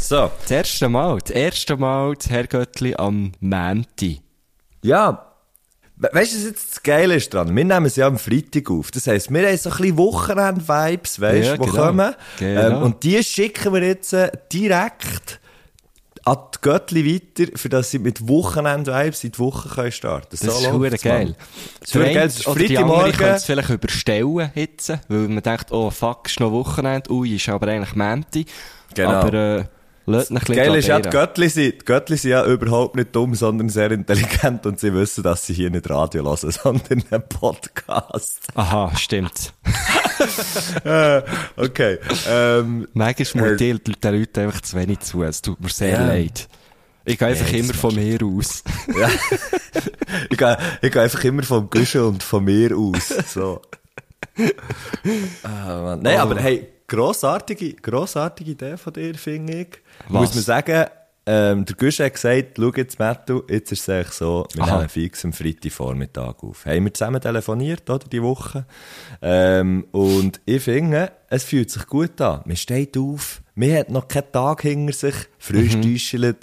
So, 0.00 0.30
das 0.42 0.50
erste 0.50 0.88
Mal, 0.88 1.18
das 1.18 1.30
erste 1.30 1.76
Mal 1.76 2.14
das 2.14 2.30
Herrgöttli 2.30 2.94
am 2.96 3.32
Mänti. 3.40 4.20
Ja, 4.82 5.26
we 5.96 6.08
weißt 6.10 6.32
du, 6.32 6.36
was 6.38 6.44
jetzt 6.46 6.70
das 6.72 6.82
Geile 6.82 7.14
ist 7.16 7.32
dran? 7.32 7.54
Wir 7.54 7.64
nehmen 7.64 7.84
es 7.86 7.96
ja 7.96 8.06
am 8.06 8.18
Freitag 8.18 8.70
auf. 8.70 8.90
Das 8.90 9.06
heisst, 9.06 9.30
wir 9.30 9.46
haben 9.46 9.56
so 9.58 9.70
ein 9.70 9.76
bisschen 9.76 9.98
Wochenend-Vibes, 9.98 11.20
weißt 11.20 11.46
du, 11.48 11.50
Ja, 11.50 11.56
die 11.58 11.70
genau. 11.70 11.86
kommen. 11.86 12.14
Genau. 12.38 12.60
Ähm, 12.78 12.82
und 12.82 13.02
die 13.04 13.22
schicken 13.22 13.74
wir 13.74 13.82
jetzt 13.82 14.14
äh, 14.14 14.32
direkt 14.50 15.38
an 16.24 16.38
die 16.54 16.58
Göttli 16.62 17.14
weiter, 17.14 17.52
für 17.56 17.68
dass 17.68 17.90
sie 17.90 17.98
mit 17.98 18.26
Wochenend-Vibes 18.26 19.22
in 19.24 19.32
die 19.32 19.38
Woche 19.38 19.68
können 19.68 19.92
starten 19.92 20.28
Das 20.30 20.40
ist 20.40 20.46
läuft's, 20.46 20.72
hure 20.72 20.90
geil. 20.90 21.36
Das 21.80 21.88
ist 21.88 21.94
geil. 21.94 22.26
Ist 22.26 22.46
andere 22.46 22.66
Freitagmorgen. 22.66 23.12
können 23.12 23.34
es 23.34 23.44
vielleicht 23.44 23.70
überstellen 23.70 24.50
jetzt, 24.54 24.88
weil 25.08 25.28
man 25.28 25.42
denkt, 25.42 25.70
oh 25.72 25.90
fuck, 25.90 26.26
ist 26.26 26.40
noch 26.40 26.52
Wochenende, 26.52 27.10
ui, 27.12 27.36
ist 27.36 27.48
aber 27.50 27.68
eigentlich 27.68 27.94
Mänti. 27.94 28.46
Genau. 28.94 29.10
Aber, 29.10 29.34
äh, 29.34 29.64
lasst 30.06 30.30
ein 30.30 30.34
bisschen 30.38 30.54
Geil 30.56 30.74
ist 30.76 30.86
ja, 30.88 30.98
die. 31.00 31.08
Göttli 31.10 31.48
sind, 31.48 31.74
die 31.80 31.84
Göttli 31.84 32.16
sind 32.16 32.30
ja 32.32 32.44
überhaupt 32.44 32.96
nicht 32.96 33.14
dumm, 33.14 33.34
sondern 33.34 33.68
sehr 33.68 33.90
intelligent 33.92 34.66
und 34.66 34.80
sie 34.80 34.92
wissen, 34.94 35.22
dass 35.22 35.46
sie 35.46 35.54
hier 35.54 35.70
nicht 35.70 35.88
Radio 35.90 36.24
hören, 36.24 36.50
sondern 36.52 37.02
einen 37.10 37.28
Podcast. 37.28 38.40
Aha, 38.54 38.92
stimmt. 38.96 39.52
Äh, 40.84 41.22
okay. 41.56 41.98
Ähm, 42.28 42.86
Manchmal 42.92 43.54
Äh, 43.54 43.56
den 43.56 43.80
Leuten 44.02 44.40
einfach 44.40 44.60
zu 44.60 44.76
wenig 44.76 45.00
zu. 45.00 45.22
Es 45.22 45.40
tut 45.40 45.58
mir 45.60 45.70
sehr 45.70 45.92
Ja. 45.98 46.06
leid. 46.06 46.46
Ich 47.06 47.18
gehe 47.18 47.28
einfach 47.28 47.46
Ja, 47.50 47.52
das 47.58 47.60
immer 47.66 47.72
von 47.74 47.94
mir 47.94 48.18
aus. 48.22 48.62
ja. 48.98 49.08
ich 50.28 50.36
gehe 50.36 50.58
ich 50.82 50.92
gehe 50.92 51.00
einfach 51.02 51.24
immer 51.24 51.42
vom 51.42 51.70
Guschen 51.70 52.02
und 52.02 52.22
von 52.22 52.44
mir 52.44 52.76
aus. 52.76 53.08
So. 53.32 53.62
Ah. 55.42 55.96
Nein, 56.00 56.16
Oh. 56.18 56.22
aber 56.22 56.38
hey, 56.40 56.68
grossartige, 56.86 57.74
grossartige 57.74 58.50
Idee 58.52 58.76
von 58.76 58.92
dir, 58.92 59.14
finde 59.14 59.54
ich. 59.62 59.68
Was? 60.08 60.20
Muss 60.20 60.34
man 60.34 60.44
sagen, 60.44 60.86
ähm, 61.26 61.64
der 61.64 61.76
Guschen 61.76 62.06
hat 62.06 62.14
gesagt, 62.14 62.56
schau 62.56 62.72
jetzt, 62.74 62.98
Mattu, 62.98 63.42
jetzt 63.48 63.70
ist 63.72 63.82
es 63.82 63.88
eigentlich 63.88 64.12
so, 64.12 64.46
wir 64.54 64.62
Aha. 64.64 64.76
nehmen 64.78 64.88
fix 64.88 65.24
am 65.24 65.32
Freitagvormittag 65.32 66.42
auf. 66.42 66.64
Haben 66.66 66.84
wir 66.84 66.94
zusammen 66.94 67.20
telefoniert, 67.20 67.88
oder, 67.88 68.08
die 68.08 68.22
Woche. 68.22 68.66
Ähm, 69.22 69.86
und 69.92 70.40
ich 70.46 70.62
finde, 70.62 71.12
es 71.30 71.44
fühlt 71.44 71.70
sich 71.70 71.86
gut 71.86 72.20
an. 72.20 72.42
Man 72.44 72.56
steht 72.56 72.96
auf, 72.98 73.40
man 73.54 73.72
hat 73.72 73.90
noch 73.90 74.08
keinen 74.08 74.30
Tag 74.32 74.62
hinter 74.62 74.92
sich, 74.92 75.14
frisch 75.38 75.76
Mhm. 75.76 75.96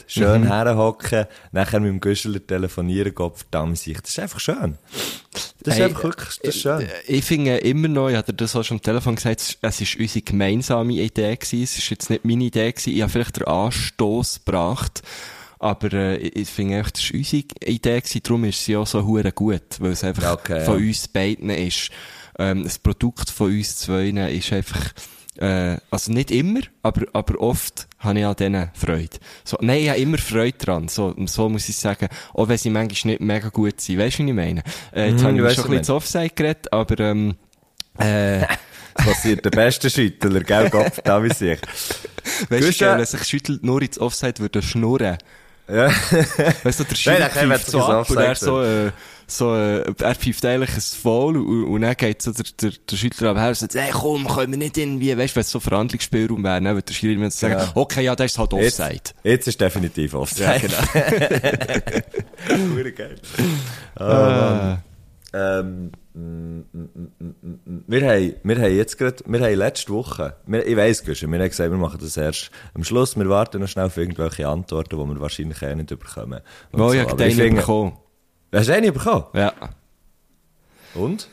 schön 0.07 0.43
herhocken, 0.47 1.25
nachher 1.51 1.79
mit 1.79 1.89
dem 1.89 1.99
Güscheler 1.99 2.45
telefonieren, 2.45 3.13
Gott 3.13 3.37
verdammt 3.37 3.77
sich. 3.77 3.99
Das 4.01 4.09
ist 4.11 4.19
einfach 4.19 4.39
schön. 4.39 4.77
Das 5.63 5.73
ist 5.73 5.79
Hey, 5.79 5.83
einfach 5.89 6.03
wirklich, 6.05 6.39
das 6.41 6.55
ist 6.55 6.61
schön. 6.61 6.81
Äh, 6.81 6.87
Ich 7.07 7.25
finde 7.25 7.57
immer 7.57 7.87
noch, 7.89 8.09
ich 8.09 8.15
hatte 8.15 8.33
das 8.33 8.55
auch 8.55 8.63
schon 8.63 8.77
am 8.77 8.81
Telefon 8.81 9.15
gesagt, 9.15 9.57
es 9.61 9.81
ist 9.81 9.95
unsere 9.99 10.21
gemeinsame 10.23 10.93
Idee 10.93 11.35
gewesen. 11.35 11.63
Es 11.63 11.77
ist 11.77 11.89
jetzt 11.89 12.09
nicht 12.09 12.23
meine 12.25 12.45
Idee 12.45 12.71
gewesen. 12.71 12.93
Ich 12.93 13.01
habe 13.01 13.11
vielleicht 13.11 13.37
den 13.37 13.45
Anstoß 13.47 14.45
gebracht. 14.45 15.01
Aber 15.59 15.91
äh, 15.91 16.17
ich- 16.17 16.35
ich 16.35 16.49
finde 16.49 16.77
echt, 16.79 16.95
das 16.97 17.03
ist 17.03 17.11
unsere 17.13 17.43
Idee 17.65 17.99
gewesen. 17.99 18.21
Darum 18.23 18.43
ist 18.45 18.63
sie 18.63 18.77
auch 18.77 18.85
so 18.87 19.03
hure 19.05 19.31
gut. 19.31 19.63
Weil 19.79 19.91
es 19.91 20.03
einfach 20.03 20.33
Okay, 20.33 20.63
von 20.63 20.79
ja. 20.79 20.87
uns 20.87 21.07
beiden 21.07 21.49
ist. 21.49 21.89
Ähm, 22.37 22.63
das 22.63 22.79
Produkt 22.79 23.29
von 23.29 23.47
uns 23.51 23.77
zwei 23.77 24.09
ist 24.09 24.53
einfach, 24.53 24.93
äh, 25.37 25.77
also 25.91 26.11
nicht 26.11 26.31
immer, 26.31 26.61
aber, 26.83 27.05
aber 27.13 27.39
oft 27.41 27.87
habe 27.99 28.19
ich 28.19 28.25
an 28.25 28.35
denen 28.35 28.69
Freude. 28.73 29.17
So, 29.43 29.57
nein, 29.61 29.79
ich 29.81 29.89
habe 29.89 29.99
immer 29.99 30.17
Freude 30.17 30.57
dran. 30.57 30.87
So, 30.87 31.15
so 31.25 31.49
muss 31.49 31.69
ich 31.69 31.77
sagen. 31.77 32.07
Auch 32.33 32.47
wenn 32.47 32.57
sie 32.57 32.69
manchmal 32.69 33.13
nicht 33.13 33.21
mega 33.21 33.49
gut 33.49 33.81
sind. 33.81 33.99
Weißt 33.99 34.19
du, 34.19 34.23
was 34.23 34.29
ich 34.29 34.35
meine? 34.35 34.63
Äh, 34.93 35.09
jetzt 35.11 35.21
Mhm, 35.21 35.27
habe 35.27 35.49
ich 35.49 35.55
schon 35.55 35.65
ein 35.65 35.69
bisschen 35.69 35.83
zu 35.83 35.95
Offside 35.95 36.29
geredet, 36.29 36.71
aber, 36.71 36.99
ähm, 36.99 37.35
äh, 37.99 38.45
passiert 38.95 39.45
der 39.45 39.51
beste 39.51 39.89
Schüttler, 39.89 40.41
gell, 40.41 40.69
Gott 40.69 40.93
verdammt 40.93 41.35
sich. 41.35 41.59
weißt 42.49 42.81
du, 42.81 42.97
wenn 42.97 43.05
sich 43.05 43.23
schüttelt 43.23 43.63
nur 43.63 43.81
ins 43.81 43.99
Offside 43.99 44.39
würde 44.39 44.61
schnurren. 44.61 45.17
Ja. 45.67 45.87
Weißt 46.63 46.79
du, 46.79 46.83
der 46.85 47.47
jetzt 47.49 47.67
so 47.71 47.83
ab 47.83 48.09
und 48.09 48.17
er 48.17 48.35
so, 48.35 48.61
äh, 48.61 48.91
so, 49.29 49.53
äh, 49.53 49.79
er 49.99 50.15
pfeift 50.15 50.45
eigentlich 50.45 50.73
ein 50.73 50.81
Foul 50.81 51.35
und, 51.37 51.65
und 51.65 51.81
dann 51.81 51.95
geht 51.95 52.21
so 52.21 52.31
der, 52.31 52.45
der, 52.61 52.71
der 52.89 52.95
Schüttler 52.95 53.31
abher 53.31 53.49
und 53.49 53.55
sagt, 53.57 53.75
ey, 53.75 53.89
komm, 53.91 54.25
können 54.27 54.53
wir 54.53 54.57
nicht 54.57 54.77
irgendwie, 54.77 55.17
weißt 55.17 55.33
du, 55.33 55.35
wenn 55.35 55.41
es 55.41 55.51
so 55.51 55.59
Verhandlungsspielraum 55.59 56.43
wäre, 56.43 56.61
ne, 56.61 56.73
würde 56.73 56.93
der 56.93 57.09
immer 57.09 57.29
sagen, 57.29 57.59
Ja. 57.59 57.71
okay, 57.75 58.05
ja, 58.05 58.15
das 58.15 58.31
ist 58.31 58.39
halt 58.39 58.53
Jetzt, 58.53 58.79
Offside. 58.79 59.01
jetzt 59.23 59.47
ist 59.47 59.59
definitiv 59.59 60.13
Offside. 60.13 60.43
Ja, 60.43 60.57
genau. 60.57 60.77
Geil. 62.95 63.15
Mann. 63.99 64.83
Ähm, 65.33 65.91
wir 67.85 68.01
haben, 68.09 68.33
wir 68.43 68.55
haben 68.57 68.75
jetzt 68.75 68.97
gerade, 68.97 69.17
wir 69.25 69.39
haben 69.41 69.55
letzte 69.55 69.91
Woche, 69.93 70.37
wir, 70.47 70.65
ich 70.65 70.77
weiss, 70.77 71.05
wir 71.05 71.13
haben 71.15 71.31
gesagt, 71.49 71.69
wir 71.69 71.77
machen 71.77 71.99
das 72.01 72.15
erst 72.17 72.49
am 72.73 72.83
Schluss, 72.83 73.17
wir 73.17 73.27
warten 73.29 73.59
noch 73.61 73.67
schnell 73.67 73.85
auf 73.85 73.97
irgendwelche 73.97 74.47
Antworten, 74.47 74.97
die 74.97 75.05
wir 75.05 75.19
wahrscheinlich 75.19 75.61
eh 75.61 75.75
nicht 75.75 75.89
bekommen. 75.89 76.39
Oh, 76.73 76.77
so. 76.77 76.93
ich 76.93 77.01
habe 77.01 77.15
Hast 78.53 78.69
du 78.69 78.73
einen 78.73 78.93
bekommen? 78.93 79.25
Ja. 79.33 79.53
Und? 80.93 81.27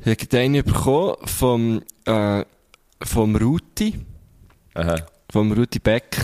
Ich 0.00 0.06
habe 0.06 0.26
den 0.26 0.52
bekommen 0.64 1.16
vom, 1.24 1.82
äh, 2.04 2.44
vom 3.02 3.36
Ruti, 3.36 3.98
Aha, 4.74 4.94
vom 5.30 5.50
Ruti 5.52 5.78
Beck, 5.80 6.16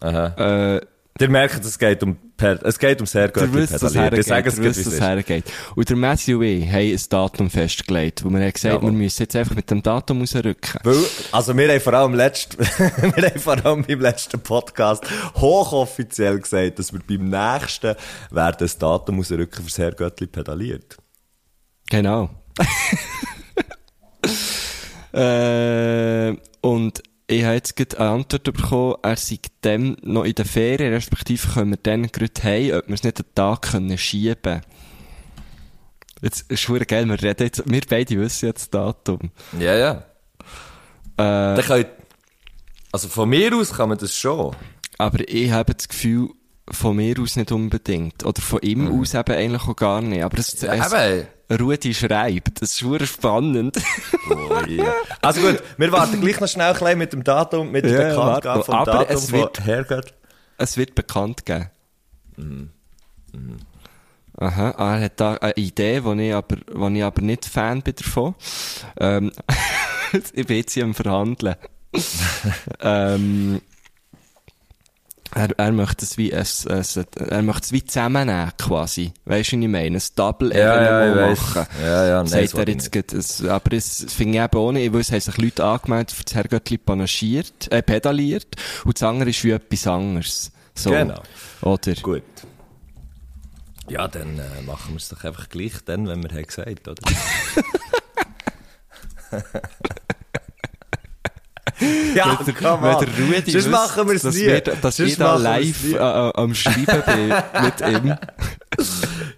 aha. 0.00 0.74
äh, 0.76 0.80
Ihr 1.20 1.28
merkt, 1.28 1.64
es 1.64 1.78
geht 1.78 2.02
um, 2.02 2.16
per, 2.42 2.66
es 2.66 2.78
geht 2.78 3.00
um 3.00 3.06
wisst, 3.54 3.74
dass 3.74 3.92
Pedalieren. 3.92 4.20
Ich 4.20 4.26
sage 4.26 4.48
es 4.48 4.56
gleich, 4.56 4.76
wisst, 4.76 5.00
hergeht. 5.00 5.44
Und 5.76 5.88
der 5.88 5.96
Matthew 5.96 6.40
und 6.40 6.46
ich 6.46 6.66
haben 6.66 6.92
ein 6.92 7.00
Datum 7.08 7.50
festgelegt, 7.50 8.24
wo 8.24 8.30
wir 8.30 8.40
haben 8.40 8.52
gesagt, 8.52 8.74
Jawohl. 8.74 8.90
wir 8.90 8.98
müssen 8.98 9.22
jetzt 9.22 9.36
einfach 9.36 9.54
mit 9.54 9.70
dem 9.70 9.82
Datum 9.82 10.20
rausrücken. 10.20 10.80
Weil, 10.82 10.96
also 11.30 11.56
wir 11.56 11.68
haben 11.68 11.80
vor 11.80 11.94
allem 11.94 12.14
letzt, 12.14 12.58
wir 12.58 13.30
haben 13.30 13.40
vor 13.40 13.64
allem 13.64 13.84
beim 13.84 14.00
letzten 14.00 14.40
Podcast 14.40 15.04
hochoffiziell 15.36 16.40
gesagt, 16.40 16.80
dass 16.80 16.92
wir 16.92 17.00
beim 17.06 17.30
nächsten 17.30 17.94
werden 18.30 18.56
das 18.58 18.76
Datum 18.76 19.18
rausrücken 19.18 19.62
fürs 19.62 19.78
Herrgöttli 19.78 20.26
pedaliert. 20.26 20.96
Genau. 21.90 22.30
äh, 25.12 26.34
und 26.60 27.02
ich 27.32 27.44
habe 27.44 27.54
jetzt 27.54 27.76
gerade 27.76 27.98
eine 27.98 28.10
Antwort 28.10 28.44
bekommen, 28.44 28.96
er 29.02 29.16
sei 29.16 29.38
dem 29.64 29.96
noch 30.02 30.24
in 30.24 30.34
der 30.34 30.44
Ferien, 30.44 30.92
respektive 30.92 31.48
können 31.48 31.70
wir 31.70 31.78
dann 31.82 32.06
gerade 32.06 32.42
heim, 32.42 32.78
ob 32.78 32.88
wir 32.88 32.94
es 32.94 33.02
nicht 33.02 33.18
einen 33.18 33.34
Tag 33.34 33.62
können 33.62 33.98
schieben 33.98 34.60
Jetzt 36.20 36.50
ist 36.50 36.68
es 36.68 36.86
geil, 36.86 37.06
wir 37.06 37.20
reden 37.20 37.42
jetzt, 37.44 37.62
wir 37.68 37.80
beide 37.88 38.18
wissen 38.20 38.46
jetzt 38.46 38.62
das 38.62 38.70
Datum. 38.70 39.30
Ja, 39.58 39.74
ja. 39.74 39.90
Äh, 41.16 41.56
Dann 41.56 41.64
könnt, 41.64 41.88
also 42.92 43.08
von 43.08 43.28
mir 43.28 43.54
aus 43.56 43.72
kann 43.72 43.88
man 43.88 43.98
das 43.98 44.14
schon. 44.14 44.54
Aber 44.98 45.28
ich 45.28 45.50
habe 45.50 45.74
das 45.74 45.88
Gefühl, 45.88 46.30
von 46.72 46.96
mir 46.96 47.18
aus 47.20 47.36
nicht 47.36 47.52
unbedingt. 47.52 48.24
Oder 48.24 48.40
von 48.42 48.60
ihm 48.62 49.00
aus 49.00 49.14
eben 49.14 49.34
eigentlich 49.34 49.62
auch 49.62 49.76
gar 49.76 50.00
nicht. 50.00 50.22
Aber 50.22 50.38
es, 50.38 50.60
Ja, 50.60 50.74
es, 50.74 50.92
eben. 50.92 51.26
Rudi 51.60 51.92
schreibt. 51.94 52.60
Das 52.62 52.70
ist 52.70 52.78
super 52.78 53.04
spannend. 53.06 53.76
Oh, 54.30 54.66
yeah. 54.66 54.92
Also 55.20 55.40
gut, 55.42 55.62
wir 55.76 55.92
warten 55.92 56.20
gleich 56.20 56.40
noch 56.40 56.48
schnell 56.48 56.74
ein 56.82 56.98
mit 56.98 57.12
dem 57.12 57.24
Datum, 57.24 57.70
mit 57.70 57.84
der 57.84 57.92
Ja, 57.92 58.08
Bekanntgabe 58.08 58.46
warte 58.58 58.64
vom. 58.64 58.74
Aber 58.74 58.92
Datum 58.92 59.16
es 59.16 59.32
wird- 59.32 59.60
Herrgott. 59.64 60.14
es 60.58 60.76
wird 60.76 60.94
bekannt 60.94 61.44
geben. 61.44 61.68
Mhm. 62.36 62.70
Aha, 64.38 64.70
ah, 64.78 64.96
er 64.96 65.04
hat 65.04 65.20
da 65.20 65.34
eine 65.34 65.52
Idee, 65.56 66.02
wo 66.04 66.14
ich 66.14 66.32
aber, 66.32 66.56
wo 66.72 66.88
ich 66.88 67.04
aber 67.04 67.20
nicht 67.20 67.44
Fan 67.44 67.82
bin 67.82 67.94
davon. 67.96 68.34
Ähm, 68.98 69.30
ich 70.32 70.46
bin 70.46 70.56
jetzt 70.56 70.72
hier 70.72 70.84
am 70.84 70.94
Verhandeln. 70.94 71.54
ähm, 72.80 73.60
er, 75.34 75.58
er 75.58 75.72
möchte 75.72 76.04
es 76.04 76.18
wie, 76.18 76.30
es, 76.32 76.64
es, 76.66 76.96
er 76.96 77.42
möchte 77.42 77.64
es 77.66 77.72
wie 77.72 77.84
zusammennehmen, 77.84 78.52
quasi. 78.58 79.12
Weißt 79.24 79.52
du, 79.52 79.56
was 79.56 79.62
ich 79.62 79.68
meine? 79.68 79.96
Ein 79.96 80.02
double 80.14 80.50
Ja, 80.54 80.58
ja, 80.58 80.74
ich 80.74 81.10
Evenement 81.12 81.30
weiss. 81.30 81.40
machen. 81.54 81.66
Ja, 81.82 82.06
ja, 82.06 82.16
nein, 82.18 82.26
Sagt 82.26 82.54
er 82.54 82.68
ich 82.68 82.74
jetzt 82.74 82.92
gerade, 82.92 83.16
es, 83.16 83.44
aber 83.44 83.72
es 83.72 84.02
ich 84.02 84.20
eben 84.20 84.72
nicht, 84.74 84.92
weil 84.92 85.00
es 85.00 85.12
haben 85.12 85.20
sich 85.20 85.38
Leute 85.38 85.64
angemeldet, 85.64 86.16
das 86.24 86.34
Herrgöttli 86.34 86.78
panaschiert, 86.78 87.70
äh, 87.72 87.82
pedaliert, 87.82 88.56
und 88.84 88.96
das 88.96 89.02
andere 89.08 89.30
ist 89.30 89.42
wie 89.44 89.50
etwas 89.52 89.86
anderes. 89.86 90.52
So. 90.74 90.90
Genau. 90.90 91.22
Oder? 91.62 91.94
Gut. 91.94 92.22
Ja, 93.88 94.08
dann 94.08 94.38
äh, 94.38 94.62
machen 94.64 94.92
wir 94.94 94.96
es 94.96 95.08
doch 95.08 95.24
einfach 95.24 95.48
gleich 95.48 95.72
dann, 95.84 96.06
wenn 96.06 96.22
wir 96.22 96.30
haben 96.30 96.46
gesagt, 96.46 96.88
oder? 96.88 97.02
Ja, 102.14 102.38
wenn 102.38 102.46
der, 102.46 102.54
come 102.54 102.82
wenn 102.82 102.98
der 102.98 103.36
Rudi 103.36 103.50
Sonst 103.50 103.70
machen 103.70 104.08
wir's 104.08 104.22
dass 104.22 104.34
nie. 104.34 104.42
Wir, 104.42 104.60
dass 104.60 104.96
Sonst 104.96 105.10
ich 105.12 105.16
da 105.18 105.36
live 105.36 105.84
äh, 105.84 105.96
äh, 105.96 106.32
am 106.34 106.54
Schreiben 106.54 107.02
bin 107.06 107.28
mit 107.64 107.80
ihm. 107.80 108.16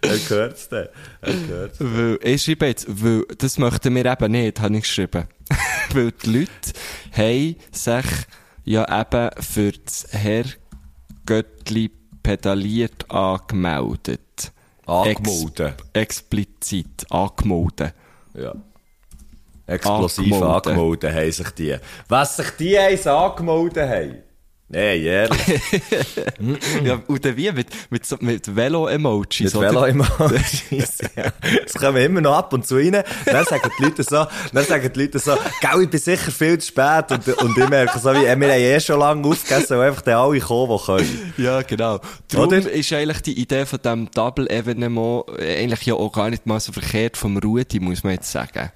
Er 0.00 0.18
hört's 0.28 0.68
dann. 0.68 0.88
Er 1.22 1.46
hört's. 1.48 1.76
Weil, 1.80 2.18
ich 2.22 2.42
schreibe 2.42 2.66
jetzt, 2.66 2.86
weil, 2.88 3.24
das 3.38 3.58
möchten 3.58 3.94
wir 3.94 4.04
eben 4.04 4.32
nicht, 4.32 4.60
habe 4.60 4.76
ich 4.76 4.82
geschrieben. 4.82 5.24
weil 5.94 6.12
die 6.12 6.30
Leute 6.30 6.78
haben 7.12 7.56
sich 7.72 8.04
ja 8.64 9.00
eben 9.00 9.30
für 9.42 9.72
das 9.72 10.06
Herrgöttli 10.10 11.90
pedaliert 12.22 13.10
angemeldet. 13.10 14.52
Angemeldet. 14.86 15.76
Ex 15.94 16.18
explizit 16.20 17.10
angemeldet. 17.10 17.94
Ja. 18.34 18.54
Explosiv 19.66 20.32
Angemeldet. 20.42 21.14
haben 21.14 21.32
sich 21.32 21.50
die. 21.50 21.76
Was 22.08 22.36
sich 22.36 22.50
die 22.58 22.78
eins 22.78 23.06
angemeldet 23.06 23.88
haben. 23.88 24.16
Nein, 24.68 25.02
ehrlich. 25.02 25.38
Ja, 26.84 27.00
und 27.06 27.24
dann 27.24 27.36
wie? 27.36 27.52
Mit, 27.52 27.68
mit, 27.90 28.22
mit 28.22 28.56
Velo-Emojis, 28.56 29.54
Mit 29.54 29.56
oder? 29.56 29.68
Velo-Emojis. 29.68 30.98
ja. 31.16 31.32
Es 31.64 31.74
kommen 31.74 31.98
immer 31.98 32.20
noch 32.20 32.34
ab 32.36 32.52
und 32.52 32.66
zu 32.66 32.76
rein. 32.76 33.02
Dann 33.26 33.44
sagen 33.44 33.70
die 33.78 33.84
Leute 33.84 34.02
so, 34.02 34.26
dann 34.52 34.64
sagen 34.64 34.90
die 34.92 35.00
Leute 35.00 35.18
so, 35.18 35.36
gell, 35.60 35.82
ich 35.82 35.90
bin 35.90 36.00
sicher 36.00 36.30
viel 36.30 36.58
zu 36.58 36.68
spät. 36.68 37.10
Und, 37.10 37.28
und 37.42 37.56
ich 37.58 37.68
merke 37.68 37.98
so, 37.98 38.12
wie, 38.14 38.22
wir 38.22 38.30
haben 38.30 38.42
eh 38.42 38.80
schon 38.80 38.98
lange 38.98 39.26
aufgegessen, 39.28 39.78
weil 39.78 39.88
einfach 39.88 40.02
dann 40.02 40.14
alle 40.14 40.40
kommen, 40.40 40.78
die 40.78 40.84
können. 40.86 41.32
Ja, 41.36 41.62
genau. 41.62 42.00
Darum 42.28 42.48
Oder? 42.48 42.70
ist 42.70 42.92
eigentlich 42.92 43.22
die 43.22 43.38
Idee 43.40 43.66
von 43.66 43.78
diesem 43.82 44.10
Double-Evenement 44.10 45.24
eigentlich 45.38 45.82
ja 45.82 45.94
auch 45.94 46.10
gar 46.10 46.30
nicht 46.30 46.46
mal 46.46 46.58
so 46.58 46.72
verkehrt 46.72 47.16
vom 47.16 47.36
Rudi, 47.36 47.80
muss 47.80 48.02
man 48.02 48.14
jetzt 48.14 48.32
sagen. 48.32 48.72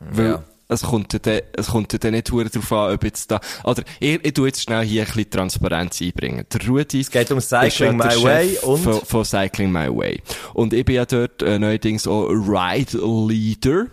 Weil 0.00 0.26
Ja. 0.30 0.42
es 0.68 0.82
kommt 0.82 1.12
ja 1.12 1.18
dann, 1.18 1.40
es 1.54 1.68
kommt 1.68 1.92
ja 1.92 1.98
dann 1.98 2.12
nicht 2.12 2.30
darauf 2.30 2.72
an, 2.72 2.94
ob 2.94 3.04
jetzt 3.04 3.30
da, 3.30 3.40
oder 3.64 3.82
ich, 4.00 4.24
ich 4.24 4.32
tu 4.34 4.46
jetzt 4.46 4.62
schnell 4.62 4.84
hier 4.84 5.02
ein 5.02 5.06
bisschen 5.06 5.30
Transparenz 5.30 6.00
einbringen. 6.00 6.44
Der 6.52 6.68
Rudi. 6.68 7.00
Es 7.00 7.10
geht 7.10 7.30
um 7.30 7.40
Cycling 7.40 7.96
My 7.96 8.04
Way 8.22 8.58
und- 8.62 8.78
Von, 8.82 9.00
von 9.00 9.24
Cycling 9.24 9.72
My 9.72 9.88
Way. 9.88 10.20
Und 10.54 10.72
ich 10.72 10.84
bin 10.84 10.96
ja 10.96 11.06
dort 11.06 11.42
äh, 11.42 11.58
neuerdings 11.58 12.06
auch 12.06 12.28
Ride 12.28 12.98
Leader. 13.26 13.86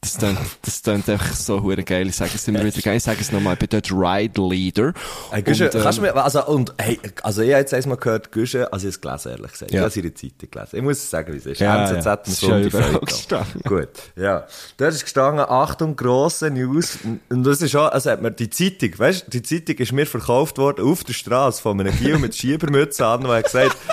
Das 0.00 0.16
klingt, 0.16 0.38
das 0.62 0.82
klingt 0.82 1.08
einfach 1.08 1.34
so 1.34 1.60
hure 1.60 1.82
geil. 1.82 2.06
Ich 2.06 2.16
sage 2.16 2.30
es 2.34 2.46
immer 2.46 2.64
wieder 2.64 2.80
geil. 2.80 2.98
Ich 2.98 3.02
sage 3.02 3.18
es 3.20 3.32
nochmal. 3.32 3.54
Ich 3.54 3.58
bin 3.58 3.68
dort 3.68 3.90
Ride 3.90 4.40
Leader. 4.40 4.92
Hey, 5.30 5.42
Güsche, 5.42 5.66
Und, 5.66 5.74
ähm, 5.74 5.82
kannst 5.82 5.98
du 5.98 6.02
mir, 6.02 6.14
also, 6.14 6.46
und, 6.46 6.72
hey, 6.78 7.00
also 7.22 7.42
ich 7.42 7.50
habe 7.50 7.60
jetzt 7.60 7.74
einmal 7.74 7.96
gehört, 7.96 8.30
Güsche, 8.30 8.72
also 8.72 8.86
ich 8.86 8.94
habe 8.94 9.18
es 9.18 9.24
gelesen, 9.24 9.30
ehrlich 9.32 9.52
gesagt. 9.52 9.70
Ja. 9.72 9.78
Ich 9.78 9.82
habe 9.82 9.90
seine 9.90 10.14
Zeitung 10.14 10.50
gelesen. 10.50 10.76
Ich 10.76 10.82
muss 10.82 10.98
es 10.98 11.10
sagen, 11.10 11.32
wie 11.32 11.36
es 11.38 11.46
ist. 11.46 11.60
Ja, 11.60 11.90
NZZ 11.90 12.04
ja. 12.04 12.54
am 12.54 12.70
Sonntag. 12.70 13.46
Gut, 13.64 13.88
ja. 14.14 14.46
Dort 14.76 14.94
ist 14.94 15.02
gestanden, 15.02 15.44
Achtung, 15.48 15.96
grosse 15.96 16.50
News. 16.50 16.98
Und 17.28 17.42
das 17.44 17.60
ist 17.60 17.74
auch, 17.74 17.90
also 17.90 18.10
hat 18.10 18.22
mir 18.22 18.30
die 18.30 18.50
Zeitung, 18.50 18.96
weißt 18.96 19.26
du, 19.26 19.30
die 19.30 19.42
Zeitung 19.42 19.76
ist 19.78 19.92
mir 19.92 20.06
verkauft 20.06 20.58
worden 20.58 20.84
auf 20.84 21.02
der 21.02 21.12
Straße 21.12 21.60
von 21.60 21.80
einem 21.80 21.96
Gil 21.98 22.18
mit 22.18 22.36
Schiebermütze 22.36 23.04
an, 23.04 23.22
der 23.22 23.32
hat 23.32 23.44
gesagt, 23.44 23.76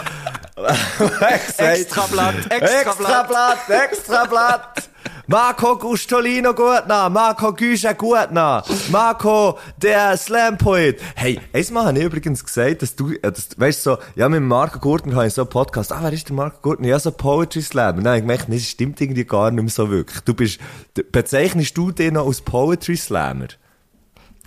er 0.55 0.69
hat 0.69 1.47
gesagt, 1.47 1.79
Extrablatt, 1.79 2.35
Extrablatt. 2.49 3.69
Extrablatt, 3.69 3.69
Extrablatt. 3.69 4.89
Marco 5.27 5.75
Gustolino 5.75 6.53
Gutner, 6.53 7.09
Marco 7.09 7.51
Güsche 7.51 7.95
Gutner, 7.95 8.63
Marco 8.91 9.57
der 9.81 10.15
Slam 10.17 10.55
Poet. 10.55 11.01
Hey, 11.15 11.39
einmal 11.51 11.87
habe 11.87 11.97
ich 11.97 12.05
übrigens 12.05 12.45
gesagt, 12.45 12.83
dass 12.83 12.95
du, 12.95 13.11
äh, 13.13 13.31
dass, 13.31 13.49
weißt 13.57 13.85
du, 13.87 13.91
so, 13.91 13.97
ja, 14.15 14.29
mit 14.29 14.43
Marco 14.43 14.77
Gurtner 14.77 15.15
habe 15.15 15.27
ich 15.27 15.33
so 15.33 15.41
einen 15.41 15.49
Podcast. 15.49 15.91
Ah, 15.91 15.99
wer 16.03 16.13
ist 16.13 16.29
der 16.29 16.35
Marco 16.35 16.59
Gurtner? 16.61 16.89
Ja, 16.89 16.99
so 16.99 17.09
Poetry 17.09 17.63
Slam. 17.63 18.05
Habe 18.05 18.17
ich 18.17 18.21
gemerkt, 18.21 18.45
das 18.49 18.69
stimmt 18.69 19.01
irgendwie 19.01 19.25
gar 19.25 19.49
nicht 19.49 19.63
mehr 19.63 19.71
so 19.71 19.89
wirklich. 19.89 20.21
Du 20.21 20.35
bist, 20.35 20.59
bezeichnest 21.11 21.75
du 21.75 21.91
den 21.91 22.13
noch 22.13 22.27
als 22.27 22.41
Poetry 22.41 22.95
Slammer? 22.95 23.47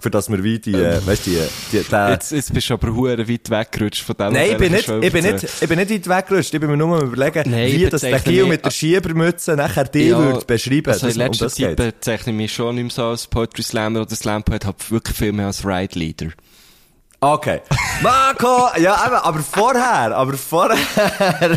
Für 0.00 0.10
das 0.10 0.30
wir 0.30 0.42
wie 0.44 0.58
die, 0.58 0.74
äh, 0.74 1.04
weißt 1.04 1.26
du, 1.26 1.30
die, 1.30 1.38
die, 1.72 1.82
der, 1.90 2.10
Jetzt, 2.10 2.30
jetzt 2.32 2.54
bist 2.54 2.70
du 2.70 2.74
aber 2.74 2.94
hure 2.94 3.28
weit 3.28 3.50
weggerutscht 3.50 4.02
von 4.04 4.16
dem. 4.16 4.32
Nein, 4.32 4.52
ich 4.52 4.56
bin 4.56 4.72
nicht, 4.72 4.88
ich 4.88 5.12
bin 5.12 5.24
nicht, 5.24 5.44
ich 5.60 5.68
bin 5.68 5.78
nicht 5.78 5.90
weit 6.08 6.18
weggerutscht. 6.18 6.54
Ich 6.54 6.60
bin 6.60 6.70
mir 6.70 6.76
nur 6.76 7.00
am 7.00 7.12
überlegen, 7.12 7.50
Nein, 7.50 7.72
wie 7.72 7.86
das 7.90 8.02
der 8.02 8.20
mich- 8.24 8.46
mit 8.46 8.64
der 8.64 8.70
Schiebermütze 8.70 9.56
nachher 9.56 9.84
die 9.84 10.08
Ja, 10.08 10.18
würde 10.18 10.44
beschreiben. 10.44 10.90
Also 10.92 11.08
in 11.08 11.14
Das- 11.14 11.16
um 11.16 11.22
letzter 11.22 11.44
das 11.46 11.54
Zeit 11.56 11.76
bezeichne 11.76 12.32
ich 12.32 12.36
mich 12.36 12.52
schon 12.52 12.74
nicht 12.76 12.84
mehr 12.84 12.90
so 12.92 13.04
als 13.06 13.26
Poetry 13.26 13.62
Slammer 13.62 14.02
oder 14.02 14.14
Slam 14.14 14.44
Poet, 14.44 14.64
habe 14.64 14.76
wirklich 14.90 15.16
viel 15.16 15.32
mehr 15.32 15.46
als 15.46 15.66
Ride 15.66 15.98
Leader. 15.98 16.28
Okay. 17.20 17.60
Marco! 18.00 18.68
Ja, 18.80 19.04
eben, 19.04 19.16
aber 19.16 19.40
vorher, 19.40 20.16
aber 20.16 20.34
vorher. 20.34 20.78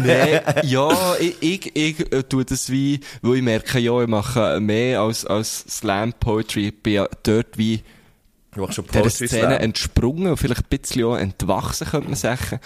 Nein, 0.04 0.42
ja, 0.64 1.16
ich, 1.20 1.36
ich, 1.40 1.76
ich 1.76 2.12
äh, 2.12 2.24
tue 2.24 2.44
das 2.46 2.72
wie, 2.72 3.00
weil 3.22 3.36
ich 3.36 3.42
merke, 3.44 3.78
ja, 3.78 4.02
ich 4.02 4.08
mache 4.08 4.60
mehr 4.60 5.02
als, 5.02 5.24
als 5.24 5.60
Slam 5.70 6.14
Poetry. 6.14 6.70
Ich 6.70 6.82
bin 6.82 6.94
ja 6.94 7.08
dort 7.22 7.60
wie 7.60 7.82
Du 8.54 8.62
machst 8.62 8.76
schon 8.76 8.86
der 8.88 9.10
Szene 9.10 9.60
entsprungen 9.60 10.28
und 10.28 10.38
vielleicht 10.38 10.62
ein 10.62 10.70
bisschen 10.70 11.06
auch 11.06 11.16
entwachsen, 11.16 11.88
könnte 11.88 12.10
man 12.10 12.16
sagen. 12.16 12.60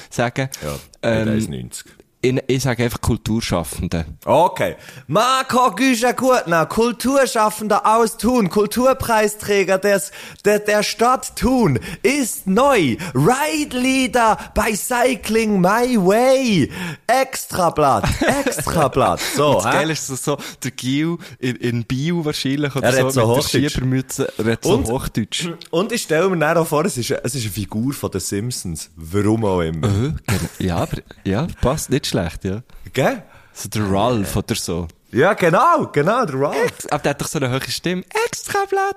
Ja, 0.64 0.80
ähm, 1.04 1.28
ähm, 1.28 1.70
1,90. 1.70 1.86
Ich, 2.30 2.44
ich 2.48 2.64
sage 2.64 2.84
einfach 2.84 3.02
Kulturschaffende. 3.02 4.06
Okay. 4.26 4.76
Marco 5.08 5.72
Güscher 5.76 6.14
Gurtner, 6.14 6.66
Kulturschaffender 6.66 7.86
aus 7.86 8.18
Thun, 8.18 8.50
Kulturpreisträger 8.50 9.78
des, 9.78 10.12
der, 10.44 10.60
der 10.60 10.84
Stadt 10.84 11.36
Thun, 11.36 11.80
ist 12.04 12.48
neu. 12.48 12.96
Ride 13.14 13.78
Leader 13.78 14.38
bei 14.54 14.74
Cycling 14.76 15.60
My 15.62 15.98
Way. 15.98 16.72
Extrablatt, 17.08 18.06
Extrablatt. 18.46 19.20
So, 19.36 19.56
Das 19.56 19.66
hä? 19.66 19.72
Geile 19.72 19.94
ist 19.94 20.08
so, 20.08 20.16
so 20.16 20.38
der 20.64 20.72
Gil 20.72 21.18
in, 21.40 21.56
in 21.58 21.84
Bio 21.84 22.24
wahrscheinlich 22.26 22.76
oder 22.76 22.88
Er 22.88 22.94
so, 23.04 23.10
so 23.10 23.20
mit 23.22 23.30
Hochdeutsch. 23.30 23.52
der 23.54 23.70
Schiebermütze, 23.70 24.34
er 24.38 24.52
hat 24.54 24.64
so 24.64 24.74
Und- 24.76 24.88
Hochdeutsch. 24.88 25.48
Und 25.72 25.92
ich 25.92 26.02
stelle 26.04 26.30
mir 26.30 26.38
dann 26.38 26.58
auch 26.58 26.68
vor, 26.68 26.86
es 26.86 26.98
ist, 26.98 27.12
eine- 27.12 27.24
es 27.24 27.36
ist 27.36 27.44
eine 27.44 27.52
Figur 27.52 27.94
von 27.94 28.12
den 28.12 28.22
Simpsons. 28.22 28.90
Warum 28.96 29.44
auch 29.46 29.62
immer. 29.62 29.88
Äh, 29.88 29.92
genau. 30.28 30.50
Ja, 30.60 30.76
aber, 30.78 30.98
ja, 31.26 31.48
passt 31.62 31.90
nicht 31.90 32.08
schlecht, 32.08 32.15
ja. 32.44 32.62
Gell? 32.94 33.24
So 33.54 33.70
der 33.70 33.90
Ralph 33.90 34.36
oder 34.36 34.56
so. 34.56 34.88
Ja, 35.12 35.34
genau, 35.34 35.88
genau, 35.94 36.26
der 36.26 36.40
Ralph. 36.40 36.88
Aber 36.90 37.00
der 37.04 37.10
hat 37.12 37.22
doch 37.22 37.28
so 37.28 37.40
eine 37.40 37.50
hohe 37.52 37.62
Stimme. 37.70 38.04
Extrablatt! 38.28 38.96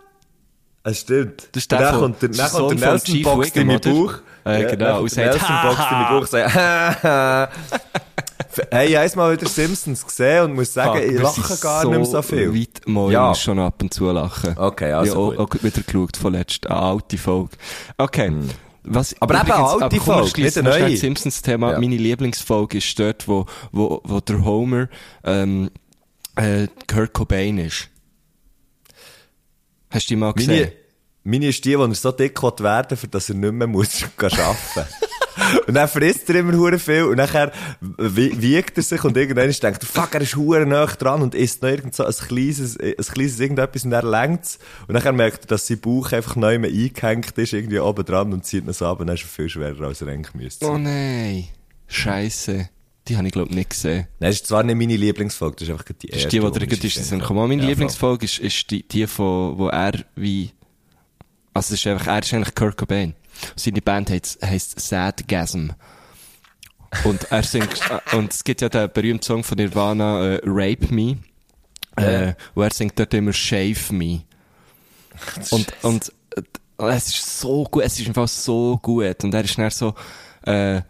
Es 0.85 1.01
stimmt. 1.01 1.49
Das 1.53 1.63
ist 1.65 1.71
der 1.73 1.91
von- 1.91 2.01
kommt 2.01 2.23
der, 2.23 2.29
dann 2.31 2.51
kommt 2.51 2.81
der 2.81 2.91
Nelson 2.93 3.23
boxt 3.23 3.57
in 3.57 3.67
meinen 3.67 3.77
oder? 3.79 3.91
Bauch. 3.91 4.15
Äh, 4.45 4.65
genau, 4.71 4.85
dann 4.87 5.03
und 5.03 5.11
sagt, 5.11 5.27
Nelson 5.27 5.57
boxt 5.63 5.79
in 5.91 5.99
meinen 5.99 6.09
Bauch 6.21 6.27
sagt, 6.27 7.53
Hey, 8.73 8.89
ich 8.89 8.97
habe 8.97 9.17
mal 9.17 9.33
wieder 9.33 9.47
Simpsons 9.49 10.05
gesehen 10.05 10.45
und 10.47 10.55
muss 10.55 10.73
sagen, 10.73 10.99
Fuck, 11.01 11.11
ich 11.13 11.21
lache 11.21 11.57
gar 11.61 11.85
nicht 11.85 11.97
mehr 11.97 12.05
so 12.05 12.23
viel. 12.23 12.53
Weit, 12.55 12.81
mal, 12.87 13.13
Ja. 13.13 13.25
ich 13.25 13.29
muss 13.29 13.41
schon 13.41 13.59
ab 13.61 13.81
und 13.83 13.95
zu 13.95 14.11
lachen. 14.11 14.57
Okay, 14.59 14.93
also 14.93 15.33
ja, 15.33 15.39
auch, 15.39 15.45
auch 15.51 15.63
wieder 15.63 15.83
geschaut 15.83 16.17
von 16.17 16.35
eine 16.35 16.45
alte 16.69 17.19
Folge. 17.19 17.51
Okay. 17.99 18.33
Was, 18.85 19.15
Aber 19.21 19.41
eben 19.41 19.51
alte 19.51 20.01
Folge, 20.01 20.43
nicht 20.43 20.63
neue. 20.63 20.97
Simpsons-Thema. 20.97 21.73
Ja. 21.73 21.81
Meine 21.81 21.97
Lieblingsfolge 21.97 22.79
ist 22.79 22.99
dort, 22.99 23.29
wo, 23.29 23.47
wo, 23.73 24.01
wo 24.05 24.21
der 24.21 24.45
Homer, 24.45 24.89
ähm, 25.25 25.71
äh, 26.37 26.69
Kurt 26.87 27.13
Cobain 27.13 27.59
ist. 27.59 27.91
Hast 29.91 30.09
du 30.09 30.15
die 30.15 30.17
mal 30.17 30.33
gesehen? 30.33 30.61
Meine, 30.61 30.73
meine 31.29 31.47
ist 31.49 31.65
die, 31.65 31.75
er 31.75 31.95
so 31.95 32.13
dick 32.13 32.43
werden 32.43 32.97
für 32.97 33.09
dass 33.09 33.29
er 33.29 33.35
nicht 33.37 33.53
mehr 33.53 33.67
muss 33.67 34.03
arbeiten 34.17 34.93
Und 35.69 35.75
dann 35.75 35.89
frisst 35.89 36.29
er 36.31 36.37
immer 36.37 36.53
hure 36.57 36.79
viel 36.81 37.05
und 37.05 37.17
nachher 37.17 37.53
wie- 37.81 38.41
wiegt 38.43 38.77
er 38.77 38.83
sich 38.83 39.03
und 39.05 39.17
irgendwann 39.17 39.51
denkt 39.51 39.83
er, 39.83 39.87
fuck, 39.87 40.15
er 40.15 40.21
ist 40.23 40.35
hure 40.37 40.67
nah 40.67 40.87
dran 40.87 41.23
und 41.23 41.35
isst 41.35 41.63
noch 41.63 41.69
irgend 41.71 41.95
so 41.95 42.05
ein 42.05 42.13
kleines, 42.13 42.77
ein 42.79 42.95
kleines 42.97 43.39
irgendetwas 43.39 43.85
und 43.85 43.93
er 43.93 44.03
längt's. 44.03 44.59
Und 44.89 44.95
nachher 44.95 45.13
merkt 45.13 45.45
er, 45.45 45.47
dass 45.47 45.67
sein 45.69 45.79
Bauch 45.81 46.11
einfach 46.13 46.35
neu 46.37 46.59
mehr 46.59 46.71
eingehängt 46.71 47.39
ist, 47.39 47.53
irgendwie 47.53 47.79
oben 47.79 48.05
dran 48.05 48.33
und 48.33 48.45
zieht 48.45 48.67
ihn 48.67 48.73
so 48.73 48.87
ab 48.87 48.99
und 49.01 49.07
dann 49.07 49.15
ist 49.17 49.23
er 49.23 49.29
viel 49.29 49.49
schwerer, 49.49 49.87
als 49.87 50.03
er 50.03 50.09
eigentlich 50.09 50.35
müsste. 50.35 50.67
Oh 50.67 50.77
nein. 50.77 51.45
Scheisse. 51.87 52.69
Die 53.07 53.17
habe 53.17 53.27
ich, 53.27 53.33
glaube 53.33 53.55
nicht 53.55 53.71
gesehen. 53.71 54.07
Nein, 54.21 54.31
das 54.31 54.35
ist 54.37 54.47
zwar 54.49 54.63
nicht 54.65 54.77
meine 54.77 54.97
Lieblingsfolge, 54.97 55.57
das 55.57 55.69
ist 55.69 55.73
einfach 55.73 55.85
die 55.87 56.09
Das 56.09 56.17
erste. 56.17 56.27
ist 56.27 56.33
die, 56.33 56.37
die 56.41 56.43
wo 56.43 56.51
dir 56.51 56.67
gerade 56.67 56.87
ist. 56.87 57.11
gekommen. 57.11 57.49
Meine 57.49 57.63
Ja, 57.63 57.69
Lieblingsfolge 57.69 58.25
ist, 58.27 58.39
ist 58.39 58.71
die, 58.71 58.87
die 58.87 59.07
von, 59.07 59.57
wo 59.57 59.69
er 59.69 59.93
wie, 60.15 60.51
also 61.59 61.75
es 61.75 61.81
ist 61.81 61.87
einfach, 61.89 62.07
er 62.07 62.23
ist 62.23 62.33
eigentlich 62.33 62.55
Kurt 62.55 62.77
Cobain. 62.77 63.15
Seine 63.57 63.83
Band 63.83 64.11
heisst, 64.11 64.41
heisst 64.45 64.79
Sadgasm. 64.81 65.71
Und 67.05 67.31
er 67.31 67.43
singt, 67.43 67.81
äh, 68.13 68.17
und 68.17 68.33
es 68.33 68.45
gibt 68.45 68.61
ja 68.61 68.69
den 68.69 68.91
berühmten 68.93 69.23
Song 69.23 69.43
von 69.43 69.57
Nirvana, 69.59 70.35
äh, 70.35 70.41
Rape 70.45 70.93
Me, 70.95 71.19
äh, 71.97 72.35
wo 72.55 72.63
er 72.63 72.73
singt 72.73 72.99
dort 72.99 73.13
immer 73.13 73.33
Shave 73.33 73.93
Me. 73.93 74.23
Und, 75.51 75.73
und, 75.83 76.13
äh, 76.37 76.43
es 76.91 77.09
ist 77.09 77.41
so 77.41 77.65
gut, 77.65 77.83
es 77.83 77.99
ist 77.99 78.07
einfach 78.07 78.29
so 78.29 78.79
gut. 78.81 79.25
Und 79.25 79.35
er 79.35 79.43
ist 79.43 79.59
dann 79.59 79.69
so, 79.69 79.95
äh, 80.47 80.77
äh, 80.77 80.83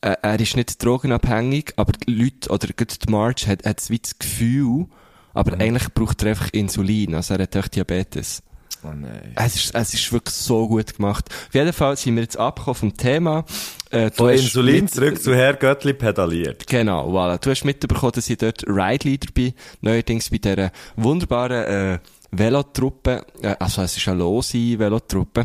er 0.00 0.40
ist 0.40 0.56
nicht 0.56 0.82
drogenabhängig, 0.82 1.74
aber 1.76 1.92
die 1.92 2.14
Leute, 2.14 2.48
oder 2.48 2.68
gerade 2.68 2.94
die 2.96 3.10
March 3.10 3.46
hat, 3.46 3.66
hat 3.66 3.76
das 3.90 4.18
Gefühl, 4.18 4.86
aber 5.34 5.60
eigentlich 5.60 5.92
braucht 5.92 6.22
er 6.22 6.30
einfach 6.30 6.48
Insulin, 6.52 7.14
also 7.14 7.34
er 7.34 7.42
hat 7.42 7.54
echt 7.54 7.76
Diabetes. 7.76 8.42
Oh 8.82 8.92
nein. 8.94 9.32
Es 9.36 9.54
ist, 9.56 9.74
es 9.74 9.94
ist 9.94 10.12
wirklich 10.12 10.34
so 10.34 10.66
gut 10.66 10.96
gemacht. 10.96 11.26
Auf 11.48 11.54
jeden 11.54 11.72
Fall 11.72 11.96
sind 11.96 12.14
wir 12.16 12.22
jetzt 12.22 12.38
abgekommen 12.38 12.74
vom 12.76 12.96
Thema. 12.96 13.44
Äh, 13.90 14.10
du 14.10 14.16
Von 14.16 14.30
Insulin 14.30 14.84
mit- 14.84 14.94
zurück 14.94 15.20
zu 15.22 15.34
Herr 15.34 15.54
Göttli 15.54 15.92
pedaliert. 15.92 16.66
Genau, 16.66 17.10
voilà. 17.10 17.38
Du 17.38 17.50
hast 17.50 17.64
mitbekommen, 17.64 18.12
dass 18.14 18.30
ich 18.30 18.38
dort 18.38 18.64
Ride 18.66 19.06
Leader 19.08 19.28
bin. 19.34 19.52
Neuerdings 19.82 20.30
bei 20.30 20.38
dieser 20.38 20.72
wunderbaren, 20.96 21.64
äh, 21.64 21.98
Velotruppe, 22.32 23.24
äh, 23.42 23.54
also 23.58 23.82
es 23.82 23.96
ist 23.96 24.06
eine 24.08 24.18
lose 24.18 24.78
Velotruppe, 24.78 25.44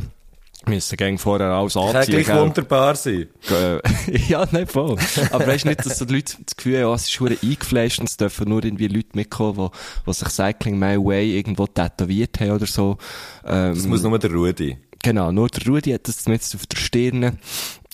müssen 0.67 0.97
gegen 0.97 1.17
vorher 1.17 1.47
alles 1.47 1.73
Kann 1.73 1.95
anziehen. 1.95 2.15
gleich 2.15 2.25
gell? 2.27 2.41
wunderbar 2.41 2.95
sein. 2.95 3.27
Äh, 3.49 4.17
ja, 4.27 4.45
nicht 4.51 4.71
voll. 4.71 4.97
Aber 5.31 5.47
weißt 5.47 5.65
du 5.65 5.69
nicht, 5.69 5.85
dass 5.85 5.97
so 5.97 6.05
die 6.05 6.15
Leute 6.15 6.35
das 6.45 6.55
Gefühl 6.55 6.79
haben, 6.79 6.91
oh, 6.91 6.93
es 6.95 7.03
ist 7.03 7.15
verdammt 7.15 7.43
eingeflasht 7.43 7.99
und 7.99 8.09
es 8.09 8.17
dürfen 8.17 8.49
nur 8.49 8.63
irgendwie 8.63 8.87
Leute 8.87 9.09
mitkommen, 9.13 9.69
die, 9.71 10.09
die 10.09 10.13
sich 10.13 10.29
Cycling 10.29 10.77
My 10.79 10.97
Way 10.97 11.37
irgendwo 11.37 11.67
tätowiert 11.67 12.39
haben 12.39 12.51
oder 12.51 12.65
so. 12.65 12.97
Ähm, 13.45 13.73
Das 13.75 13.85
muss 13.85 14.03
nur 14.03 14.17
der 14.19 14.31
Rudi. 14.31 14.77
Genau, 15.03 15.31
nur 15.31 15.47
der 15.49 15.65
Rudi 15.67 15.91
hat 15.91 16.07
das 16.07 16.23
zumindest 16.23 16.55
auf 16.55 16.65
der 16.65 16.77
Stirn. 16.77 17.39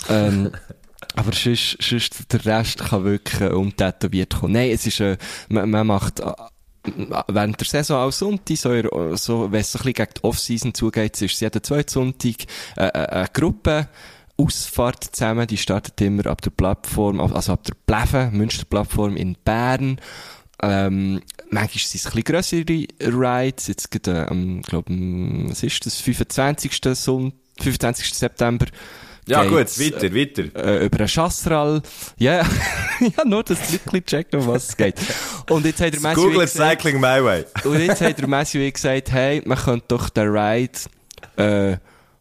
Ähm, 0.10 0.51
aber 1.16 1.34
sonst, 1.34 1.78
sonst 1.82 2.32
der 2.32 2.46
Rest 2.46 2.80
kann 2.80 3.04
wirklich 3.04 3.42
äh, 3.42 3.48
untätowiert 3.50 4.36
kommen. 4.40 4.54
Nein, 4.54 4.72
es 4.72 4.86
ist, 4.88 5.00
äh, 5.01 5.18
man, 5.50 5.70
man 5.70 5.88
macht 5.88 6.20
äh, 6.22 6.32
während 6.83 7.59
der 7.59 7.67
Saison 7.67 7.97
auch 8.07 8.11
Sonntag, 8.11 8.57
so, 8.57 9.15
so, 9.15 9.51
wenn 9.51 9.61
es 9.61 9.75
ein 9.75 9.83
bisschen 9.83 9.93
gegen 9.93 10.13
die 10.17 10.23
Off-Season 10.23 10.73
zugeht, 10.73 11.21
ist 11.21 11.33
es 11.33 11.39
jeden 11.39 11.63
zweiten 11.63 11.89
Sonntag 11.89 12.35
äh, 12.77 12.88
äh, 12.88 12.91
eine 12.91 13.27
Gruppe, 13.33 13.88
Ausfahrt 14.38 15.03
zusammen, 15.03 15.45
die 15.45 15.57
startet 15.57 16.00
immer 16.01 16.25
ab 16.25 16.41
der 16.41 16.50
Plattform, 16.50 17.19
also 17.19 17.53
ab 17.53 17.63
der 17.63 17.75
Pleven, 17.85 18.35
Münsterplattform 18.35 19.15
in 19.15 19.38
Bern. 19.43 20.00
Ähm, 20.63 21.21
manchmal 21.50 21.69
sind 21.69 21.95
es 22.00 22.05
ein 22.05 22.11
bisschen 22.11 22.23
grössere 22.23 22.88
Rides, 23.01 23.67
jetzt 23.67 23.91
gerade, 23.91 24.21
äh, 24.21 24.29
am, 24.29 24.61
glaub, 24.61 24.89
am, 24.89 25.50
was 25.50 25.63
ist 25.63 25.85
das, 25.85 25.97
25. 25.97 26.79
Son 26.93 27.33
25. 27.59 28.13
September. 28.13 28.65
Ja, 29.28 29.44
gut, 29.44 29.80
weiter, 29.80 30.13
weiter. 30.16 30.44
äh, 30.56 30.86
über 30.86 31.00
einen 31.00 31.08
Chassral. 31.08 31.82
Ja, 32.18 32.46
ja, 33.00 33.25
nur, 33.25 33.44
dass 33.44 33.60
die 33.68 33.80
Leute 33.86 34.06
checken, 34.06 34.40
um 34.42 34.48
was 34.48 34.70
es 34.70 34.78
geht. 34.78 34.96
Und 35.50 35.66
jetzt 35.66 35.80
hat 35.80 35.94
der 35.94 36.01
Messi 36.01 36.16
Google 36.16 36.42
gesagt, 36.42 36.82
Cycling 36.82 37.00
My 37.00 37.24
Way. 37.24 37.46
und 37.63 37.80
jetzt 37.80 38.01
hat 38.01 38.18
der 38.20 38.28
Messi 38.28 38.72
gesagt, 38.72 39.12
hey, 39.12 39.42
man 39.46 39.58
könnte 39.58 39.86
doch 39.90 40.10
den 40.10 40.28
Ride, 40.30 40.80
äh, 41.38 41.78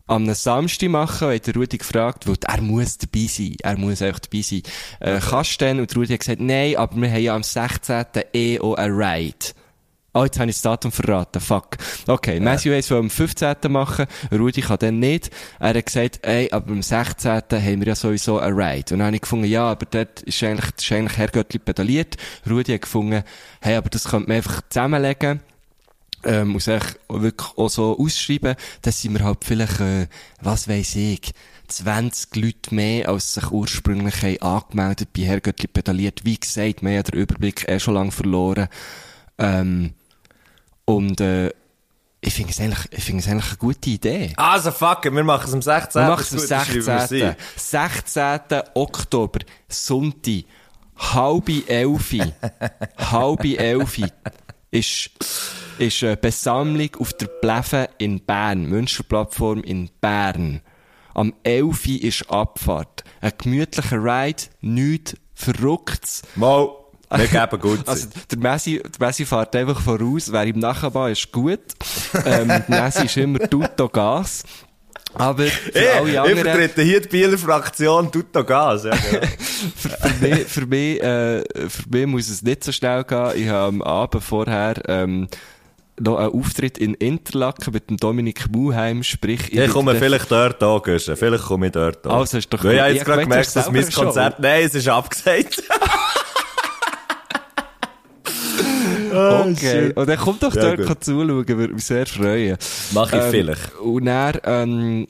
am 0.07 0.25
einem 0.25 0.35
Samstag 0.35 0.89
machen, 0.89 1.29
hat 1.33 1.47
der 1.47 1.55
Rudi 1.55 1.79
gefragt, 1.79 2.27
weil 2.27 2.37
er 2.45 2.61
muss 2.61 2.99
dabei 2.99 3.27
sein. 3.29 3.55
Er 3.63 3.79
muss 3.79 4.03
einfach 4.03 4.19
dabei 4.19 4.43
sein. 4.43 4.63
Äh, 4.99 5.21
kannst 5.21 5.61
du 5.61 5.65
denn? 5.65 5.79
Und 5.81 5.91
der 5.91 5.97
Rudi 5.99 6.13
hat 6.15 6.21
gesagt, 6.21 6.41
nein, 6.41 6.77
aber 6.77 6.97
wir 7.01 7.11
haben 7.11 7.23
ja 7.23 7.35
am 7.37 7.45
16. 7.45 8.05
eh 8.35 8.59
auch 8.61 8.75
einen 8.75 9.01
Ride. 9.01 9.37
Oh, 10.13 10.25
jetzt 10.25 10.41
habe 10.41 10.51
ich 10.51 10.57
das 10.57 10.63
Datum 10.63 10.91
verraten. 10.91 11.41
Fuck. 11.41 11.77
Okay, 12.09 12.41
Matthew 12.41 12.73
Hayes 12.73 12.91
will 12.91 12.99
am 12.99 13.11
15. 13.11 13.57
machen, 13.69 14.07
Rudi 14.33 14.61
kann 14.61 14.79
dann 14.79 14.99
nicht. 14.99 15.31
Er 15.61 15.75
hat 15.75 15.87
gesagt, 15.87 16.27
ey, 16.27 16.51
aber 16.51 16.73
am 16.73 16.83
16. 16.83 17.31
haben 17.31 17.81
wir 17.81 17.87
ja 17.87 17.95
sowieso 17.95 18.41
einen 18.41 18.61
Ride. 18.61 18.93
Und 18.93 18.99
dann 18.99 19.07
habe 19.07 19.17
ich 19.17 19.23
gefunden, 19.23 19.47
ja, 19.47 19.71
aber 19.71 19.87
dort 19.87 20.23
ist 20.23 20.43
eigentlich, 20.43 20.73
ist 20.77 20.91
eigentlich 20.91 21.17
Herrgöttli 21.17 21.61
pedaliert. 21.61 22.17
Rudi 22.49 22.73
hat 22.73 22.83
gefunden, 22.83 23.23
hey, 23.61 23.77
aber 23.77 23.89
das 23.89 24.09
könnte 24.09 24.29
man 24.29 24.39
einfach 24.39 24.63
zusammenlegen. 24.69 25.41
Ähm, 26.25 26.49
muss 26.49 26.67
ich 26.67 26.83
wirklich 27.09 27.57
auch 27.57 27.71
so 27.71 27.97
ausschreiben, 27.99 28.57
dass 28.83 29.01
sind 29.01 29.17
wir 29.17 29.25
halt 29.25 29.39
vielleicht, 29.43 29.81
äh, 29.81 30.07
was 30.43 30.69
weiss 30.69 30.95
ich, 30.97 31.33
20 31.69 32.35
Leute 32.37 32.75
mehr, 32.75 33.09
als 33.09 33.35
sich 33.35 33.51
ursprünglich 33.51 34.23
haben 34.23 34.43
angemeldet 34.43 35.11
bei 35.17 35.23
Herrgöttli 35.23 35.69
pedaliert. 35.69 36.25
Wie 36.25 36.39
gesagt, 36.39 36.83
wir 36.83 36.89
haben 36.91 36.97
ja 36.97 37.03
den 37.05 37.21
Überblick 37.21 37.69
eh 37.69 37.79
schon 37.79 37.95
lange 37.95 38.11
verloren. 38.11 38.69
Ähm, 39.39 39.95
und, 40.97 41.21
äh, 41.21 41.51
ich 42.23 42.35
finde 42.35 42.51
es 42.51 42.61
eigentlich, 42.61 42.87
ich 42.91 43.05
finde 43.05 43.23
es 43.23 43.29
eigentlich 43.29 43.49
eine 43.49 43.57
gute 43.57 43.91
Idee. 43.91 44.33
Also 44.37 44.71
fuck 44.71 45.07
it, 45.07 45.15
wir 45.15 45.25
machen 45.25 45.47
es 45.47 45.55
am 45.55 45.63
16. 45.63 46.03
Wir 46.03 46.09
machen 46.09 46.21
es 46.21 46.33
am 46.33 46.39
Gut, 46.39 46.51
dann 46.51 46.65
schreiben 46.65 46.87
wir 46.87 46.97
es 46.97 47.09
16. 47.09 47.29
ein. 47.29 47.37
16. 48.47 48.63
Oktober, 48.75 49.39
Sonntag, 49.69 50.45
halbe 50.99 51.67
Elfi, 51.67 52.23
halbe 52.99 53.59
Elfi, 53.59 54.07
ist, 54.71 55.11
ist 55.79 56.05
eine 56.05 56.17
Besammlung 56.17 56.91
auf 56.99 57.13
der 57.15 57.27
Pleven 57.27 57.87
in 57.99 58.21
Bern, 58.21 58.67
Münsterplattform 58.67 59.63
in 59.63 59.91
Bern. 60.01 60.61
Am 61.15 61.35
Elfi 61.43 61.97
ist 61.97 62.31
Abfahrt. 62.31 63.03
Ein 63.21 63.33
gemütlicher 63.39 63.97
Ride, 63.97 64.43
nichts 64.61 65.17
Verrücktes. 65.35 66.23
Mal, 66.37 66.69
wir 67.11 67.27
geben 67.27 67.61
gut. 67.61 67.89
Also, 67.89 68.09
der 68.31 68.39
Messi, 68.39 68.83
der 68.83 69.07
Messi 69.07 69.25
fährt 69.25 69.55
einfach 69.57 69.81
voraus. 69.81 70.31
Wer 70.31 70.47
ihm 70.47 70.59
nachher 70.59 71.09
ist 71.09 71.31
gut. 71.33 71.61
ähm, 72.25 72.63
Messi 72.69 73.05
ist 73.07 73.17
immer 73.17 73.39
tutto 73.41 73.89
Gas. 73.89 74.45
Aber 75.15 75.43
für 75.45 75.73
Hey, 75.79 75.89
alle 75.99 76.11
ich 76.11 76.21
anderen, 76.21 76.39
vertrete 76.39 76.83
hier 76.83 77.01
die 77.01 77.09
Bieler 77.09 77.39
Fraktion 77.39 78.13
Tutto 78.13 78.45
Gas. 78.45 78.85
Ja, 78.85 78.91
genau. 78.91 79.27
für, 79.77 79.89
für, 79.89 80.25
mich, 80.29 80.47
für, 80.47 80.67
mich, 80.67 81.03
äh, 81.03 81.69
für 81.69 81.89
mich 81.89 82.07
muss 82.07 82.29
es 82.29 82.43
nicht 82.43 82.63
so 82.63 82.71
schnell 82.73 83.03
gehen. 83.05 83.33
Ich 83.35 83.49
habe 83.49 83.67
am 83.67 83.83
Abend 83.83 84.23
vorher, 84.23 84.75
ähm, 84.87 85.29
noch 85.99 86.17
einen 86.17 86.33
Auftritt 86.33 86.79
in 86.79 86.95
Interlaken 86.95 87.75
mit 87.75 87.91
dem 87.91 87.97
Dominik 87.99 88.51
Muheim, 88.51 89.03
sprich, 89.03 89.53
ich 89.53 89.71
komme 89.71 89.95
vielleicht 89.97 90.31
dort 90.31 90.63
an, 90.63 90.81
Güsche. 90.83 91.15
Vielleicht 91.15 91.45
komme 91.45 91.67
ich 91.67 91.73
dort 91.73 92.07
an. 92.07 92.13
Also, 92.13 92.39
ist 92.39 92.51
doch 92.53 92.65
Weil 92.65 92.77
ich 92.77 92.81
Ich 92.81 92.95
jetzt 92.95 93.05
gerade 93.05 93.23
gemerkt, 93.23 93.55
dass 93.55 93.71
mein 93.71 93.91
Konzert... 93.91 94.41
Nein, 94.41 94.65
es 94.65 94.75
ist 94.75 94.89
abgesagt. 94.89 95.63
Okay. 99.13 99.93
Und 99.95 100.09
dann 100.09 100.19
kommt 100.19 100.43
doch 100.43 100.55
Oh, 100.55 100.59
Ja, 100.59 100.77
dort 100.77 100.89
gut. 100.89 101.05
zuschauen, 101.05 101.49
würde 101.49 101.75
mich 101.75 101.85
sehr 101.85 102.07
freuen. 102.07 102.57
Mach 102.93 103.13
ich 103.13 103.19
Ähm, 103.21 103.31
vielleicht. 103.31 103.75
Und 103.79 104.05
dann, 104.07 104.39
ähm, 104.45 105.07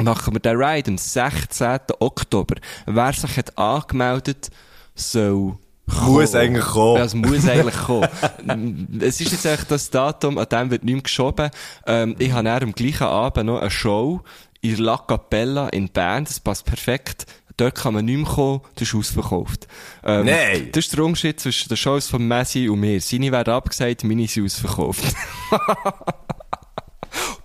machen 0.00 0.34
wir 0.34 0.40
den 0.40 0.56
Ride 0.56 0.90
am 0.90 0.98
16. 0.98 1.78
Oktober. 2.00 2.56
Wer 2.86 3.12
sich 3.12 3.36
hat 3.36 3.56
angemeldet, 3.56 4.50
soll 4.94 5.56
Muss 5.86 6.32
kommen. 6.32 6.36
eigentlich 6.36 6.64
kommen. 6.64 6.96
Ja, 6.98 7.04
es 7.04 7.14
muss 7.14 7.48
eigentlich 7.48 7.76
kommen. 7.76 8.88
es 9.00 9.20
ist 9.20 9.32
jetzt 9.32 9.46
eigentlich 9.46 9.68
das 9.68 9.90
Datum, 9.90 10.36
an 10.38 10.46
dem 10.50 10.70
wird 10.70 10.84
nicht 10.84 10.94
mehr 10.94 11.02
geschoben. 11.02 11.50
Ähm, 11.86 12.14
ich 12.18 12.32
habe 12.32 12.48
am 12.50 12.72
gleichen 12.72 13.04
Abend 13.06 13.46
noch 13.46 13.60
eine 13.60 13.70
Show 13.70 14.20
in 14.60 14.76
La 14.76 14.98
Capella 14.98 15.68
in 15.68 15.88
Bern. 15.88 16.24
Das 16.24 16.40
passt 16.40 16.64
perfekt. 16.64 17.26
Dort 17.56 17.74
kann 17.74 17.94
man 17.94 18.04
nicht 18.04 18.18
mehr 18.18 18.26
kommen, 18.26 18.60
das 18.74 18.88
ist 18.88 18.94
ausverkauft. 18.94 19.66
Ähm, 20.04 20.26
Nein. 20.26 20.68
Das 20.72 20.84
ist 20.84 20.96
der 20.96 21.04
Unterschied 21.04 21.40
zwischen 21.40 21.68
den 21.68 21.76
Shows 21.76 22.06
von 22.08 22.26
Messi 22.26 22.68
und 22.68 22.80
mir. 22.80 23.00
Seine 23.00 23.32
werden 23.32 23.54
abgesagt, 23.54 24.04
meine 24.04 24.28
sind 24.28 24.44
ausverkauft. 24.44 25.02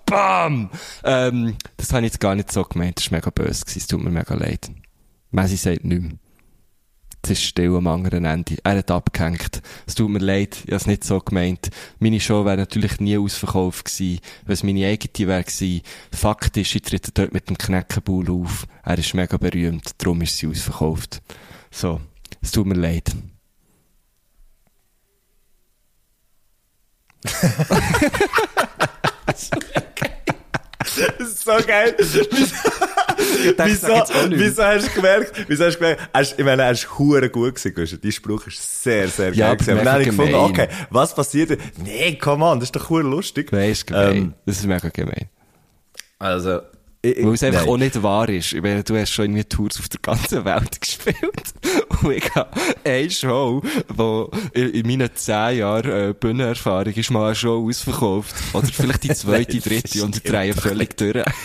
Bam! 0.05 0.69
Ähm, 1.05 1.55
das 1.77 1.93
habe 1.93 2.05
ich 2.05 2.11
jetzt 2.11 2.19
gar 2.19 2.35
nicht 2.35 2.51
so 2.51 2.63
gemeint. 2.63 2.97
Das 2.97 3.09
war 3.09 3.19
mega 3.19 3.29
böse. 3.29 3.63
Es 3.65 3.87
tut 3.87 4.03
mir 4.03 4.09
mega 4.09 4.33
leid. 4.33 4.69
Messi 5.31 5.55
sagt 5.55 5.85
nicht 5.85 6.01
mehr. 6.01 6.11
Es 7.23 7.31
ist 7.31 7.43
still 7.43 7.75
am 7.75 7.87
anderen 7.87 8.25
Ende. 8.25 8.57
Er 8.63 8.77
hat 8.77 8.89
abgehängt. 8.89 9.61
Es 9.85 9.95
tut 9.95 10.09
mir 10.09 10.19
leid, 10.19 10.57
ich 10.63 10.71
habe 10.71 10.77
es 10.77 10.87
nicht 10.87 11.03
so 11.03 11.19
gemeint. 11.19 11.69
Meine 11.99 12.19
Show 12.19 12.45
wäre 12.45 12.57
natürlich 12.57 12.99
nie 12.99 13.17
ausverkauft 13.17 13.85
gewesen, 13.85 14.19
wenn 14.45 14.53
es 14.53 14.63
meine 14.63 14.87
eigene 14.87 15.27
wäre 15.27 15.43
gewesen. 15.43 15.81
Fakt 16.11 16.57
ist, 16.57 16.73
ich 16.73 16.81
trete 16.81 17.11
dort 17.13 17.33
mit 17.33 17.49
dem 17.49 17.57
Kneckenbull 17.57 18.29
auf. 18.31 18.65
Er 18.83 18.97
ist 18.97 19.13
mega 19.13 19.37
berühmt, 19.37 19.91
darum 19.99 20.21
ist 20.21 20.37
sie 20.37 20.47
ausverkauft. 20.47 21.21
So, 21.69 22.01
es 22.41 22.51
tut 22.51 22.65
mir 22.65 22.75
leid. 22.75 23.11
Das 30.83 30.97
ist 31.29 31.43
so 31.45 31.51
geil. 31.65 31.95
wieso, 31.97 33.87
auch 33.93 34.27
nichts. 34.27 34.43
wieso 34.43 34.63
hast 34.63 34.87
du 34.87 34.93
gemerkt, 34.95 35.45
wieso 35.47 35.65
hast 35.65 35.75
du 35.75 35.79
gemerkt, 35.79 36.09
hast, 36.13 36.39
ich 36.39 36.45
meine, 36.45 36.71
ist 36.71 36.97
hure 36.97 37.29
gut 37.29 37.55
gewesen. 37.55 37.99
Dein 38.01 38.11
Spruch 38.11 38.47
ist 38.47 38.83
sehr, 38.83 39.07
sehr 39.07 39.33
Ja, 39.33 39.47
geil 39.53 39.57
gewesen. 39.57 39.71
aber 39.71 39.79
Und 39.79 39.85
dann 39.85 39.93
habe 39.93 40.03
ich 40.03 40.09
gefunden, 40.09 40.35
okay, 40.35 40.67
was 40.89 41.13
passiert? 41.15 41.59
Nee, 41.77 42.15
come 42.15 42.45
on, 42.45 42.59
das 42.59 42.67
ist 42.67 42.75
doch 42.75 42.89
hure 42.89 43.03
lustig. 43.03 43.51
Nein, 43.51 43.71
ist 43.71 43.85
gemein. 43.87 44.15
Ähm, 44.17 44.33
das 44.45 44.57
ist 44.57 44.65
mega 44.65 44.89
gemein. 44.89 45.29
Also, 46.19 46.61
Weil 47.03 47.33
es 47.33 47.41
einfach 47.41 47.61
nein. 47.61 47.69
auch 47.69 47.77
nicht 47.77 48.03
wahr 48.03 48.29
ist. 48.29 48.53
Ich 48.53 48.61
meine, 48.61 48.83
du 48.83 48.95
hast 48.95 49.09
schon 49.11 49.25
irgendwie 49.25 49.43
Tours 49.45 49.79
auf 49.79 49.89
der 49.89 49.99
ganzen 50.01 50.45
Welt 50.45 50.79
gespielt. 50.81 51.17
Und 52.03 52.11
ich 52.11 52.35
habe 52.35 52.51
eine 52.83 53.09
Show, 53.09 53.63
wo 53.87 54.29
in, 54.53 54.69
in 54.69 54.87
meinen 54.87 55.09
zehn 55.15 55.57
Jahren 55.57 56.09
äh, 56.09 56.13
Bühnenerfahrung 56.13 56.93
ist 56.93 57.09
mal 57.09 57.25
eine 57.27 57.35
Show 57.35 57.67
ausverkauft. 57.67 58.35
Oder 58.53 58.67
vielleicht 58.67 59.03
die 59.03 59.13
zweite, 59.15 59.53
Nein, 59.53 59.61
dritte 59.63 60.03
und 60.03 60.15
die 60.23 60.29
drei 60.29 60.53
völlig 60.53 60.95
durch. 60.97 61.25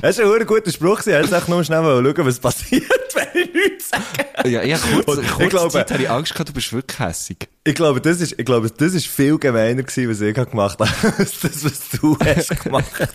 Das 0.00 0.16
ist 0.16 0.24
ein 0.24 0.46
guter 0.46 0.70
Spruch. 0.70 1.00
Ich 1.00 1.06
wollte 1.08 1.50
nur 1.50 1.64
schnell 1.64 1.82
mal 1.82 2.02
schauen, 2.02 2.26
was 2.26 2.38
passiert, 2.38 2.84
wenn 3.14 3.42
ich 3.42 3.52
nichts 3.52 3.90
sage. 3.90 4.48
Ja, 4.48 4.62
ja, 4.62 4.78
kurz, 4.78 5.06
Und 5.08 5.24
ich 5.42 5.48
glaube- 5.50 5.70
Zeit 5.70 5.90
habe 5.90 6.02
ich 6.04 6.08
Angst 6.08 6.32
gehabt, 6.32 6.48
du 6.48 6.52
bist 6.52 6.72
wirklich 6.72 6.98
hässig. 7.00 7.48
Ich 7.68 7.74
glaube, 7.74 8.00
das 8.00 8.20
ist, 8.22 8.34
ich 8.38 8.44
glaube, 8.46 8.70
das 8.70 8.94
ist 8.94 9.06
viel 9.06 9.36
gemeiner 9.38 9.82
gewesen, 9.82 10.08
was 10.10 10.20
ich 10.22 10.34
gemacht 10.34 10.78
habe, 10.80 10.90
als 11.18 11.40
das, 11.40 11.64
was 11.64 11.88
du 12.00 12.16
hast 12.24 12.62
gemacht. 12.62 13.08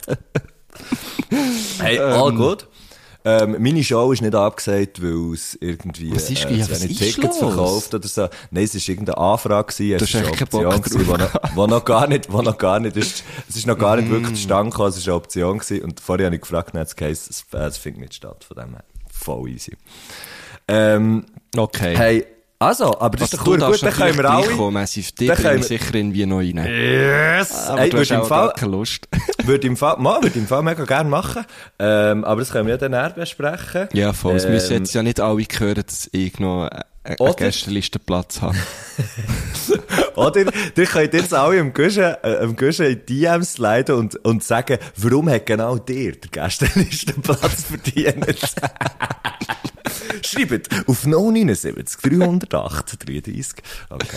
hey, 1.79 1.97
all 1.99 2.31
gut. 2.33 2.67
Ähm, 3.25 3.55
meine 3.59 3.81
Show 3.83 4.11
ist 4.11 4.21
nicht 4.21 4.35
abgesagt, 4.35 5.01
weil 5.01 5.33
es 5.33 5.57
irgendwie, 5.61 6.13
Was 6.13 6.29
ist- 6.29 6.43
äh, 6.45 6.55
ja, 6.55 6.69
was 6.69 6.83
ist 6.83 6.99
Tickets 6.99 7.21
los? 7.21 7.53
verkauft 7.53 7.93
oder 7.95 8.07
so. 8.07 8.27
Nein, 8.51 8.65
es 8.65 8.75
ist 8.75 8.87
irgendeine 8.89 9.17
Anfrage 9.17 9.73
gewesen. 9.73 9.95
Es 9.95 10.01
ist 10.09 10.15
eine 10.17 10.27
echt 10.29 10.41
Option 10.43 10.81
gewesen, 10.81 11.07
wo 11.07 11.15
noch, 11.15 11.33
wo 11.55 11.65
noch 11.67 11.85
gar 11.85 12.07
nicht, 12.07 12.31
wo 12.31 12.41
noch 12.41 12.57
gar 12.57 12.79
nicht 12.81 12.97
ist, 12.97 13.23
es 13.47 13.55
ist 13.55 13.65
noch 13.65 13.77
gar 13.77 13.95
nicht 13.95 14.09
Mm. 14.09 14.11
wirklich 14.11 14.35
zustande 14.35 14.71
gekommen, 14.71 14.89
es 14.89 14.97
ist 14.97 15.07
eine 15.07 15.15
Option 15.15 15.57
gewesen. 15.57 15.83
Und 15.85 15.99
vorher 16.01 16.25
habe 16.25 16.35
ich 16.35 16.41
gefragt, 16.41 16.73
hat 16.73 16.87
es 16.87 16.95
geheißen, 16.97 17.33
äh, 17.53 17.57
es 17.65 17.77
findet 17.77 18.01
nicht 18.01 18.13
statt, 18.15 18.43
von 18.43 18.57
dem 18.57 18.69
her. 18.71 18.83
Voll 19.09 19.49
easy. 19.49 19.75
Ähm, 20.67 21.25
Okay. 21.55 21.95
Hey, 21.95 22.25
Also, 22.63 22.99
aber 22.99 23.17
das 23.17 23.33
Also, 23.33 23.37
ist 23.37 23.39
doch 23.39 23.45
gut, 23.71 23.83
dann 23.83 23.93
können 23.93 24.17
wir 24.17 24.29
alle... 24.29 24.47
reinkommen, 24.47 24.73
Messi. 24.81 25.03
Für 25.03 25.11
dich 25.13 25.27
Dann 25.27 25.37
können 25.37 25.59
ich 25.61 25.69
wir- 25.69 25.77
sicher 25.79 25.95
irgendwie 25.95 26.25
noch 26.25 26.37
rein. 26.39 26.57
Yes! 26.65 27.67
Aber 27.67 27.81
Ey, 27.81 27.89
du 27.89 27.99
hast 27.99 28.11
im 28.11 28.23
Fall... 28.25 28.53
keine 28.55 28.71
Lust. 28.71 29.07
Würde 29.43 29.67
im 29.67 29.77
Fall, 29.77 29.97
mal, 29.97 30.21
würde 30.23 30.39
im 30.39 30.47
Fall 30.47 30.63
mega 30.63 30.85
gerne 30.85 31.09
machen. 31.09 31.45
Ähm, 31.79 32.23
aber 32.23 32.41
das 32.41 32.51
können 32.51 32.67
wir 32.67 32.77
ja 32.79 32.89
dann 32.89 33.13
besprechen. 33.13 33.89
Ja, 33.93 34.13
voll. 34.13 34.35
Es 34.35 34.47
müssen 34.47 34.73
Ähm, 34.73 34.83
jetzt 34.83 34.93
ja 34.93 35.03
nicht 35.03 35.19
alle 35.19 35.43
hören, 35.57 35.83
dass 35.85 36.09
ich 36.11 36.39
noch 36.39 36.69
einen 37.03 37.17
Oder- 37.19 37.33
Gästelistenplatz 37.33 38.41
habe. 38.41 38.55
Oder, 40.15 40.41
ihr 40.77 40.85
könnt 40.85 41.13
jetzt 41.13 41.33
alle 41.33 41.59
am 41.59 41.73
Guschen, 41.73 42.03
äh, 42.23 42.37
am 42.41 42.55
Guschen 42.55 42.85
in 42.85 43.01
die 43.05 43.19
DMs 43.21 43.57
leiten 43.57 43.95
und, 43.95 44.15
und 44.25 44.43
sagen, 44.43 44.77
warum 44.97 45.29
hat 45.29 45.45
genau 45.47 45.77
dir 45.77 46.13
der 46.13 46.29
Gästelistenplatz 46.31 47.63
verdient? 47.63 48.25
Schreibt 50.25 50.69
auf 50.87 51.05
079 51.05 51.97
308 52.01 53.07
33. 53.07 53.63
Okay. 53.89 54.07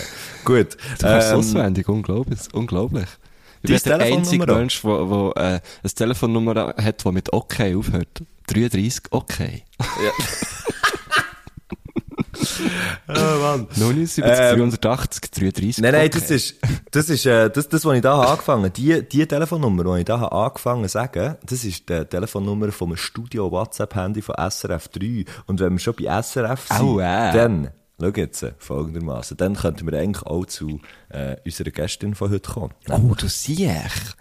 Gut. 0.44 0.76
Du 0.98 1.06
kannst 1.06 1.30
Ähm, 1.30 1.38
auswendig, 1.38 1.88
unglaublich. 1.88 2.40
unglaublich. 2.52 3.06
Ich 3.62 3.82
bin 3.82 3.98
der 3.98 4.06
einzige? 4.06 4.46
Mensch, 4.46 4.82
der, 4.84 5.32
äh, 5.36 5.40
eine 5.40 5.60
Telefonnummer 5.94 6.74
hat, 6.76 7.04
die 7.04 7.12
mit 7.12 7.32
OK 7.32 7.60
aufhört. 7.76 8.22
33 8.48 9.02
OK. 9.10 9.34
oh 13.08 13.12
Mann. 13.40 13.66
79, 13.76 14.24
Ähm, 14.26 14.70
380, 14.70 15.30
33 15.30 15.78
Nein, 15.78 15.92
nein, 15.92 16.06
OK. 16.06 16.12
das 16.12 16.30
ist, 16.30 16.54
das 16.90 17.10
ist, 17.10 17.26
äh, 17.26 17.50
das, 17.50 17.68
das, 17.68 17.84
was 17.84 17.96
ich 17.96 18.02
da 18.02 18.16
habe 18.16 18.28
angefangen, 18.28 18.72
die, 18.72 19.06
die 19.08 19.26
Telefonnummer, 19.26 19.84
die 19.84 20.00
ich 20.00 20.04
da 20.04 20.20
habe 20.20 20.32
angefangen 20.32 20.84
zu 20.84 20.90
sagen, 20.90 21.36
das 21.44 21.64
ist 21.64 21.88
die 21.88 22.04
Telefonnummer 22.04 22.72
vom 22.72 22.96
Studio 22.96 23.50
WhatsApp-Handy 23.50 24.22
von 24.22 24.34
SRF 24.36 24.88
3. 24.88 25.24
Und 25.46 25.60
wenn 25.60 25.72
wir 25.72 25.78
schon 25.78 25.94
bei 25.94 26.22
SRF 26.22 26.68
sind, 26.68 26.80
Au, 26.80 26.98
äh. 27.00 27.32
dann, 27.32 27.70
schau 28.00 28.08
jetzt, 28.08 28.42
äh, 28.42 28.52
folgendermaßen, 28.58 29.36
dann 29.36 29.54
könnten 29.54 29.90
wir 29.90 29.98
eigentlich 29.98 30.26
auch 30.26 30.46
zu, 30.46 30.80
äh, 31.08 31.36
unserer 31.44 31.70
Gästin 31.70 32.14
von 32.14 32.30
heute 32.30 32.50
kommen. 32.50 32.74
Oh, 32.90 33.14
du 33.16 33.28
siehst. 33.28 34.16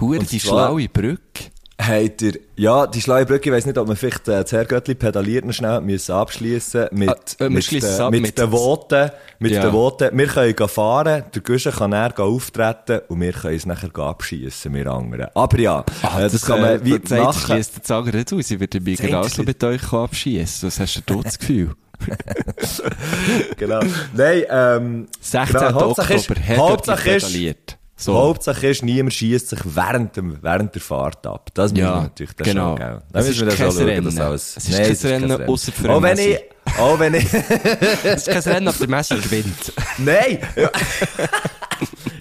Hure, 0.00 0.18
die 0.18 0.40
schlaue 0.40 0.88
Brücke. 0.88 1.50
Habt 1.78 2.22
ihr, 2.22 2.38
ja, 2.56 2.86
die 2.86 3.02
schlaue 3.02 3.26
Brücke, 3.26 3.50
ich 3.50 3.54
weiss 3.54 3.66
nicht, 3.66 3.76
ob 3.76 3.86
man 3.86 3.96
vielleicht 3.98 4.26
äh, 4.28 4.40
das 4.42 4.50
Herrgöttli 4.50 4.94
pedaliert 4.94 5.44
noch 5.44 5.52
schnell 5.52 5.82
müssen 5.82 6.12
abschliessen 6.12 6.86
mit, 6.90 7.10
Ah, 7.10 7.44
äh, 7.44 7.48
mit, 7.50 7.70
den- 7.70 8.00
ab 8.00 8.10
mit, 8.12 8.22
mit- 8.22 8.38
den 8.38 8.50
Voten, 8.50 9.10
mit 9.40 9.52
Ja. 9.52 9.60
den 9.60 9.72
Voten. 9.72 10.16
Wir 10.16 10.26
können 10.26 10.56
gehen 10.56 10.68
fahren, 10.68 11.24
der 11.34 11.42
Guschen 11.42 11.72
kann 11.72 11.90
gehen 12.14 12.24
auftreten 12.24 13.00
und 13.08 13.20
wir 13.20 13.32
können 13.34 13.56
es 13.56 13.66
nachher 13.66 13.94
abschiessen, 13.98 14.72
wir 14.72 14.86
anderen. 14.86 15.26
Aber 15.34 15.58
ja, 15.58 15.84
Ah, 16.02 16.20
äh, 16.20 16.30
das, 16.30 16.46
kann 16.46 16.62
man 16.62 16.82
wie 16.82 17.00
Zeit 17.02 17.22
machen. 17.22 17.40
schließt 17.52 17.76
jetzt 17.76 17.90
andere 17.90 18.16
nicht 18.16 18.32
aus. 18.32 18.50
Ich 18.50 18.58
würde 18.58 18.80
mich 18.80 18.98
genauso 18.98 19.42
mit 19.42 19.62
euch 19.62 19.92
abschießen. 19.92 20.68
Was 20.68 20.80
hast 20.80 21.02
du 21.04 21.22
das 21.22 21.38
Gefühl? 21.38 21.72
genau. 23.58 23.80
Nein, 24.14 24.42
ähm, 24.50 25.08
16. 25.20 25.60
genau, 25.60 25.66
Oktober, 25.90 26.36
Hauptsache 26.56 27.10
ist. 27.16 27.76
So. 27.98 28.14
Hauptsache 28.14 28.66
ist, 28.68 28.82
niemand 28.82 29.14
schießt 29.14 29.48
sich 29.48 29.58
während, 29.64 30.16
dem, 30.16 30.36
während 30.42 30.74
der 30.74 30.82
Fahrt 30.82 31.26
ab. 31.26 31.48
Das 31.54 31.72
müssen 31.72 31.82
wir 31.84 31.90
Ja, 31.90 32.00
natürlich 32.02 32.34
dann 32.34 32.44
genau. 32.44 32.68
schon, 32.68 32.76
gell? 32.76 33.02
Da 33.10 33.18
Es 33.20 33.26
müssen 33.26 33.46
wir 33.46 33.48
ist 33.48 33.60
dann 33.60 33.70
schon 33.72 33.78
kein 33.78 33.86
schauen, 33.96 34.04
dass 34.04 34.14
Rennen. 34.14 34.20
alles... 34.28 34.56
Es 34.58 34.68
ist 34.68 35.02
kein 35.02 35.10
Rennen, 35.22 35.48
ausser 35.48 35.72
für 35.72 35.90
Auch 35.90 36.02
wenn 36.02 36.18
ich, 36.18 36.38
auch 36.78 36.98
wenn 36.98 37.14
ich, 37.14 37.24
Es 38.04 38.26
ist 38.26 38.28
kein 38.28 38.52
Rennen, 38.54 38.68
aber 38.68 38.78
der 38.78 38.88
Messi 38.88 39.14
gewinnt. 39.16 39.72
Nein! 39.96 40.38
Ja, 40.56 40.70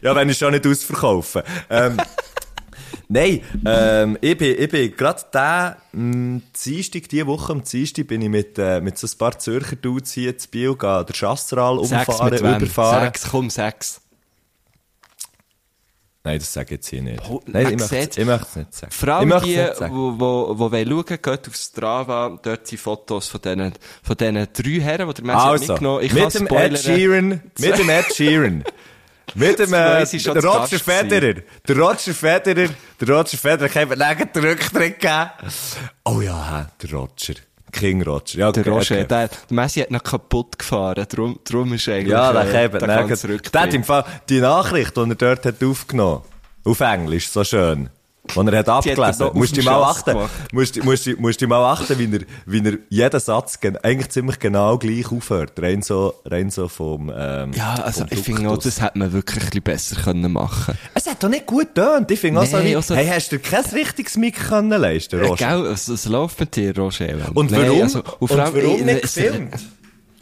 ja 0.02 0.16
wenn 0.16 0.30
ich 0.30 0.38
schon 0.38 0.52
nicht 0.52 0.66
ausverkaufen. 0.66 1.42
Ähm, 1.70 1.98
Nein, 3.08 3.42
ähm, 3.66 4.18
ich 4.20 4.36
bin, 4.36 4.56
ich 4.58 4.68
bin 4.70 4.96
gerade 4.96 5.22
der, 5.32 5.78
mh, 5.92 6.42
Dienstag, 6.66 7.08
diese 7.10 7.28
Woche 7.28 7.52
am 7.52 7.64
Dienstag 7.64 8.08
bin 8.08 8.22
ich 8.24 8.30
mit, 8.30 8.58
äh, 8.58 8.82
mit 8.82 8.98
so 8.98 9.06
ein 9.06 9.18
paar 9.20 9.38
Zürcher 9.38 9.76
Dudes 9.76 10.12
hier 10.14 10.36
zu 10.38 10.50
Biel 10.50 10.76
gehen, 10.76 11.06
der 11.06 11.16
Sechs 11.16 11.22
umfahren, 11.22 12.32
wem? 12.42 12.56
überfahren. 12.56 13.04
Sechs, 13.06 13.28
komm, 13.30 13.50
sechs. 13.52 14.02
Nein, 16.26 16.40
das 16.40 16.52
sage 16.52 16.66
ich 16.66 16.72
jetzt 16.72 16.88
hier 16.88 17.04
nicht. 17.04 17.22
Oh, 17.30 17.40
Nein, 17.46 17.68
ich 17.68 17.78
möchte, 17.78 18.22
ich 18.22 18.28
es 18.28 18.56
nicht 18.56 18.74
sagen. 18.74 18.92
Vor 18.92 19.10
allem 19.10 19.32
ich 19.38 19.44
die, 19.44 19.58
wo 19.92 20.72
wollen 20.72 20.90
schauen, 20.90 21.06
geht 21.22 21.48
auf 21.48 21.56
Strava, 21.56 22.40
dort 22.42 22.68
sind 22.68 22.80
Fotos 22.80 23.28
von 23.28 23.42
diesen, 23.42 23.74
von 24.02 24.18
diesen 24.18 24.48
drei 24.52 24.82
Herren, 24.82 25.08
die 25.08 25.14
der 25.14 25.24
Messi 25.24 25.38
hat 25.40 25.46
Also, 25.46 25.74
mitgenommen 25.74 26.04
Ich 26.04 26.14
mit 26.14 26.34
dem 26.34 26.46
spoilern. 26.48 26.74
Ed 26.74 26.80
Sheeran, 26.80 27.42
mit 27.60 27.78
dem 27.78 27.90
Ed 27.90 28.16
Sheeran. 28.16 28.64
Mit 29.34 29.60
dem, 29.60 29.74
äh, 29.74 30.06
der 30.06 30.44
Roger 30.44 30.80
Federer. 30.80 31.42
Der 31.68 31.76
Roger 31.78 32.14
Federer, 32.14 32.70
der 33.02 33.10
Roger 33.10 33.38
Federer, 33.38 33.70
kann 33.70 33.90
mir 33.90 33.98
nirgends 33.98 34.32
den 34.34 34.46
Rücktritt 34.46 35.00
geben. 35.00 35.30
Oh 36.06 36.22
ja, 36.22 36.70
der 36.82 36.92
Roger. 36.92 37.34
King 37.76 38.02
Roger. 38.04 38.40
Ja, 38.40 38.52
Der 38.52 38.66
Roger, 38.66 38.96
okay. 38.96 39.06
der, 39.06 39.28
der 39.28 39.38
Messi 39.50 39.82
hat 39.82 39.92
noch 39.92 40.04
kaputt 40.04 40.58
gefahren, 40.58 41.06
darum, 41.10 41.40
darum 41.44 41.74
ist 41.74 41.88
eigentlich, 41.90 42.08
Ja, 42.10 42.32
der 42.32 42.54
äh, 42.54 42.66
eben 42.66 42.80
der 42.80 43.10
Rücktritt. 43.10 43.54
Der 43.54 43.62
hat 43.62 43.74
im 43.74 43.84
Fall 43.84 44.06
die 44.30 44.40
Nachricht, 44.40 44.96
die 44.96 45.02
er 45.02 45.16
dort 45.16 45.46
hat 45.46 45.64
aufgenommen 45.64 46.22
auf 46.64 46.80
Englisch, 46.80 47.30
so 47.30 47.44
schön. 47.44 47.90
Die 48.34 48.40
er 48.40 48.60
hat 48.60 48.70
abgelesen. 48.70 49.28
auf 49.28 49.34
musst 49.34 49.56
du 49.58 49.64
mal 49.64 49.84
achten. 49.84 50.18
Musst, 50.52 50.84
musst, 50.84 51.08
musst 51.20 51.42
du 51.42 51.48
mal 51.48 51.64
achten, 51.72 51.98
wie 52.00 52.16
er, 52.16 52.22
wie 52.46 52.66
er 52.68 52.78
jeden 52.90 53.20
Satz 53.20 53.60
gen- 53.60 53.78
eigentlich 53.78 54.10
ziemlich 54.10 54.40
genau 54.40 54.78
gleich 54.78 55.12
aufhört. 55.12 55.54
Rein 55.62 55.82
so, 55.82 56.14
rein 56.26 56.50
so 56.50 56.68
vom, 56.68 57.12
ähm, 57.16 57.52
Ja, 57.54 57.76
also 57.76 58.06
ich 58.10 58.20
finde 58.20 58.50
auch, 58.50 58.58
das 58.58 58.82
hätte 58.82 58.98
man 58.98 59.12
wirklich 59.14 59.44
ein 59.44 59.50
bisschen 59.50 59.64
besser 59.64 59.96
können 60.02 60.32
machen 60.32 60.78
Es 60.94 61.06
hat 61.08 61.24
doch 61.24 61.30
nicht 61.30 61.46
gut 61.46 61.74
getönt. 61.76 62.10
Ich 62.12 62.20
finde 62.20 62.42
auch 62.42 62.46
so, 62.46 62.58
Nee, 62.58 62.72
wie, 62.72 62.76
also- 62.76 62.96
hey, 62.96 63.08
hast 63.08 63.32
du 63.32 63.38
dir 63.38 63.44
kein 63.50 63.64
richtiges 63.66 64.18
Mic 64.18 64.36
können 64.38 64.70
leisten, 64.82 65.18
können. 65.20 65.30
Roger? 65.32 65.48
Gell, 65.64 65.66
es, 65.68 65.88
es 65.88 66.06
läuft 66.06 66.40
mit 66.40 66.56
dir, 66.56 66.76
Roger. 66.78 67.08
Und 67.34 67.52
Nein, 67.52 67.62
warum? 67.68 67.82
also, 67.84 68.00
und 68.20 68.32
und 68.32 68.38
warum 68.38 68.56
äh, 68.64 68.84
nicht 68.84 69.04
es- 69.06 69.16
gefilmt? 69.16 69.54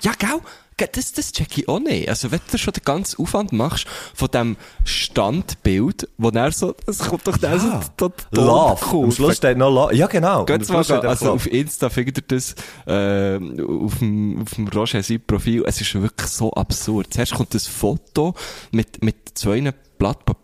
Ja, 0.02 0.12
gell? 0.20 0.40
Das, 0.78 1.12
das 1.12 1.32
check 1.32 1.58
ich 1.58 1.68
auch 1.68 1.80
nicht. 1.80 2.10
Also, 2.10 2.32
wenn 2.32 2.40
du 2.52 2.58
schon 2.58 2.74
den 2.74 2.84
ganzen 2.84 3.22
Aufwand 3.22 3.52
machst 3.52 3.86
von 4.14 4.28
dem 4.30 4.58
Standbild, 4.84 6.10
wo 6.18 6.30
er 6.30 6.52
so, 6.52 6.76
es 6.88 7.00
kommt 7.00 7.28
doch 7.28 7.38
der 7.38 7.60
so, 7.60 7.80
so 8.00 8.10
die 8.10 8.40
Love. 8.40 9.04
Am 9.04 9.12
Schluss 9.12 9.38
steht 9.38 9.58
noch 9.58 9.70
Love. 9.70 9.96
Ja, 9.96 10.08
genau. 10.08 10.46
Geht 10.46 10.70
Am 10.70 10.76
mal, 10.76 11.06
also 11.06 11.32
auf 11.32 11.48
Insta 11.48 11.90
findet 11.90 12.18
ihr 12.20 12.24
das, 12.28 12.56
äh, 12.88 13.36
auf 13.36 14.00
dem, 14.00 14.42
auf 14.42 14.54
dem 14.56 14.68
Roger 14.68 15.04
sein 15.04 15.22
Profil. 15.26 15.64
Es 15.66 15.80
ist 15.80 15.94
wirklich 15.94 16.30
so 16.30 16.52
absurd. 16.54 17.14
Zuerst 17.14 17.34
kommt 17.34 17.54
das 17.54 17.68
Foto 17.68 18.34
mit, 18.72 19.04
mit 19.04 19.16
zwei 19.38 19.62
Blatt 20.04 20.26
Papier, 20.26 20.43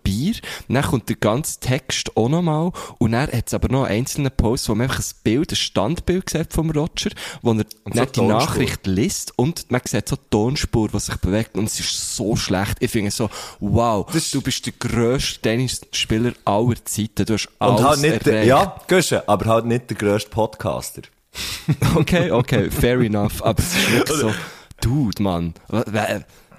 dann 0.67 0.83
kommt 0.83 1.09
der 1.09 1.15
ganze 1.15 1.59
Text 1.59 2.15
auch 2.17 2.29
nochmal, 2.29 2.71
und 2.97 3.11
dann 3.11 3.31
hat 3.31 3.47
es 3.47 3.53
aber 3.53 3.69
noch 3.69 3.83
einen 3.85 3.99
einzelnen 3.99 4.31
Post, 4.31 4.69
wo 4.69 4.75
man 4.75 4.89
einfach 4.89 4.99
ein 5.03 5.15
Bild, 5.23 5.51
ein 5.51 5.55
Standbild 5.55 6.29
sieht 6.29 6.53
vom 6.53 6.71
Roger, 6.71 7.09
wo 7.41 7.53
er 7.53 7.65
so 7.93 8.05
die. 8.05 8.21
Nachricht 8.21 8.85
liest, 8.87 9.33
und 9.37 9.69
man 9.71 9.81
sieht 9.85 10.09
so 10.09 10.15
die 10.15 10.21
Tonspur, 10.29 10.89
die 10.89 10.99
sich 10.99 11.15
bewegt, 11.17 11.57
und 11.57 11.65
es 11.65 11.79
ist 11.79 12.15
so 12.15 12.35
schlecht. 12.35 12.77
Ich 12.79 12.91
finde 12.91 13.11
so, 13.11 13.29
wow, 13.59 14.05
Das- 14.11 14.31
du 14.31 14.41
bist 14.41 14.65
der 14.65 14.73
grösste 14.79 15.39
Tennisspieler 15.41 16.33
aller 16.45 16.75
Zeiten, 16.85 17.25
du 17.25 17.33
hast 17.33 17.47
Und 17.59 17.67
alles 17.67 17.81
halt 17.85 18.01
nicht, 18.01 18.25
der, 18.25 18.43
ja, 18.43 18.75
Guschen, 18.87 19.21
aber 19.27 19.45
halt 19.45 19.65
nicht 19.65 19.89
der 19.89 19.97
grösste 19.97 20.29
Podcaster. 20.29 21.01
Okay, 21.95 22.31
okay, 22.31 22.71
fair 22.71 22.99
enough. 23.01 23.43
Aber 23.43 23.59
es 23.61 23.75
ist 23.75 23.91
wirklich 23.91 24.17
so, 24.21 24.33
Dude, 24.81 25.21
Mann. 25.21 25.53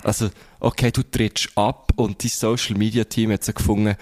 Also, 0.02 0.30
okay, 0.60 0.90
du 0.90 1.02
trittst 1.02 1.50
ab 1.56 1.92
und 1.96 2.22
dein 2.22 2.30
Social 2.30 2.76
Media 2.76 3.04
Team 3.04 3.32
hat 3.32 3.44
so 3.44 3.52
gefunden, 3.52 3.96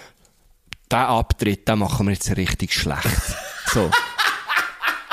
den 0.91 0.99
Abtritt, 0.99 1.69
den 1.69 1.79
machen 1.79 2.07
wir 2.07 2.13
jetzt 2.13 2.37
richtig 2.37 2.73
schlecht. 2.73 3.09
So. 3.73 3.91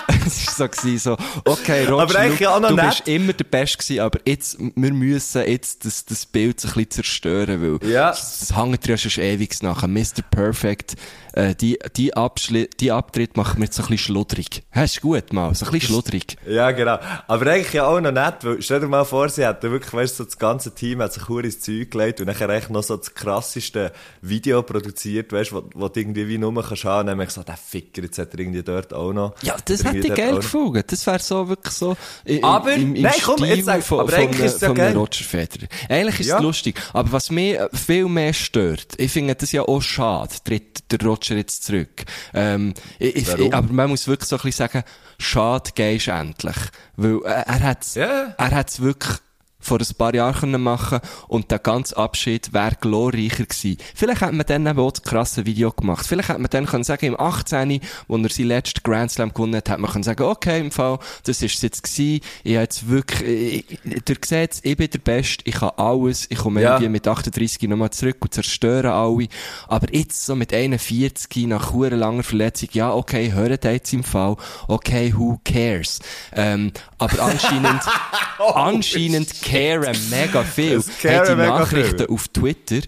es 0.26 0.60
war 0.60 0.70
so, 0.74 0.98
so, 0.98 1.18
okay, 1.46 1.86
Roger, 1.86 2.04
Aber 2.04 2.20
eigentlich 2.20 2.48
schau, 2.48 2.56
auch 2.56 2.60
noch 2.60 2.70
du 2.70 2.76
bist 2.76 3.08
immer 3.08 3.34
der 3.34 3.44
Beste 3.44 3.78
gewesen, 3.78 4.00
aber 4.02 4.20
jetzt, 4.26 4.58
wir 4.60 4.94
müssen 4.94 5.42
jetzt 5.48 5.86
das, 5.86 6.06
das 6.06 6.26
Bild 6.26 6.60
so 6.60 6.68
ein 6.68 6.74
bisschen 6.74 6.92
zerstören, 6.92 7.80
weil 7.82 7.90
Ja. 7.90 8.10
das, 8.10 8.40
das 8.40 8.56
hängt 8.58 8.86
dir 8.86 8.92
ja 8.92 8.98
schon 8.98 9.24
ewig 9.24 9.62
nachher. 9.64 9.88
Mr. 9.88 10.22
Perfect, 10.30 10.96
äh, 11.34 11.56
die, 11.56 11.78
die, 11.96 12.16
Abschli 12.16 12.70
die 12.80 12.92
Abtritt 12.92 13.38
machen 13.38 13.58
wir 13.60 13.66
jetzt 13.66 13.76
so 13.76 13.84
ein 13.84 13.90
bisschen 13.90 14.14
schludrig. 14.14 14.64
Hast 14.72 14.98
du 14.98 15.02
gut 15.02 15.34
mal, 15.34 15.54
so 15.54 15.66
ein 15.66 15.72
bisschen 15.72 15.90
schludrig. 15.90 16.38
Ja, 16.48 16.72
genau. 16.72 16.98
Aber 17.28 17.52
eigentlich 17.52 17.74
ja 17.74 17.88
auch 17.88 18.00
noch 18.00 18.12
nett, 18.12 18.36
weil, 18.44 18.62
stell 18.62 18.80
dir 18.80 18.88
mal 18.88 19.06
vor, 19.06 19.30
sie 19.30 19.46
hätten 19.46 19.72
wirklich, 19.72 19.94
weißt 19.94 20.14
du, 20.20 20.24
so 20.24 20.26
das 20.26 20.38
ganze 20.38 20.74
Team 20.74 21.02
hat 21.02 21.14
sich 21.14 21.28
ins 21.30 21.60
Zeug 21.60 21.92
gelegt 21.92 22.22
und 22.22 22.28
nachher 22.28 22.50
echt 22.50 22.70
noch 22.70 22.84
so 22.84 22.96
das 22.98 23.14
krasseste 23.14 23.92
Video 24.22 24.64
produziert, 24.64 25.32
weißt 25.34 25.52
du, 25.52 25.56
wo, 25.56 25.70
wo 25.74 25.88
du 25.90 26.00
irgendwie 26.00 26.28
wie 26.28 26.38
nur 26.38 26.54
kannst 26.64 26.86
haben, 26.86 27.10
nämlich 27.10 27.30
so, 27.32 27.44
der 27.44 27.58
Ficker, 27.58 28.04
jetzt 28.04 28.18
hat 28.18 28.34
er 28.34 28.40
irgendwie 28.40 28.64
dort 28.64 28.94
auch 28.94 29.14
noch. 29.14 29.36
Ja, 29.42 29.56
das 29.66 29.84
hätte 29.98 30.08
ich 30.08 30.14
geil 30.16 30.36
gefunden. 30.36 30.84
Das 30.88 31.06
wäre 31.08 31.20
so 31.20 31.48
wirklich 31.50 31.74
so 31.74 31.96
im, 32.26 32.44
Aber- 32.44 32.74
im, 32.74 32.96
im 32.96 33.02
nein, 33.04 33.14
komm, 33.24 33.38
Stil 33.38 33.48
jetzt 33.58 33.66
sag- 33.66 33.84
von, 33.84 34.00
aber 34.02 34.10
von, 34.12 34.20
eigentlich 34.20 34.38
einem- 34.40 34.46
ist 34.48 34.56
es 34.56 34.62
ja 34.62 34.68
von. 34.68 34.98
Roger 34.98 35.24
Federer. 35.24 35.68
Eigentlich 35.90 36.20
ist 36.22 36.28
Ja. 36.28 36.38
es 36.38 36.44
lustig. 36.44 36.76
Aber 36.94 37.12
was 37.12 37.32
mich 37.32 37.58
viel 37.74 38.06
mehr 38.08 38.34
stört, 38.34 38.94
ich 38.98 39.12
finde 39.12 39.36
das 39.36 39.52
ja 39.52 39.64
auch 39.64 39.82
schade, 39.82 40.34
tritt 40.44 40.92
der 40.92 41.00
Roger 41.02 41.36
jetzt 41.36 41.64
zurück. 41.64 42.04
Ähm, 42.34 42.74
ich, 43.00 43.16
ich, 43.16 43.54
aber 43.54 43.72
man 43.74 43.90
muss 43.90 44.08
wirklich 44.08 44.30
so 44.30 44.36
ein 44.38 44.42
bisschen 44.44 44.68
sagen, 44.70 44.84
schade 45.18 45.72
gehst 45.76 46.08
endlich. 46.08 46.56
Weil 46.98 47.20
äh, 47.26 47.44
er 47.46 47.60
hat's, 47.64 47.96
Ja. 47.96 48.34
er 48.38 48.52
hat's 48.52 48.80
wirklich 48.82 49.18
vor 49.66 49.80
ein 49.80 49.96
paar 49.98 50.14
Jahren 50.14 50.62
machen 50.62 51.00
und 51.28 51.50
der 51.52 51.60
ganze 51.60 51.98
Abschied 51.98 52.54
wäre 52.54 52.76
glorreicher 52.80 53.46
gewesen. 53.46 53.78
Vielleicht 53.96 54.22
hätte 54.22 54.34
man 54.34 54.46
dann 54.46 54.68
eben 54.68 54.80
auch 54.80 54.92
das 54.92 55.04
krasse 55.04 55.46
Video 55.46 55.72
gemacht. 55.72 56.06
Vielleicht 56.06 56.30
hätte 56.30 56.40
man 56.40 56.50
dann 56.52 56.66
können 56.66 56.84
sagen, 56.84 57.08
im 57.08 57.20
18., 57.20 57.82
wo 58.08 58.18
er 58.18 58.30
seinen 58.30 58.48
letzten 58.48 58.84
Grand 58.84 59.12
Slam 59.12 59.34
gewonnen 59.34 59.56
hat, 59.56 59.70
hätte 59.70 59.82
man 59.82 59.92
können 59.92 60.04
sagen, 60.04 60.24
okay, 60.24 60.60
im 60.60 60.72
Fall, 60.72 61.00
das 61.24 61.42
ist 61.42 61.56
es 61.56 61.62
jetzt 61.62 61.84
gewesen. 61.84 62.22
Ich 62.44 62.54
habe 62.54 62.64
jetzt 62.64 62.88
wirklich, 62.88 63.66
ich, 63.84 64.06
ihr 64.08 64.18
seht, 64.24 64.60
ich 64.62 64.78
bin 64.78 64.90
der 64.90 65.00
Beste, 65.00 65.44
ich 65.48 65.56
kann 65.56 65.72
alles, 65.78 66.28
ich 66.30 66.38
komme 66.38 66.62
Ja. 66.62 66.74
irgendwie 66.74 66.90
mit 66.90 67.08
38 67.08 67.68
nochmal 67.68 67.90
zurück 67.90 68.18
und 68.20 68.34
zerstöre 68.34 68.94
alle. 68.94 69.28
Aber 69.68 69.94
jetzt 69.94 70.26
so 70.26 70.36
mit 70.36 70.54
41 70.54 71.48
nach 71.48 71.74
langer 71.74 72.24
Verletzung, 72.24 72.70
ja, 72.74 72.94
okay, 72.94 73.32
hören 73.34 73.58
jetzt 73.64 73.94
im 73.94 74.04
Fall, 74.04 74.36
okay, 74.68 75.14
who 75.16 75.40
cares? 75.44 76.00
Ähm, 76.34 76.72
aber 76.98 77.24
anscheinend, 77.24 77.82
anscheinend 78.54 79.42
caren 79.42 79.98
mega 80.10 80.44
viel. 80.44 80.82
Hey, 81.02 81.22
die 81.28 81.36
Nachrichten 81.36 81.98
viel. 81.98 82.10
auf 82.10 82.28
Twitter, 82.30 82.82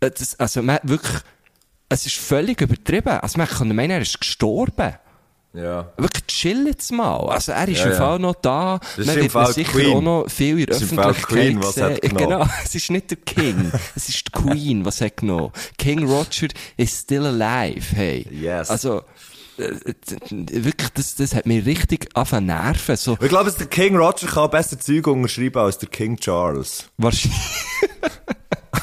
äh, 0.00 0.10
das, 0.10 0.38
also 0.38 0.62
man, 0.62 0.78
wirklich, 0.82 1.20
es 1.88 2.06
ist 2.06 2.16
völlig 2.16 2.60
übertrieben. 2.60 3.18
Also 3.20 3.38
man 3.38 3.48
kann 3.48 3.74
meinen, 3.74 3.90
er 3.90 4.00
ist 4.02 4.18
gestorben. 4.20 4.94
Ja. 5.52 5.92
Wirklich 5.96 6.26
chill 6.26 6.66
jetzt 6.68 6.92
mal. 6.92 7.28
Also 7.28 7.50
er 7.52 7.66
ist 7.66 7.78
Ja, 7.78 7.86
im 7.86 7.90
ja. 7.90 7.96
Fall 7.96 8.18
noch 8.20 8.36
da. 8.36 8.78
Das 8.96 9.04
Man 9.04 9.16
wird 9.16 9.32
Fall 9.32 9.52
sicher 9.52 9.72
Queen. 9.72 9.96
auch 9.96 10.00
noch 10.00 10.28
viel 10.30 10.60
in 10.60 10.66
der 10.66 10.76
Öffentlichkeit 10.76 11.26
Queen, 11.26 11.62
was 11.62 11.76
hat 11.80 12.00
sehen. 12.00 12.00
genommen. 12.16 12.28
Genau, 12.28 12.46
es 12.64 12.74
ist 12.76 12.90
nicht 12.90 13.10
der 13.10 13.18
King. 13.18 13.72
es 13.96 14.08
ist 14.08 14.28
die 14.28 14.30
Queen, 14.30 14.84
was 14.84 15.00
hat 15.00 15.16
genommen. 15.16 15.50
King 15.76 16.08
Roger 16.08 16.46
is 16.76 16.96
still 17.00 17.26
alive, 17.26 17.96
hey. 17.96 18.24
Yes. 18.30 18.70
Also, 18.70 19.02
wirklich, 19.60 20.90
das, 20.94 21.14
das 21.16 21.34
hat 21.34 21.46
mich 21.46 21.64
richtig 21.66 22.08
angefangen 22.14 22.48
zu 22.48 22.54
nerven. 22.54 22.96
So, 22.96 23.18
Ich 23.20 23.28
glaube, 23.28 23.50
der 23.52 23.66
King 23.66 23.96
Roger 23.96 24.26
kann 24.26 24.50
besser 24.50 24.78
Zeug 24.78 25.06
unterschreiben 25.06 25.58
als 25.58 25.78
der 25.78 25.88
King 25.88 26.16
Charles. 26.16 26.84
wahrscheinlich. 26.98 27.40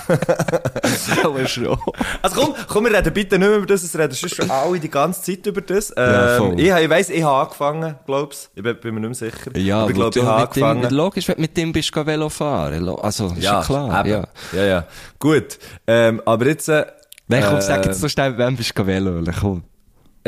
Aber 1.24 1.46
schon. 1.48 1.78
Also 2.22 2.42
komm, 2.42 2.54
komm, 2.68 2.86
wir 2.86 2.94
reden 2.98 3.14
bitte 3.14 3.38
nicht 3.38 3.48
mehr 3.48 3.58
über 3.58 3.66
das, 3.66 3.84
es 3.84 3.98
reden 3.98 4.16
schon 4.16 4.50
alle 4.50 4.80
die 4.80 4.90
ganze 4.90 5.22
Zeit 5.22 5.46
über 5.46 5.62
das. 5.62 5.94
Ja, 5.96 6.38
Ähm, 6.38 6.44
voll. 6.44 6.60
ich, 6.60 6.68
ich 6.72 6.90
weiss, 6.90 7.10
ich 7.10 7.24
habe 7.24 7.44
angefangen, 7.44 7.96
glaub's. 8.06 8.50
Ich 8.56 8.64
bin, 8.64 8.80
bin 8.80 8.94
mir 8.96 9.02
nicht 9.10 9.22
mehr 9.22 9.32
sicher. 9.32 9.58
Ja, 9.58 9.80
aber 9.82 9.90
ich 9.90 9.96
glaube, 9.96 10.10
ich 10.18 10.24
du 10.24 10.28
habe 10.30 10.42
mit 10.44 10.56
dem, 10.56 10.64
angefangen. 10.64 10.96
logisch, 10.96 11.28
wenn 11.28 11.36
du 11.36 11.42
mit 11.42 11.58
dem 11.58 11.72
bist, 11.74 11.92
geh 11.92 12.06
Velo 12.06 12.30
fahren. 12.30 12.88
Also, 13.02 13.28
ist 13.28 13.44
ja, 13.44 13.62
klar. 13.64 14.06
eben. 14.06 14.10
Ja. 14.10 14.28
ja, 14.54 14.66
ja. 14.66 14.88
Gut, 15.20 15.60
ähm, 15.88 16.22
aber 16.26 16.48
jetzt, 16.48 16.70
äh, 16.70 16.86
Nein, 17.28 17.44
komm, 17.50 17.60
sag 17.62 17.84
äh, 17.86 17.90
jetzt 17.90 18.00
so 18.00 18.08
schnell, 18.08 18.38
wem 18.38 18.56
bist 18.56 18.78
du 18.78 18.86
Velo, 18.86 19.22
komm. 19.40 19.64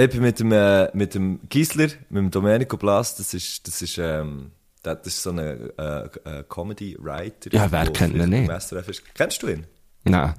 Ich 0.01 0.09
bin 0.12 0.21
mit 0.21 0.39
dem, 0.39 0.53
äh, 0.53 0.89
mit 0.95 1.13
dem 1.13 1.41
Gisler, 1.49 1.89
mit 2.09 2.23
dem 2.23 2.31
Domenico 2.31 2.77
Blas, 2.77 3.17
das 3.17 3.33
ist, 3.33 3.67
das 3.67 3.81
ist, 3.81 3.97
ähm, 3.97 4.51
das 4.81 4.99
ist 5.05 5.21
so 5.21 5.31
ein 5.31 5.39
äh, 5.39 5.62
äh, 5.75 6.43
Comedy-Writer. 6.47 7.51
Ja, 7.51 7.69
wer 7.69 7.91
kennt 7.91 8.15
ihn 8.15 8.29
nicht? 8.29 8.49
Kennst 9.13 9.43
du 9.43 9.47
ihn? 9.49 9.67
Nein. 10.05 10.35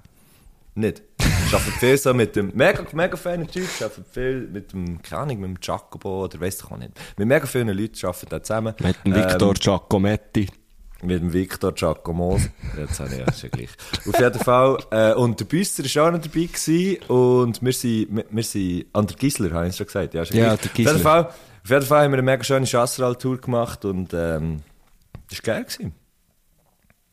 Nicht. 0.74 1.02
Ich 1.18 1.52
arbeite 1.52 1.72
viel 1.72 1.98
so 1.98 2.14
mit 2.14 2.36
dem, 2.36 2.52
mega, 2.54 2.86
mega 2.92 3.18
feiner 3.18 3.46
Typ, 3.46 3.64
ich 3.64 3.84
arbeite 3.84 4.04
viel 4.10 4.48
mit 4.50 4.72
dem, 4.72 5.02
keine 5.02 5.22
Ahnung, 5.22 5.40
mit 5.40 5.50
dem 5.50 5.58
Jacobo, 5.60 6.24
oder 6.24 6.40
weiss 6.40 6.60
ich 6.60 6.64
auch 6.64 6.78
nicht. 6.78 6.92
Mit 7.18 7.28
mega 7.28 7.44
vielen 7.44 7.68
Leuten 7.68 8.06
arbeiten 8.06 8.26
da 8.30 8.42
zusammen. 8.42 8.74
Mit 8.80 8.96
dem 9.04 9.14
Victor 9.14 9.48
Ähm, 9.48 9.54
Giacometti. 9.60 10.48
Mit 11.02 11.20
dem 11.20 11.32
Victor 11.32 11.72
Giacomo. 11.72 12.38
Jetzt 12.76 13.00
habe 13.00 13.10
ich 13.10 13.18
ja, 13.18 13.24
ja 13.26 13.48
gleich. 13.48 13.70
Auf 14.06 14.20
jeden 14.20 14.38
Fall. 14.40 14.78
Äh, 14.90 15.14
und 15.14 15.40
der 15.40 15.44
Büsser 15.46 15.82
war 15.84 16.08
auch 16.08 16.12
noch 16.12 16.20
dabei 16.20 16.46
gewesen. 16.46 17.02
Und 17.08 17.62
wir 17.62 17.72
sind, 17.72 18.16
wir, 18.16 18.24
wir 18.30 18.42
sind, 18.42 18.86
an 18.92 19.06
der 19.06 19.16
Gisler, 19.16 19.50
habe 19.52 19.68
ich 19.68 19.76
schon 19.76 19.86
gesagt. 19.86 20.14
Ja, 20.14 20.22
ist 20.22 20.32
Ja, 20.32 20.44
der 20.44 20.54
Auf 20.54 20.62
jeden, 20.62 20.74
Gisler. 20.74 20.98
Fall, 20.98 21.24
auf 21.26 21.70
jeden 21.70 21.82
Fall 21.86 22.04
haben 22.04 22.12
wir 22.12 22.18
eine 22.18 22.22
mega 22.22 22.44
schöne 22.44 22.66
Chasseral-Tour 22.66 23.40
gemacht 23.40 23.84
und, 23.84 24.12
ähm, 24.14 24.62
das 25.28 25.38
war 25.38 25.54
geil 25.54 25.64
gewesen. 25.64 25.94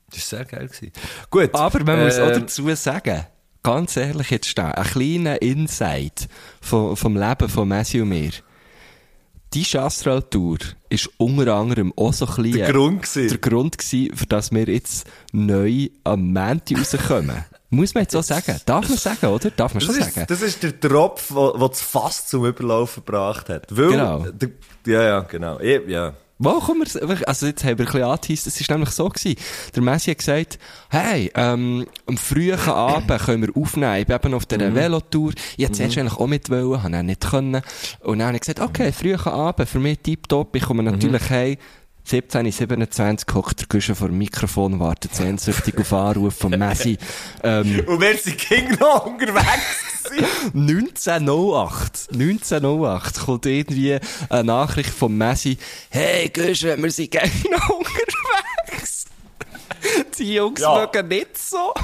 Das 0.09 0.31
war 0.31 0.39
sehr 0.39 0.45
geil 0.45 0.67
gewesen. 0.67 0.91
Gut. 1.29 1.53
Aber 1.53 1.83
man 1.83 2.03
muss 2.03 2.17
auch 2.17 2.27
ähm, 2.27 2.41
dazu 2.41 2.73
sagen, 2.75 3.25
ganz 3.61 3.97
ehrlich 3.97 4.29
jetzt 4.29 4.47
stehen, 4.47 4.71
ein 4.71 4.83
kleiner 4.85 5.41
Insight 5.41 6.27
vom, 6.61 6.95
vom 6.95 7.17
Leben 7.17 7.49
von 7.49 7.67
Messi 7.67 8.01
und 8.01 8.09
mir. 8.09 8.31
Die 9.53 9.63
Chastral-Tour 9.63 10.57
ist 10.89 11.09
unter 11.17 11.55
anderem 11.55 11.93
auch 11.95 12.13
so 12.13 12.27
ein 12.27 12.51
Der 12.51 12.71
Grund 12.71 13.03
gewesen. 13.03 13.29
der 13.29 13.37
Grund 13.37 13.77
gewesen, 13.77 14.15
für 14.15 14.25
das 14.25 14.51
wir 14.51 14.67
jetzt 14.67 15.07
neu 15.31 15.87
am 16.03 16.31
Mänti 16.31 16.75
rauskommen. 16.75 17.45
Muss 17.69 17.93
man 17.93 18.03
jetzt 18.03 18.13
so 18.13 18.21
sagen? 18.21 18.59
Darf 18.65 18.87
man 18.87 18.97
sagen, 18.97 19.25
oder? 19.27 19.49
Darf 19.51 19.73
man 19.73 19.79
Das 19.85 19.93
schon 19.95 20.01
ist, 20.01 20.13
sagen? 20.13 20.25
das 20.29 20.41
ist 20.41 20.63
der 20.63 20.79
Tropf, 20.79 21.33
der 21.33 21.67
das 21.67 21.81
Fass 21.81 22.27
zum 22.27 22.45
Überlaufen 22.45 23.03
gebracht 23.05 23.49
hat. 23.49 23.65
Weil, 23.75 23.89
Genau. 23.89 24.25
Der, 24.31 24.49
ja, 24.85 25.03
ja, 25.03 25.19
genau. 25.21 25.59
Ich, 25.59 25.87
ja. 25.87 26.13
Wo 26.39 26.59
kommen 26.59 26.85
wir, 26.85 27.27
also 27.27 27.47
jetzt 27.47 27.63
haben 27.63 27.79
wir 27.79 27.85
ein 27.85 27.91
bisschen 27.91 28.03
angeteased, 28.03 28.47
es 28.47 28.61
ist 28.61 28.69
nämlich 28.69 28.91
so 28.91 29.09
gewesen. 29.09 29.35
Der 29.75 29.81
Messi 29.81 30.11
hat 30.11 30.19
gesagt, 30.19 30.59
hey, 30.89 31.31
ähm, 31.33 31.87
am 32.05 32.17
frühen 32.17 32.59
Abend 32.59 33.21
können 33.21 33.47
wir 33.47 33.61
aufnehmen. 33.61 33.95
Ich 33.97 34.05
bin 34.05 34.15
eben 34.15 34.33
auf 34.35 34.45
dieser 34.45 34.75
Velotour. 34.75 35.31
Ich 35.57 35.65
hätte 35.65 35.73
zuerst 35.73 35.97
eigentlich 35.97 36.17
auch 36.17 36.27
mit 36.27 36.49
wollen, 36.49 36.83
habe 36.83 36.97
auch 36.97 37.01
nicht 37.01 37.21
können. 37.21 37.61
Und 38.01 38.19
dann 38.19 38.27
habe 38.27 38.37
ich 38.37 38.41
gesagt, 38.41 38.59
okay, 38.59 38.91
frühen 38.91 39.19
Abend, 39.19 39.67
für 39.67 39.79
mich 39.79 39.99
tipptopp. 39.99 40.55
Ich 40.55 40.63
komme 40.63 40.83
natürlich 40.83 41.29
heim. 41.29 41.57
17.27 42.09 43.33
hockt 43.33 43.59
der 43.59 43.67
Guschen 43.67 43.95
vor 43.95 44.07
dem 44.07 44.17
Mikrofon 44.17 44.73
und 44.73 44.79
wartet 44.79 45.13
sehnsüchtig 45.13 45.77
auf 45.79 45.91
Anruf 45.93 46.35
von 46.37 46.51
Messi. 46.51 46.97
Ähm, 47.43 47.83
Und 47.87 47.99
wer 47.99 48.17
sind 48.17 48.37
King 48.37 48.77
noch 48.79 49.05
unterwegs 49.05 50.03
gewesen? 50.05 50.25
1908. 50.53 52.07
1908 52.13 53.19
kommt 53.25 53.45
irgendwie 53.45 53.99
eine 54.29 54.43
Nachricht 54.45 54.89
von 54.91 55.17
Messi. 55.17 55.57
Hey, 55.89 56.29
Guschen, 56.29 56.81
wir 56.81 56.91
sind 56.91 57.11
gerne 57.11 57.29
noch 57.51 57.69
unterwegs. 57.77 59.05
Die 60.17 60.33
Jungs 60.35 60.61
Ja. 60.61 60.75
mögen 60.79 61.07
nicht 61.09 61.37
so. 61.37 61.73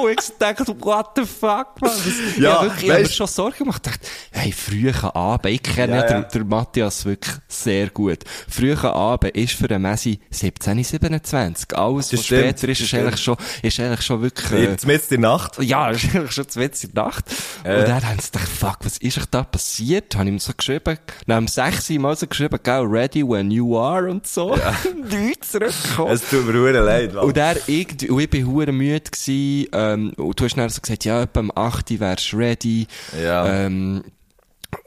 Und 0.00 0.10
ich 0.10 0.38
dachte, 0.38 0.74
what 0.80 1.10
the 1.16 1.22
fuck, 1.24 1.80
man. 1.80 1.90
Das, 1.90 2.04
Ja, 2.36 2.42
ja, 2.42 2.62
wirklich, 2.62 2.84
ich 2.84 2.90
habe 2.90 3.02
mir 3.02 3.08
schon 3.08 3.26
Sorgen 3.26 3.58
gemacht. 3.58 3.82
Ich 3.86 3.92
dachte, 3.92 4.06
hey, 4.32 4.52
früher 4.52 5.16
Abend, 5.16 5.46
ich 5.52 5.62
kenne 5.62 5.96
Ja. 5.96 6.02
Den, 6.02 6.26
den 6.32 6.48
Matthias 6.48 7.04
wirklich 7.04 7.34
sehr 7.48 7.88
gut. 7.90 8.18
Früher 8.48 8.84
Abend 8.84 9.36
ist 9.36 9.54
für 9.54 9.68
den 9.68 9.82
Messi 9.82 10.20
17.27. 10.32 11.74
Alles, 11.74 12.08
Das 12.08 12.18
was 12.20 12.26
stimmt, 12.26 12.40
später 12.58 12.68
ist, 12.68 12.80
ist 12.80 12.94
eigentlich 12.94 13.20
schon, 13.22 13.36
ist 13.62 13.80
eigentlich 13.80 14.02
schon 14.02 14.22
wirklich, 14.22 14.52
äh, 14.52 14.64
Jetzt 14.70 14.84
in 14.84 15.00
der 15.10 15.18
Nacht. 15.18 15.62
ja, 15.62 15.90
ist 15.90 16.04
eigentlich 16.14 16.32
schon 16.32 16.44
in 16.44 16.70
der 16.94 17.04
Nacht. 17.04 17.24
Äh. 17.64 17.80
Und 17.80 17.88
dann 17.88 18.08
haben 18.08 18.18
sie 18.20 18.30
gedacht, 18.30 18.48
fuck, 18.48 18.78
was 18.82 18.98
ist 18.98 19.20
da 19.30 19.42
passiert? 19.42 20.14
Habe 20.14 20.24
ich 20.24 20.30
ihm 20.32 20.38
so 20.38 20.52
geschrieben, 20.56 20.98
nach 21.26 21.38
dem 21.38 21.48
6 21.48 21.90
Mal 21.90 22.16
so 22.16 22.26
geschrieben, 22.26 22.58
gell, 22.62 22.82
ready 22.82 23.26
when 23.26 23.50
you 23.50 23.76
are 23.78 24.08
und 24.10 24.26
so. 24.26 24.56
Ja. 24.56 24.74
Nichts 25.18 25.52
zurückgekommen. 25.52 26.12
Es 26.12 26.28
tut 26.28 26.46
mir 26.46 26.72
leid, 26.80 27.14
Mann. 27.14 27.24
Und 27.24 27.36
er 27.36 27.56
irgendwie, 27.66 28.10
und 28.10 28.20
ich 28.20 28.30
bin 28.30 28.46
hure 28.46 28.72
müde 28.72 29.00
gewesen, 29.10 29.27
ähm, 29.28 30.12
und 30.16 30.40
du 30.40 30.44
hast 30.44 30.56
dann 30.56 30.68
so 30.68 30.80
gesagt, 30.80 31.04
ja, 31.04 31.22
etwa 31.22 31.40
am 31.40 31.52
8 31.54 32.00
wärst 32.00 32.32
du 32.32 32.36
ready. 32.36 32.86
Ja. 33.22 33.66
Ähm, 33.66 34.04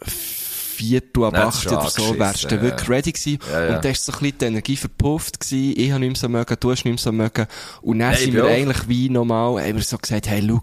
Viertel 0.01 1.25
ab 1.25 1.34
Dann 1.34 1.45
hat's 1.45 1.58
8 1.58 1.63
schon 1.63 1.77
oder 1.77 1.89
so 1.89 2.19
wärst 2.19 2.51
du 2.51 2.56
ja. 2.56 2.62
wirklich 2.62 2.89
ready 2.89 3.12
gewesen. 3.12 3.39
Ja, 3.51 3.65
ja. 3.65 3.75
Und 3.75 3.86
dann 3.86 3.91
ist 3.91 4.06
so 4.06 4.12
ein 4.12 4.19
bisschen 4.19 4.38
die 4.39 4.45
Energie 4.45 4.75
verpufft 4.75 5.39
gewesen. 5.39 5.73
Ich 5.77 5.91
habe 5.91 5.99
nicht 5.99 6.10
mehr 6.10 6.15
so 6.15 6.30
mögen, 6.30 6.58
du 6.60 6.71
hast 6.71 6.86
nicht 6.86 6.93
mehr 6.93 6.97
so 6.97 7.12
mögen. 7.12 7.45
Und 7.82 7.99
dann 7.99 8.13
ich 8.13 8.19
sind 8.19 8.34
wir 8.34 8.45
auch. 8.45 8.49
eigentlich 8.49 8.88
wie 8.88 9.10
normal, 9.10 9.62
haben 9.62 9.75
wir 9.75 9.84
so 9.84 9.97
gesagt, 9.97 10.27
hey, 10.27 10.43
schau, 10.47 10.62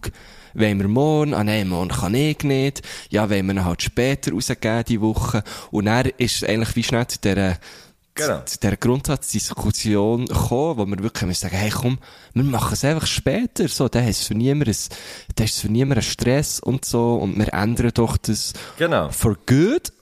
wollen 0.55 0.81
wir 0.81 0.89
morgen? 0.89 1.35
Ah 1.35 1.45
nein, 1.45 1.69
morgen 1.69 1.91
kann 1.91 2.15
ich 2.15 2.43
nicht. 2.43 2.83
Ja, 3.11 3.31
wollen 3.31 3.47
wir 3.47 3.55
ihn 3.55 3.65
halt 3.65 3.83
später 3.83 4.33
rausgeben, 4.33 4.85
die 4.89 5.01
Woche. 5.01 5.45
Und 5.71 5.87
dann 5.87 6.07
ist 6.19 6.37
es 6.37 6.45
eigentlich 6.45 6.75
wie 6.77 6.83
schnell 6.83 7.07
zu 7.07 7.19
dieser, 7.21 7.59
Genau. 8.19 8.43
zu 8.45 8.59
dieser 8.59 8.77
Grundsatzdiskussion 8.77 10.27
gekommen, 10.27 10.79
wo 10.79 10.87
wir 10.87 11.03
wirklich 11.03 11.27
müssen 11.27 11.41
sagen, 11.43 11.57
hey 11.57 11.71
komm, 11.71 11.99
wir 12.35 12.45
machen 12.45 12.73
es 12.75 12.85
einfach 12.85 13.07
später, 13.07 13.69
so, 13.69 13.89
da 13.89 14.01
ist 14.01 14.25
für 14.25 14.35
niemanden, 14.35 14.75
da 15.37 15.45
ist 15.45 15.61
für 15.61 15.69
niemanden 15.69 16.03
Stress 16.03 16.61
und 16.61 16.85
so, 16.85 17.15
und 17.17 17.39
wir 17.39 17.53
ändern 17.53 17.91
doch 17.95 18.17
das 18.17 18.53
Genau. 18.77 19.11
for 19.11 19.37
good, 19.47 19.93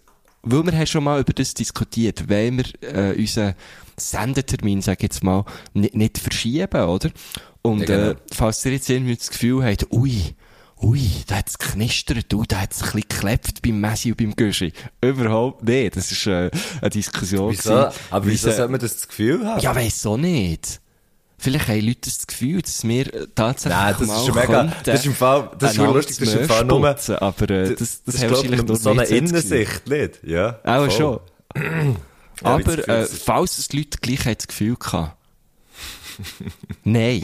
weil 0.42 0.64
wir 0.64 0.72
haben 0.78 0.86
schon 0.86 1.04
mal 1.04 1.20
über 1.20 1.32
das 1.32 1.54
diskutiert, 1.54 2.28
wenn 2.28 2.58
wir 2.58 2.64
äh, 2.82 3.18
unseren 3.18 3.54
Sendetermin, 3.98 4.82
sag 4.82 4.98
ich 4.98 5.04
jetzt 5.04 5.24
mal, 5.24 5.44
nicht, 5.74 5.94
nicht 5.94 6.18
verschieben, 6.18 6.82
oder? 6.82 7.10
Und 7.62 7.80
Ja, 7.80 7.86
genau. 7.86 8.10
äh, 8.10 8.16
falls 8.32 8.64
ihr 8.64 8.72
jetzt 8.72 8.88
irgendwie 8.90 9.16
das 9.16 9.30
Gefühl 9.30 9.64
habt, 9.64 9.90
ui, 9.92 10.34
ui, 10.82 11.10
da 11.26 11.36
hat's 11.36 11.58
knistert, 11.58 12.32
ui, 12.34 12.46
da 12.46 12.60
hat's 12.60 12.82
ein 12.82 12.86
bisschen 12.86 13.08
geklebt 13.08 13.62
beim 13.62 13.80
Messi 13.80 14.10
und 14.10 14.18
beim 14.18 14.36
Güschi. 14.36 14.72
Überhaupt 15.00 15.64
nicht, 15.64 15.96
das 15.96 16.12
ist 16.12 16.26
äh, 16.26 16.50
eine 16.80 16.90
Diskussion. 16.90 17.52
Wieso? 17.52 17.70
gewesen. 17.70 17.98
Aber 18.10 18.26
wieso 18.26 18.48
Wie 18.48 18.52
sollte 18.52 18.72
man 18.72 18.80
das 18.80 19.08
Gefühl 19.08 19.46
haben? 19.46 19.60
ja, 19.60 19.74
weiss 19.74 20.04
auch 20.06 20.16
nicht. 20.16 20.80
Vielleicht 21.38 21.68
haben 21.68 21.80
Leute 21.80 22.00
das 22.04 22.26
Gefühl, 22.26 22.62
dass 22.62 22.82
wir 22.82 23.14
äh, 23.14 23.26
tatsächlich 23.34 23.78
Nein, 23.78 23.94
das 23.98 24.08
mal 24.08 24.20
ist 24.20 24.34
mega, 24.34 24.46
könnten, 24.46 24.74
das 24.84 25.00
ist 25.00 25.06
im 25.06 25.14
Fall, 25.14 25.50
das 25.58 25.72
ist 25.72 25.78
lustig, 25.78 26.18
das 26.18 26.28
ist 26.28 26.34
im 26.34 26.48
Fall 26.48 26.64
nur, 26.64 26.88
aber 27.22 27.50
äh, 27.50 27.68
das, 27.68 27.78
das, 27.78 28.02
das 28.04 28.14
ist, 28.14 28.30
wahrscheinlich 28.30 28.62
nur 28.62 28.76
so 28.76 28.90
eine. 28.90 29.04
Innensicht, 29.04 29.86
nicht? 29.86 30.20
Ja. 30.24 30.58
Auch 30.64 30.90
voll. 30.90 30.90
schon. 30.90 31.96
Aber 32.42 32.88
äh, 32.88 33.06
falls 33.06 33.56
es 33.56 33.72
Leute 33.72 33.96
gleich 33.98 34.26
haben 34.26 34.34
das 34.36 34.46
Gefühl 34.46 34.76
gehabt, 34.76 35.16
Nein. 36.84 37.22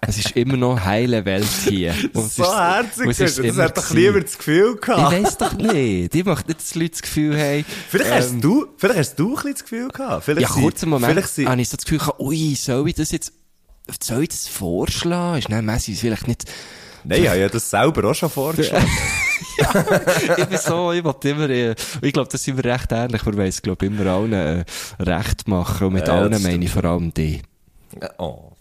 Es 0.00 0.18
ist 0.18 0.32
immer 0.32 0.56
noch 0.56 0.84
heile 0.84 1.24
Welt 1.24 1.46
hier. 1.66 1.94
Und 2.12 2.30
so 2.30 2.42
ist- 2.42 2.54
herzig, 2.54 3.06
ist 3.08 3.20
das 3.20 3.38
immer 3.38 3.64
hat 3.64 3.76
doch 3.78 3.90
niemand 3.94 4.24
das 4.26 4.36
Gefühl 4.36 4.72
Ich 4.74 4.80
gehabt. 4.80 5.12
weiss 5.12 5.38
doch 5.38 5.52
nicht. 5.54 6.14
Ich 6.14 6.24
möchte 6.24 6.48
nicht, 6.48 6.60
dass 6.60 6.70
die 6.70 6.78
Leute 6.78 6.90
das 6.90 7.02
Gefühl 7.02 7.38
haben. 7.40 7.64
Vielleicht, 7.88 8.10
ähm, 8.10 8.16
hast 8.16 8.34
du, 8.44 8.66
vielleicht 8.76 8.98
hast 9.00 9.16
du 9.18 9.28
ein 9.28 9.34
bisschen 9.34 9.52
das 9.52 9.62
Gefühl 9.62 9.88
gehabt. 9.88 10.24
Vielleicht 10.24 10.48
Ja, 10.48 10.54
kurz 10.60 10.82
einen 10.82 10.90
Moment 10.90 11.12
Vielleicht 11.12 11.48
habe 11.50 11.60
ich 11.62 11.68
so 11.68 11.76
das 11.76 11.84
Gefühl 11.84 11.98
gehabt, 11.98 12.20
ui, 12.20 12.54
soll 12.54 12.88
ich 12.88 12.94
das 12.96 13.12
jetzt, 13.12 13.32
soll 14.02 14.22
ich 14.24 14.28
das 14.28 14.46
vorschlagen? 14.48 15.38
Ist 15.38 15.50
dann 15.50 15.64
Messi 15.64 15.94
vielleicht 15.94 16.28
nicht, 16.28 16.44
nein, 17.04 17.22
ich 17.22 17.28
habe 17.28 17.38
ja 17.40 17.48
das 17.48 17.70
selber 17.70 18.10
auch 18.10 18.14
schon 18.14 18.28
vorgeschlagen. 18.30 18.86
ich 20.36 20.46
bin 20.46 20.58
so, 20.58 20.92
ich 20.92 21.02
wollte 21.04 21.28
immer, 21.30 21.48
äh, 21.48 21.74
ich 22.02 22.12
glaube, 22.12 22.28
das 22.30 22.42
sind 22.42 22.56
wir 22.62 22.64
recht 22.64 22.90
ähnlich, 22.92 23.24
wir 23.24 23.34
wollen 23.36 23.48
es, 23.48 23.62
glaube 23.62 23.86
ich, 23.86 23.92
immer 23.92 24.10
allen 24.10 24.32
äh, 24.32 24.64
recht 25.00 25.48
machen. 25.48 25.86
Und 25.88 25.92
mit 25.94 26.08
Ja, 26.08 26.14
allen 26.14 26.42
meine 26.42 26.64
ich 26.64 26.70
vor 26.70 26.84
allem 26.84 27.12
die. 27.14 27.40
Oh. 28.18 28.52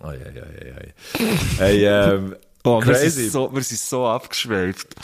Oh, 0.00 0.10
ja, 0.10 0.12
ja, 0.12 0.44
ja, 0.44 0.74
ja. 0.74 1.26
Hey, 1.58 1.84
ähm, 1.86 2.36
Oh, 2.64 2.80
wir 2.80 2.92
crazy. 2.92 3.10
sind 3.22 3.32
so, 3.32 3.52
wir 3.52 3.62
sind 3.62 3.80
so 3.80 4.06
abgeschweift. 4.06 4.94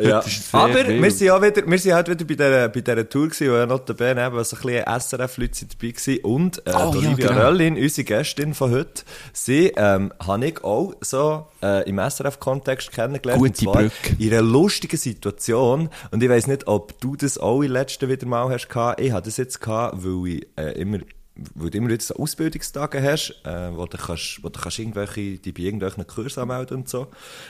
Ja. 0.00 0.22
Aber 0.52 0.74
wild. 0.74 1.02
wir 1.02 1.10
sind 1.10 1.30
auch 1.30 1.42
wieder, 1.42 1.68
wir 1.68 1.78
sind 1.78 1.92
halt 1.92 2.08
wieder 2.08 2.24
bei 2.24 2.34
dieser, 2.34 2.68
bei 2.68 2.80
dieser 2.80 3.08
Tour 3.08 3.26
gewesen, 3.26 3.50
wo 3.50 3.56
ja 3.56 3.66
notabene 3.66 4.24
eben 4.24 4.44
so 4.44 4.56
ein 4.56 4.62
bisschen 4.62 5.00
SRF-Leute 5.00 5.66
dabei 5.66 5.88
gewesen. 5.90 6.18
Und, 6.24 6.58
äh, 6.58 6.72
Oh, 6.76 6.92
die 6.92 6.98
ja, 7.02 7.08
Olivia 7.08 7.28
genau. 7.28 7.40
Röllin, 7.40 7.76
unsere 7.76 8.04
Gästin 8.04 8.54
von 8.54 8.70
heute, 8.70 9.02
sie, 9.32 9.72
ähm, 9.76 10.12
habe 10.24 10.46
ich 10.46 10.62
auch 10.62 10.94
so, 11.00 11.48
äh, 11.60 11.88
im 11.90 11.98
SRF-Kontext 11.98 12.92
kennengelernt. 12.92 13.40
Gute 13.40 13.48
und 13.50 13.56
zwar 13.56 13.82
Brücke. 13.82 14.16
In 14.20 14.32
einer 14.32 14.42
lustigen 14.42 14.96
Situation. 14.96 15.90
Und 16.12 16.22
ich 16.22 16.28
weiss 16.28 16.46
nicht, 16.46 16.68
ob 16.68 17.00
du 17.00 17.16
das 17.16 17.36
auch 17.36 17.62
in 17.62 17.72
letzten 17.72 18.08
wieder 18.08 18.28
mal 18.28 18.48
hast 18.48 18.68
gehabt. 18.68 19.00
Ich 19.00 19.10
hatte 19.10 19.24
das 19.28 19.38
jetzt 19.38 19.60
gehabt, 19.60 19.96
weil 20.04 20.34
ich, 20.34 20.46
äh, 20.56 20.80
immer, 20.80 20.98
weil 21.54 21.70
du 21.70 21.78
immer 21.78 21.88
wieder 21.88 22.02
so 22.02 22.14
Ausbildungstage 22.16 23.02
hast, 23.02 23.34
äh, 23.44 23.70
wo 23.76 23.86
du 23.86 23.96
kannst, 23.96 24.40
wo 24.42 24.48
du 24.48 24.60
kannst 24.60 24.78
irgendwelche, 24.78 25.38
die 25.38 25.52
bei 25.52 25.62
irgendwelchen 25.62 26.06
Kursen 26.06 26.40
anmelden 26.40 26.78
und 26.78 26.88
so. 26.88 27.08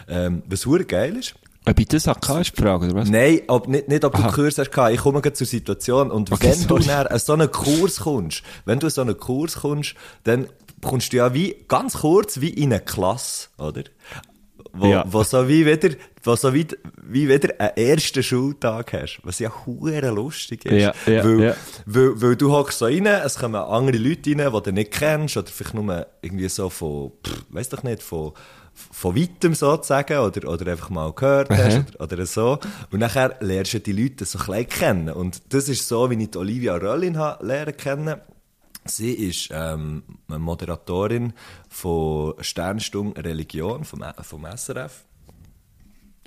Ähm, 0.09 0.43
was 0.49 0.67
hure 0.67 0.85
geil 0.85 1.17
ist. 1.17 1.35
Ob 1.69 1.79
ich 1.81 1.89
das 1.89 2.09
AK 2.09 2.41
ist 2.41 2.57
die 2.57 2.63
Frage, 2.63 2.87
oder 2.87 2.95
was? 2.95 3.11
Nein, 3.11 3.43
ob, 3.49 3.69
nicht, 3.69 3.89
nicht 3.89 4.05
ob 4.05 4.13
du 4.13 4.19
Aha. 4.19 4.27
einen 4.29 4.35
Kurs 4.35 4.57
hast 4.59 4.71
gehabt. 4.73 4.93
Ich 4.95 5.01
komme 5.01 5.21
gerade 5.21 5.35
zur 5.35 5.47
Situation. 5.47 6.11
Und 6.11 6.33
Okay, 6.33 6.51
wenn 6.51 6.63
du 6.63 6.69
sorry. 6.69 6.85
dann 6.85 7.07
an 7.09 7.19
so 7.19 7.33
einen 7.35 7.51
Kurs 7.51 8.01
kommst, 8.01 8.43
wenn 8.65 8.79
du 8.79 8.89
so 8.89 9.03
einen 9.03 9.19
Kurs 9.19 9.57
kommst, 9.57 9.95
dann 10.25 10.49
kommst 10.81 11.13
du 11.13 11.19
ja 11.19 11.35
wie, 11.35 11.57
ganz 11.69 11.99
kurz 11.99 12.41
wie 12.41 12.51
in 12.51 12.73
eine 12.73 12.81
Klasse, 12.81 13.49
oder? 13.59 13.83
Wo, 14.81 14.87
Ja. 14.87 15.05
wo 15.09 15.23
so 15.23 15.47
wie 15.49 15.65
wieder, 15.67 15.91
wo 16.23 16.37
so 16.37 16.53
wie, 16.55 16.67
wie 17.03 17.29
wieder 17.29 17.49
einen 17.59 17.77
ersten 17.77 18.23
Schultag 18.23 18.93
hast. 18.93 19.21
Was 19.25 19.39
ja 19.39 19.51
hure 19.67 20.11
lustig 20.11 20.65
ist. 20.67 20.73
Ja, 20.83 20.93
ja, 21.13 21.25
weil, 21.25 21.41
ja. 21.43 21.55
Weil, 21.87 22.21
weil 22.23 22.37
du 22.37 22.53
hockst 22.53 22.79
so 22.79 22.85
rein, 22.87 23.07
es 23.07 23.37
kommen 23.39 23.57
andere 23.57 23.99
Leute 23.99 24.31
rein, 24.37 24.53
die 24.53 24.63
du 24.63 24.73
nicht 24.73 24.91
kennst, 24.93 25.37
oder 25.37 25.49
vielleicht 25.49 25.75
nur 25.75 26.07
irgendwie 26.23 26.49
so 26.49 26.69
von, 26.71 27.13
pff, 27.27 27.45
weiss 27.51 27.69
doch 27.69 27.83
nicht, 27.83 28.03
von, 28.03 28.33
von 28.73 29.17
weitem 29.17 29.55
sozusagen, 29.55 30.19
oder, 30.19 30.49
oder 30.49 30.71
einfach 30.71 30.91
mal 30.91 31.13
gehört 31.13 31.51
hast, 31.51 31.77
Aha. 31.79 31.85
oder, 31.99 32.13
oder 32.15 32.27
so. 32.27 32.59
Und 32.93 33.01
nachher 33.01 33.37
lernst 33.41 33.75
du 33.75 33.81
die 33.81 33.93
Leute 33.93 34.25
so 34.25 34.39
ein 34.39 34.47
bisschen 34.47 34.69
kennen. 34.69 35.11
Und 35.11 35.53
das 35.53 35.69
ist 35.69 35.89
so, 35.89 36.09
wie 36.11 36.23
ich 36.23 36.31
die 36.31 36.39
Olivia 36.39 36.77
Röllin 36.77 37.17
habe 37.19 37.45
lernen 37.45 37.77
kennen. 37.77 38.17
Sie 38.91 39.13
ist 39.13 39.51
ähm, 39.53 40.03
eine 40.29 40.39
Moderatorin 40.39 41.33
von 41.69 42.35
Sternstunde 42.41 43.23
Religion 43.25 43.85
vom, 43.85 44.05
vom 44.23 44.47
SRF. 44.57 45.05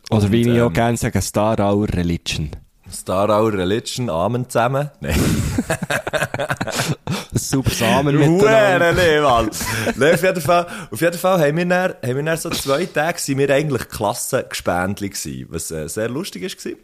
Oder 0.10 0.32
wie 0.32 0.42
ich 0.42 0.62
auch 0.62 0.68
ähm, 0.68 0.74
gerne 0.74 0.98
sage, 0.98 1.22
Star 1.22 1.60
Hour 1.60 1.88
Religion. 1.94 2.52
Star 2.92 3.30
Our 3.30 3.54
Religion, 3.54 4.10
Amen 4.10 4.50
zusammen. 4.50 4.90
Nein. 5.00 5.18
Ein 7.32 7.40
super 7.40 7.72
Samen 7.72 8.18
miteinander. 8.18 8.94
Nee, 8.94 9.22
Mann. 9.22 9.50
nee, 9.96 10.14
auf 10.14 10.24
jeden 10.24 10.42
Fall, 10.42 10.68
auf 10.92 11.00
jeden 11.00 11.18
Fall 11.18 11.40
haben 11.40 11.58
wir 11.58 11.66
dann, 11.66 11.94
haben 12.04 12.16
wir 12.16 12.24
dann 12.24 12.38
so 12.38 12.50
zwei 12.50 12.86
Tage, 12.86 13.20
sind 13.20 13.38
wir 13.38 13.50
eigentlich 13.50 13.88
Klassengespendli 13.88 15.10
gewesen, 15.10 15.48
was 15.50 15.72
äh, 15.72 15.88
sehr 15.88 16.10
lustig 16.10 16.44
ist 16.44 16.58
gewesen. 16.58 16.80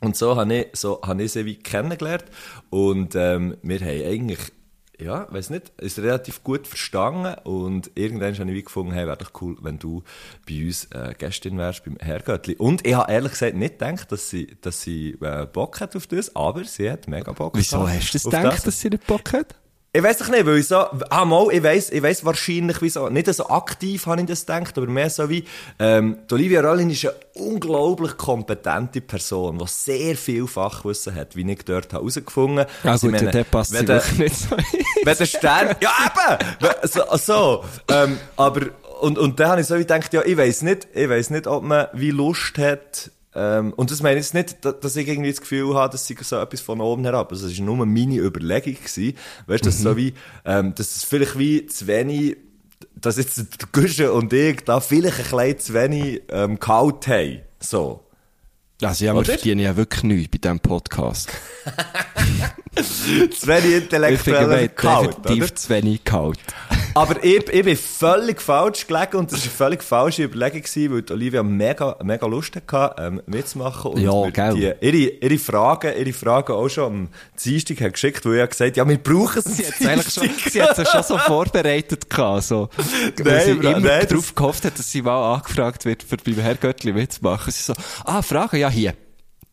Und 0.00 0.16
so 0.16 0.36
habe 0.36 0.54
ich, 0.54 0.66
so 0.74 1.00
habe 1.04 1.22
ich 1.22 1.32
sie 1.32 1.44
wie 1.44 1.56
kennengelernt. 1.56 2.24
Und, 2.70 3.14
ähm, 3.14 3.56
wir 3.62 3.80
haben 3.80 4.06
eigentlich, 4.06 4.40
ja, 5.00 5.26
weiß 5.30 5.50
nicht, 5.50 5.72
ist 5.78 5.98
relativ 5.98 6.42
gut 6.42 6.66
verstanden. 6.66 7.34
Und 7.44 7.90
irgendwann 7.94 8.36
habe 8.36 8.50
ich 8.50 8.56
wie 8.56 8.62
gefunden, 8.62 8.92
hey, 8.92 9.06
wäre 9.06 9.16
doch 9.16 9.30
cool, 9.40 9.56
wenn 9.60 9.78
du 9.78 10.02
bei 10.46 10.64
uns 10.64 10.86
äh, 10.86 11.14
Gästin 11.16 11.56
wärst 11.56 11.84
beim 11.84 11.96
Herrgöttli. 11.98 12.56
Und 12.56 12.86
ich 12.86 12.94
habe 12.94 13.10
ehrlich 13.12 13.32
gesagt 13.32 13.54
nicht 13.54 13.78
gedacht, 13.78 14.10
dass 14.10 14.28
sie, 14.28 14.56
dass 14.60 14.82
sie 14.82 15.16
äh, 15.20 15.46
Bock 15.46 15.80
hat 15.80 15.94
auf 15.94 16.06
das, 16.06 16.34
aber 16.34 16.64
sie 16.64 16.90
hat 16.90 17.06
mega 17.06 17.32
Bock 17.32 17.56
Wieso 17.56 17.88
hast 17.88 18.10
du 18.10 18.18
das 18.18 18.24
gedacht, 18.24 18.66
dass 18.66 18.80
sie 18.80 18.90
nicht 18.90 19.06
Bock 19.06 19.32
hat? 19.32 19.54
Ich 19.98 20.04
weiß 20.04 20.18
doch 20.18 20.28
nicht, 20.28 20.46
weil 20.46 20.58
ich 20.58 20.68
so, 20.68 20.76
ah, 21.10 21.24
mal, 21.24 21.48
ich 21.50 21.60
weiss, 21.60 21.90
ich 21.90 22.00
weiss 22.00 22.24
wahrscheinlich, 22.24 22.80
wieso, 22.80 23.08
nicht 23.08 23.26
so 23.34 23.48
aktiv 23.48 24.06
habe 24.06 24.20
ich 24.20 24.28
das 24.28 24.46
gedacht, 24.46 24.78
aber 24.78 24.86
mehr 24.86 25.10
so 25.10 25.28
wie, 25.28 25.42
ähm, 25.80 26.18
Olivia 26.30 26.60
Rollin 26.60 26.88
ist 26.90 27.04
eine 27.04 27.14
unglaublich 27.34 28.16
kompetente 28.16 29.00
Person, 29.00 29.58
die 29.58 29.64
sehr 29.66 30.16
viel 30.16 30.46
Fachwissen 30.46 31.16
hat, 31.16 31.34
wie 31.34 31.50
ich 31.50 31.64
dort 31.64 31.92
herausgefunden 31.92 32.60
habe. 32.60 32.70
Ah 32.84 32.90
Also, 32.92 33.08
gut, 33.08 33.16
meine, 33.16 33.30
der 33.32 33.42
passt 33.44 33.72
wenn 33.72 33.86
der- 33.86 34.02
nicht 34.18 34.36
so. 34.36 34.56
wenn 35.04 35.16
der 35.18 35.26
Stern, 35.26 35.74
ja 35.80 35.90
eben, 36.06 36.78
so, 36.88 37.02
so 37.16 37.64
ähm, 37.88 38.18
aber, 38.36 38.66
und, 39.00 39.18
und 39.18 39.40
dann 39.40 39.48
habe 39.50 39.60
ich 39.62 39.66
so 39.66 39.74
wie 39.74 39.80
gedacht, 39.80 40.12
ja, 40.14 40.22
ich 40.24 40.36
weiss 40.36 40.62
nicht, 40.62 40.86
ich 40.94 41.08
weiss 41.08 41.30
nicht, 41.30 41.48
ob 41.48 41.64
man 41.64 41.88
wie 41.92 42.12
Lust 42.12 42.56
hat, 42.58 43.10
ähm, 43.34 43.72
und 43.74 43.90
das 43.90 44.02
meine 44.02 44.18
ich 44.18 44.26
jetzt 44.26 44.34
nicht, 44.34 44.64
da- 44.64 44.72
dass 44.72 44.96
ich 44.96 45.06
irgendwie 45.08 45.30
das 45.30 45.40
Gefühl 45.40 45.74
habe, 45.74 45.92
dass 45.92 46.06
sie 46.06 46.16
so 46.20 46.36
etwas 46.36 46.60
von 46.60 46.80
oben 46.80 47.04
herab, 47.04 47.30
also 47.32 47.46
es 47.46 47.58
war 47.58 47.64
nur 47.66 47.84
meine 47.86 48.16
Überlegung 48.16 48.74
gewesen, 48.74 49.14
weißt 49.46 49.64
du, 49.64 49.68
dass 49.68 49.78
so 49.80 49.96
wie, 49.96 50.14
ähm, 50.44 50.74
dass 50.74 50.96
es 50.96 51.04
vielleicht 51.04 51.38
wie 51.38 51.66
zu 51.66 51.86
wenig, 51.86 52.36
dass 52.94 53.16
jetzt 53.16 53.72
Gusche 53.72 54.12
und 54.12 54.32
ich 54.32 54.64
da 54.64 54.80
vielleicht 54.80 55.32
ein 55.32 55.38
bisschen 55.38 55.58
zu 55.58 55.74
wenig, 55.74 56.22
ähm, 56.30 56.58
gehaut 56.58 57.06
haben, 57.06 57.40
so. 57.60 58.04
Also 58.80 59.04
ja, 59.04 59.12
wir 59.12 59.24
verdienen 59.24 59.60
ja 59.60 59.76
wirklich 59.76 60.04
nichts 60.04 60.30
bei 60.30 60.38
diesem 60.38 60.60
Podcast. 60.60 61.28
Zu 62.76 63.46
wenig 63.48 63.74
Ich 63.74 64.20
finde, 64.20 64.48
wir 64.48 64.60
intellektuell 64.60 64.94
haben 64.94 65.22
definitiv 65.22 65.54
zu 65.54 65.68
wenig 65.70 66.04
gehalten. 66.04 66.38
Aber 66.98 67.22
ich, 67.22 67.48
ich 67.48 67.64
bin 67.64 67.76
völlig 67.76 68.42
falsch 68.42 68.88
gelegen 68.88 69.18
und 69.18 69.30
das 69.30 69.38
war 69.38 69.44
eine 69.44 69.52
völlig 69.52 69.82
falsche 69.84 70.24
Überlegung, 70.24 70.62
gewesen, 70.62 70.92
weil 70.92 71.14
Olivia 71.14 71.44
mega, 71.44 71.96
mega 72.02 72.26
Lust 72.26 72.56
hatte, 72.56 73.00
ähm, 73.00 73.22
mitzumachen. 73.26 73.92
Und 73.92 74.00
Ja, 74.00 74.30
gell. 74.30 74.76
Die, 74.80 74.86
ihre, 74.86 75.12
ihre 75.20 75.38
Fragen, 75.38 75.92
ihre 75.96 76.12
Fragen 76.12 76.52
auch 76.54 76.68
schon 76.68 76.84
am 76.84 77.08
Dienstag 77.44 77.80
hat 77.82 77.92
geschickt, 77.92 78.26
wo 78.26 78.32
ich 78.32 78.40
habe 78.40 78.48
gesagt, 78.48 78.76
ja, 78.76 78.88
wir 78.88 78.98
brauchen 78.98 79.38
es 79.38 79.44
Sie 79.44 79.64
hat 79.64 79.74
es 79.78 79.86
eigentlich 79.86 80.12
schon, 80.12 80.50
sie 80.50 80.60
hat 80.60 80.76
es 80.76 80.90
schon 80.90 81.02
so 81.04 81.18
vorbereitet 81.18 82.10
gehabt, 82.10 82.42
so. 82.42 82.68
Weil 83.18 83.36
Nein, 83.36 83.46
sie 83.46 83.54
Bro, 83.54 83.70
immer 83.70 83.80
nein, 83.80 84.06
darauf 84.08 84.34
gehofft 84.34 84.64
hat, 84.64 84.76
dass 84.76 84.90
sie 84.90 85.02
mal 85.02 85.34
angefragt 85.34 85.84
wird, 85.84 86.02
für 86.02 86.16
beim 86.16 86.34
Herr 86.34 86.56
Göttli 86.56 86.92
mitzumachen. 86.92 87.52
Sie 87.52 87.62
so, 87.62 87.74
ah, 88.06 88.22
Fragen, 88.22 88.56
ja, 88.56 88.68
hier. 88.68 88.94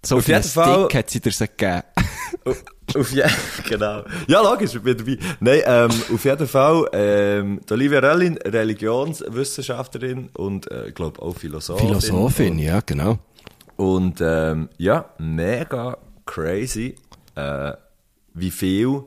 So 0.06 0.18
Auf 0.18 0.28
jeden 0.28 0.42
jeden 0.42 0.50
Fall- 0.54 0.86
Stick 0.86 0.96
hat 1.00 1.10
sie 1.10 1.20
dir 1.20 1.32
so 1.32 1.46
gegeben. 1.46 1.82
Auf 2.96 3.12
je 3.12 3.24
genau. 3.70 4.04
Ja, 4.28 4.42
logisch, 4.42 4.76
ich 4.76 4.82
bin 4.82 4.96
dabei. 4.98 5.18
Nein, 5.40 5.62
ähm, 5.66 5.90
auf 6.14 6.24
jeden 6.24 6.48
Fall, 6.48 6.88
ähm, 6.94 7.60
die 7.68 7.74
Olivia 7.74 8.00
Röllin, 8.00 8.38
Religionswissenschaftlerin 8.38 10.30
und, 10.34 10.70
äh, 10.72 10.90
ich 10.90 10.94
glaube 10.96 11.22
auch 11.22 11.36
Philosophin. 11.36 11.88
Philosophin, 11.88 12.60
ja, 12.60 12.82
genau. 12.86 13.18
Und 13.78 14.20
ähm, 14.22 14.70
ja, 14.78 15.06
mega 15.18 15.98
crazy, 16.26 16.96
äh, 17.36 17.74
wie 18.34 18.52
viel 18.52 19.04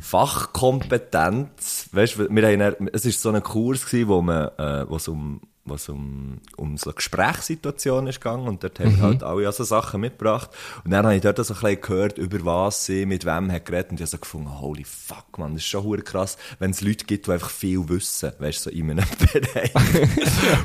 Fachkompetenz, 0.00 1.88
weißt 1.92 2.18
du, 2.18 2.28
wir 2.30 2.48
haben, 2.48 2.88
es 2.92 3.04
ist 3.04 3.20
so 3.20 3.30
ein 3.30 3.42
Kurs 3.42 3.84
gewesen, 3.86 4.08
wo 4.08 4.22
man, 4.22 4.48
äh, 4.58 4.88
wo 4.88 4.96
es 4.96 5.06
um, 5.08 5.40
wo 5.64 5.74
es 5.74 5.88
um, 5.88 6.38
um 6.56 6.76
so 6.76 6.92
Gesprächssituationen 6.92 8.08
ist 8.08 8.20
gegangen 8.20 8.48
und 8.48 8.62
dort 8.62 8.78
haben 8.80 8.96
wir 8.96 9.02
halt 9.02 9.22
alle 9.22 9.50
so 9.52 9.64
Sachen 9.64 10.00
mitgebracht 10.00 10.50
und 10.84 10.90
dann 10.90 11.04
habe 11.04 11.16
ich 11.16 11.22
dort 11.22 11.38
so 11.38 11.54
ein 11.54 11.60
bisschen 11.60 11.80
gehört, 11.80 12.18
über 12.18 12.44
was 12.44 12.86
sie 12.86 13.06
mit 13.06 13.24
wem 13.24 13.50
hat 13.50 13.64
geredet 13.64 13.90
und 13.90 13.96
ich 13.96 14.02
habe 14.02 14.10
so 14.10 14.18
gefunden, 14.18 14.60
holy 14.60 14.84
fuck, 14.84 15.38
man, 15.38 15.54
das 15.54 15.62
ist 15.62 15.68
schon 15.68 15.84
hure 15.84 16.02
krass, 16.02 16.36
wenn 16.58 16.70
es 16.72 16.80
Leute 16.80 17.06
gibt, 17.06 17.26
die 17.26 17.32
einfach 17.32 17.50
viel 17.50 17.88
wissen, 17.88 18.32
weißt 18.38 18.66
du, 18.66 18.70
so 18.70 18.76
in 18.76 18.90
einem 18.90 19.06
Bereich. 19.32 19.72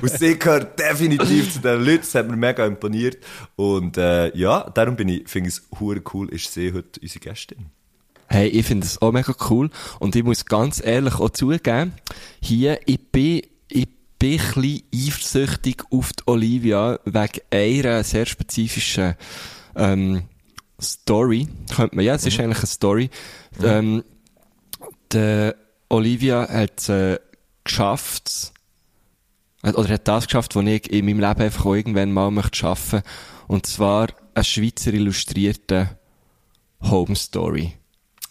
und 0.01 0.11
sie 0.11 0.37
gehört 0.37 0.79
definitiv 0.79 1.53
zu 1.53 1.59
den 1.59 1.83
Leuten, 1.83 2.01
das 2.01 2.15
hat 2.15 2.27
mir 2.27 2.35
mega 2.35 2.65
imponiert 2.65 3.17
und 3.55 3.97
äh, 3.97 4.35
ja, 4.37 4.69
darum 4.69 4.95
bin 4.95 5.07
ich, 5.09 5.29
finde 5.29 5.49
ich 5.49 5.55
es 5.55 5.79
hure 5.79 6.01
cool, 6.13 6.29
ist 6.29 6.53
sie 6.53 6.73
heute 6.73 6.99
unsere 7.01 7.19
Gästin. 7.19 7.71
Hey, 8.31 8.47
ich 8.49 8.65
finde 8.65 8.85
es 8.85 9.01
auch 9.01 9.11
mega 9.11 9.33
cool. 9.49 9.71
Und 9.99 10.15
ich 10.15 10.23
muss 10.23 10.45
ganz 10.45 10.79
ehrlich 10.85 11.15
auch 11.15 11.31
zugeben, 11.31 11.93
hier, 12.39 12.79
ich 12.85 12.99
bin, 13.11 13.41
ich 13.69 13.87
bisschen 14.19 14.83
eifersüchtig 14.93 15.83
auf 15.91 16.13
die 16.13 16.23
Olivia 16.27 16.99
wegen 17.05 17.41
einer 17.51 18.03
sehr 18.03 18.25
spezifischen, 18.25 19.15
ähm, 19.75 20.23
Story. 20.81 21.47
Könnte 21.75 21.95
man, 21.95 22.05
ja, 22.05 22.15
es 22.15 22.25
ist 22.25 22.39
eigentlich 22.39 22.59
eine 22.59 22.67
Story. 22.67 23.09
Ähm, 23.61 24.03
die 25.11 25.51
Olivia 25.89 26.47
hat 26.47 26.89
äh, 26.89 27.19
geschafft, 27.63 28.53
hat- 29.63 29.75
oder 29.75 29.93
hat 29.93 30.07
das 30.07 30.25
geschafft, 30.25 30.55
was 30.55 30.65
ich 30.65 30.91
in 30.91 31.05
meinem 31.05 31.19
Leben 31.19 31.41
einfach 31.41 31.65
auch 31.65 31.75
irgendwann 31.75 32.11
mal 32.11 32.31
möchte 32.31 32.57
schaffen. 32.57 33.01
Und 33.47 33.65
zwar 33.65 34.07
eine 34.33 34.43
Schweizer 34.43 34.93
illustrierte 34.93 35.97
Home 36.81 37.15
Story. 37.15 37.73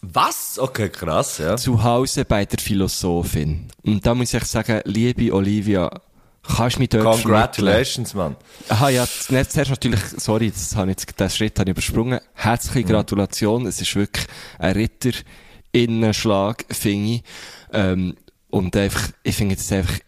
Was? 0.02 0.58
Okay, 0.58 0.88
krass, 0.88 1.38
ja. 1.38 1.56
Zu 1.56 1.82
Hause 1.82 2.24
bei 2.24 2.44
der 2.44 2.58
Philosophin. 2.58 3.68
Und 3.82 4.06
da 4.06 4.14
muss 4.14 4.32
ich 4.32 4.44
sagen, 4.44 4.80
liebe 4.84 5.34
Olivia, 5.34 5.90
kannst 6.42 6.76
du 6.76 6.80
mich 6.80 6.90
dort? 6.90 7.04
Congratulations, 7.04 8.14
Mann. 8.14 8.36
Aha, 8.68 8.90
ja, 8.90 9.06
zuerst 9.06 9.56
natürlich, 9.56 10.00
sorry, 10.16 10.50
das 10.50 10.76
habe 10.76 10.90
ich 10.92 10.98
jetzt, 11.00 11.18
den 11.18 11.30
Schritt 11.30 11.58
habe 11.58 11.70
ich 11.70 11.76
übersprungen. 11.76 12.20
Herzliche 12.34 12.84
Gratulation. 12.84 13.66
Es 13.66 13.80
ist 13.80 13.94
wirklich 13.96 14.26
ein 14.58 14.72
Ritter 14.72 15.12
Innenschlag, 15.72 16.64
finde 16.70 17.14
ich. 17.14 17.22
Ähm, 17.72 18.14
und 18.50 18.76
einfach, 18.76 19.10
ich 19.22 19.36
finde 19.36 19.56
das 19.56 19.70
einfach, 19.72 19.98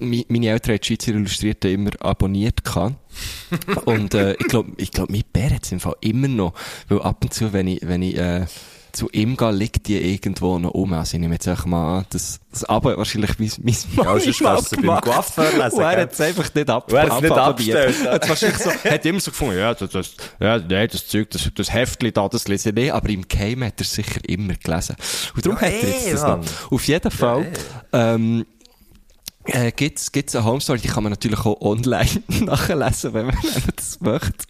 meine 0.00 0.48
Eltern 0.48 0.74
haben 0.74 0.80
die 0.80 0.86
Schweizer 0.86 1.12
Illustrierte 1.12 1.68
immer 1.68 1.90
abonniert 2.00 2.64
gehabt. 2.64 2.96
und, 3.86 4.14
äh, 4.14 4.34
ich 4.34 4.46
glaube, 4.48 4.72
ich 4.76 4.90
glaub, 4.90 5.10
mein 5.10 5.24
Bär 5.32 5.50
hat 5.54 5.64
es 5.64 5.72
im 5.72 5.80
Fall 5.80 5.96
immer 6.00 6.28
noch. 6.28 6.54
Weil 6.88 7.00
ab 7.02 7.18
und 7.22 7.32
zu, 7.32 7.52
wenn 7.52 7.68
ich, 7.68 7.80
wenn 7.82 8.02
ich, 8.02 8.16
äh, 8.18 8.46
zu 8.92 9.08
ihm 9.10 9.36
gehe, 9.36 9.50
liegt 9.52 9.86
die 9.86 9.98
irgendwo 10.12 10.58
noch 10.58 10.70
um. 10.72 10.92
Also 10.94 11.16
ich 11.16 11.20
nehme 11.20 11.34
jetzt 11.34 11.46
einfach 11.46 11.66
mal 11.66 11.98
an, 11.98 12.06
das, 12.10 12.40
das 12.50 12.64
Abo 12.64 12.96
wahrscheinlich 12.96 13.38
mein, 13.38 13.50
mein 13.62 13.76
Mann 13.94 14.06
Ja, 14.06 14.18
sonst 14.20 14.40
mal 14.40 14.56
du 14.56 14.62
beim 14.70 14.80
gemacht. 14.80 15.04
Coiffeur 15.04 15.52
lesen, 15.52 15.76
Und 15.76 15.82
er 15.82 16.00
hat 16.00 16.12
es 16.12 16.20
einfach 16.20 16.54
nicht 16.54 16.70
ab, 16.70 16.92
er 16.92 17.04
es 17.04 17.20
nicht 17.20 17.30
ababonniert. 17.30 17.76
abgestellt, 17.76 17.96
ja. 18.04 18.12
Hat 18.12 18.28
wahrscheinlich 18.28 18.58
so, 18.58 18.70
hat 18.90 19.06
immer 19.06 19.20
so 19.20 19.30
gefunden, 19.30 19.58
ja, 19.58 19.74
das, 19.74 19.90
das, 19.90 20.16
ja, 20.40 20.58
nee, 20.58 20.86
das 20.86 21.06
Zeug, 21.06 21.30
das, 21.30 21.50
das 21.54 21.72
Heftchen 21.72 22.12
da, 22.12 22.28
das 22.28 22.48
lese 22.48 22.70
ich 22.70 22.74
nicht, 22.74 22.92
aber 22.92 23.08
im 23.10 23.28
Keim 23.28 23.62
hat 23.62 23.74
er 23.78 23.82
es 23.82 23.92
sicher 23.92 24.20
immer 24.26 24.54
gelesen. 24.54 24.96
Und 25.36 25.46
darum 25.46 25.58
Ja, 25.60 25.66
hat 25.66 25.72
er 25.74 25.88
jetzt 25.88 26.06
eh, 26.08 26.12
das 26.12 26.22
noch. 26.22 26.40
Auf 26.72 26.84
jeden 26.88 27.10
Fall, 27.10 27.46
ähm, 27.92 28.46
äh, 29.48 29.72
gibt's, 29.72 30.12
gibt's 30.12 30.34
eine 30.36 30.44
Home 30.44 30.60
Story, 30.60 30.78
die 30.80 30.88
kann 30.88 31.02
man 31.02 31.10
natürlich 31.12 31.40
auch 31.40 31.60
online 31.60 32.22
nachlesen, 32.40 33.14
wenn 33.14 33.26
man, 33.26 33.34
wenn 33.36 33.52
man 33.62 33.72
das 33.76 34.00
möchte. 34.00 34.46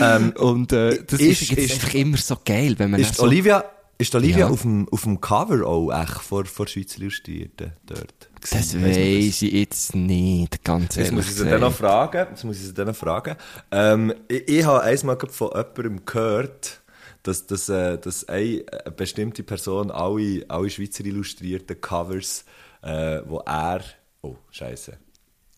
Ähm, 0.00 0.32
Und, 0.38 0.72
äh, 0.72 1.02
das 1.04 1.20
ist- 1.20 1.42
ist, 1.42 1.50
jetzt 1.50 1.58
ist- 1.64 1.72
einfach 1.74 1.94
immer 1.94 2.16
so 2.18 2.36
geil, 2.44 2.74
wenn 2.78 2.90
man 2.90 3.00
Ist 3.00 3.16
so, 3.16 3.22
Olivia, 3.24 3.64
ist 3.98 4.14
Olivia 4.14 4.40
Ja. 4.40 4.48
auf, 4.48 4.62
dem, 4.62 4.88
auf 4.90 5.02
dem 5.04 5.20
Cover 5.20 5.66
auch 5.66 5.90
echt 5.90 6.12
vor, 6.20 6.44
vor 6.44 6.66
Schweizer 6.68 7.00
Illustrierten 7.00 7.72
dort? 7.86 8.12
das 8.50 8.74
weiss 8.78 9.40
ich 9.40 9.52
jetzt 9.52 9.94
nicht, 9.94 10.62
ganz 10.64 10.96
Jetzt 10.96 10.98
ehrlich 10.98 11.12
muss 11.12 11.28
ich 11.28 11.34
sie 11.36 11.48
dann 11.48 11.72
fragen. 11.72 12.26
Jetzt 12.30 12.44
muss 12.44 12.56
ich 12.58 12.64
sie 12.64 12.74
dann 12.74 12.88
noch 12.88 12.96
fragen. 12.96 13.36
Ähm, 13.70 14.12
ich, 14.28 14.46
ich 14.48 14.64
habe 14.66 14.82
einmal 14.82 15.16
von 15.30 15.48
jemandem 15.54 16.04
gehört, 16.04 16.82
dass, 17.22 17.46
dass, 17.46 17.70
äh, 17.70 17.96
dass 17.96 18.28
eine, 18.28 18.62
eine 18.84 18.92
bestimmte 18.94 19.42
Person 19.44 19.90
alle, 19.90 20.44
alle 20.48 20.68
Schweizer 20.68 21.06
illustrierten 21.06 21.80
Covers, 21.80 22.44
äh, 22.82 23.20
wo 23.24 23.38
er, 23.46 23.80
oh, 24.24 24.36
scheiße. 24.50 24.98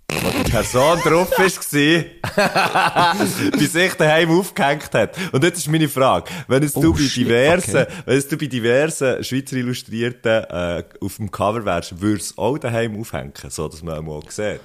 Wo 0.08 0.30
die 0.30 0.50
Person 0.50 0.98
drauf 1.00 1.30
war, 1.36 3.16
bei 3.58 3.64
sich 3.66 3.94
daheim 3.94 4.30
aufgehängt 4.30 4.94
hat. 4.94 5.16
Und 5.32 5.42
jetzt 5.44 5.58
ist 5.58 5.68
meine 5.68 5.88
Frage. 5.88 6.30
Wenn 6.46 6.62
es 6.62 6.72
du 6.74 6.90
Oh, 6.90 6.92
bei 6.92 7.00
shit, 7.00 7.26
diversen, 7.26 7.76
okay. 7.76 7.92
wenn 8.06 8.16
es 8.16 8.28
du 8.28 8.36
bei 8.36 8.46
diversen 8.46 9.24
Schweizer 9.24 9.56
Illustrierten, 9.56 10.44
äh, 10.44 10.84
auf 11.00 11.16
dem 11.16 11.30
Cover 11.30 11.64
wärst, 11.64 12.00
würdest 12.00 12.36
du 12.36 12.42
auch 12.42 12.56
daheim 12.58 12.98
aufhängen, 13.00 13.32
so 13.48 13.68
dass 13.68 13.82
man 13.82 14.04
mal 14.04 14.20
sieht, 14.28 14.60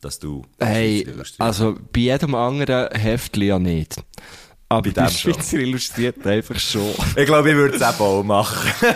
dass 0.00 0.18
du 0.18 0.42
Hey, 0.58 1.06
also 1.38 1.76
bei 1.92 2.00
jedem 2.00 2.34
anderen 2.34 2.90
Heftli 2.92 3.46
ja 3.46 3.58
nicht. 3.58 3.96
Aber 4.68 4.82
Bei 4.82 4.90
bei, 4.90 5.06
dem. 5.06 5.10
Schweizer 5.10 5.58
Illustriert 5.58 6.26
einfach 6.26 6.58
schon. 6.58 6.92
Ich 7.16 7.26
glaube, 7.26 7.50
ich 7.50 7.56
würde 7.56 7.76
es 7.76 7.82
auch 7.82 8.22
machen. 8.22 8.70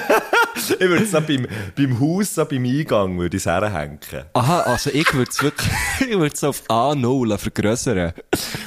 ich 0.79 0.81
würde 0.81 1.05
es 1.05 1.11
so 1.11 1.21
beim, 1.21 1.47
beim 1.77 2.01
Haus, 2.01 2.35
so 2.35 2.45
beim 2.45 2.65
Eingang, 2.65 3.19
würde 3.19 3.37
ich 3.37 3.43
es 3.43 3.47
herhängen. 3.47 3.99
Aha, 4.35 4.61
also 4.61 4.91
ich 4.91 5.13
würde 5.15 5.31
es 5.31 5.43
wirklich, 5.43 5.71
ich 6.01 6.19
würde 6.19 6.35
es 6.35 6.45
auf 6.45 6.63
A0 6.69 7.37
vergrössern. 7.39 8.13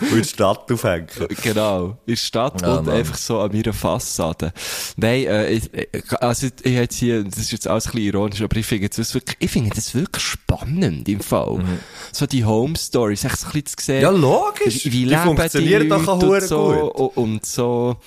Und 0.02 0.12
in 0.12 0.22
die 0.22 0.28
Stadt 0.28 0.72
aufhängen. 0.72 1.08
Genau. 1.44 1.86
In 2.06 2.14
der 2.14 2.16
Stadt 2.18 2.62
Ja, 2.62 2.78
und 2.78 2.86
Mann. 2.88 2.96
einfach 2.96 3.18
so 3.18 3.40
an 3.40 3.52
meiner 3.52 3.74
Fassade. 3.74 4.52
Nein, 4.98 5.26
äh, 5.26 5.50
ich, 5.52 5.74
ich- 5.74 5.88
also 6.22 6.48
ich 6.64 6.74
jetzt 6.74 6.96
hier, 6.98 7.24
das 7.24 7.38
ist 7.38 7.52
jetzt 7.52 7.68
alles 7.68 7.86
ein 7.88 7.92
bisschen 7.94 8.06
ironisch, 8.08 8.42
aber 8.42 8.56
ich 8.58 8.66
finde 8.66 8.90
das 8.90 9.14
wirklich, 9.14 9.38
ich 9.40 9.52
finde 9.52 9.72
das 9.76 9.94
wirklich 9.96 10.24
spannend 10.24 11.08
im 11.10 11.20
Fall. 11.22 11.64
So 12.12 12.26
die 12.26 12.44
Home 12.46 12.76
Stories, 12.78 13.24
echt 13.24 13.40
so 13.40 13.48
ein 13.48 13.52
bisschen 13.54 13.68
zu 13.78 13.86
sehen. 13.86 13.98
Mhm. 13.98 14.02
Ja, 14.04 14.10
logisch. 14.12 14.86
Wie, 14.86 14.92
wie 14.92 15.06
Die 15.06 15.16
funktionieren 15.16 15.84
die 15.84 15.90
doch 15.90 16.08
auch 16.08 16.22
so, 16.42 16.92
gut. 16.92 16.96
Und, 17.18 17.18
und 17.18 17.46
so, 17.46 17.98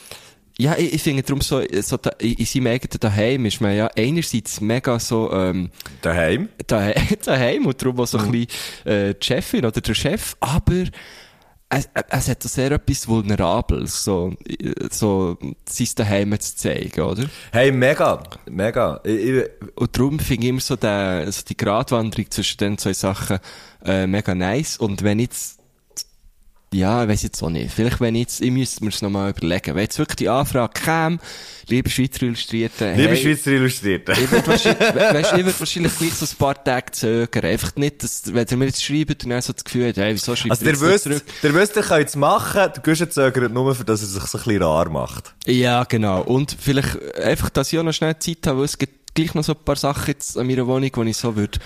ja, 0.60 0.76
ich, 0.78 0.94
ich 0.94 1.02
finde 1.02 1.22
darum 1.22 1.40
so, 1.40 1.62
so 1.82 1.96
da, 1.96 2.10
in 2.20 2.34
in 2.34 2.44
seinem 2.46 2.66
eigenen 2.68 3.00
Daheim 3.00 3.46
ist 3.46 3.60
man 3.60 3.74
ja 3.76 3.88
einerseits 3.96 4.60
mega 4.60 4.98
so, 4.98 5.32
ähm, 5.32 5.70
Daheim. 6.02 6.48
daheim, 6.66 6.94
daheim 7.24 7.66
und 7.66 7.80
darum 7.82 8.00
auch 8.00 8.06
so 8.06 8.18
Mhm. 8.18 8.24
ein 8.24 8.32
bisschen, 8.32 8.86
äh, 8.92 9.14
die 9.14 9.26
Chefin 9.26 9.64
oder 9.64 9.80
der 9.80 9.94
Chef, 9.94 10.36
aber 10.40 10.84
es, 11.72 11.88
es 12.10 12.28
hat 12.28 12.42
sehr 12.42 12.72
etwas 12.72 13.06
Vulnerables, 13.06 14.02
so, 14.02 14.34
äh, 14.48 14.72
so, 14.90 15.38
sein 15.68 15.88
Daheim 15.94 16.40
zu 16.40 16.56
zeigen, 16.56 17.00
oder? 17.00 17.26
Hey, 17.52 17.70
mega. 17.70 18.22
Mega. 18.50 19.00
Ich, 19.04 19.14
ich, 19.14 19.44
Und 19.76 19.96
darum 19.96 20.18
finde 20.18 20.42
ich 20.46 20.50
immer 20.50 20.60
so, 20.60 20.74
der, 20.74 21.30
so 21.30 21.42
die 21.48 21.56
Gratwanderung 21.56 22.28
zwischen 22.28 22.58
den 22.58 22.76
zwei 22.78 22.92
Sachen, 22.92 23.38
äh, 23.84 24.08
mega 24.08 24.34
nice. 24.34 24.78
Und 24.78 25.04
wenn 25.04 25.20
jetzt, 25.20 25.59
ja, 26.72 27.02
ich 27.02 27.08
weiss 27.08 27.22
jetzt 27.22 27.42
auch 27.42 27.50
nicht. 27.50 27.72
Vielleicht, 27.74 28.00
wenn 28.00 28.14
jetzt, 28.14 28.40
ich 28.40 28.50
müsste 28.50 28.84
mir 28.84 28.90
es 28.90 29.02
nochmal 29.02 29.30
überlegen. 29.30 29.74
Wenn 29.74 29.82
jetzt 29.82 29.98
wirklich 29.98 30.16
die 30.16 30.28
Anfrage 30.28 30.72
käme, 30.80 31.18
liebe 31.68 31.90
Schweizer 31.90 32.22
Illustrierte, 32.22 32.92
liebe 32.94 33.08
hey, 33.08 33.16
Schweizer 33.16 33.50
Illustrierte. 33.50 34.12
Ich 34.12 34.30
würde 34.30 34.46
wahrscheinlich, 34.46 34.94
we- 34.94 35.00
weißt, 35.00 35.32
ich 35.32 35.44
würde 35.44 35.58
wahrscheinlich 35.60 35.98
gleich 35.98 36.14
so 36.14 36.26
ein 36.26 36.36
paar 36.38 36.62
Tage 36.64 36.92
zögern. 36.92 37.44
Einfach 37.44 37.74
nicht, 37.76 38.02
dass, 38.04 38.32
wenn 38.32 38.46
ihr 38.48 38.56
mir 38.56 38.66
jetzt 38.66 38.84
schreibt 38.84 39.24
dann 39.26 39.42
so 39.42 39.52
das 39.52 39.64
Gefühl 39.64 39.88
hat, 39.88 39.96
hey, 39.96 40.14
wieso 40.14 40.36
schreibt 40.36 40.50
Also, 40.52 40.64
ihr 40.64 40.70
jetzt 40.70 40.80
wisst, 40.82 41.04
zurück? 41.04 41.22
der 41.42 41.54
wisst, 41.54 41.76
ihr 41.76 41.82
könnt 41.82 42.08
es 42.08 42.16
machen, 42.16 42.72
der 42.74 42.82
Guschen 42.84 43.10
zögert 43.10 43.52
nur, 43.52 43.74
für 43.74 43.84
dass 43.84 44.02
er 44.02 44.06
sich 44.06 44.22
so 44.22 44.38
ein 44.38 44.44
bisschen 44.44 44.62
rar 44.62 44.88
macht. 44.90 45.34
Ja, 45.46 45.82
genau. 45.84 46.22
Und 46.22 46.56
vielleicht 46.60 46.96
einfach, 47.16 47.50
dass 47.50 47.72
ich 47.72 47.78
auch 47.80 47.82
noch 47.82 47.92
schnell 47.92 48.16
Zeit 48.20 48.46
habe, 48.46 48.58
weil 48.58 48.64
es 48.66 48.78
gibt 48.78 49.12
gleich 49.16 49.34
noch 49.34 49.42
so 49.42 49.54
ein 49.54 49.64
paar 49.64 49.74
Sachen 49.74 50.06
jetzt 50.06 50.38
an 50.38 50.46
meiner 50.46 50.68
Wohnung, 50.68 50.88
wo 50.94 51.02
ich 51.02 51.16
so 51.16 51.34
würde, 51.34 51.58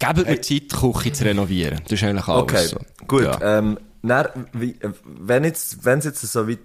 gebt 0.00 0.16
mir 0.16 0.40
Zeit, 0.40 0.50
die 0.50 0.66
Küche 0.68 1.12
zu 1.12 1.24
renovieren. 1.24 1.78
Das 1.84 1.92
ist 1.92 2.02
eigentlich 2.02 2.26
alles 2.26 2.42
Okay, 2.42 2.66
so. 2.66 2.78
gut. 3.06 3.22
Ja. 3.22 3.58
Ähm, 3.58 3.78
äh, 4.10 4.90
wenn 5.04 5.44
es 5.44 5.78
jetzt 5.84 6.20
so 6.20 6.48
weit, 6.48 6.58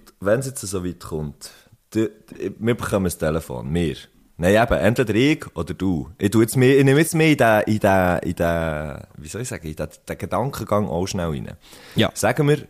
jetzt 0.46 0.62
so 0.62 0.86
weit 0.86 1.00
kommt, 1.00 1.52
die, 1.94 2.10
die, 2.32 2.56
wir 2.58 2.76
bekommen 2.76 3.08
ein 3.08 3.18
Telefon, 3.18 3.72
wir. 3.74 3.96
Nein, 4.38 4.56
eben, 4.56 4.80
entweder 4.80 5.14
ich 5.14 5.46
oder 5.56 5.74
du. 5.76 6.10
Ich, 6.18 6.32
tu 6.32 6.42
jetzt 6.42 6.58
mehr, 6.58 6.78
ich 6.78 6.84
nehme 6.84 7.00
jetzt 7.00 7.14
mehr 7.14 7.32
in 7.32 7.38
den, 7.38 7.62
in 7.68 7.80
den, 7.80 8.20
in 8.20 8.36
den, 8.36 8.98
wie 9.18 9.28
soll 9.28 9.42
ich 9.42 9.48
sagen, 9.48 9.68
in 9.68 9.76
den, 9.76 9.88
den 10.10 10.18
Gedankengang 10.18 10.88
auch 10.88 11.06
schnell 11.06 11.28
rein. 11.28 11.52
Ja. 11.96 12.10
Sagen 12.16 12.48
wir, 12.48 12.68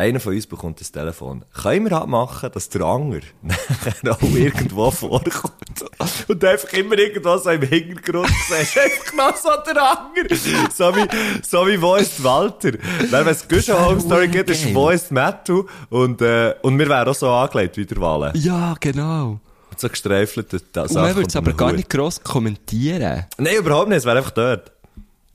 einer 0.00 0.20
von 0.20 0.32
uns 0.32 0.46
bekommt 0.46 0.80
das 0.80 0.92
Telefon. 0.92 1.44
Können 1.52 1.90
wir 1.90 1.98
halt 1.98 2.06
machen, 2.06 2.50
dass 2.54 2.68
der 2.68 2.82
Anger 2.82 3.18
nachher 3.42 4.12
auch 4.12 4.22
irgendwo 4.22 4.92
vorkommt? 4.92 5.84
Und 6.28 6.44
einfach 6.44 6.72
immer 6.74 6.96
irgendwo 6.96 7.36
so 7.36 7.50
im 7.50 7.62
Hintergrund 7.62 8.30
siehst, 8.48 8.78
einfach 8.78 9.12
noch 9.14 9.36
so 9.36 9.48
der 9.66 9.82
Anger. 9.82 10.36
So 10.72 10.94
wie, 10.94 11.42
so 11.44 11.66
wie 11.66 11.82
Wo 11.82 11.96
ist 11.96 12.22
Walter? 12.22 12.74
Wenn 13.10 13.26
es 13.26 13.46
Guschen 13.48 13.76
Home 13.76 14.00
Story 14.00 14.28
gibt, 14.28 14.50
ist. 14.50 14.72
Wo 14.72 14.90
ist 14.90 15.10
Mattu? 15.10 15.66
Und, 15.90 16.22
äh, 16.22 16.54
und 16.62 16.78
wir 16.78 16.88
wären 16.88 17.08
auch 17.08 17.14
so 17.14 17.28
angelegt 17.28 17.76
wie 17.76 17.84
der 17.84 18.00
Wale. 18.00 18.32
Ja, 18.36 18.76
genau. 18.78 19.40
Mit 19.70 19.80
so 19.80 19.88
gestreifelten 19.88 20.60
Und 20.74 20.94
man 20.94 21.16
würde 21.16 21.28
es 21.28 21.34
aber 21.34 21.52
gar 21.52 21.72
nicht 21.72 21.90
gross 21.90 22.22
kommentieren. 22.22 23.26
Nein, 23.36 23.56
überhaupt 23.56 23.88
nicht, 23.88 23.98
es 23.98 24.04
wäre 24.04 24.18
einfach 24.18 24.30
dort. 24.30 24.70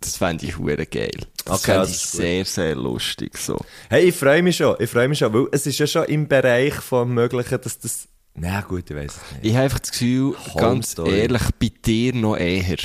Das 0.03 0.17
fände 0.17 0.45
ich 0.45 0.57
hure 0.57 0.85
geil. 0.85 1.11
Das 1.45 1.61
Okay, 1.63 1.73
fände 1.73 1.89
ich 1.89 1.97
sehr, 1.97 2.45
sehr 2.45 2.75
lustig, 2.75 3.37
so. 3.37 3.57
Hey, 3.89 4.09
ich 4.09 4.15
freue 4.15 4.41
mich 4.43 4.57
schon, 4.57 4.75
ich 4.79 4.89
freue 4.89 5.07
mich 5.07 5.19
schon, 5.19 5.33
weil 5.33 5.47
es 5.51 5.65
ist 5.65 5.79
ja 5.79 5.87
schon 5.87 6.05
im 6.05 6.27
Bereich 6.27 6.73
vom 6.75 7.13
Möglichen, 7.13 7.59
dass 7.61 7.79
das, 7.79 8.07
na 8.35 8.61
gut, 8.61 8.89
ich 8.89 8.95
weiss 8.95 9.15
es 9.15 9.31
nicht. 9.33 9.45
Ich 9.45 9.53
habe 9.53 9.63
einfach 9.65 9.79
das 9.79 9.91
Gefühl, 9.91 10.35
Home 10.53 10.61
ganz 10.61 10.91
Story. 10.91 11.19
ehrlich, 11.19 11.41
bei 11.59 11.71
dir 11.85 12.13
noch 12.15 12.35
eher. 12.37 12.77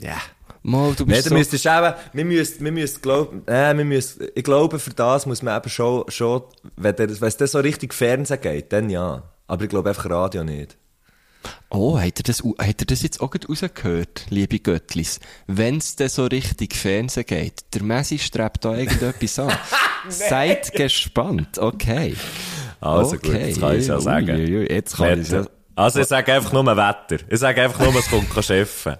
Ja. 0.00 0.16
Mal, 0.62 0.94
du 0.94 1.04
Nee, 1.04 1.22
bist 1.22 1.52
du 1.52 1.56
so... 1.58 1.68
eben, 1.70 1.94
wir 2.12 2.24
müssen, 2.26 2.64
wir 2.64 2.72
müssen 2.72 3.00
glauben, 3.00 3.46
äh, 3.48 3.74
wir 3.74 3.84
müssen, 3.84 4.28
ich 4.34 4.44
glaube, 4.44 4.78
für 4.78 4.90
das 4.90 5.24
muss 5.24 5.42
man 5.42 5.56
eben 5.56 5.70
schon, 5.70 6.04
schon, 6.10 6.42
wenn 6.76 6.94
es 6.96 7.36
dann 7.38 7.48
so 7.48 7.60
richtig 7.60 7.94
Fernsehen 7.94 8.40
geht, 8.42 8.70
dann 8.72 8.90
ja. 8.90 9.22
Aber 9.46 9.64
ich 9.64 9.70
glaube 9.70 9.88
einfach 9.88 10.08
Radio 10.10 10.44
nicht. 10.44 10.76
Oh, 11.68 11.98
hat 11.98 12.18
er 12.18 12.22
das, 12.24 12.42
hat 12.42 12.82
er 12.82 12.86
das 12.86 13.02
jetzt 13.02 13.20
auch 13.20 13.32
rausgehört, 13.48 14.26
liebe 14.28 14.58
Göttlis? 14.58 15.20
Wenn's 15.46 15.96
denn 15.96 16.08
so 16.08 16.26
richtig 16.26 16.74
Fernsehen 16.74 17.26
geht, 17.26 17.62
der 17.74 17.82
Messi 17.82 18.18
strebt 18.18 18.64
da 18.64 18.76
irgendetwas 18.76 19.38
an. 19.38 19.52
Seid 20.08 20.72
gespannt, 20.72 21.58
okay. 21.58 22.16
Also 22.80 23.16
okay. 23.16 23.28
gut, 23.30 23.40
jetzt 23.40 23.60
kann 23.60 23.78
ich 23.78 23.86
ja 23.86 24.00
sagen. 24.00 24.30
Ui, 24.30 24.44
ui, 24.44 24.58
ui, 24.58 24.66
jetzt 24.68 24.96
kann 24.96 25.20
ich 25.20 25.30
ja. 25.30 25.46
Also 25.76 26.00
ich 26.00 26.06
sage 26.08 26.34
einfach 26.34 26.52
nur 26.52 26.66
Wetter. 26.66 27.24
Ich 27.28 27.38
sage 27.38 27.62
einfach 27.62 27.80
nur, 27.80 27.94
es 27.94 28.10
kommt 28.10 28.28
kein 28.30 28.42
Chef. 28.42 28.88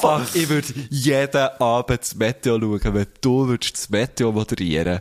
Fuck, 0.00 0.22
ich 0.34 0.48
würde 0.48 0.68
jeden 0.90 1.48
Abend 1.58 2.00
das 2.00 2.14
Meteo 2.14 2.58
schauen, 2.58 2.94
wenn 2.94 3.06
du 3.20 3.48
würdest 3.48 3.74
das 3.74 3.90
Meteo 3.90 4.32
moderieren. 4.32 5.00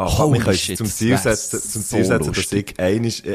Ach, 0.00 0.18
wir 0.32 0.44
Holy 0.44 0.56
shit, 0.56 0.78
zum 0.78 0.86
das 0.86 0.96
Ziel 0.96 1.18
setzen, 1.18 1.60
zum 1.60 1.82
so 1.82 1.88
Ziel 1.96 2.04
setzen, 2.04 2.26
dass 2.28 2.36
lustig. 2.36 2.74
ich 2.78 2.80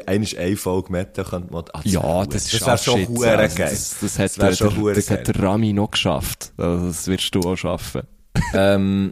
einisch 0.07 0.37
eine 0.37 0.55
Folge 0.55 0.91
Meteo 0.91 1.23
könnte 1.25 1.51
mod- 1.51 1.69
ah, 1.75 1.81
Ja, 1.83 2.01
wär 2.01 2.25
das, 2.27 2.49
das 2.49 2.61
wäre 2.65 2.77
schon 2.77 2.99
jetzt. 3.01 3.15
geil. 3.21 3.37
Also 3.39 3.57
Das, 3.57 3.95
das, 4.01 4.19
hat, 4.19 4.41
der, 4.41 4.51
der, 4.69 4.77
hure 4.77 4.93
das 4.93 5.09
hat 5.09 5.27
der 5.27 5.43
Rami 5.43 5.73
noch 5.73 5.91
geschafft. 5.91 6.53
Also 6.57 6.87
das 6.87 7.07
wirst 7.07 7.35
du 7.35 7.41
auch 7.41 7.55
schaffen. 7.57 8.01
Ähm, 8.53 9.09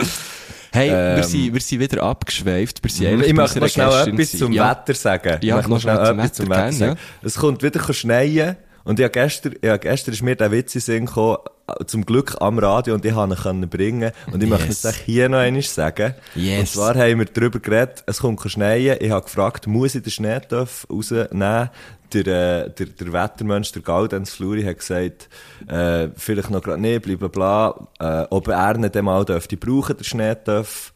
Hey, 0.73 0.89
wir, 0.89 1.17
Ähm, 1.17 1.23
sind, 1.23 1.53
wir 1.53 1.59
sind 1.59 1.79
wieder 1.81 2.01
abgeschweift. 2.01 2.81
Wir 2.81 2.89
sind 2.89 3.07
eigentlich 3.07 3.27
Ich 3.27 3.33
möchte 3.33 3.59
noch 3.59 3.67
schnell 3.67 4.07
etwas 4.07 4.31
zum 4.31 4.53
ja. 4.53 4.71
Wetter 4.71 4.93
sagen. 4.93 5.37
Ja, 5.41 5.59
ich 5.59 5.67
möchte 5.67 5.69
noch 5.69 5.81
schnell 5.81 6.31
zum 6.31 6.47
Wetter, 6.49 6.69
gern, 6.69 6.79
ja. 6.79 6.95
Es 7.21 7.35
kommt 7.35 7.61
wieder 7.61 7.93
schneien. 7.93 8.55
Und 8.83 8.99
ich 8.99 9.03
habe 9.03 9.11
gestern, 9.11 9.55
ja, 9.61 9.77
gestern 9.77 10.13
ist 10.13 10.23
mir 10.23 10.35
der 10.35 10.51
Witz 10.51 10.75
in 10.75 10.81
Sinn 10.81 11.05
gekommen, 11.05 11.37
äh, 11.67 11.85
zum 11.85 12.05
Glück 12.05 12.35
am 12.39 12.57
Radio, 12.59 12.95
und 12.95 13.05
ich 13.05 13.13
konnte 13.13 13.47
ihn 13.49 13.69
bringen. 13.69 14.11
Und 14.31 14.41
ich 14.43 14.49
möchte 14.49 14.67
Yes. 14.67 14.83
es 14.83 14.85
euch 14.85 15.01
hier 15.05 15.29
noch 15.29 15.37
einmal 15.39 15.61
sagen. 15.61 16.15
Yes. 16.35 16.59
Und 16.59 16.67
zwar 16.69 16.95
haben 16.95 17.19
wir 17.19 17.25
darüber 17.25 17.59
geredet, 17.59 18.03
es 18.07 18.19
kommt 18.19 18.41
schneien. 18.49 18.97
Ich 18.99 19.11
habe 19.11 19.23
gefragt, 19.23 19.67
muss 19.67 19.95
ich 19.95 20.03
den 20.03 20.11
Schneetöpf 20.11 20.87
rausnehmen? 20.89 21.69
Der, 22.13 22.27
äh, 22.27 22.69
der, 22.69 22.87
der 22.87 23.13
Wettermensch, 23.13 23.71
der 23.71 23.83
Gaudenz 23.83 24.31
Fluri, 24.31 24.63
hat 24.63 24.79
gesagt, 24.79 25.29
äh, 25.69 26.09
vielleicht 26.17 26.49
noch 26.49 26.61
gerade 26.61 26.81
nicht, 26.81 27.03
bla, 27.03 27.15
bla, 27.15 27.27
bla, 27.29 28.23
äh, 28.23 28.27
ob 28.29 28.49
er 28.49 28.77
nicht 28.77 28.97
einmal 28.97 29.23
dürfte 29.23 29.55
brauchen, 29.55 29.95
den 29.95 30.03
Schneetöpf. 30.03 30.90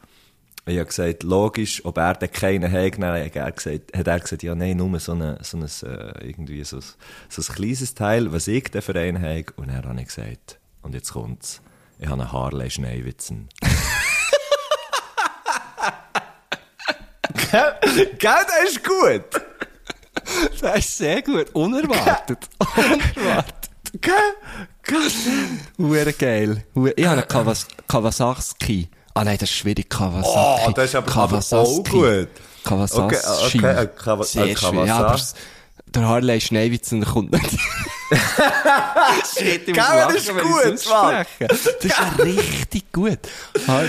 Ich 0.68 0.78
habe 0.78 0.88
gesagt, 0.88 1.22
logisch, 1.22 1.86
ob 1.86 1.98
er 1.98 2.16
dann 2.16 2.32
keinen 2.32 2.72
hat, 2.72 2.98
dann 2.98 3.24
hat 3.24 3.36
er 3.36 3.52
gesagt, 3.52 3.96
hat 3.96 4.08
er 4.08 4.20
gesagt, 4.20 4.42
ja, 4.42 4.56
nein, 4.56 4.78
nur 4.78 5.00
so 5.00 5.12
ein, 5.14 5.38
so 5.42 5.58
ein, 5.58 5.64
äh, 5.64 6.28
irgendwie 6.28 6.64
so 6.64 6.78
ein, 6.78 6.84
so 7.30 7.42
ein 7.42 7.56
kleines 7.56 7.94
Teil, 7.94 8.32
was 8.34 8.48
ich 8.48 8.72
für 8.72 8.96
einen 8.96 9.22
habe. 9.22 9.46
Und 9.58 9.68
dann 9.68 9.86
habe 9.86 10.02
ich 10.02 10.08
gesagt, 10.08 10.58
und 10.82 10.96
jetzt 10.96 11.14
kommt's, 11.14 11.62
ich 12.00 12.08
habe 12.08 12.22
einen 12.22 12.32
Harley 12.32 12.72
Schneewitzen. 12.72 13.48
Gell, 17.52 17.78
das 18.20 18.70
ist 18.70 18.84
gut. 18.84 19.24
Das 20.62 20.80
ist 20.80 20.98
sehr 20.98 21.22
gut. 21.22 21.54
Unerwartet. 21.54 22.50
Unerwartet. 22.76 23.70
Gell, 24.02 24.14
gell. 24.84 25.12
Hure 25.78 26.14
geil. 26.14 26.66
Ich 26.96 27.06
habe 27.06 27.20
einen 27.20 27.28
Kawas 27.28 27.68
Kawasaki. 27.88 28.90
Ah 29.18 29.24
nein, 29.24 29.38
das 29.40 29.50
ist 29.50 29.56
schwierig. 29.56 29.90
Kawasaki. 29.90 30.64
Oh, 30.68 30.72
das 30.72 30.86
ist 30.90 30.96
aber- 30.96 31.08
aber 31.16 31.28
Kawasaki. 31.30 31.56
auch 31.70 31.84
gut. 31.90 32.28
Kawasaki. 32.64 33.16
Okay, 33.16 33.58
okay, 33.58 33.68
ein 33.78 33.90
Kawa- 33.96 34.24
Sehr 34.26 34.44
ein 34.44 34.58
schwierig. 34.58 34.88
Ja, 34.88 34.98
aber 34.98 35.20
der 35.88 36.08
Harley 36.08 36.42
Schneewitzen 36.42 37.00
der 37.02 37.10
kommt 37.10 37.32
nicht. 37.32 37.50
Shit, 39.38 39.68
ich 39.68 39.76
muss 39.76 39.78
lachen, 39.78 40.14
das 40.14 40.24
ist 40.24 40.30
gut, 40.30 40.90
Mann. 40.92 41.26
Das 41.40 41.66
ist 41.66 41.84
ja 41.84 42.10
richtig 42.24 42.92
gut. 42.92 43.20
Har- 43.68 43.84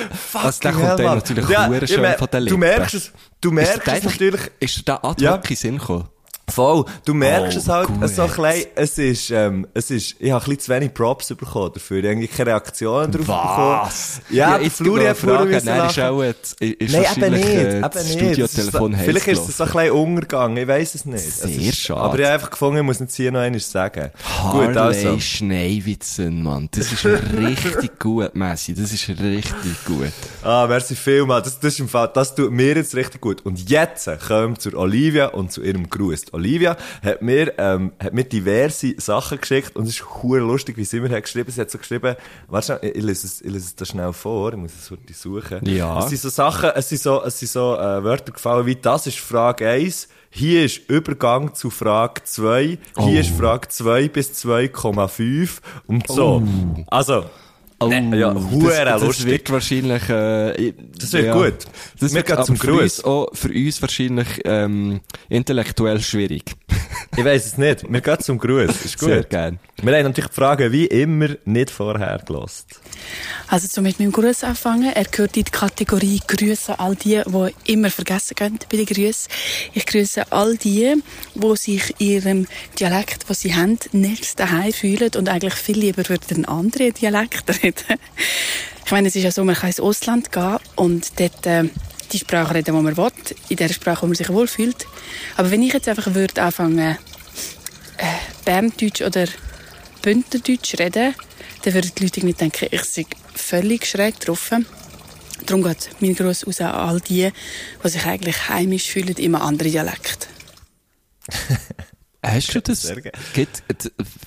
Also, 0.44 0.60
der 0.60 0.72
kommt 0.72 0.86
dann 1.00 1.16
natürlich 1.16 1.48
Ja, 1.48 1.68
schön 1.86 2.14
von 2.18 2.28
den 2.30 2.30
Du 2.30 2.38
Lippen. 2.44 2.58
merkst 2.60 2.94
es, 2.94 3.12
du 3.40 3.48
Ist 3.48 3.54
merkst 3.54 3.88
es 3.88 4.02
natürlich, 4.04 4.40
Ist 4.60 4.76
dir 4.78 4.82
da 4.84 5.00
ad 5.02 5.22
Ja. 5.22 5.32
hoc 5.32 5.42
in 5.44 5.48
den 5.48 5.56
Sinn 5.56 5.78
gekommen? 5.78 6.08
Voll. 6.48 6.84
Du 7.04 7.12
merkst 7.12 7.56
Oh, 7.56 7.60
es 7.60 7.68
halt 7.68 7.88
gut. 7.88 8.08
so 8.08 8.22
ein 8.22 8.28
bisschen, 8.28 8.66
es 8.76 8.98
ist, 8.98 9.30
ähm, 9.30 9.66
es 9.74 9.90
ist, 9.90 10.14
ich 10.20 10.30
habe 10.30 10.44
ein 10.44 10.48
bisschen 10.48 10.60
zu 10.60 10.72
wenig 10.72 10.94
Props 10.94 11.28
bekommen 11.34 11.72
dafür. 11.74 11.98
Ich 11.98 12.04
habe 12.04 12.12
irgendwie 12.12 12.28
keine 12.28 12.50
Reaktionen 12.50 13.10
drauf 13.12 13.26
Was? 13.28 14.20
bekommen. 14.20 14.36
Ja, 14.36 14.54
der 14.56 14.66
jetzt 14.66 14.76
Fluri 14.76 15.04
hat 15.06 15.16
vorher 15.16 15.44
müssen 15.44 15.66
Nein, 15.66 15.90
ist 15.90 15.98
auch 16.00 16.22
jetzt, 16.22 16.60
ist 16.62 16.92
Nein, 16.92 17.04
eben 17.16 17.32
nicht, 17.34 17.44
äh, 17.48 17.78
eben 17.78 18.28
nicht. 18.30 18.38
Ist 18.38 18.56
so- 18.72 18.90
Vielleicht 19.04 19.26
ist 19.28 19.48
es 19.48 19.56
so 19.56 19.64
ein 19.64 19.70
bisschen 19.72 19.90
untergegangen, 19.90 20.56
ich 20.56 20.68
weiss 20.68 20.94
es 20.94 21.04
nicht. 21.04 21.18
Sehr 21.20 21.50
es 21.50 21.56
ist, 21.56 21.78
schade. 21.78 22.00
Aber 22.00 22.18
ich 22.18 22.24
habe 22.24 22.34
einfach 22.34 22.50
gefunden, 22.50 22.76
ich 22.78 22.82
muss 22.84 23.00
jetzt 23.00 23.16
hier 23.16 23.32
noch 23.32 23.40
einmal 23.40 23.60
sagen. 23.60 24.10
Harley 24.24 24.66
Gut, 24.68 24.76
also. 24.76 25.18
Schneewitzen, 25.18 26.42
Mann. 26.42 26.68
Das 26.70 26.92
ist 26.92 27.04
richtig 27.04 27.98
gut, 27.98 28.34
Messi. 28.36 28.72
Das 28.74 28.92
ist 28.92 29.08
richtig 29.08 29.84
gut. 29.84 30.12
Ah, 30.44 30.66
merci 30.68 30.94
vielmal. 30.94 31.42
Das, 31.42 31.58
das 31.58 31.72
ist 31.74 31.80
im 31.80 31.88
Fall, 31.88 32.08
das 32.14 32.34
tut 32.34 32.52
mir 32.52 32.76
jetzt 32.76 32.94
richtig 32.94 33.20
gut. 33.20 33.44
Und 33.44 33.68
jetzt 33.68 34.08
kommen 34.28 34.54
wir 34.54 34.58
zur 34.60 34.74
Olivia 34.74 35.26
und 35.26 35.50
zu 35.50 35.62
ihrem 35.62 35.90
Gruß. 35.90 36.32
Olivia 36.36 36.76
hat 37.02 37.22
mir, 37.22 37.54
ähm, 37.58 37.92
hat 37.98 38.12
mir 38.12 38.24
diverse 38.24 38.94
Sachen 38.98 39.40
geschickt 39.40 39.74
und 39.74 39.84
es 39.84 39.94
ist 39.94 40.22
hure 40.22 40.40
lustig, 40.40 40.76
wie 40.76 40.84
sie 40.84 41.00
mir 41.00 41.10
hat 41.10 41.22
geschrieben. 41.22 41.50
Sie 41.50 41.60
hat 41.60 41.70
so 41.70 41.78
geschrieben, 41.78 42.16
warte 42.48 42.66
schnell, 42.66 42.78
ich, 42.82 42.96
ich 42.96 43.02
lese 43.02 43.26
es, 43.26 43.40
ich 43.40 43.50
lese 43.50 43.66
es 43.66 43.76
da 43.76 43.84
schnell 43.84 44.12
vor, 44.12 44.52
ich 44.52 44.58
muss 44.58 44.72
es 44.78 44.90
heute 44.90 45.12
suchen. 45.12 45.64
Ja. 45.66 45.98
Es 45.98 46.10
sind 46.10 46.20
so 46.20 46.28
Sachen, 46.28 46.70
es 46.74 46.88
sind 46.88 47.00
so, 47.00 47.22
es 47.24 47.38
sind 47.38 47.50
so, 47.50 47.74
äh, 47.74 48.04
Wörter 48.04 48.32
gefallen 48.32 48.66
wie, 48.66 48.76
das 48.76 49.06
ist 49.06 49.18
Frage 49.18 49.68
1. 49.68 50.08
Hier 50.30 50.64
ist 50.64 50.90
Übergang 50.90 51.54
zu 51.54 51.70
Frage 51.70 52.22
2. 52.24 52.78
Hier 52.98 53.20
ist 53.20 53.30
Frage 53.30 53.68
2 53.68 54.08
bis 54.08 54.32
2,5 54.44 55.60
und 55.86 56.06
so. 56.08 56.42
Also, 56.88 57.24
Oh, 57.78 57.90
ja, 57.90 58.32
das, 58.84 59.02
das 59.02 59.26
wird 59.26 59.50
wahrscheinlich, 59.50 60.08
äh, 60.08 60.72
Das 60.98 61.12
wird 61.12 61.32
gut. 61.32 61.54
Das 62.00 62.14
Wir 62.14 62.26
wird 62.26 62.46
zum 62.46 62.56
für 62.56 62.68
Gruß. 62.68 62.80
uns 62.80 63.04
auch, 63.04 63.28
für 63.34 63.48
uns 63.52 63.82
wahrscheinlich, 63.82 64.28
ähm, 64.44 65.00
intellektuell 65.28 66.00
schwierig. 66.00 66.44
Ich 67.16 67.24
weiss 67.24 67.46
es 67.46 67.58
nicht. 67.58 67.90
Wir 67.90 68.00
gehen 68.00 68.18
zum 68.20 68.38
Gruß. 68.38 68.84
Ist 68.84 68.98
gut. 68.98 69.08
Sehr 69.08 69.24
gern. 69.24 69.58
Wir 69.82 69.94
haben 69.94 70.04
natürlich 70.04 70.30
die 70.30 70.34
Frage 70.34 70.72
wie 70.72 70.86
immer 70.86 71.28
nicht 71.44 71.70
vorher 71.70 72.18
gelost. 72.26 72.80
Also 73.48 73.68
zum 73.68 73.84
mit 73.84 74.00
meinem 74.00 74.12
Gruß 74.12 74.44
anfangen. 74.44 74.92
Er 74.92 75.04
gehört 75.04 75.36
in 75.36 75.44
die 75.44 75.50
Kategorie 75.50 76.20
Grüße 76.26 76.78
all 76.78 76.96
die, 76.96 77.22
die 77.24 77.72
immer 77.72 77.90
vergessen 77.90 78.34
gehen 78.34 78.58
bei 78.70 78.76
den 78.76 78.86
Grüßen. 78.86 79.30
Ich 79.72 79.86
grüße 79.86 80.32
all 80.32 80.56
die, 80.56 80.94
die 81.34 81.56
sich 81.56 81.94
ihrem 81.98 82.46
Dialekt, 82.78 83.28
was 83.28 83.40
sie 83.40 83.54
haben, 83.54 83.78
nicht 83.92 84.38
daheim 84.40 84.72
fühlen 84.72 85.10
und 85.16 85.28
eigentlich 85.28 85.54
viel 85.54 85.78
lieber 85.78 86.08
würden 86.08 86.36
einen 86.36 86.44
anderen 86.44 86.94
Dialekt 86.94 87.48
reden. 87.62 87.98
Ich 88.84 88.92
meine, 88.92 89.08
es 89.08 89.16
ist 89.16 89.24
ja 89.24 89.32
so, 89.32 89.44
man 89.44 89.54
kann 89.54 89.68
ins 89.68 89.80
Ausland 89.80 90.32
gehen 90.32 90.58
und 90.76 91.18
dort 91.18 91.46
äh, 91.46 91.64
die 92.12 92.18
Sprache 92.18 92.54
reden, 92.54 92.64
die 92.66 92.82
man 92.82 92.96
will, 92.96 93.12
in 93.48 93.56
der 93.56 93.68
Sprache, 93.68 94.02
wo 94.02 94.06
man 94.06 94.14
sich 94.14 94.28
wohlfühlt. 94.28 94.86
Aber 95.36 95.50
wenn 95.50 95.62
ich 95.62 95.72
jetzt 95.72 95.88
einfach 95.88 96.14
würde 96.14 96.42
anfangen, 96.42 96.78
äh, 96.78 96.94
Berndeutsch 98.44 99.02
oder 99.02 99.26
Bündnerdeutsch 100.02 100.78
reden, 100.78 101.14
dann 101.66 101.74
würden 101.74 101.90
die 101.98 102.04
Leute 102.04 102.20
irgendwie 102.20 102.34
denken, 102.34 102.68
ich 102.70 102.84
sei 102.84 103.06
völlig 103.34 103.86
schräg 103.86 104.20
drauf. 104.20 104.52
Darum 105.46 105.64
geht 105.64 105.90
mein 105.98 106.14
Gruß 106.14 106.46
raus 106.46 106.60
an 106.60 106.70
all 106.70 107.00
die, 107.00 107.32
die 107.82 107.88
sich 107.88 108.06
eigentlich 108.06 108.48
heimisch 108.48 108.88
fühlen 108.88 109.08
in 109.08 109.34
einem 109.34 109.42
anderen 109.42 109.72
Dialekt. 109.72 110.28
Hast 112.22 112.54
du 112.54 112.62
das? 112.62 112.84
Äh, 112.84 113.10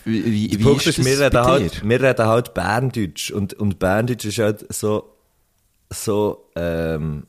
wie, 0.03 0.25
wie, 0.25 0.65
wie 0.65 0.71
ist 0.71 0.87
ist, 0.87 1.05
wir 1.05 1.11
das 1.11 1.21
reden, 1.21 1.33
bei 1.33 1.43
halt, 1.43 1.87
wir 1.87 2.01
reden 2.01 2.25
halt 2.25 2.53
Berndeutsch. 2.53 3.31
Und, 3.31 3.53
und 3.53 3.79
Berndeutsch 3.79 4.25
ist 4.25 4.37
halt 4.39 4.65
so, 4.73 5.15
so, 5.89 6.49
ähm, 6.57 7.25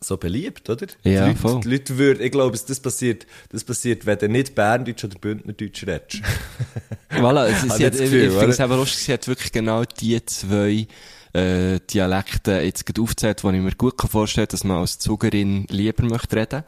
so 0.00 0.16
beliebt, 0.16 0.68
oder? 0.70 0.86
Ja, 1.02 1.24
die 1.24 1.28
Leute, 1.28 1.40
voll. 1.40 1.60
Die 1.60 1.68
Leute 1.68 1.98
würden, 1.98 2.22
ich 2.22 2.30
glaube, 2.30 2.58
das 2.58 2.80
passiert, 2.80 3.26
das 3.50 3.64
passiert, 3.64 4.06
wenn 4.06 4.18
du 4.18 4.28
nicht 4.28 4.54
Berndeutsch 4.54 5.04
oder 5.04 5.18
Bündnerdeutsch 5.18 5.86
redest. 5.86 6.22
Voilà, 7.10 7.46
es, 7.46 7.62
Hab 7.62 7.72
sie 7.72 7.84
ich 7.84 7.86
hat, 7.86 7.94
ich, 7.94 8.10
finde 8.10 8.48
es 8.48 8.60
eben 8.60 8.76
lustig, 8.76 8.98
sie 8.98 9.12
hat 9.12 9.26
wirklich 9.26 9.50
genau 9.50 9.84
die 9.84 10.24
zwei 10.26 10.86
äh, 11.32 11.80
Dialekte 11.90 12.60
jetzt 12.60 12.84
gerade 12.84 13.00
aufgezählt, 13.00 13.42
die 13.42 13.46
ich 13.46 13.62
mir 13.62 13.74
gut 13.74 13.96
kann 13.96 14.10
vorstellen 14.10 14.46
kann, 14.46 14.52
dass 14.52 14.64
man 14.64 14.76
als 14.78 14.98
Zugerin 14.98 15.66
lieber 15.70 16.04
möchte 16.04 16.36
reden. 16.36 16.64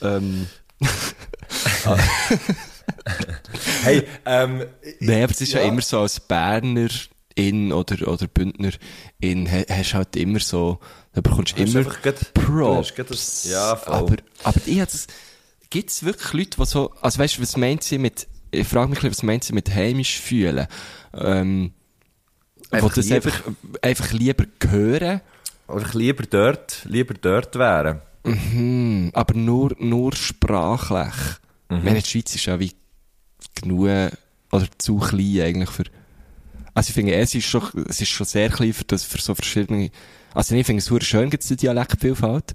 Ähm, 0.00 0.46
hey, 3.82 4.04
ähm, 4.24 4.64
Nein, 5.00 5.22
aber 5.24 5.32
es 5.32 5.40
ist 5.40 5.52
ja. 5.52 5.60
Ja. 5.60 5.68
immer 5.68 5.82
so, 5.82 6.00
als 6.00 6.20
Berner 6.20 6.88
in 7.38 7.72
oder, 7.72 8.08
oder 8.08 8.26
Bündner 8.26 8.70
in, 9.20 9.50
ha- 9.50 9.64
hast 9.68 9.94
halt 9.94 10.16
immer 10.16 10.40
so, 10.40 10.78
da 11.12 11.20
bekommst 11.20 11.56
du 11.58 11.62
immer 11.62 11.84
grad- 11.84 12.34
Props. 12.34 12.92
das- 13.08 13.44
ja, 13.48 13.76
voll. 13.76 13.94
aber, 13.94 14.16
aber 14.44 14.60
ich 14.66 14.80
hab 14.80 14.90
das, 14.90 15.06
gibt's 15.70 16.02
wirklich 16.02 16.32
Leute, 16.32 16.56
die 16.60 16.66
so, 16.66 16.92
also 17.00 17.18
weißt 17.18 17.38
du, 17.38 17.42
was 17.42 17.56
meint 17.56 17.84
sie 17.84 17.98
mit, 17.98 18.26
ich 18.50 18.66
frage 18.66 18.90
mich, 18.90 19.02
was 19.04 19.22
meint 19.22 19.44
sie 19.44 19.52
mit 19.52 19.72
heimisch 19.74 20.18
fühlen? 20.20 20.66
Ähm, 21.14 21.72
Einfach 22.70 22.92
das 22.94 23.06
lieber- 23.08 23.16
einfach, 23.32 23.42
einfach 23.82 24.12
lieber 24.12 24.44
hören, 24.68 25.20
oder 25.68 25.86
lieber 25.92 26.24
dort, 26.24 26.80
lieber 26.84 27.14
dort 27.14 27.54
wären. 27.56 28.00
hm, 28.24 29.10
aber 29.14 29.34
nur, 29.34 29.74
nur 29.78 30.14
sprachlich. 30.14 31.14
Mhm. 31.68 31.76
Ich 31.78 31.84
meine, 31.84 32.02
die 32.02 32.08
Schweiz 32.08 32.34
ist 32.34 32.46
ja 32.46 32.58
wie 32.58 32.72
genug, 33.60 34.10
oder 34.50 34.66
zu 34.78 34.98
klein 34.98 35.40
eigentlich 35.42 35.70
für, 35.70 35.84
also 36.74 36.88
ich 36.88 36.94
finde, 36.94 37.14
es 37.14 37.34
ist 37.34 37.46
schon, 37.46 37.62
es 37.88 38.00
ist 38.00 38.08
schon 38.08 38.26
sehr 38.26 38.48
klein 38.48 38.72
für 38.72 38.84
das, 38.84 39.04
für 39.04 39.18
so 39.18 39.34
verschiedene, 39.34 39.90
also 40.34 40.54
ich 40.54 40.66
finde 40.66 40.80
es 40.80 40.86
super 40.86 41.04
schön, 41.04 41.30
gibt 41.30 41.42
es 41.42 41.48
die 41.48 41.56
Dialektvielfalt. 41.56 42.54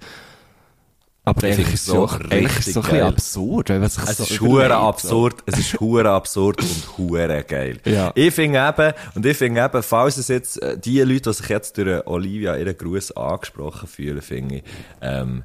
Aber 1.26 1.48
Ich 1.48 1.54
eigentlich 1.54 1.68
finde 1.68 1.74
ist 1.76 1.86
so 1.86 2.08
so, 2.08 2.16
eigentlich 2.30 2.60
ist 2.60 2.74
so 2.74 2.82
ein 2.82 2.86
bisschen 2.86 3.02
absurd, 3.04 3.70
weil 3.70 3.80
man 3.80 3.90
sich 3.90 4.04
Es 4.04 4.18
so 4.18 4.24
ist 4.26 4.42
hure 4.42 4.76
absurd, 4.76 5.36
es 5.46 5.58
ist 5.58 5.80
hure 5.80 6.10
absurd 6.10 6.62
und 6.62 6.88
hure 6.98 7.44
geil. 7.46 7.80
Ja. 7.86 8.12
Ich 8.14 8.34
finde 8.34 8.60
eben, 8.60 8.94
und 9.16 9.26
ich 9.26 9.38
finde 9.38 9.64
eben, 9.64 9.84
falls 9.84 10.18
es 10.18 10.28
jetzt, 10.28 10.62
äh, 10.62 10.78
die 10.78 11.00
Leute, 11.00 11.30
die 11.30 11.34
sich 11.34 11.48
jetzt 11.48 11.78
durch 11.78 12.06
Olivia 12.08 12.58
ihren 12.58 12.78
Gruß 12.78 13.14
angesprochen 13.16 13.88
fühlen, 13.88 14.22
finde 14.22 14.56
ich, 14.56 14.64
ähm, 15.02 15.44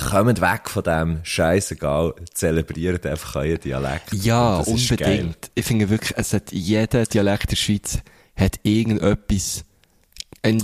kommen 0.00 0.40
weg 0.40 0.68
von 0.68 0.82
dem, 0.82 1.20
scheißegal, 1.22 2.14
zelebriert 2.32 3.06
einfach 3.06 3.36
euren 3.36 3.60
Dialekt. 3.60 4.12
Ja, 4.12 4.62
geil. 4.62 4.74
unbedingt. 4.74 5.50
Ich 5.54 5.64
finde 5.64 5.88
wirklich, 5.88 6.12
es 6.16 6.32
hat 6.32 6.52
jeder 6.52 7.04
Dialekt 7.06 7.50
der 7.50 7.56
Schweiz 7.56 7.98
hat 8.36 8.58
irgendetwas, 8.62 9.64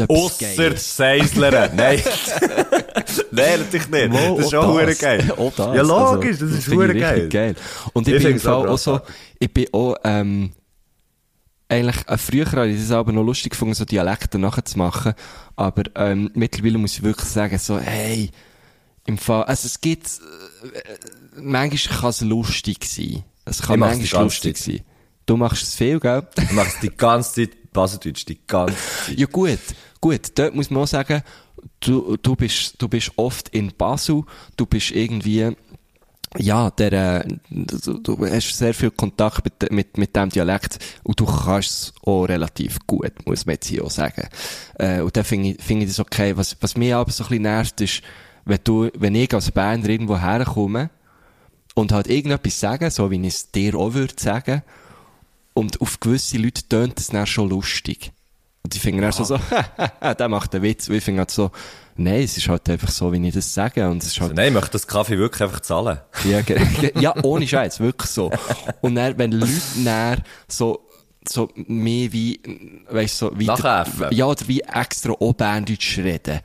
Ausser. 0.08 0.76
Seisler. 0.76 1.70
Nein. 1.74 2.00
Nein, 3.30 3.60
natürlich 3.60 3.88
nicht. 3.88 4.12
Wo, 4.12 4.36
das 4.38 4.46
ist 4.46 4.54
auch 4.54 4.80
das. 4.80 4.98
geil. 4.98 5.32
Auch 5.36 5.52
das. 5.54 5.76
Ja, 5.76 5.82
logisch, 5.82 6.30
Also, 6.40 6.46
das 6.46 6.58
ist 6.58 6.68
hure 6.68 6.88
richtig 6.88 7.30
geil. 7.30 7.54
Und 7.92 8.08
ich, 8.08 8.14
Ich 8.14 8.22
bin 8.22 8.30
im 8.32 8.36
es 8.38 8.42
Fall 8.42 8.68
auch 8.68 8.78
so, 8.78 9.00
ich 9.38 9.52
bin 9.52 9.66
auch, 9.72 9.96
ähm, 10.04 10.52
eigentlich, 11.68 12.08
äh, 12.08 12.16
früher 12.16 12.50
habe 12.52 12.68
ich 12.68 12.80
das 12.80 12.90
aber 12.90 13.12
noch 13.12 13.22
lustig 13.22 13.50
gefunden, 13.50 13.74
so 13.74 13.84
Dialekte 13.84 14.38
nachzumachen. 14.38 15.12
Aber, 15.56 15.82
ähm, 15.96 16.30
mittlerweile 16.34 16.78
muss 16.78 16.94
ich 16.94 17.02
wirklich 17.02 17.28
sagen, 17.28 17.58
so, 17.58 17.78
hey, 17.78 18.30
im 19.06 19.18
Fall, 19.18 19.44
also 19.44 19.66
es 19.66 19.80
gibt, 19.80 20.06
äh, 20.06 21.40
manchmal 21.40 21.98
kann 21.98 22.10
es 22.10 22.20
lustig 22.20 22.84
sein. 22.84 23.24
Es 23.44 23.62
kann 23.62 23.78
manchmal 23.78 24.24
lustig 24.24 24.56
Zeit. 24.56 24.64
sein. 24.64 24.80
Du 25.26 25.36
machst 25.36 25.62
es 25.62 25.74
viel, 25.74 25.98
gell? 26.00 26.26
Du 26.34 26.54
machst 26.54 26.82
die 26.82 26.90
ganze 26.90 27.34
Zeit 27.34 27.72
Baseldeutsch, 27.72 28.24
die 28.26 28.38
ganze 28.46 28.74
Zeit. 28.76 29.18
Ja 29.18 29.26
gut, 29.26 29.58
gut, 30.00 30.38
dort 30.38 30.54
muss 30.54 30.70
man 30.70 30.82
auch 30.82 30.88
sagen, 30.88 31.22
du, 31.80 32.16
du 32.16 32.36
bist, 32.36 32.74
du 32.78 32.88
bist 32.88 33.12
oft 33.16 33.48
in 33.50 33.72
Basel, 33.76 34.22
du 34.56 34.66
bist 34.66 34.90
irgendwie, 34.92 35.52
ja, 36.38 36.70
der, 36.70 36.92
äh, 36.92 37.28
du, 37.50 37.98
du 37.98 38.26
hast 38.26 38.56
sehr 38.56 38.74
viel 38.74 38.90
Kontakt 38.90 39.44
mit, 39.44 39.72
mit, 39.72 39.98
mit 39.98 40.16
dem 40.16 40.30
Dialekt 40.30 40.78
und 41.02 41.18
du 41.18 41.26
kannst 41.26 41.70
es 41.70 41.94
auch 42.02 42.24
relativ 42.24 42.78
gut, 42.86 43.26
muss 43.26 43.46
man 43.46 43.54
jetzt 43.54 43.68
hier 43.68 43.84
auch 43.84 43.90
sagen. 43.90 44.28
Äh, 44.78 45.00
und 45.00 45.16
dann 45.16 45.24
finde 45.24 45.50
ich, 45.50 45.62
finde 45.62 45.84
ich 45.84 45.90
das 45.90 46.00
okay. 46.00 46.36
Was, 46.36 46.56
was 46.60 46.76
mich 46.76 46.94
aber 46.94 47.10
so 47.10 47.24
ein 47.24 47.28
bisschen 47.28 47.42
nervt, 47.42 47.80
ist, 47.80 48.02
wenn 48.46 48.60
du, 48.64 48.90
wenn 48.96 49.14
ich 49.14 49.34
als 49.34 49.50
Berner 49.50 49.88
irgendwo 49.88 50.18
herkomme 50.18 50.88
und 51.74 51.92
halt 51.92 52.06
irgendetwas 52.06 52.58
sagen, 52.58 52.90
so 52.90 53.10
wie 53.10 53.20
ich 53.20 53.34
es 53.34 53.50
dir 53.50 53.74
auch 53.74 53.92
würde 53.92 54.14
sagen, 54.16 54.62
und 55.52 55.80
auf 55.80 56.00
gewisse 56.00 56.38
Leute 56.38 56.66
tönt 56.68 56.98
es 56.98 57.08
dann 57.08 57.26
schon 57.26 57.48
lustig. 57.48 58.12
Und 58.62 58.74
ich 58.74 58.80
finde 58.80 59.02
dann 59.02 59.12
so, 59.12 59.24
so, 59.24 59.38
der 60.18 60.28
macht 60.28 60.54
einen 60.54 60.62
Witz. 60.62 60.88
Und 60.88 60.96
ich 60.96 61.04
finde 61.04 61.20
halt 61.20 61.30
so, 61.30 61.50
nein, 61.96 62.22
es 62.22 62.36
ist 62.36 62.48
halt 62.48 62.68
einfach 62.68 62.90
so, 62.90 63.12
wie 63.12 63.26
ich 63.26 63.34
das 63.34 63.52
sage. 63.52 63.88
Und 63.88 64.02
es 64.02 64.10
ist 64.10 64.20
halt, 64.20 64.34
Nein, 64.34 64.48
ich 64.48 64.54
möchte 64.54 64.72
das 64.72 64.86
Kaffee 64.86 65.18
wirklich 65.18 65.42
einfach 65.42 65.60
zahlen. 65.60 65.98
ja, 66.24 66.40
ja, 67.00 67.14
ohne 67.24 67.48
Scheiß, 67.48 67.80
wirklich 67.80 68.10
so. 68.10 68.30
Und 68.80 68.94
dann, 68.96 69.18
wenn 69.18 69.32
Leute 69.32 69.52
dann 69.84 70.22
so, 70.46 70.86
so 71.28 71.48
mehr 71.54 72.12
wie, 72.12 72.40
weißt 72.90 73.18
so, 73.18 73.32
wie, 73.36 73.46
ja, 73.46 74.26
oder 74.26 74.48
wie 74.48 74.60
extra 74.60 75.12
Obernddeutsch 75.18 75.98
reden, 75.98 76.40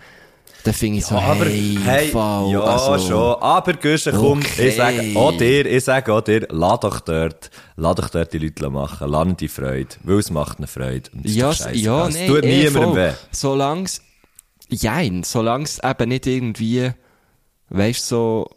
dann 0.63 0.73
finde 0.73 0.99
ich 0.99 1.05
so, 1.05 1.15
aber, 1.15 1.45
hey, 1.45 1.77
hey, 1.83 2.07
Fall, 2.09 2.51
ja, 2.51 2.61
also, 2.61 3.07
schon. 3.07 3.41
Aber, 3.41 3.73
Güsche, 3.73 4.11
komm, 4.11 4.39
Okay. 4.39 4.67
ich 4.69 4.75
sage 4.75 5.11
auch 5.15 5.37
dir, 5.37 5.65
ich 5.65 5.83
sage 5.83 6.13
auch 6.13 6.21
dir, 6.21 6.47
lass 6.49 6.79
doch 6.81 6.99
dort, 6.99 7.49
lass 7.75 7.95
doch 7.95 8.09
dort 8.09 8.31
die 8.33 8.37
Leute 8.39 8.69
machen, 8.69 9.09
lass 9.09 9.27
die 9.37 9.47
Freude, 9.47 9.89
weil 10.03 10.19
es 10.19 10.29
macht 10.29 10.57
eine 10.59 10.67
Freude. 10.67 11.09
Und 11.13 11.25
das 11.25 11.33
Ja, 11.33 11.51
ja, 11.71 12.07
Es 12.07 12.13
nee, 12.15 12.27
tut 12.27 12.43
eh, 12.43 12.63
niemandem 12.65 12.93
voll. 12.93 12.95
weh. 12.95 13.11
Solang's, 13.31 14.01
jein, 14.69 15.23
solang's 15.23 15.79
eben 15.83 16.09
nicht 16.09 16.27
irgendwie, 16.27 16.91
weißt 17.69 18.07
so, 18.07 18.47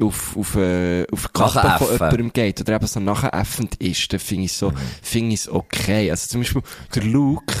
auf, 0.00 0.36
auf, 0.36 0.56
äh, 0.56 1.06
auf 1.10 1.32
Kappe 1.32 1.84
von 1.86 1.92
jemandem 1.92 2.32
geht, 2.32 2.60
oder 2.60 2.74
eben 2.74 2.86
so 2.86 3.00
nachäffend 3.00 3.76
ist, 3.76 4.12
dann 4.12 4.20
finde 4.20 4.44
ich 4.44 4.52
so, 4.52 4.70
Mhm. 4.70 4.76
finde 5.00 5.34
ich 5.34 5.40
es 5.40 5.48
okay. 5.50 6.10
Also 6.10 6.28
zum 6.28 6.40
Beispiel, 6.42 6.62
der 6.94 7.04
Luke, 7.04 7.54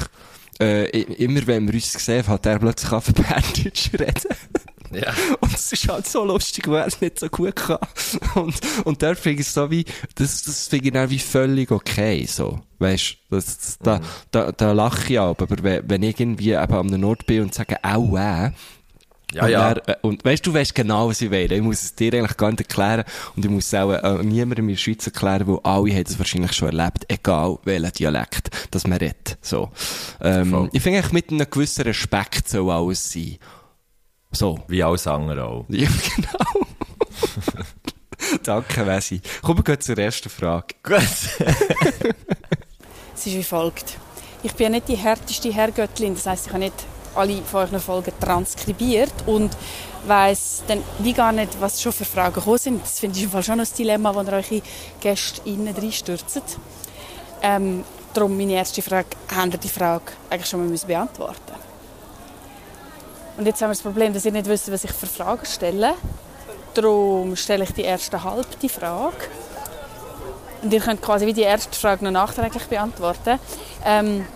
äh, 0.60 1.02
immer 1.02 1.46
wenn 1.46 1.66
wir 1.66 1.74
uns 1.74 1.92
gesehen 1.92 2.26
haben, 2.26 2.34
hat 2.34 2.46
er 2.46 2.58
plötzlich 2.58 2.92
auf 2.92 3.12
Berndeutsch 3.12 3.92
reden. 3.92 4.36
Ja. 4.92 5.12
Und 5.40 5.54
es 5.54 5.72
ist 5.72 5.88
halt 5.88 6.06
so 6.06 6.24
lustig, 6.24 6.68
weil 6.68 6.80
er 6.80 6.86
es 6.86 7.00
nicht 7.00 7.18
so 7.18 7.28
gut 7.28 7.56
kann. 7.56 7.78
Und, 8.34 8.54
und 8.84 9.02
da 9.02 9.14
finde 9.14 9.40
ich 9.40 9.48
es 9.48 9.54
so 9.54 9.70
wie, 9.70 9.84
das, 10.14 10.42
das 10.42 10.68
finde 10.68 10.86
ich 10.86 10.92
dann 10.92 11.10
wie 11.10 11.18
völlig 11.18 11.70
okay, 11.70 12.24
so. 12.26 12.60
Weißt, 12.78 13.16
das, 13.30 13.56
das, 13.56 13.78
da, 13.78 14.00
da, 14.30 14.52
da 14.52 14.72
lache 14.72 15.12
ich 15.12 15.18
auch, 15.18 15.38
aber 15.38 15.62
wenn, 15.62 15.88
wenn 15.88 16.02
ich 16.02 16.20
irgendwie 16.20 16.52
eben 16.52 16.74
am 16.74 16.86
Nord 16.86 17.26
bin 17.26 17.42
und 17.42 17.54
sage, 17.54 17.82
au, 17.82 18.16
äh, 18.16 18.50
Ja, 19.32 19.44
und, 19.44 19.50
ja. 19.50 19.74
dann, 19.74 19.94
äh, 19.94 19.96
und 20.02 20.24
weißt 20.24 20.46
du, 20.46 20.54
weißt 20.54 20.74
genau, 20.74 21.08
was 21.08 21.20
ich 21.20 21.30
will. 21.30 21.50
Ich 21.50 21.62
muss 21.62 21.82
es 21.82 21.94
dir 21.94 22.14
eigentlich 22.14 22.36
gar 22.36 22.50
nicht 22.50 22.60
erklären. 22.60 23.04
Und 23.34 23.44
ich 23.44 23.50
muss 23.50 23.66
es 23.66 23.74
auch 23.74 23.92
äh, 23.92 24.22
niemandem 24.22 24.68
in 24.68 24.74
der 24.74 24.80
Schweiz 24.80 25.04
erklären, 25.06 25.46
weil 25.46 25.58
alle 25.64 25.92
haben 25.92 26.04
es 26.06 26.18
wahrscheinlich 26.18 26.52
schon 26.52 26.68
erlebt, 26.68 27.04
egal 27.08 27.58
welchen 27.64 27.92
Dialekt, 27.92 28.50
das 28.70 28.86
man 28.86 28.98
redet. 28.98 29.36
So. 29.42 29.70
Ähm, 30.20 30.50
Voll. 30.50 30.70
ich 30.72 30.82
finde 30.82 30.98
eigentlich 30.98 31.12
mit 31.12 31.30
einem 31.30 31.50
gewissen 31.50 31.82
Respekt 31.82 32.48
soll 32.48 32.70
alles 32.70 33.12
sein. 33.12 33.38
So. 34.30 34.60
Wie 34.68 34.82
alles 34.82 35.06
andere 35.06 35.44
auch. 35.44 35.66
Ja, 35.70 35.88
genau. 35.88 36.66
Danke, 38.42 38.86
Wesi. 38.86 39.20
Kommen 39.42 39.66
wir 39.66 39.80
zur 39.80 39.98
ersten 39.98 40.28
Frage. 40.28 40.74
Gut. 40.82 40.96
Es 43.14 43.26
ist 43.26 43.34
wie 43.34 43.42
folgt. 43.42 43.98
Ich 44.42 44.52
bin 44.52 44.64
ja 44.64 44.70
nicht 44.70 44.88
die 44.88 44.96
härteste 44.96 45.52
Herrgöttin, 45.52 46.14
das 46.14 46.26
heisst, 46.26 46.46
ich 46.46 46.52
habe 46.52 46.64
nicht 46.64 46.74
alle 47.16 47.42
von 47.42 47.60
euren 47.62 47.80
Folgen 47.80 48.12
transkribiert 48.20 49.12
und 49.26 49.56
weiss 50.06 50.62
dann 50.66 50.82
wie 50.98 51.12
gar 51.12 51.32
nicht, 51.32 51.60
was 51.60 51.80
schon 51.80 51.92
für 51.92 52.04
Fragen 52.04 52.34
gekommen 52.34 52.58
sind. 52.58 52.82
Das 52.82 52.98
finde 52.98 53.18
ich 53.18 53.24
im 53.24 53.30
Fall 53.30 53.42
schon 53.42 53.60
ein 53.60 53.68
Dilemma, 53.78 54.14
wo 54.14 54.20
ihr 54.20 54.32
eure 54.32 54.62
Gäste 55.00 55.40
innen 55.44 55.74
reinstürzt. 55.74 56.58
Ähm, 57.42 57.84
darum 58.14 58.36
meine 58.36 58.54
erste 58.54 58.82
Frage, 58.82 59.08
habt 59.34 59.54
ihr 59.54 59.58
die 59.58 59.68
Frage 59.68 60.12
eigentlich 60.30 60.48
schon 60.48 60.68
mal 60.68 60.78
beantworten 60.86 61.54
Und 63.36 63.46
jetzt 63.46 63.60
haben 63.60 63.68
wir 63.68 63.74
das 63.74 63.82
Problem, 63.82 64.14
dass 64.14 64.24
ihr 64.24 64.32
nicht 64.32 64.46
wisst, 64.46 64.70
was 64.72 64.84
ich 64.84 64.92
für 64.92 65.06
Fragen 65.06 65.44
stelle. 65.44 65.94
Darum 66.74 67.36
stelle 67.36 67.64
ich 67.64 67.72
die 67.72 67.82
erste 67.82 68.22
halbe 68.22 68.68
Frage. 68.68 69.16
Und 70.62 70.72
ihr 70.72 70.80
könnt 70.80 71.02
quasi 71.02 71.26
wie 71.26 71.32
die 71.32 71.42
erste 71.42 71.78
Frage 71.78 72.04
noch 72.04 72.10
nachträglich 72.10 72.64
beantworten. 72.64 73.38
Ähm, 73.84 74.26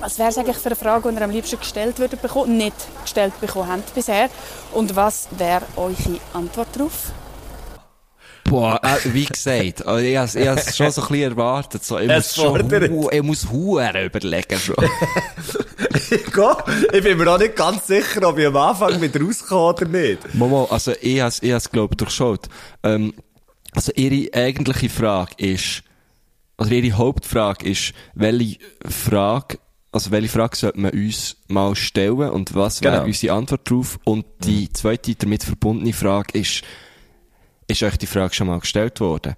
was 0.00 0.18
wäre 0.18 0.28
es 0.30 0.38
eigentlich 0.38 0.56
für 0.56 0.66
eine 0.66 0.76
Frage, 0.76 1.08
die 1.08 1.16
ihr 1.16 1.22
am 1.22 1.30
liebsten 1.30 1.58
gestellt 1.58 1.98
würdet 1.98 2.20
bekommen, 2.20 2.56
nicht 2.56 2.76
gestellt 3.02 3.38
bekommen 3.40 3.68
habt 3.68 3.94
bisher? 3.94 4.28
Und 4.72 4.96
was 4.96 5.28
wäre 5.36 5.62
eure 5.76 6.20
Antwort 6.32 6.68
darauf? 6.74 7.12
Boah, 8.44 8.78
äh, 8.82 9.12
wie 9.12 9.24
gesagt, 9.24 9.86
also 9.86 10.04
ich 10.04 10.16
habe 10.16 10.38
ich 10.38 10.46
has 10.48 10.76
schon 10.76 10.90
so 10.90 11.02
ein 11.02 11.08
bisschen 11.08 11.30
erwartet. 11.30 11.84
So, 11.84 11.98
ich, 11.98 12.08
muss 12.08 12.16
Es 12.16 12.34
schon, 12.34 13.08
ich 13.10 13.22
muss 13.22 13.50
Huren 13.50 14.04
überlegen 14.04 14.58
schon. 14.58 14.76
Ich 16.92 17.02
bin 17.02 17.18
mir 17.18 17.32
auch 17.32 17.38
nicht 17.38 17.56
ganz 17.56 17.86
sicher, 17.86 18.28
ob 18.28 18.38
ich 18.38 18.46
am 18.46 18.56
Anfang 18.56 19.00
wieder 19.00 19.20
rauskomme 19.20 19.62
oder 19.62 19.86
nicht. 19.86 20.34
Momo, 20.34 20.66
also 20.70 20.92
ich 20.92 21.20
ich 21.42 21.52
has 21.52 21.70
glaube 21.70 21.96
durchschaut. 21.96 22.48
Ähm, 22.82 23.14
also 23.74 23.92
ihre 23.94 24.32
eigentliche 24.34 24.88
Frage 24.88 25.34
ist, 25.38 25.82
also 26.56 26.72
ihre 26.72 26.96
Hauptfrage 26.96 27.68
ist, 27.68 27.92
welche 28.14 28.58
Frage, 28.88 29.58
also 29.94 30.10
welche 30.10 30.28
Frage 30.28 30.56
sollte 30.56 30.80
man 30.80 30.90
uns 30.90 31.36
mal 31.46 31.74
stellen 31.76 32.30
und 32.30 32.54
was 32.54 32.82
wäre 32.82 32.94
Genau. 32.96 33.06
unsere 33.06 33.34
Antwort 33.36 33.70
drauf? 33.70 33.98
Und 34.04 34.26
die 34.44 34.72
zweite 34.72 35.14
damit 35.14 35.44
verbundene 35.44 35.92
Frage 35.92 36.36
ist, 36.38 36.62
ist 37.68 37.82
euch 37.82 37.96
die 37.96 38.06
Frage 38.06 38.34
schon 38.34 38.48
mal 38.48 38.58
gestellt 38.58 38.98
worden? 39.00 39.34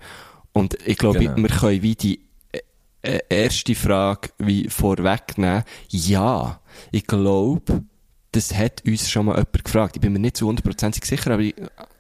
Und 0.52 0.76
ich 0.86 0.96
glaube, 0.96 1.18
Genau. 1.18 1.36
wir 1.36 1.48
können 1.48 1.82
wie 1.82 1.94
die 1.94 2.20
äh, 2.52 2.60
äh, 3.02 3.20
erste 3.28 3.74
Frage 3.74 4.30
wie 4.38 4.68
vorwegnehmen. 4.70 5.64
Ja, 5.90 6.60
ich 6.90 7.06
glaube, 7.06 7.84
das 8.32 8.54
hat 8.54 8.82
uns 8.86 9.10
schon 9.10 9.26
mal 9.26 9.32
jemand 9.36 9.64
gefragt. 9.64 9.96
Ich 9.96 10.00
bin 10.00 10.14
mir 10.14 10.18
nicht 10.18 10.38
zu 10.38 10.46
hundertprozentig 10.46 11.04
sicher, 11.04 11.32
aber 11.32 11.42
ich 11.42 11.54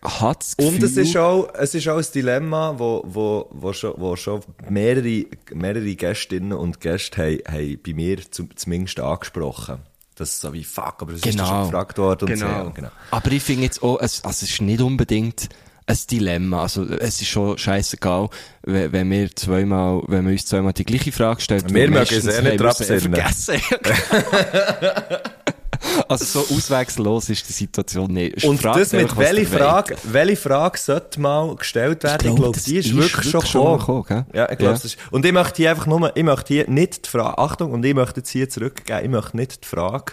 hatte 0.06 0.38
das 0.40 0.56
Gefühl... 0.56 0.74
Und 0.74 0.82
es 0.82 0.96
ist 0.96 1.16
auch, 1.16 1.48
es 1.54 1.74
ist 1.74 1.88
auch 1.88 1.98
ein 1.98 2.04
Dilemma, 2.14 2.74
wo, 2.78 3.02
wo, 3.06 3.48
wo 3.50 3.72
schon, 3.72 3.94
wo 3.96 4.16
schon 4.16 4.40
mehrere, 4.68 5.24
mehrere 5.52 5.94
Gästinnen 5.94 6.52
und 6.52 6.80
Gäste 6.80 7.22
haben, 7.22 7.38
haben 7.48 7.78
bei 7.84 7.92
mir 7.94 8.30
zum, 8.30 8.54
zumindest 8.56 9.00
angesprochen. 9.00 9.78
Das 10.14 10.30
ist 10.30 10.40
so 10.40 10.52
wie, 10.54 10.64
fuck, 10.64 10.96
aber 11.00 11.12
es 11.12 11.18
ist 11.18 11.24
Genau. 11.24 11.46
schon 11.46 11.62
gefragt 11.64 11.98
worden 11.98 12.30
und 12.30 12.38
so. 12.38 12.46
Genau. 12.46 12.64
Ja, 12.64 12.70
genau. 12.70 12.88
Aber 13.10 13.32
ich 13.32 13.42
finde 13.42 13.64
jetzt 13.64 13.82
auch, 13.82 14.00
es, 14.00 14.24
also 14.24 14.44
es 14.44 14.50
ist 14.50 14.60
nicht 14.62 14.80
unbedingt 14.80 15.48
ein 15.86 15.98
Dilemma. 16.10 16.62
Also, 16.62 16.84
es 16.84 17.20
ist 17.20 17.28
schon 17.28 17.56
scheißegal, 17.58 18.28
wenn, 18.62 18.92
wenn 18.92 19.10
wir 19.10 19.34
zweimal, 19.36 20.02
wenn 20.08 20.24
wir 20.24 20.32
uns 20.32 20.46
zweimal 20.46 20.72
die 20.72 20.84
gleiche 20.84 21.12
Frage 21.12 21.40
stellen. 21.40 21.62
Wir 21.68 21.90
mögen 21.90 22.14
es 22.14 22.26
eh 22.26 22.42
nicht 22.42 22.60
eh 22.60 22.64
absinnen. 22.64 23.00
vergessen. 23.00 23.60
also, 26.08 26.24
so 26.24 26.54
auswegslos 26.54 27.28
ist 27.30 27.48
die 27.48 27.52
Situation 27.52 28.12
nicht. 28.12 28.44
Und 28.44 28.60
Fragt 28.60 28.80
das 28.80 28.92
mit 28.92 29.02
einfach, 29.02 29.16
was 29.16 29.24
welche 29.26 29.40
ihr 29.42 29.50
wollt. 29.50 29.60
Frage, 29.62 29.96
welche 30.04 30.36
Frage 30.36 30.78
sollte 30.78 31.20
mal 31.20 31.56
gestellt 31.56 32.02
werden? 32.02 32.16
Ich 32.16 32.24
glaub, 32.26 32.36
glaube, 32.36 32.54
das 32.54 32.64
die 32.64 32.76
ist 32.76 32.86
ist 32.86 32.96
wirklich, 32.96 33.32
wirklich 33.32 33.50
schon 33.52 33.78
gekommen. 33.78 34.26
Ja, 34.32 34.50
ich 34.50 34.58
glaube, 34.58 34.64
Ja. 34.64 34.72
das 34.72 34.84
ist, 34.84 34.98
und 35.10 35.24
ich 35.24 35.32
möchte 35.32 35.56
hier 35.56 35.70
einfach 35.70 35.86
nur, 35.86 36.16
ich 36.16 36.22
möchte 36.24 36.54
hier 36.54 36.68
nicht 36.70 37.06
die 37.06 37.10
Frage, 37.10 37.38
Achtung, 37.38 37.72
und 37.72 37.84
ich 37.84 37.94
möchte 37.94 38.20
jetzt 38.20 38.30
hier 38.30 38.48
zurückgeben, 38.48 39.00
ich 39.04 39.10
möchte 39.10 39.36
nicht 39.36 39.64
die 39.64 39.68
Frage, 39.68 40.12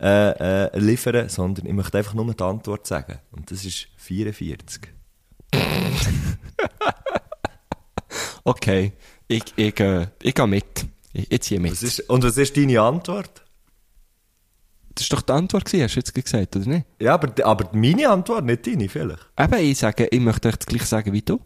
äh, 0.00 0.64
äh, 0.66 0.78
liefern, 0.78 1.28
sondern 1.28 1.66
ich 1.66 1.72
möchte 1.74 1.98
einfach 1.98 2.14
nur 2.14 2.32
die 2.32 2.42
Antwort 2.42 2.86
sagen. 2.86 3.18
Und 3.32 3.50
das 3.50 3.64
ist 3.64 3.88
44. 3.96 4.82
Okay. 8.44 8.92
Ich, 9.28 9.44
ich, 9.56 9.78
äh, 9.80 10.06
ich 10.22 10.34
gehe 10.34 10.46
mit. 10.46 10.86
Ich, 11.12 11.30
ich 11.30 11.40
ziehe 11.42 11.60
mit. 11.60 11.72
Was 11.72 11.82
ist, 11.82 12.00
und 12.10 12.24
was 12.24 12.36
ist 12.36 12.56
deine 12.56 12.80
Antwort? 12.80 13.44
Das 15.00 15.06
ist 15.06 15.12
doch 15.14 15.22
die 15.22 15.32
Antwort 15.32 15.64
gewesen, 15.64 15.84
hast 15.84 15.94
du 15.94 16.00
jetzt 16.00 16.14
gesagt, 16.14 16.56
oder 16.56 16.66
nicht? 16.66 16.84
Ja, 17.00 17.14
aber, 17.14 17.32
aber 17.42 17.70
meine 17.72 18.06
Antwort, 18.10 18.44
nicht 18.44 18.66
deine, 18.66 18.86
vielleicht. 18.86 19.26
Eben, 19.38 19.54
ich 19.60 19.78
sage, 19.78 20.08
ich 20.10 20.20
möchte 20.20 20.48
euch 20.48 20.56
das 20.56 20.66
gleich 20.66 20.84
sagen 20.84 21.10
wie 21.14 21.22
du. 21.22 21.40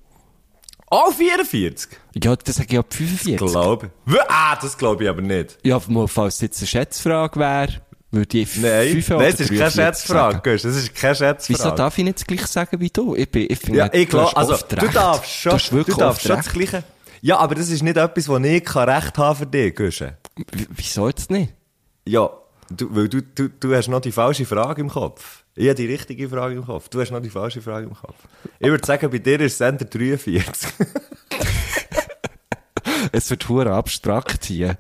Oh, 0.91 1.09
44? 1.13 1.89
Ja, 2.21 2.35
das 2.35 2.57
sage 2.57 2.69
ich 2.73 2.79
ab 2.81 2.93
45. 2.93 3.37
Glaube 3.37 3.91
ich. 4.09 4.21
Ah, 4.29 4.57
das 4.61 4.77
glaube 4.77 5.05
ich 5.05 5.09
aber 5.09 5.23
nicht. 5.23 5.57
Ja, 5.63 5.79
falls 5.79 6.35
es 6.35 6.41
jetzt 6.41 6.59
eine 6.63 6.67
Schätzfrage 6.67 7.39
wäre, 7.39 7.75
würde 8.11 8.39
ich 8.39 8.57
Nein, 8.57 8.89
5 9.03 9.09
nein, 9.11 9.21
es 9.23 9.39
ist 9.41 9.49
keine 9.51 9.59
43 9.61 9.85
Schätzfrage, 9.85 10.53
das 10.53 10.65
ist 10.65 10.95
keine 10.97 11.15
Schätzfrage. 11.15 11.59
Wieso 11.61 11.71
darf 11.77 11.97
ich 11.99 12.05
nicht 12.05 12.19
das 12.19 12.27
gleich 12.27 12.47
sagen 12.49 12.81
wie 12.81 12.91
du? 12.91 13.15
Ich, 13.15 13.31
bin, 13.31 13.47
ich 13.49 13.59
finde, 13.61 13.79
Ja, 13.79 13.89
ich 13.93 14.09
glaube, 14.09 14.37
also, 14.37 14.57
du 14.69 14.77
recht. 14.83 14.97
darfst 14.97 15.31
schon, 15.31 15.51
du, 15.51 15.57
hast 15.59 15.73
wirklich 15.73 15.97
du 15.97 16.01
darfst 16.01 16.23
schon 16.27 16.37
das. 16.37 16.49
Gleiche. 16.53 16.83
Ja, 17.23 17.39
aber 17.39 17.55
das 17.55 17.69
ist 17.71 17.85
nicht 17.85 17.97
etwas, 17.97 18.29
wo 18.29 18.37
ich 18.37 18.65
kann 18.65 18.89
recht 18.89 19.17
haben 19.17 19.37
für 19.39 19.47
dich, 19.47 19.77
Gusche. 19.77 20.19
W- 20.37 20.67
Wieso 20.71 21.07
jetzt 21.09 21.31
nicht? 21.31 21.55
Ja, 22.07 22.29
du, 22.71 22.95
weil 22.95 23.09
du, 23.09 23.23
du, 23.23 23.49
du 23.49 23.75
hast 23.75 23.89
noch 23.89 24.01
die 24.01 24.13
falsche 24.13 24.45
Frage 24.47 24.81
im 24.81 24.89
Kopf. 24.89 25.45
Ich 25.55 25.67
habe 25.67 25.77
die 25.77 25.87
richtige 25.87 26.29
Frage 26.29 26.57
im 26.57 26.67
Kopf. 26.67 26.89
Du 26.89 27.01
hast 27.01 27.11
noch 27.11 27.21
die 27.21 27.31
falsche 27.31 27.63
Frage 27.63 27.87
im 27.87 27.95
Kopf. 27.95 28.17
Ich 28.59 28.69
würde 28.69 28.85
sagen, 28.85 29.11
bei 29.11 29.19
dir 29.19 29.41
ist 29.41 29.59
Sender 29.59 29.85
43. 29.85 30.71
Es 33.13 33.31
wird 33.31 33.49
hure 33.49 33.73
abstrakt 33.73 34.45
hier. 34.47 34.79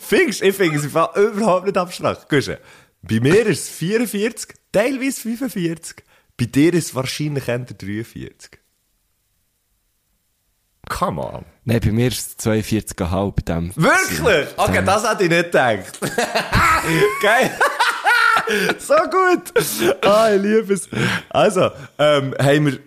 Findest 0.00 0.42
du? 0.42 0.46
Ich 0.46 0.54
finde 0.54 0.76
es 0.76 0.84
überhaupt 0.84 1.66
nicht 1.66 1.76
abstrakt. 1.76 2.28
Gusche, 2.28 2.60
bei 3.02 3.20
mir 3.20 3.46
ist 3.46 3.62
es 3.62 3.68
44, 3.70 4.54
teilweise 4.70 5.20
45. 5.20 6.04
Bei 6.36 6.44
dir 6.44 6.74
ist 6.74 6.86
es 6.86 6.94
wahrscheinlich 6.94 7.48
Ende 7.48 7.74
43. 7.74 8.58
Come 10.88 11.20
on. 11.20 11.44
Nein, 11.64 11.80
bei 11.84 11.90
mir 11.90 12.08
ist 12.08 12.38
es 12.40 12.46
42,5 12.46 13.44
dem. 13.44 13.72
Wirklich? 13.74 14.46
Okay, 14.56 14.82
das 14.84 15.08
hätte 15.08 15.24
ich 15.24 15.30
nicht 15.30 15.44
gedacht. 15.46 15.98
Geil. 17.22 17.50
so 18.78 18.94
gut. 18.94 19.52
Ah, 20.04 20.30
ich 20.32 20.42
liebe 20.42 20.74
es. 20.74 20.88
Also, 21.28 21.70
ähm, 21.98 22.34
haben 22.38 22.66
wir, 22.66 22.78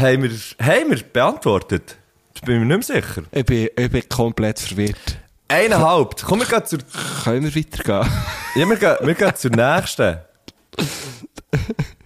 haben 0.00 0.22
wir, 0.22 0.30
haben 0.64 0.90
wir 0.90 1.02
beantwortet? 1.12 1.96
Das 2.34 2.42
bin 2.42 2.54
ich 2.54 2.60
mir 2.60 2.76
nicht 2.76 2.88
mehr 2.88 3.02
sicher. 3.02 3.22
Ich 3.32 3.44
bin, 3.44 3.68
ich 3.76 3.90
bin 3.90 4.08
komplett 4.08 4.60
verwirrt. 4.60 5.18
Eineinhalb. 5.48 6.22
Komm, 6.22 6.38
wir 6.40 6.46
gehen 6.46 6.64
zur, 6.64 6.78
Können 7.24 7.42
wir 7.52 7.56
weitergehen? 7.56 8.12
ja, 8.54 8.68
wir 8.68 8.76
gehen, 8.76 8.96
wir 9.00 9.14
gehen 9.14 9.34
zur 9.34 9.50
nächsten. 9.50 10.18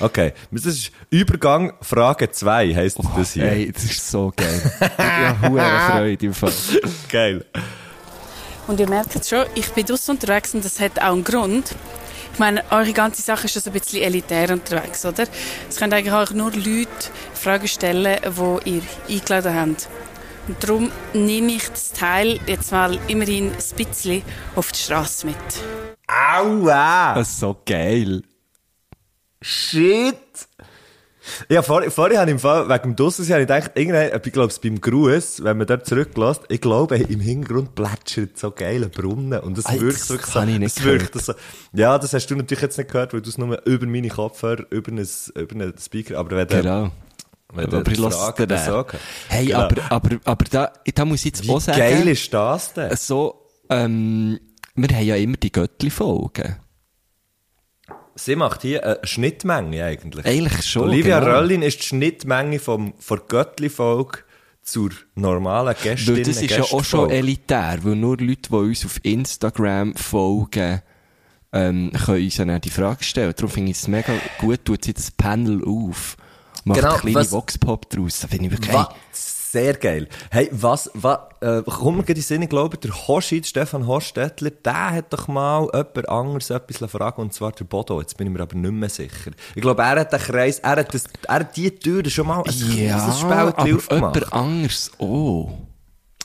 Okay, 0.00 0.32
das 0.50 0.66
ist 0.66 0.90
Übergang 1.10 1.72
Frage 1.80 2.30
2, 2.30 2.74
heisst 2.74 2.98
das 3.16 3.32
hier. 3.32 3.44
Hey, 3.44 3.72
das 3.72 3.84
ist 3.84 4.10
so 4.10 4.32
geil. 4.36 4.72
ich 4.80 4.98
habe 4.98 5.48
hure 5.48 5.80
Freude 5.90 6.26
im 6.26 6.34
Fall. 6.34 6.52
Geil. 7.08 7.44
Und 8.66 8.80
ihr 8.80 8.88
merkt 8.88 9.14
es 9.14 9.28
schon, 9.28 9.44
ich 9.54 9.70
bin 9.72 9.86
draussen 9.86 10.12
unterwegs 10.12 10.54
und 10.54 10.64
das 10.64 10.80
hat 10.80 10.98
auch 10.98 11.12
einen 11.12 11.22
Grund. 11.22 11.74
Ich 12.32 12.38
meine, 12.40 12.64
eure 12.70 12.92
ganze 12.92 13.22
Sache 13.22 13.44
ist 13.44 13.52
schon 13.52 13.62
so 13.62 13.70
ein 13.70 13.78
bisschen 13.78 14.02
elitär 14.02 14.50
unterwegs, 14.50 15.04
oder? 15.04 15.26
Es 15.68 15.76
können 15.76 15.92
eigentlich 15.92 16.12
auch 16.12 16.30
nur 16.30 16.50
Leute 16.50 16.88
Fragen 17.32 17.68
stellen, 17.68 18.18
die 18.24 18.70
ihr 18.70 18.82
eingeladen 19.08 19.54
habt. 19.54 19.88
Und 20.48 20.62
darum 20.62 20.90
nehme 21.12 21.52
ich 21.52 21.68
das 21.68 21.92
Teil 21.92 22.40
jetzt 22.46 22.72
mal 22.72 22.98
immerhin 23.06 23.52
ein 23.52 23.76
bisschen 23.76 24.22
auf 24.56 24.72
die 24.72 24.78
Straße 24.78 25.26
mit. 25.26 25.36
Aua! 26.08 27.14
Das 27.14 27.30
ist 27.30 27.40
so 27.40 27.56
geil. 27.64 28.22
Shit! 29.44 30.16
Ja, 31.50 31.60
vor, 31.60 31.82
vorher 31.90 32.20
habe 32.20 32.30
ich 32.30 32.34
im 32.34 32.38
Fall, 32.38 32.66
wegen 32.68 32.82
dem 32.82 32.96
Dussens, 32.96 33.28
habe 33.30 33.42
ich 33.42 33.46
gedacht, 33.46 33.72
irgendwann, 33.74 34.20
ich 34.24 34.32
glaube, 34.32 34.54
beim 34.62 34.80
Gruß, 34.80 35.44
wenn 35.44 35.58
man 35.58 35.66
dort 35.66 35.86
zurücklässt, 35.86 36.42
ich 36.48 36.62
glaube, 36.62 36.96
im 36.96 37.20
Hintergrund 37.20 37.74
plätschert 37.74 38.38
so 38.38 38.50
geile 38.50 38.88
Brunnen. 38.88 39.38
Und 39.40 39.58
das 39.58 39.66
Ey, 39.66 39.80
wirkt 39.82 40.00
das 40.00 40.10
wirklich 40.10 40.30
so, 40.32 40.40
ich 40.42 40.58
nicht 40.58 40.76
das 40.78 40.84
wirkt 40.84 41.20
so, 41.20 41.34
ja, 41.74 41.98
das 41.98 42.14
hast 42.14 42.26
du 42.26 42.36
natürlich 42.36 42.62
jetzt 42.62 42.78
nicht 42.78 42.90
gehört, 42.90 43.12
weil 43.12 43.20
du 43.20 43.28
es 43.28 43.36
nur 43.36 43.60
über 43.66 43.86
meine 43.86 44.08
Kopfhörer, 44.08 44.64
über 44.70 44.92
einen, 44.92 45.06
über 45.34 45.54
einen 45.54 45.78
Speaker, 45.78 46.18
aber 46.18 46.36
wenn 46.36 46.48
Genau. 46.48 46.90
wenn 47.52 47.66
Aber 47.66 47.90
ich 47.92 47.98
lasse 47.98 48.34
es 48.48 48.64
sagen. 48.64 48.98
Hey, 49.28 49.46
Genau. 49.46 49.60
aber, 49.60 49.82
aber, 49.90 50.16
aber 50.24 50.44
da, 50.50 50.72
da 50.94 51.04
muss 51.04 51.20
ich 51.20 51.26
jetzt 51.26 51.44
Wie 51.44 51.50
auch 51.50 51.60
sagen. 51.60 51.78
geil 51.78 52.08
ist 52.08 52.32
das 52.32 52.72
denn? 52.72 52.96
So, 52.96 53.46
ähm, 53.68 54.40
wir 54.74 54.88
haben 54.96 55.04
ja 55.06 55.16
immer 55.16 55.36
die 55.36 55.52
Göttli-Folgen. 55.52 56.56
Sie 58.16 58.36
macht 58.36 58.62
hier 58.62 58.84
eine 58.84 58.98
Schnittmenge 59.02 59.84
eigentlich. 59.84 60.24
Eigentlich 60.24 60.66
schon. 60.66 60.88
Olivia 60.88 61.20
genau. 61.20 61.32
Röllin 61.32 61.62
ist 61.62 61.80
die 61.80 61.86
Schnittmenge 61.86 62.58
vom, 62.58 62.94
von 62.98 63.20
Göttli-Folge 63.28 64.18
zur 64.62 64.90
normalen 65.14 65.74
Gästin. 65.82 66.22
Das 66.22 66.40
ist 66.40 66.50
ja 66.50 66.62
auch 66.62 66.84
schon 66.84 67.10
elitär, 67.10 67.78
weil 67.82 67.96
nur 67.96 68.16
Leute, 68.16 68.48
die 68.48 68.54
uns 68.54 68.84
auf 68.84 68.98
Instagram 69.02 69.94
folgen, 69.96 70.80
ähm, 71.52 71.92
können 71.92 72.24
uns 72.24 72.36
dann 72.36 72.60
die 72.60 72.70
Frage 72.70 73.04
stellen. 73.04 73.32
Darum 73.36 73.50
finde 73.50 73.70
ich 73.72 73.78
es 73.78 73.88
mega 73.88 74.12
gut, 74.38 74.64
tut 74.64 74.84
sie 74.84 74.94
das 74.94 75.10
Panel 75.10 75.62
auf. 75.64 76.16
Macht 76.64 76.80
Genau, 76.80 76.92
eine 76.94 77.00
kleine 77.00 77.30
Vox-Pop 77.30 77.90
draus. 77.90 78.20
Da 78.20 78.28
finde 78.28 78.46
ich 78.46 78.52
wirklich, 78.52 78.74
sehr 79.54 79.74
geil. 79.74 80.08
Hey, 80.32 80.48
was, 80.50 80.90
was, 80.94 81.18
äh, 81.40 81.62
komm 81.64 81.98
mir 81.98 82.08
in 82.08 82.14
den 82.14 82.22
Sinn, 82.22 82.42
ich 82.42 82.48
glaube, 82.48 82.76
der 82.76 82.90
Hoschid, 83.06 83.46
Stefan 83.46 83.86
Horstettler, 83.86 84.50
der 84.50 84.90
hat 84.90 85.12
doch 85.12 85.28
mal 85.28 85.68
jemand 85.72 86.08
anderes 86.08 86.50
etwas 86.50 86.90
fragen 86.90 87.22
und 87.22 87.32
zwar 87.32 87.52
der 87.52 87.64
Bodo. 87.64 88.00
Jetzt 88.00 88.16
bin 88.16 88.26
ich 88.26 88.32
mir 88.32 88.40
aber 88.40 88.56
nicht 88.56 88.72
mehr 88.72 88.88
sicher. 88.88 89.30
Ich 89.54 89.62
glaube, 89.62 89.82
er 89.82 90.00
hat 90.00 90.12
den 90.12 90.18
Kreis, 90.18 90.58
er 90.58 90.76
hat, 90.76 90.92
das, 90.92 91.04
er 91.28 91.34
hat 91.36 91.56
die 91.56 91.70
Tür 91.70 92.04
schon 92.10 92.26
mal 92.26 92.42
ein 92.42 92.52
ja, 92.52 92.96
kleines 92.96 93.22
aber 93.22 93.52
Spältchen 93.52 93.76
aufgemacht. 93.76 94.16
jemand 94.16 94.32
anderes 94.32 94.90
auch. 94.98 95.50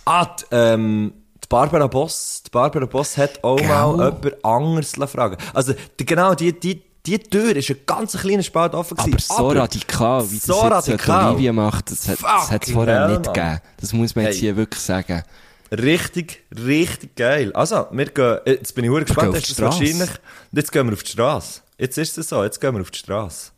Ah, 0.06 0.26
die, 0.26 0.46
ähm, 0.50 1.14
die 1.36 1.48
Barbara 1.48 1.86
Boss, 1.86 2.42
die 2.48 2.50
Barbara 2.50 2.88
Boss 2.88 3.16
hat 3.16 3.44
auch 3.44 3.58
Gell? 3.58 3.68
mal 3.68 3.92
jemand 3.92 4.44
anderes 4.44 4.96
fragen 5.12 5.38
Also, 5.54 5.74
die, 6.00 6.06
genau, 6.06 6.34
die, 6.34 6.60
die, 6.60 6.82
die 7.06 7.18
Tür 7.20 7.56
ist 7.56 7.70
ein 7.70 7.78
ganz 7.86 8.18
kleiner 8.18 8.44
Spalt 8.44 8.74
offen 8.74 8.98
gewesen. 8.98 9.26
Aber 9.30 9.38
so 9.38 9.48
radikal, 9.60 10.32
wie 10.32 10.36
das 10.38 10.46
so 10.46 10.54
jetzt 10.56 10.64
äh, 10.64 10.68
die 10.68 10.92
radikal. 10.92 11.32
Olivia 11.34 11.54
macht, 11.54 11.92
das 11.92 12.08
hat 12.08 12.18
das 12.22 12.48
Fucking 12.50 12.74
vorher 12.74 13.00
hell, 13.02 13.08
nicht 13.18 13.26
Mann. 13.26 13.34
gegeben. 13.34 13.60
Das 13.80 13.94
muss 13.94 14.16
man 14.16 14.26
jetzt 14.26 14.36
Hey. 14.36 14.40
hier 14.42 14.56
wirklich 14.58 14.82
sagen. 14.84 15.24
Richtig, 15.72 16.44
richtig 16.66 17.16
geil. 17.16 17.52
Also, 17.54 17.88
wir 17.92 18.06
gehen, 18.08 18.40
jetzt 18.46 18.74
bin 18.76 18.86
ich 18.86 18.90
hure 18.92 19.04
gespannt, 19.06 19.28
gehen 19.34 19.38
auf 19.38 19.38
ist 19.38 19.50
die 19.50 19.62
das 19.62 19.80
wahrscheinlich, 19.80 20.10
jetzt 20.52 20.72
gehen 20.72 20.88
wir 20.88 20.94
auf 20.94 21.04
die 21.04 21.12
Straße. 21.12 21.62
Jetzt 21.78 21.98
ist 21.98 22.18
es 22.18 22.30
so, 22.30 22.44
jetzt 22.44 22.60
gehen 22.60 22.74
wir 22.74 22.82
auf 22.82 22.92
die 22.92 23.00
Straße. 23.00 23.52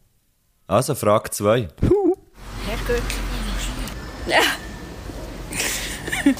Also, 0.67 0.93
Frage 0.95 1.29
2. 1.31 1.69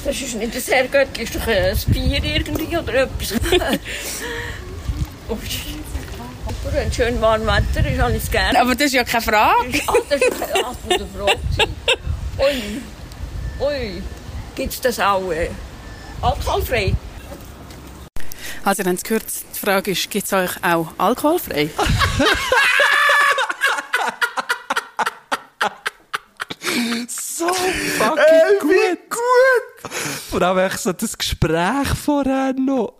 Das 0.04 0.20
ist 0.20 0.34
nicht 0.36 0.54
ein 0.54 0.60
sehr 0.60 0.86
göttlich, 0.88 1.30
das 1.30 1.36
ist 1.40 1.86
doch 1.86 1.90
ein 1.90 1.92
Bier 1.92 2.22
irgendwie 2.24 2.76
oder 2.76 2.94
etwas. 2.94 3.34
Oh. 5.28 5.38
Aber 6.64 6.72
wenn 6.74 6.92
schön 6.92 7.20
warm 7.20 7.46
Wetter 7.46 7.88
ist, 7.90 8.00
habe 8.00 8.12
ich 8.12 8.22
es 8.22 8.30
gerne. 8.30 8.60
Aber 8.60 8.74
das 8.74 8.86
ist 8.86 8.94
ja 8.94 9.04
keine 9.04 9.22
Frage. 9.22 9.80
Ah, 9.86 9.94
das 10.08 10.20
ist 10.20 10.40
keine 10.40 11.06
Frage. 11.08 11.38
Ui, 12.38 12.80
ui, 13.60 14.02
gibt 14.54 14.72
es 14.72 14.80
das 14.80 15.00
auch 15.00 15.30
äh, 15.32 15.50
alkoholfrei? 16.20 16.94
Also, 18.64 18.82
ihr 18.82 18.88
habt 18.88 18.98
es 18.98 19.02
gehört, 19.02 19.24
die 19.54 19.58
Frage 19.58 19.90
ist, 19.90 20.08
gibt 20.08 20.26
es 20.26 20.32
euch 20.32 20.50
auch 20.62 20.88
alkoholfrei? 20.98 21.68
So 27.08 27.52
fucking 27.52 28.58
gut. 28.60 29.10
gut. 29.10 29.92
Vor 30.30 30.42
allem 30.42 30.58
echt 30.58 30.78
so 30.78 30.92
das 30.92 31.18
Gespräch 31.18 31.88
vorher 32.02 32.52
noch. 32.54 32.94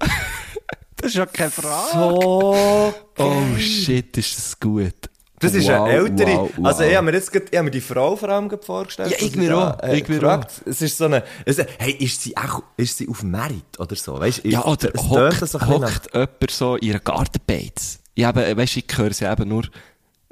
Das 1.02 1.10
ist 1.10 1.16
ja 1.16 1.26
keine 1.26 1.50
Frage. 1.50 1.90
So. 1.92 2.94
Oh 3.18 3.58
shit, 3.58 4.16
ist 4.16 4.38
das 4.38 4.58
gut. 4.58 4.94
Das 5.38 5.54
ist 5.54 5.66
Wow, 5.66 5.88
eine 5.88 5.92
ältere, 5.94 6.36
wow, 6.36 6.50
wow. 6.56 6.66
also 6.66 6.84
ich 6.84 6.94
habe 6.94 7.04
mir 7.04 7.14
jetzt 7.14 7.32
grad, 7.32 7.42
ich 7.50 7.56
habe 7.58 7.64
mir 7.64 7.70
die 7.72 7.80
Frau 7.80 8.14
vor 8.14 8.28
allem 8.28 8.48
vorgestellt. 8.60 9.10
Ja, 9.10 9.16
ich 9.26 9.34
mir 9.34 9.58
auch, 9.58 9.82
äh, 9.82 9.98
ich 9.98 10.06
mir 10.08 10.20
gefragt. 10.20 10.62
Es 10.66 10.80
ist 10.80 10.96
so 10.96 11.06
eine, 11.06 11.24
es, 11.44 11.58
hey, 11.78 11.92
ist 11.94 12.22
sie 12.22 12.36
auch, 12.36 12.62
ist 12.76 12.96
sie 12.96 13.08
auf 13.08 13.24
Merit 13.24 13.80
oder 13.80 13.96
so? 13.96 14.20
Weißt, 14.20 14.44
Ja, 14.44 14.64
oder 14.64 14.94
es 14.94 15.02
hockt, 15.02 15.48
so 15.48 15.60
hockt 15.60 16.14
jemand 16.14 16.50
so 16.50 16.76
in 16.76 16.90
einer 16.90 17.00
Gartenbeiz. 17.00 17.98
Ich 18.14 18.24
habe, 18.24 18.56
weißt, 18.56 18.76
ich 18.76 18.86
höre 18.96 19.12
sie 19.12 19.24
eben 19.24 19.48
nur 19.48 19.64
ein 19.64 19.70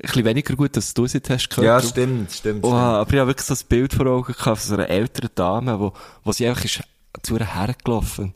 bisschen 0.02 0.24
weniger 0.24 0.54
gut, 0.54 0.76
als 0.76 0.94
du 0.94 1.04
es 1.04 1.14
jetzt 1.14 1.28
hast 1.28 1.50
gehört. 1.50 1.66
Ja, 1.66 1.88
stimmt, 1.88 2.30
stimmt. 2.30 2.64
Oh, 2.64 2.68
stimmt. 2.68 2.80
aber 2.80 3.12
ich 3.12 3.18
habe 3.18 3.30
wirklich 3.30 3.46
so 3.46 3.54
ein 3.54 3.68
Bild 3.68 3.92
vor 3.92 4.06
Augen 4.06 4.32
gehabt 4.32 4.58
von 4.60 4.68
so 4.68 4.74
einer 4.74 4.88
älteren 4.88 5.30
Dame, 5.34 5.80
wo, 5.80 5.92
wo 6.22 6.30
sie 6.30 6.46
einfach 6.46 6.64
ist 6.64 6.82
zu 7.22 7.36
ihr 7.36 7.54
hergelaufen. 7.54 8.32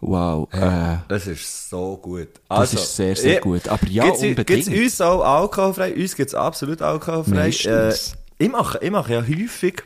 Wow, 0.00 0.48
äh, 0.52 0.98
Das 1.08 1.26
ist 1.26 1.68
so 1.70 1.96
gut. 1.96 2.28
Das 2.48 2.72
ist 2.72 2.94
sehr, 2.96 3.16
sehr 3.16 3.36
ich- 3.36 3.40
gut. 3.40 3.66
Aber 3.68 3.86
ja, 3.88 4.04
gibt's, 4.04 4.22
unbedingt. 4.22 4.66
Gibt's 4.66 4.68
uns 4.68 5.00
auch 5.00 5.22
alkoholfrei? 5.24 5.92
Uns 5.94 6.14
gibt's 6.14 6.34
absolut 6.34 6.80
alkoholfrei. 6.82 7.48
Äh, 7.48 7.94
ich 8.38 8.48
mache, 8.50 8.78
ich 8.80 8.90
mache 8.92 9.14
ja 9.14 9.22
häufig 9.22 9.82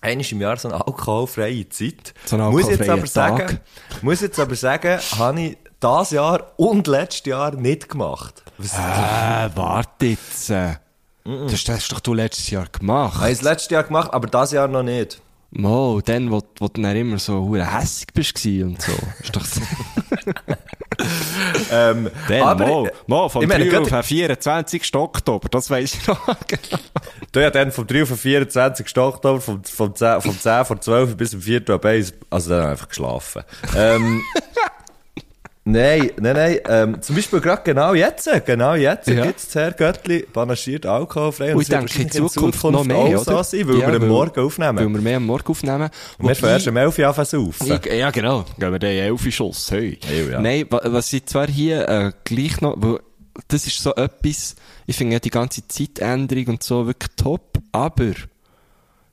einmal 0.00 0.26
im 0.28 0.40
Jahr 0.40 0.56
so 0.56 0.68
eine 0.68 0.84
alkoholfreie 0.84 1.68
Zeit. 1.68 2.12
So 2.24 2.36
einen 2.36 2.50
muss 2.50 2.68
jetzt 2.68 2.88
aber 2.88 3.06
sagen, 3.06 3.46
Tag. 3.46 3.60
muss 4.02 4.20
jetzt 4.20 4.40
aber 4.40 4.56
sagen, 4.56 4.98
habe 5.18 5.40
ich 5.40 5.56
das 5.78 6.10
Jahr 6.10 6.52
und 6.56 6.86
letztes 6.88 7.26
Jahr 7.26 7.54
nicht 7.54 7.88
gemacht. 7.88 8.42
Was, 8.58 8.74
äh, 8.74 9.50
warte 9.54 10.06
jetzt. 10.06 10.50
Das 10.50 11.68
hast 11.68 11.92
doch 11.92 12.00
du 12.00 12.14
letztes 12.14 12.50
Jahr 12.50 12.66
gemacht. 12.66 13.18
habe 13.20 13.30
ich 13.30 13.38
das 13.38 13.44
letztes 13.44 13.70
Jahr 13.70 13.84
gemacht, 13.84 14.12
aber 14.12 14.26
das 14.26 14.50
Jahr 14.52 14.66
noch 14.66 14.82
nicht. 14.82 15.20
Mo, 15.52 16.00
dann, 16.04 16.30
wo, 16.30 16.42
wo 16.58 16.68
du 16.68 16.80
dann 16.80 16.94
immer 16.96 17.18
so 17.18 17.40
hure 17.42 17.66
hässig 17.76 18.08
bist 18.14 18.44
und 18.46 18.80
so. 18.80 18.92
Ist 19.22 19.34
doch 19.34 19.44
so. 19.44 19.60
Ähm, 21.72 22.10
Dann, 22.28 22.42
aber, 22.42 22.66
Mo, 22.66 22.88
Mo, 23.06 23.28
vom 23.30 23.42
ich 23.42 23.48
meine, 23.48 23.64
3 23.64 23.70
gerade- 23.70 23.82
auf 23.84 23.88
den 23.90 24.02
24. 24.02 24.94
Oktober, 24.96 25.48
das 25.48 25.70
weiss 25.70 25.94
ich 25.94 26.06
noch. 26.06 26.26
genau. 26.46 26.82
Du 27.32 27.40
ja 27.40 27.48
dann 27.50 27.72
vom 27.72 27.86
3 27.86 28.02
auf 28.02 28.08
den 28.08 28.16
24. 28.18 28.98
Oktober, 28.98 29.40
vom, 29.40 29.64
vom 29.64 29.94
10, 29.94 30.20
vom 30.20 30.38
10 30.38 30.64
vor 30.66 30.80
12 30.80 31.16
bis 31.16 31.30
zum 31.30 31.40
4 31.40 31.70
ab 31.70 31.84
1, 31.86 32.12
also 32.28 32.50
dann 32.50 32.66
einfach 32.70 32.88
geschlafen. 32.88 33.42
ähm, 33.76 34.20
Nein, 35.64 36.10
nein, 36.18 36.34
nein. 36.36 36.58
Ähm, 36.68 37.02
zum 37.02 37.16
Beispiel 37.16 37.40
gerade 37.40 37.62
genau 37.62 37.92
jetzt, 37.92 38.28
genau 38.46 38.74
jetzt 38.74 39.08
Ja. 39.08 39.26
gibt 39.26 39.38
es 39.40 39.54
Herr 39.54 39.72
Göttli 39.72 40.22
panaschiert 40.32 40.86
alkoholfrei. 40.86 41.54
Und 41.54 41.60
ich 41.62 41.68
denke, 41.68 41.84
in 42.00 42.08
wahrscheinlich 42.08 42.32
Zukunft 42.32 42.64
noch 42.64 42.84
mehr, 42.84 42.96
auch 42.96 43.26
oder? 43.26 43.44
sein, 43.44 43.68
weil 43.68 43.78
Ja, 43.78 43.88
wir 43.92 44.00
am 44.00 44.08
Morgen 44.08 44.40
aufnehmen. 44.40 44.78
Weil 44.78 44.88
wir 44.88 45.00
mehr 45.02 45.16
am 45.18 45.26
Morgen 45.26 45.46
aufnehmen. 45.46 45.90
Und 46.18 46.42
wir 46.42 46.48
erst 46.48 46.66
um 46.66 46.76
11 46.76 46.98
Uhr 46.98 47.06
an 47.08 47.14
zu 47.14 47.24
saufen. 47.24 47.78
Ich, 47.84 47.92
ja, 47.92 48.10
genau. 48.10 48.46
Gehen 48.58 48.72
wir 48.72 48.78
den 48.78 48.98
elf 49.04 49.34
Schuss. 49.34 49.70
Hey. 49.70 49.98
Hey, 50.04 50.30
ja. 50.30 50.40
Nein, 50.40 50.64
wa- 50.70 50.80
was 50.84 51.12
ich 51.12 51.26
zwar 51.26 51.46
hier 51.46 51.86
äh, 51.88 52.12
gleich 52.24 52.60
noch, 52.62 52.74
weil 52.78 53.00
das 53.48 53.66
ist 53.66 53.82
so 53.82 53.94
etwas, 53.94 54.56
ich 54.86 54.96
finde 54.96 55.12
ja 55.14 55.20
die 55.20 55.30
ganze 55.30 55.66
Zeitänderung 55.68 56.46
und 56.54 56.62
so 56.62 56.86
wirklich 56.86 57.10
top, 57.16 57.58
aber 57.70 58.12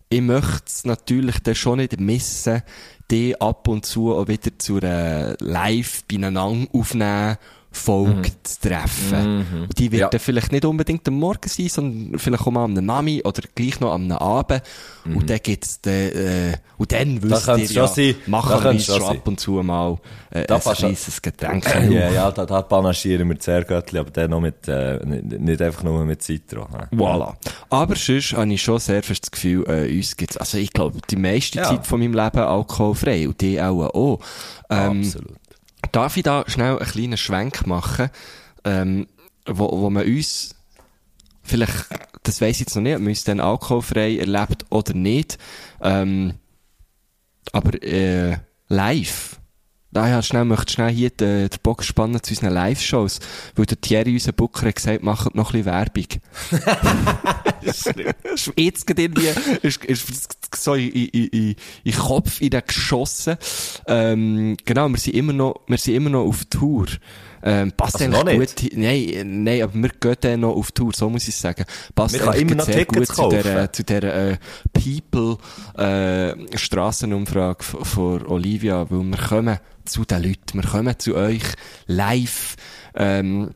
ich 0.09 0.21
möchte 0.21 0.63
es 0.65 0.85
natürlich 0.85 1.39
dann 1.43 1.55
schon 1.55 1.77
nicht 1.79 1.99
missen, 1.99 2.63
die 3.11 3.39
ab 3.39 3.67
und 3.67 3.85
zu 3.85 4.13
auch 4.13 4.27
wieder 4.27 4.57
zu 4.57 4.77
einer 4.77 5.35
live 5.39 6.03
beieinander 6.05 6.67
aufnehmen 6.73 7.37
Folge 7.71 8.31
zu 8.43 8.61
treffen. 8.69 9.45
Und 9.63 9.77
die 9.77 9.91
wird 9.91 9.93
Mhm. 9.93 9.99
Ja. 9.99 10.09
dann 10.09 10.19
vielleicht 10.19 10.51
nicht 10.51 10.65
unbedingt 10.65 11.07
am 11.07 11.15
Morgen 11.19 11.47
sein, 11.47 11.67
sondern 11.69 12.19
vielleicht 12.19 12.43
auch 12.47 12.51
mal 12.51 12.63
am 12.65 12.73
Nami 12.73 13.21
oder 13.23 13.41
gleich 13.55 13.79
noch 13.79 13.91
am 13.93 14.11
Abend. 14.11 14.61
Und 15.05 15.29
dann 15.29 15.39
gibt's 15.41 15.79
dann, 15.81 15.93
äh, 15.93 16.57
und 16.77 16.91
dann 16.91 17.21
wisst 17.23 17.45
könnte 17.45 17.61
ihr 17.61 17.69
ja, 17.71 17.87
schon 17.87 17.95
sein. 17.95 18.15
Da 18.25 18.31
machen 18.31 18.63
wir 18.63 18.79
schon 18.79 19.01
sein. 19.01 19.17
ab 19.17 19.27
und 19.27 19.39
zu 19.39 19.51
mal 19.63 19.97
äh, 20.31 20.45
Da 20.45 20.55
ein 20.57 20.61
kleines 20.75 21.21
Getränk. 21.21 21.65
Ja, 21.89 22.09
ja, 22.11 22.31
da, 22.31 22.45
da 22.45 22.61
panaschieren 22.61 23.27
wir 23.29 23.35
das 23.35 23.47
Herr 23.47 23.63
Göttli, 23.63 23.99
aber 23.99 24.11
dann 24.11 24.31
noch 24.31 24.41
mit, 24.41 24.67
äh, 24.67 24.99
nicht, 25.05 25.39
nicht 25.39 25.61
einfach 25.61 25.83
nur 25.83 26.03
mit 26.03 26.21
Citro. 26.23 26.67
hä? 26.71 26.95
Voilà. 26.95 27.35
Aber 27.69 27.95
sonst 27.95 28.33
habe 28.33 28.51
ich 28.53 28.61
schon 28.61 28.79
sehr 28.79 29.01
fest 29.03 29.23
das 29.23 29.31
Gefühl, 29.31 29.65
äh, 29.69 29.95
uns 29.95 30.17
gibt's, 30.17 30.35
also 30.37 30.57
ich 30.57 30.73
glaube, 30.73 30.99
die 31.09 31.15
meiste 31.15 31.59
Ja. 31.59 31.65
Zeit 31.65 31.85
von 31.87 31.99
meinem 31.99 32.13
Leben 32.13 32.39
alkoholfrei 32.39 33.27
und 33.27 33.39
die 33.39 33.61
auch 33.61 33.87
auch. 33.93 34.19
Ähm, 34.69 35.01
Absolut. 35.01 35.35
Darf 35.91 36.17
ich 36.17 36.23
da 36.23 36.43
schnell 36.47 36.77
einen 36.77 36.89
kleinen 36.89 37.17
Schwenk 37.17 37.65
machen, 37.67 38.09
ähm, 38.63 39.07
wo, 39.45 39.81
wo 39.81 39.89
man 39.89 40.05
uns 40.05 40.55
vielleicht, 41.43 41.85
das 42.23 42.41
weiss 42.41 42.55
ich 42.55 42.61
jetzt 42.61 42.75
noch 42.75 42.83
nicht, 42.83 42.95
ob 42.95 43.01
man 43.01 43.09
uns 43.09 43.23
dann 43.23 43.39
alkoholfrei 43.39 44.17
erlebt 44.17 44.65
oder 44.69 44.93
nicht, 44.93 45.37
ähm, 45.81 46.35
aber 47.51 47.81
äh, 47.81 48.37
live. 48.67 49.39
Daher 49.91 50.21
schnell, 50.21 50.45
möchte 50.45 50.73
schnell 50.73 50.91
hier 50.91 51.09
den, 51.09 51.49
den 51.49 51.59
Bock 51.63 51.83
spannen 51.83 52.21
zu 52.21 52.31
unseren 52.31 52.53
Live-Shows, 52.53 53.19
weil 53.55 53.65
der 53.65 53.79
Thierry, 53.79 54.13
unser 54.13 54.33
Booker, 54.33 54.67
hat 54.67 54.75
gesagt, 54.75 55.03
macht 55.03 55.33
noch 55.33 55.53
ein 55.53 55.63
bisschen 55.63 55.65
Werbung. 55.65 56.07
Jetzt 58.55 58.87
gerade 58.87 59.01
irgendwie, 59.01 59.27
ist, 59.61 59.83
ist 59.85 60.55
so 60.55 60.73
in, 60.73 60.89
in, 60.89 61.27
in, 61.27 61.55
in 61.83 61.93
Kopf 61.93 62.41
in 62.41 62.49
den 62.49 62.61
geschossen. 62.65 63.37
Ähm, 63.87 64.57
genau, 64.65 64.89
wir 64.89 64.97
sind 64.97 65.15
immer 65.15 65.33
noch, 65.33 65.61
wir 65.67 65.77
sind 65.77 65.95
immer 65.95 66.09
noch 66.09 66.25
auf 66.25 66.45
Tour. 66.45 66.87
Ähm, 67.43 67.71
passt 67.71 68.01
Also 68.01 68.17
eigentlich 68.17 68.55
gut, 68.55 68.71
nein, 68.77 69.43
nein, 69.43 69.61
aber 69.61 69.73
wir 69.75 69.89
gehen 69.89 70.15
dann 70.21 70.39
noch 70.41 70.55
auf 70.55 70.71
Tour, 70.71 70.91
so 70.93 71.09
muss 71.09 71.27
ich 71.27 71.35
sagen. 71.35 71.65
Passt 71.95 72.15
Wir 72.15 72.27
eigentlich 72.27 72.41
immer 72.41 72.55
noch 72.55 72.65
sehr 72.65 72.75
Tickets 72.87 73.09
gut 73.09 73.15
zu 73.15 73.29
der, 73.29 73.43
kaufen. 73.43 73.73
zu 73.73 73.83
der, 73.83 74.03
äh, 74.03 74.37
People, 74.73 75.37
äh, 75.77 76.57
Strassenumfrage 76.57 77.63
v- 77.63 77.83
von 77.83 78.25
Olivia, 78.27 78.89
weil 78.89 79.03
wir 79.03 79.17
kommen 79.17 79.59
zu 79.85 80.03
den 80.05 80.23
Leuten, 80.23 80.61
wir 80.61 80.69
kommen 80.69 80.97
zu 80.99 81.15
euch 81.15 81.43
live, 81.85 82.55
ähm, 82.95 83.51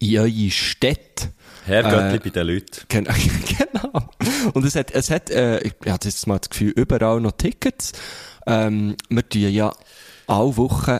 in, 0.00 0.18
eure 0.18 0.50
Städte. 0.50 1.28
Herr 1.64 1.84
Äh, 2.14 2.18
bei 2.18 2.30
den 2.30 2.46
Leuten. 2.46 2.80
Gen 2.88 3.04
genau. 3.58 4.08
Und 4.54 4.64
es 4.64 4.74
hat, 4.74 4.90
es 4.92 5.10
hat, 5.10 5.30
äh, 5.30 5.60
ich 5.60 5.72
hatte 5.88 6.08
jetzt 6.08 6.26
mal 6.26 6.38
das 6.38 6.50
Gefühl, 6.50 6.70
überall 6.70 7.20
noch 7.20 7.32
Tickets. 7.32 7.92
Ähm, 8.46 8.96
wir 9.08 9.28
tun 9.28 9.50
ja 9.52 9.72
alle 10.26 10.56
Wochen 10.56 10.98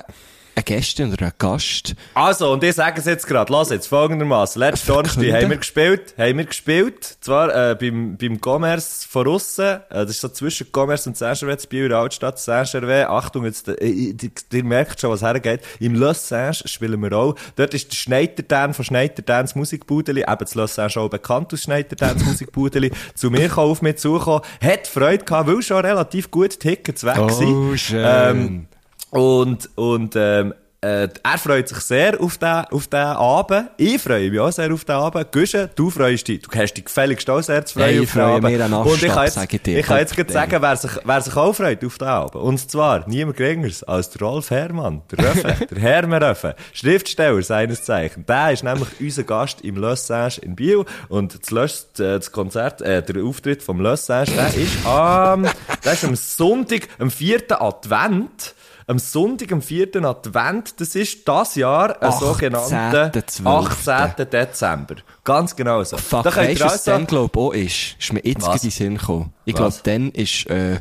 eine 0.59 0.65
Gästin 0.65 1.13
oder 1.13 1.27
einen 1.27 1.33
Gast. 1.39 1.95
Also, 2.15 2.53
und 2.53 2.65
ich 2.65 2.75
sage 2.75 2.99
es 3.01 3.07
jetzt 3.07 3.27
gerade, 3.27 3.53
lass 3.53 3.71
jetzt 3.71 3.87
folgendermaßen. 3.87 4.59
Letzten 4.61 4.89
Donnerstag 4.89 5.25
haben 5.33 5.51
wir 5.51 5.57
gespielt, 5.57 6.15
haben 6.19 6.39
wir 6.39 6.45
gespielt, 6.45 7.17
zwar 7.21 7.71
äh, 7.71 7.75
beim, 7.75 8.17
beim 8.17 8.39
Commerce 8.45 9.07
von 9.09 9.29
aussen, 9.29 9.65
äh, 9.65 9.81
das 9.91 10.11
ist 10.11 10.21
so 10.21 10.29
zwischen 10.29 10.67
Commerce 10.75 11.09
und 11.09 11.17
Saint-Gervais, 11.17 11.65
in 11.71 11.89
der 11.89 11.99
Altstadt, 11.99 12.39
Saint-Gervais, 12.39 13.07
Achtung, 13.09 13.45
jetzt, 13.45 13.69
äh, 13.69 13.87
ihr, 13.87 14.65
merkt 14.65 15.01
schon, 15.01 15.11
was 15.11 15.23
hergeht, 15.23 15.61
im 15.79 15.95
Le 15.95 16.13
Saint 16.15 16.63
spielen 16.69 17.01
wir 17.03 17.13
auch, 17.13 17.35
dort 17.57 17.75
ist 17.75 17.93
der 17.93 17.97
Schneidertan 17.97 18.75
von 18.75 18.85
Schneidertans 18.85 19.55
Musikbudeli, 19.55 20.23
eben 20.23 20.39
das 20.41 20.55
Le 20.55 20.67
Saint 20.67 20.93
schon 20.93 21.09
bekannt 21.09 21.53
aus 21.53 21.63
Schneidertans 21.63 22.25
Musikbudeli, 22.25 22.91
zu 23.15 23.31
mir 23.31 23.49
gekommen, 23.49 23.71
auf 23.71 23.83
mich 23.83 23.97
zugekommen, 23.97 24.43
hat 24.63 24.87
Freude 24.89 25.25
gehabt, 25.25 25.49
weil 25.49 25.63
schon 25.63 25.85
relativ 25.85 26.31
gut 26.31 26.59
Tickets 26.59 27.05
weg 27.05 27.19
Oh, 27.19 27.29
sind. 27.29 27.79
schön. 27.79 28.05
Ähm, 28.05 28.67
und, 29.11 29.69
und, 29.77 30.15
ähm, 30.17 30.55
äh, 30.81 31.09
er 31.25 31.39
freut 31.39 31.69
sich 31.69 31.79
sehr 31.79 32.21
auf 32.21 32.39
den, 32.39 32.65
auf 32.71 32.87
den 32.87 33.01
Abend. 33.01 33.71
Ich 33.79 34.01
freue 34.01 34.31
mich 34.31 34.39
auch 34.39 34.53
sehr 34.53 34.73
auf 34.73 34.85
den 34.85 34.95
Abend. 34.95 35.33
Güsche, 35.33 35.69
du 35.75 35.91
freust 35.91 36.29
dich. 36.29 36.43
Du 36.43 36.57
hast 36.57 36.75
dich 36.75 36.85
gefälligst 36.85 37.29
auch 37.29 37.41
sehr 37.41 37.65
zu 37.65 37.75
freuen 37.75 37.89
Hey, 37.89 37.95
ich 37.97 38.03
auf 38.03 38.13
den 38.13 38.23
freue 38.23 38.75
Abend. 38.75 38.93
Und 38.93 39.03
ich 39.03 39.09
kann 39.09 39.25
jetzt, 39.25 39.67
ich 39.67 39.87
kann 39.87 39.99
jetzt 39.99 40.15
gerade 40.15 40.33
sagen, 40.33 40.63
wer 40.63 40.77
sich, 40.77 40.93
wer 41.03 41.21
sich 41.21 41.37
auch 41.37 41.53
freut 41.53 41.85
auf 41.85 41.99
den 41.99 42.07
Abend. 42.07 42.37
Und 42.37 42.71
zwar 42.71 43.09
niemand 43.09 43.37
geringeres 43.37 43.83
als 43.83 44.11
der 44.11 44.23
Rolf 44.23 44.51
Herrmann, 44.51 45.03
der 45.11 45.19
Röffe, 45.19 45.67
der 45.71 45.79
Hermann 45.81 46.23
Röffe, 46.23 46.55
Schriftsteller 46.73 47.43
seines 47.43 47.83
Zeichens. 47.83 48.27
Der 48.27 48.53
ist 48.53 48.63
nämlich 48.63 48.89
unser 49.01 49.25
Gast 49.25 49.63
im 49.63 49.79
Le 49.79 49.97
Sage 49.97 50.41
in 50.43 50.55
Biel. 50.55 50.85
Und 51.09 51.41
das, 51.43 51.51
Lös, 51.51 51.89
äh, 51.99 52.19
das 52.19 52.31
Konzert, 52.31 52.83
äh, 52.83 53.03
der 53.03 53.25
Auftritt 53.25 53.65
vom 53.65 53.81
Le 53.81 53.97
Sage, 53.97 54.31
der 54.31 54.55
ist 54.55 54.87
am, 54.87 55.45
der 55.85 55.93
ist 55.93 56.05
am 56.05 56.15
Sonntag, 56.15 56.83
am 57.01 57.11
4. 57.11 57.61
Advent. 57.61 58.55
Am 58.89 58.99
Sonntag, 58.99 59.53
am 59.53 59.61
4. 59.61 59.95
Advent, 60.03 60.81
das 60.81 60.95
ist 60.95 61.29
das 61.29 61.55
Jahr 61.57 62.03
ein 62.03 62.11
18.12.. 62.11 62.19
sogenannter 62.21 63.11
18. 63.45 64.31
Dezember. 64.31 64.97
Ganz 65.25 65.55
genau 65.55 65.85
so. 65.85 65.99
Fuck, 65.99 66.25
Da 66.25 66.35
weißt 66.35 66.61
du, 66.61 66.65
was 66.65 66.73
also- 66.73 66.91
dann, 66.93 67.07
glaub 67.07 67.37
ich, 67.37 67.39
auch 67.41 67.53
ist? 67.53 67.97
Ist 68.01 68.13
mir 68.15 68.21
jetzt 68.25 68.47
in 68.47 68.59
den 68.63 68.71
Sinn 68.71 68.97
gekommen. 68.97 69.33
Ich 69.45 69.55
glaube, 69.55 69.75
dann 69.83 70.11
ist, 70.13 70.47
äh, 70.47 70.81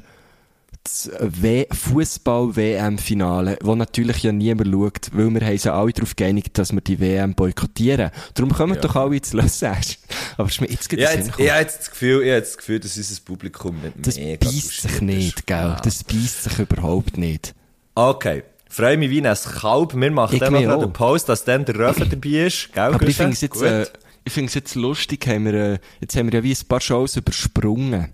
das 0.86 1.12
W- 1.20 1.66
Fußball-WM-Finale, 1.70 3.58
wo 3.62 3.76
natürlich 3.76 4.24
ja 4.24 4.32
niemand 4.32 4.70
schaut, 4.72 5.10
weil 5.12 5.30
wir 5.34 5.41
haben 5.41 5.51
uns 5.51 5.64
ja 5.66 5.78
alle 5.78 5.91
darauf 5.91 6.16
geeinigt, 6.16 6.58
dass 6.58 6.72
wir 6.72 6.80
die 6.80 7.01
WM 7.01 7.34
boykottieren. 7.36 8.12
Darum 8.36 8.53
kommen 8.53 8.80
doch 8.80 8.95
alle 8.95 9.18
ins 9.18 9.34
Lössage. 9.34 9.97
Aber 10.38 10.47
ist 10.47 10.62
mir 10.62 10.68
jetzt 10.70 10.89
Ja, 10.93 11.10
in 11.10 11.24
den 11.24 11.24
Sinn 11.26 11.26
jetzt, 11.26 11.26
gekommen. 11.32 11.45
ich 11.45 11.51
habe 11.51 11.62
jetzt 11.62 11.80
das 11.80 11.91
Gefühl, 11.91 12.24
ich 12.24 12.32
habe 12.32 12.39
das 12.41 12.58
Gefühl, 12.58 12.80
dass 12.80 12.95
unser 12.97 13.22
Publikum 13.22 13.76
nicht 13.82 13.93
Das 13.97 14.16
mega 14.16 14.45
beißt 14.45 14.82
sich 14.82 15.01
nicht, 15.01 15.45
gell? 15.45 15.58
Ja. 15.58 15.82
Das 15.84 16.05
beißt 16.05 16.43
sich 16.45 16.60
überhaupt 16.60 17.18
nicht. 17.18 17.53
Okay. 17.98 18.43
Freue 18.70 18.95
mich 18.98 19.10
wie 19.10 19.26
ein 19.26 19.36
Kalb. 19.60 19.95
Wir 19.95 20.12
machen 20.12 20.34
Ich 20.36 20.39
dann 20.39 20.54
noch 20.54 20.60
einen. 20.84 20.93
Post, 20.93 21.30
dass 21.30 21.43
dann 21.43 21.66
der 21.66 21.76
Röffe 21.80 22.06
dabei 22.10 22.30
ist. 22.45 22.72
Gell, 22.74 22.84
Aber 22.84 22.93
ich 22.95 23.00
Guschen? 23.00 23.14
finde 23.16 23.34
es 23.34 23.41
jetzt, 23.41 23.62
äh, 23.62 23.86
ich 24.24 24.34
finde 24.34 24.50
es 24.50 24.54
jetzt 24.54 24.76
lustig, 24.76 25.26
haben 25.28 25.45
wir, 25.45 25.54
äh, 25.54 25.80
jetzt 26.02 26.16
haben 26.16 26.32
wir 26.32 26.39
ja 26.39 26.43
wie 26.43 26.52
ein 26.54 26.68
paar 26.68 26.82
Shows 26.82 27.16
übersprungen. 27.16 28.14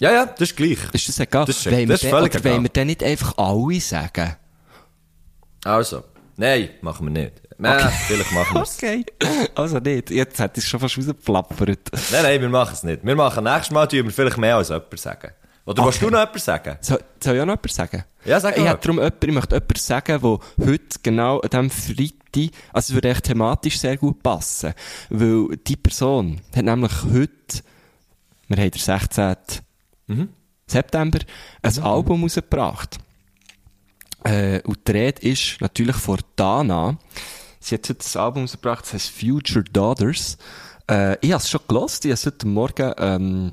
ja, 0.00 0.10
ja, 0.12 0.26
das 0.26 0.50
ist 0.50 0.56
gleich. 0.56 0.78
Ist 0.92 1.08
das 1.08 1.20
egal? 1.20 1.44
Das 1.44 1.58
ist- 1.58 1.70
wollen 1.70 1.88
das 1.88 2.02
ist 2.02 2.10
völlig 2.10 2.34
oder 2.34 2.44
wollen 2.44 2.52
egal. 2.54 2.62
wir 2.64 2.70
dann 2.70 2.86
nicht 2.88 3.02
einfach 3.04 3.38
alle 3.38 3.80
sagen? 3.80 4.36
Also. 5.64 6.02
Nein, 6.36 6.70
machen 6.80 7.06
wir 7.06 7.22
nicht. 7.22 7.40
Nein, 7.58 7.88
vielleicht 8.08 8.32
machen 8.32 8.54
wir 8.56 8.62
es. 8.62 8.74
Okay. 8.82 9.04
Also 9.54 9.78
nicht. 9.78 10.10
Jetzt 10.10 10.40
hat 10.40 10.58
es 10.58 10.66
schon 10.66 10.80
fast 10.80 10.98
rausgeplappert. 10.98 11.90
Nein, 12.10 12.22
nein, 12.24 12.40
wir 12.40 12.48
machen 12.48 12.72
es 12.72 12.82
nicht. 12.82 13.04
Wir 13.04 13.14
machen 13.14 13.44
nächstes 13.44 13.70
Mal, 13.70 13.86
tun 13.86 14.02
wir 14.04 14.10
vielleicht 14.10 14.38
mehr 14.38 14.56
als 14.56 14.70
jemand 14.70 14.98
sagen. 14.98 15.30
Oder 15.66 15.84
willst 15.84 15.98
Okay. 15.98 16.06
du 16.06 16.12
noch 16.12 16.22
etwas 16.22 16.44
sagen? 16.44 16.76
Soll, 16.80 17.02
soll 17.22 17.36
ich 17.36 17.40
auch 17.40 17.46
noch 17.46 17.54
etwas 17.54 17.74
sagen? 17.74 18.04
Ja, 18.24 18.38
sag 18.40 18.56
Ich 18.56 18.64
darum 18.64 18.96
jemand, 18.98 19.24
ich 19.24 19.32
möchte 19.32 19.54
jemand 19.54 19.78
sagen, 19.78 20.20
der 20.20 20.66
heute 20.66 20.98
genau 21.02 21.40
an 21.40 21.48
diesem 21.50 21.70
Freitag, 21.70 22.50
also 22.72 22.90
es 22.90 22.94
würde 22.94 23.08
echt 23.10 23.24
thematisch 23.24 23.78
sehr 23.78 23.96
gut 23.96 24.22
passen. 24.22 24.74
Weil 25.08 25.56
die 25.66 25.76
Person 25.76 26.40
hat 26.54 26.64
nämlich 26.64 26.92
heute, 27.04 27.62
wir 28.48 28.56
haben 28.58 28.70
den 28.70 28.80
16. 28.80 29.36
Mhm. 30.06 30.28
September, 30.66 31.18
ein 31.62 31.78
Album 31.82 32.22
rausgebracht. 32.24 32.98
Äh, 34.24 34.60
und 34.62 34.86
die 34.86 34.92
Rede 34.92 35.22
ist 35.22 35.60
natürlich 35.60 35.96
von 35.96 36.18
Dana. 36.36 36.98
Sie 37.60 37.74
hat 37.74 37.84
heute 37.88 37.94
das 37.94 38.16
Album 38.16 38.42
rausgebracht, 38.42 38.84
das 38.84 38.94
heißt 38.94 39.10
Future 39.10 39.64
Daughters. 39.64 40.36
Äh, 40.90 41.16
ich 41.24 41.32
habe 41.32 41.42
es 41.42 41.48
schon 41.50 41.60
gelost, 41.68 42.04
ich 42.04 42.10
habe 42.10 42.14
es 42.14 42.26
heute 42.26 42.46
Morgen 42.46 42.92
ähm, 42.98 43.52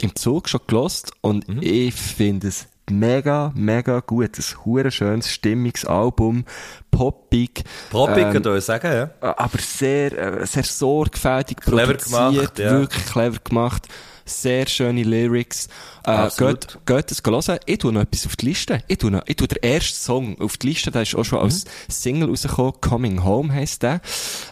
im 0.00 0.14
Zug 0.14 0.48
schon 0.48 0.60
gelost 0.66 1.12
und 1.20 1.48
Mhm. 1.48 1.60
ich 1.62 1.94
finde 1.94 2.48
es 2.48 2.66
mega, 2.90 3.52
mega 3.54 4.00
gut. 4.00 4.38
Ein 4.38 4.64
hure 4.64 4.90
schönes, 4.90 5.30
stimmiges 5.30 5.84
Album, 5.84 6.44
poppig. 6.90 7.64
Poppig, 7.90 8.24
ähm, 8.34 8.42
kann 8.42 8.56
ich 8.56 8.64
sagen, 8.64 8.92
ja. 8.92 9.10
aber 9.20 9.58
sehr, 9.58 10.40
äh, 10.40 10.46
sehr 10.46 10.64
sorgfältig 10.64 11.58
Clever 11.60 11.94
produziert, 11.94 12.04
gemacht, 12.06 12.58
ja. 12.58 12.70
wirklich 12.72 13.06
clever 13.06 13.38
gemacht. 13.42 13.88
Sehr 14.24 14.66
schöne 14.66 15.04
Lyrics. 15.04 15.68
Äh, 16.04 16.28
geht, 16.36 16.78
geht 16.84 17.10
es 17.10 17.22
hören. 17.24 17.58
Ich 17.64 17.78
tue 17.78 17.92
noch 17.92 18.02
etwas 18.02 18.26
auf 18.26 18.36
die 18.36 18.44
Liste. 18.46 18.82
Ich 18.86 18.98
tue 18.98 19.10
noch, 19.10 19.22
ich 19.24 19.36
tue 19.36 19.48
den 19.48 19.62
ersten 19.62 19.96
Song 19.96 20.38
auf 20.38 20.58
die 20.58 20.66
Liste, 20.68 20.90
der 20.90 21.02
ist 21.02 21.14
auch 21.14 21.24
schon 21.24 21.38
als 21.38 21.64
Single 21.88 22.28
rausgekommen. 22.28 22.78
Coming 22.82 23.24
Home 23.24 23.50
heisst 23.54 23.82
der. 23.82 24.02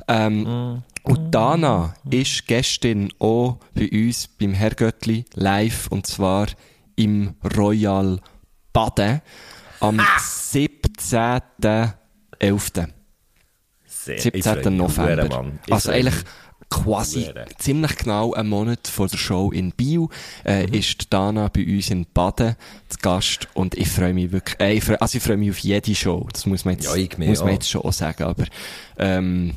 Ähm, 0.08 0.82
Und 1.06 1.30
Dana 1.32 1.94
ist 2.10 2.46
gestern 2.46 3.10
auch 3.18 3.58
bei 3.74 3.88
uns 3.90 4.26
beim 4.28 4.52
Herrgöttli 4.54 5.24
live 5.34 5.86
und 5.88 6.06
zwar 6.06 6.48
im 6.96 7.34
Royal 7.56 8.20
Baden 8.72 9.22
am 9.80 10.00
17. 10.18 11.40
11. 12.38 12.72
Sehr. 13.86 14.18
17. 14.18 14.32
Ich 14.34 14.44
freu 14.44 14.56
mich 14.56 14.64
November. 14.78 15.52
Also 15.70 15.90
eigentlich 15.90 16.14
quasi 16.68 17.30
ziemlich 17.58 17.96
genau 17.96 18.32
einen 18.34 18.48
Monat 18.48 18.88
vor 18.88 19.06
der 19.06 19.18
Show 19.18 19.52
in 19.52 19.70
Biel 19.70 20.08
äh, 20.44 20.66
Mhm. 20.66 20.74
ist 20.74 21.12
Dana 21.12 21.48
bei 21.48 21.64
uns 21.64 21.90
in 21.90 22.06
Baden 22.12 22.56
zu 22.88 22.98
Gast 23.00 23.46
und 23.54 23.76
ich 23.76 23.88
freue 23.88 24.12
mich 24.12 24.32
wirklich, 24.32 24.58
äh, 24.60 24.72
ich 24.74 24.82
freu, 24.82 24.96
also 24.98 25.18
ich 25.18 25.22
freue 25.22 25.36
mich 25.36 25.50
auf 25.50 25.58
jede 25.60 25.94
Show, 25.94 26.26
das 26.32 26.44
muss 26.46 26.64
man 26.64 26.74
jetzt, 26.74 26.92
Ja, 26.92 27.06
muss 27.18 27.44
man 27.44 27.52
jetzt 27.52 27.70
schon 27.70 27.82
auch 27.82 27.92
sagen, 27.92 28.24
aber 28.24 28.44
ähm, 28.98 29.52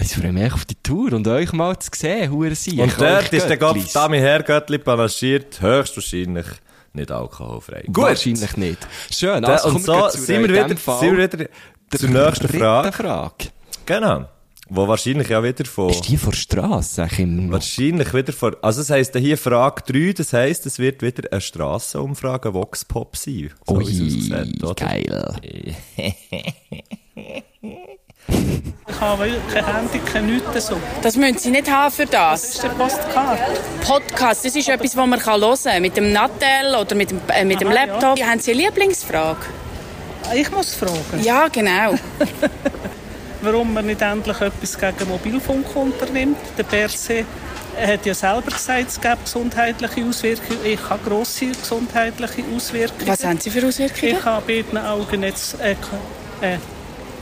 ich 0.00 0.14
freue 0.14 0.32
mich 0.32 0.44
echt 0.44 0.54
auf 0.54 0.64
die 0.64 0.76
Tour 0.82 1.12
und 1.12 1.26
euch 1.26 1.52
mal 1.52 1.78
zu 1.78 1.90
sehen, 1.94 2.30
hure 2.30 2.54
sie. 2.54 2.80
Und 2.80 2.94
dort 2.98 3.32
ist 3.32 3.48
der 3.48 3.56
Gott, 3.56 3.76
Dami 3.94 4.18
Herrgöttli 4.18 4.78
panaschiert, 4.78 5.60
höchstwahrscheinlich 5.60 6.46
nicht 6.92 7.10
alkoholfrei. 7.10 7.82
Gut. 7.86 8.04
Wahrscheinlich 8.04 8.56
nicht. 8.56 8.78
Schön, 9.10 9.42
Da, 9.42 9.54
also 9.54 9.70
und 9.70 9.82
so 9.82 10.08
sind 10.08 10.44
in 10.44 10.48
wir, 10.48 10.64
wieder, 10.64 10.76
sind 10.76 11.16
wir 11.16 11.32
wieder 11.32 11.48
zur 11.96 12.08
nächsten 12.08 12.48
Frage. 12.48 12.92
Frage. 12.92 13.48
Genau. 13.86 14.28
Wo 14.72 14.86
wahrscheinlich 14.86 15.28
ja 15.28 15.42
wieder 15.42 15.64
von... 15.64 15.90
Ist 15.90 16.08
die 16.08 16.16
vor 16.16 16.32
Strasse, 16.32 16.94
sag 16.94 17.12
ich 17.12 17.20
immer 17.20 17.42
noch? 17.42 17.52
Wahrscheinlich 17.54 18.14
wieder 18.14 18.32
vor... 18.32 18.56
Also 18.62 18.82
es 18.82 18.90
heisst 18.90 19.16
hier 19.16 19.36
Frage 19.36 19.82
3, 19.92 20.12
das 20.12 20.32
heisst, 20.32 20.64
es 20.64 20.78
wird 20.78 21.02
wieder 21.02 21.24
eine 21.32 21.40
Strassenumfrage 21.40 22.54
Vox 22.54 22.84
Pop 22.84 23.16
sein. 23.16 23.50
So 23.66 23.74
Ui, 23.74 24.28
geil. 24.76 25.36
Ich 28.88 29.00
habe 29.00 29.30
kein 29.52 29.64
Handy, 29.64 29.98
kein 30.12 30.26
nichts 30.26 30.66
so. 30.66 30.76
Das 31.02 31.16
müssen 31.16 31.38
Sie 31.38 31.50
nicht 31.50 31.70
haben 31.70 31.90
für 31.92 32.06
Das 32.06 32.42
das. 32.42 32.54
ist 32.54 32.62
der 32.62 32.68
Postkarte. 32.70 33.42
Podcast, 33.86 34.44
das 34.44 34.54
ist 34.56 34.68
etwas, 34.68 34.96
was 34.96 35.06
man 35.06 35.18
kann 35.18 35.40
hören 35.40 35.56
kann. 35.62 35.82
Mit 35.82 35.96
dem 35.96 36.12
Nattel 36.12 36.74
oder 36.78 36.94
mit 36.94 37.10
dem, 37.10 37.20
äh, 37.34 37.44
mit 37.44 37.60
dem 37.60 37.68
Aha, 37.68 37.74
ja. 37.76 37.84
Laptop. 37.86 38.20
Haben 38.22 38.40
Sie 38.40 38.52
eine 38.52 38.62
Lieblingsfrage? 38.62 39.38
Ich 40.34 40.50
muss 40.50 40.74
fragen, 40.74 41.22
Ja, 41.22 41.48
genau. 41.48 41.94
warum 43.42 43.72
man 43.72 43.86
nicht 43.86 44.02
endlich 44.02 44.40
etwas 44.40 44.78
gegen 44.78 45.08
Mobilfunk 45.08 45.74
unternimmt. 45.74 46.36
Der 46.58 46.64
Berse 46.64 47.24
hat 47.80 48.04
ja 48.04 48.12
selber 48.14 48.50
gesagt, 48.50 48.88
es 48.90 49.00
gäbe 49.00 49.16
gesundheitliche 49.24 50.04
Auswirkungen. 50.04 50.58
Ich 50.64 50.90
habe 50.90 51.08
grosse 51.08 51.46
gesundheitliche 51.46 52.44
Auswirkungen. 52.54 53.06
Was 53.08 53.24
haben 53.24 53.40
Sie 53.40 53.50
für 53.50 53.66
Auswirkungen? 53.66 54.16
Ich 54.18 54.24
habe 54.24 54.42
bei 54.46 54.62
den 54.62 54.78
Augen 54.78 55.22
jetzt 55.22 55.58
äh, 55.60 55.72
äh, 56.42 56.58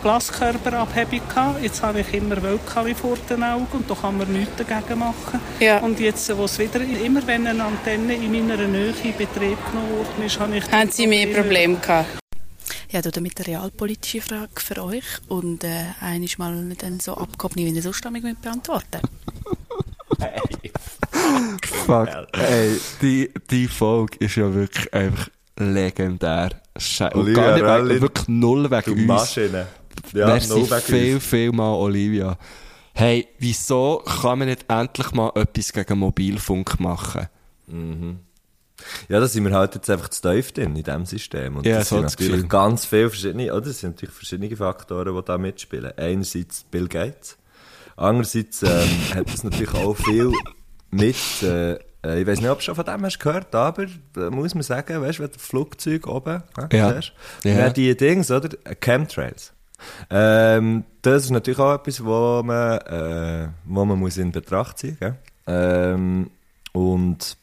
Glaskörperabhebung 0.03 1.29
gehabt. 1.29 1.63
Jetzt 1.63 1.83
habe 1.83 2.01
ich 2.01 2.15
immer 2.15 2.43
Wölkchen 2.43 2.95
vor 2.95 3.17
den 3.29 3.43
Augen 3.43 3.67
und 3.73 3.91
da 3.91 3.95
kann 3.95 4.19
man 4.19 4.33
nichts 4.33 4.57
dagegen 4.57 4.99
machen. 4.99 5.41
Ja. 5.61 5.79
Und 5.79 6.01
jetzt, 6.01 6.37
wo 6.37 6.45
es 6.45 6.59
wieder, 6.59 6.81
immer 6.81 7.27
wenn 7.27 7.47
eine 7.47 7.65
Antenne 7.65 8.15
in 8.15 8.31
meiner 8.31 8.57
Nähe 8.67 8.95
in 9.03 9.17
Betrieb 9.17 9.59
genommen 9.71 9.91
worden 9.91 10.25
ist, 10.25 10.39
habe 10.39 10.57
ich... 10.57 10.71
Haben 10.71 10.91
Sie 10.91 11.07
mehr 11.07 11.27
Probleme 11.29 11.77
gehabt? 11.77 12.19
Ja, 12.91 13.03
du 13.03 13.11
damit 13.11 13.39
eine 13.39 13.49
realpolitische 13.49 14.23
Frage 14.23 14.49
für 14.57 14.83
euch 14.83 15.05
und 15.29 15.63
äh, 15.63 15.85
einmal 16.01 16.29
mal 16.39 16.55
nicht 16.55 16.83
dann 16.83 17.01
so 17.01 17.15
abgehoben, 17.15 17.57
wie 17.57 17.69
ihr 17.69 17.83
sonst 17.83 18.03
damit 18.03 18.41
beantworten 18.41 19.01
Fuck. 21.85 22.09
Ey, 22.33 22.81
die, 23.03 23.31
die 23.51 23.69
Folge 23.69 24.17
ist 24.19 24.37
ja 24.37 24.53
wirklich 24.53 24.93
einfach 24.93 25.29
legendär. 25.59 26.51
Schei 26.77 27.11
und 27.13 27.23
Olivia 27.23 27.43
gar 27.43 27.55
nicht 27.55 27.65
Rallin, 27.65 27.89
wegen, 27.89 28.01
wirklich 28.03 28.29
null 28.29 28.71
wegen 28.71 28.85
Du 28.85 28.93
uns. 28.93 29.07
Maschine. 29.07 29.67
Ja, 30.13 30.27
Merci 30.27 30.49
no 30.49 30.65
viel, 30.65 31.21
viel 31.21 31.53
mal, 31.53 31.75
Olivia. 31.75 32.39
Hey, 32.95 33.29
wieso 33.39 34.03
kann 34.05 34.41
man 34.41 34.49
nicht 34.49 34.65
endlich 34.69 35.13
mal 35.13 35.31
etwas 35.37 35.73
gegen 35.73 35.99
Mobilfunk 35.99 36.81
machen? 36.81 37.29
Ja, 39.09 39.21
da 39.21 39.27
sind 39.29 39.45
wir 39.45 39.53
halt 39.53 39.75
jetzt 39.75 39.91
einfach 39.91 40.09
zu 40.09 40.23
tief 40.23 40.53
drin, 40.53 40.75
in 40.77 40.83
diesem 40.83 41.05
System. 41.07 41.57
Und 41.57 41.67
Ja, 41.67 41.79
das 41.79 41.89
so 41.91 41.97
sind 41.97 42.05
das 42.05 42.13
natürlich 42.15 42.33
Gefühl. 42.37 42.49
ganz 42.49 42.85
viele 42.87 43.11
verschiedene, 43.11 43.53
oder? 43.53 43.61
Das 43.63 43.81
sind 43.81 43.97
natürlich 43.97 44.15
verschiedene 44.15 44.57
Faktoren, 44.57 45.15
die 45.17 45.25
da 45.25 45.39
mitspielen. 45.39 45.93
Einerseits 45.97 46.65
Bill 46.65 46.89
Gates. 46.89 47.37
Andererseits 47.97 48.63
ähm, 48.63 48.69
hat 49.15 49.33
das 49.33 49.45
natürlich 49.45 49.75
auch 49.75 49.95
viel 49.95 50.33
mit, 50.91 51.17
äh, 51.43 51.73
äh, 52.05 52.21
ich 52.21 52.27
weiß 52.27 52.41
nicht, 52.41 52.49
ob 52.51 52.59
du 52.59 52.65
schon 52.65 52.77
von 52.77 52.85
dem 52.85 53.05
hast 53.05 53.19
gehört, 53.19 53.55
aber 53.55 53.83
äh, 54.17 54.31
muss 54.31 54.55
man 54.55 54.63
sagen, 54.63 55.03
weißt 55.03 55.19
du, 55.19 55.23
wenn 55.25 55.33
du 55.33 55.39
Flugzeug 55.39 56.07
oben 56.07 56.43
äh, 56.71 56.77
Ja. 56.77 56.95
siehst, 56.95 57.13
Ja. 57.45 57.71
die 57.71 57.97
Dings, 57.97 58.31
oder? 58.31 58.49
Chemtrails. 58.81 59.53
Ähm, 60.11 60.85
das 61.03 61.25
ist 61.25 61.31
natürlich 61.31 61.59
auch 61.59 61.75
etwas, 61.75 62.05
wo 62.05 62.43
man, 62.45 62.79
äh, 62.79 63.49
wo 63.65 63.85
man 63.85 63.99
muss 63.99 64.17
in 64.17 64.33
Betracht 64.33 64.79
ziehen 64.79 64.97
muss. 65.01 65.13
Ähm, 65.47 66.31
und 66.73 67.37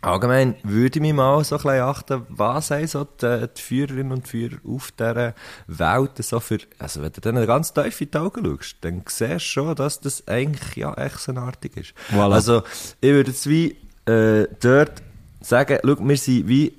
allgemein 0.00 0.56
würde 0.62 0.98
ich 0.98 1.02
mich 1.02 1.12
mal 1.12 1.42
so 1.44 1.56
ein 1.56 1.62
bisschen 1.62 1.80
achten, 1.80 2.26
was 2.28 2.70
haben 2.70 2.86
so 2.86 3.04
die, 3.04 3.46
die 3.56 3.60
Führerinnen 3.60 4.12
und 4.12 4.28
Führer 4.28 4.56
auf 4.66 4.92
dieser 4.92 5.34
Welt 5.66 6.12
so 6.18 6.40
für, 6.40 6.58
also 6.78 7.02
wenn 7.02 7.12
du 7.12 7.20
dann 7.20 7.46
ganz 7.46 7.72
tief 7.72 8.00
in 8.00 8.10
die 8.10 8.18
Augen 8.18 8.44
schaust, 8.44 8.76
dann 8.82 9.02
siehst 9.06 9.30
du 9.32 9.40
schon, 9.40 9.74
dass 9.74 10.00
das 10.00 10.26
eigentlich 10.28 10.76
ja 10.76 10.94
echt 10.94 11.20
so 11.20 11.32
artig 11.32 11.76
ist. 11.76 11.94
Voilà. 12.12 12.34
Also 12.34 12.62
ich 13.00 13.10
würde 13.10 13.30
jetzt 13.30 13.48
wie 13.48 13.76
äh, 14.06 14.46
dort 14.60 15.02
sagen, 15.40 15.78
schau, 15.82 15.96
wir 16.00 16.16
sind 16.16 16.48
wie, 16.48 16.74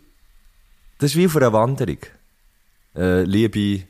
das 0.99 1.11
ist 1.11 1.17
wie 1.17 1.25
auf 1.25 1.35
einer 1.35 1.53
Wanderung. 1.53 1.99
Äh, 2.95 3.23
liebe 3.23 3.83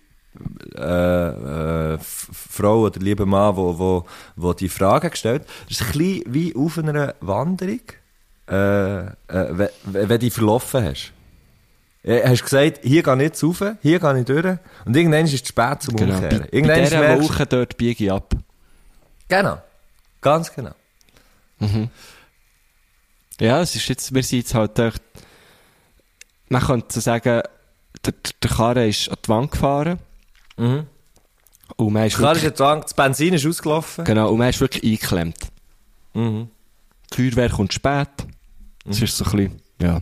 äh, 0.75 1.93
äh, 1.93 1.97
Frau 1.99 2.81
oder 2.81 2.99
lieber 2.99 3.25
Mann, 3.25 3.55
wo, 3.55 3.77
wo, 3.79 4.05
wo 4.35 4.53
die 4.53 4.69
Frage 4.69 5.09
gestellt 5.09 5.43
Das 5.67 5.79
ist 5.79 5.87
ein 5.87 5.97
bisschen 5.97 6.23
wie 6.33 6.55
auf 6.55 6.77
einer 6.77 7.15
Wanderung, 7.21 7.79
äh, 8.49 8.99
äh, 9.05 9.11
wenn, 9.27 9.69
wenn 9.83 10.19
du 10.19 10.29
verlaufen 10.31 10.83
hast. 10.85 11.11
Äh, 12.03 12.27
hast 12.29 12.43
gesagt, 12.43 12.79
hier 12.83 13.01
gehe 13.01 13.15
ich 13.15 13.21
jetzt 13.21 13.43
rauf, 13.43 13.63
hier 13.81 13.99
gehe 13.99 14.19
ich 14.19 14.25
durch. 14.25 14.57
Und 14.85 14.95
irgendwann 14.95 15.25
ist 15.25 15.33
es 15.33 15.43
zu 15.43 15.49
spät 15.49 15.81
zum 15.81 15.95
Genau. 15.95 16.13
Umkehren. 16.15 16.39
Bei, 16.41 16.45
bei 16.45 16.49
Irgendwann 16.57 16.79
dieser 16.83 16.99
merkst- 17.01 17.23
Woche 17.23 17.45
dort 17.47 17.77
biege 17.77 18.03
ich 18.05 18.11
ab. 18.11 18.33
Genau. 19.27 19.57
Ganz 20.21 20.53
genau. 20.53 20.73
Ja, 23.39 23.61
es 23.61 23.75
ist 23.75 23.87
jetzt, 23.87 24.13
wir 24.13 24.23
sind 24.23 24.39
jetzt 24.39 24.53
halt 24.53 24.77
echt, 24.79 25.01
man 26.49 26.61
könnte 26.61 26.93
so 26.93 26.99
sagen, 26.99 27.41
der, 28.05 28.13
der 28.43 28.49
Karre 28.51 28.87
ist 28.87 29.09
an 29.09 29.17
die 29.25 29.29
Wand 29.29 29.51
gefahren. 29.51 29.99
Mhm. 30.57 30.85
Und 31.77 31.93
man 31.93 32.05
ist 32.05 32.17
Klar 32.17 32.31
ist 32.33 32.37
wirklich, 32.37 32.49
jetzt 32.51 32.57
sagen, 32.59 32.81
das 32.81 32.93
Benzin 32.93 33.33
ist 33.33 33.45
ausgelaufen. 33.45 34.05
genau, 34.05 34.29
und 34.31 34.37
man 34.37 34.49
ist 34.49 34.59
wirklich 34.61 34.83
eingeklemmt. 34.83 35.37
Mhm. 36.13 36.49
Die 37.13 37.29
Feuerwehr 37.31 37.49
kommt 37.49 37.73
spät. 37.73 38.07
Es 38.87 39.01
ist 39.01 39.17
so 39.17 39.25
ein 39.25 39.31
bisschen, 39.31 39.61
ja. 39.81 40.01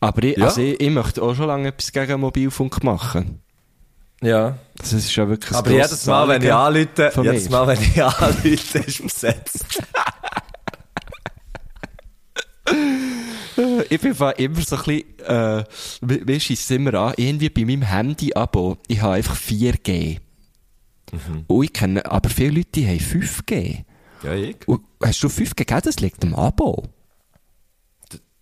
Aber 0.00 0.22
ich, 0.22 0.36
Ja. 0.36 0.44
also 0.46 0.60
ich, 0.60 0.80
ich 0.80 0.90
möchte 0.90 1.22
auch 1.22 1.34
schon 1.34 1.46
lange 1.48 1.68
etwas 1.68 1.90
gegen 1.92 2.20
Mobilfunk 2.20 2.82
machen. 2.84 3.42
Ja. 4.22 4.56
Das 4.76 4.92
ist 4.92 5.14
ja 5.16 5.28
wirklich 5.28 5.52
Aber 5.54 5.70
jedes 5.70 6.06
Mal, 6.06 6.28
wenn 6.28 6.42
ich 6.42 6.52
anrufe, 6.52 7.12
jedes. 7.22 7.50
Mal, 7.50 7.66
wenn 7.66 7.80
ich 7.82 8.02
anrufe, 8.02 8.48
ist 8.78 9.02
besetzt. 9.02 9.64
Ich 13.90 14.00
bin 14.00 14.12
immer 14.12 14.60
so 14.60 14.76
ein 14.76 14.82
bisschen, 14.84 15.18
äh, 15.20 16.40
scheisst 16.40 16.62
es 16.62 16.70
immer 16.70 16.94
an, 16.94 17.14
irgendwie 17.16 17.50
bei 17.50 17.64
meinem 17.64 17.82
Handy-Abo, 17.82 18.78
ich 18.88 19.00
habe 19.00 19.14
einfach 19.14 19.36
4G. 19.36 20.18
Mhm. 21.12 21.44
Und 21.46 21.64
ich 21.64 21.72
kenne, 21.72 22.04
aber 22.04 22.28
viele 22.28 22.56
Leute 22.58 22.68
die 22.74 22.86
haben 22.86 22.98
5G. 22.98 23.84
Ja, 24.22 24.34
ich. 24.34 24.56
Und 24.66 24.82
hast 25.02 25.22
du 25.22 25.28
5G 25.28 25.54
gegeben? 25.54 25.80
Das 25.84 26.00
liegt 26.00 26.24
am 26.24 26.34
Abo. 26.34 26.88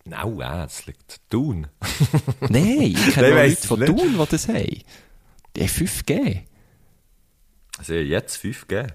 Nein, 0.07 0.41
äh, 0.41 0.65
es 0.65 0.87
liegt 0.87 1.21
tun. 1.31 1.67
Nein, 2.41 2.81
ich 2.81 3.11
kenne 3.15 3.31
Leute 3.31 3.67
von. 3.67 3.85
Thun, 3.85 4.19
die 4.19 4.27
das 4.31 4.49
haben. 4.49 4.83
Die 5.57 5.61
haben 5.61 5.69
5G. 5.69 6.43
Also 7.79 7.95
jetzt 7.95 8.43
5G. 8.43 8.93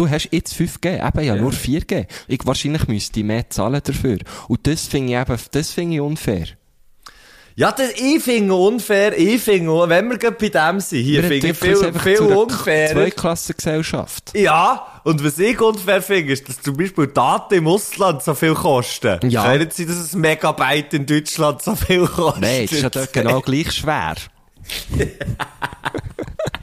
Du 0.00 0.08
hast 0.08 0.30
jetzt 0.32 0.54
5G, 0.54 1.06
eben 1.06 1.20
ja, 1.26 1.34
Ja. 1.34 1.42
nur 1.42 1.52
4G. 1.52 2.06
Ich, 2.26 2.40
wahrscheinlich 2.46 2.88
müsste 2.88 3.20
ich 3.20 3.26
mehr 3.26 3.50
zahlen 3.50 3.82
dafür. 3.84 4.16
Und 4.48 4.66
das 4.66 4.86
finde 4.86 5.12
ich 5.12 5.18
eben, 5.18 5.38
das 5.50 5.72
finde 5.72 5.94
ich 5.96 6.00
unfair. 6.00 6.46
Ja, 7.54 7.70
das, 7.70 7.90
ich 7.96 8.22
finde 8.22 8.54
unfair, 8.54 9.18
ich 9.18 9.42
finde, 9.42 9.90
wenn 9.90 10.08
wir 10.08 10.16
gerade 10.16 10.36
bei 10.40 10.48
dem 10.48 10.80
sind, 10.80 11.02
hier 11.02 11.22
finde 11.22 11.48
ich 11.48 11.58
viel, 11.58 11.76
viel 11.92 12.20
unfair. 12.20 12.92
Zweiklassengesellschaft. 12.92 14.32
Ja, 14.34 15.02
und 15.04 15.22
was 15.22 15.38
ich 15.38 15.60
unfair 15.60 16.00
finde, 16.00 16.32
ist, 16.32 16.48
dass 16.48 16.62
zum 16.62 16.78
Beispiel 16.78 17.08
Daten 17.08 17.52
im 17.52 17.66
Ausland 17.66 18.22
so 18.22 18.32
viel 18.34 18.54
kosten. 18.54 19.28
Ja. 19.28 19.54
Nicht 19.54 19.74
sein, 19.74 19.86
dass 19.86 20.14
ein 20.14 20.20
Megabyte 20.22 20.94
in 20.94 21.04
Deutschland 21.04 21.60
so 21.60 21.76
viel 21.76 22.06
kostet. 22.06 22.40
Nein, 22.40 22.62
das 22.62 22.72
ist 22.72 22.82
ja 22.82 22.88
dort 22.88 23.12
genau 23.12 23.42
gleich 23.42 23.70
schwer. 23.70 24.14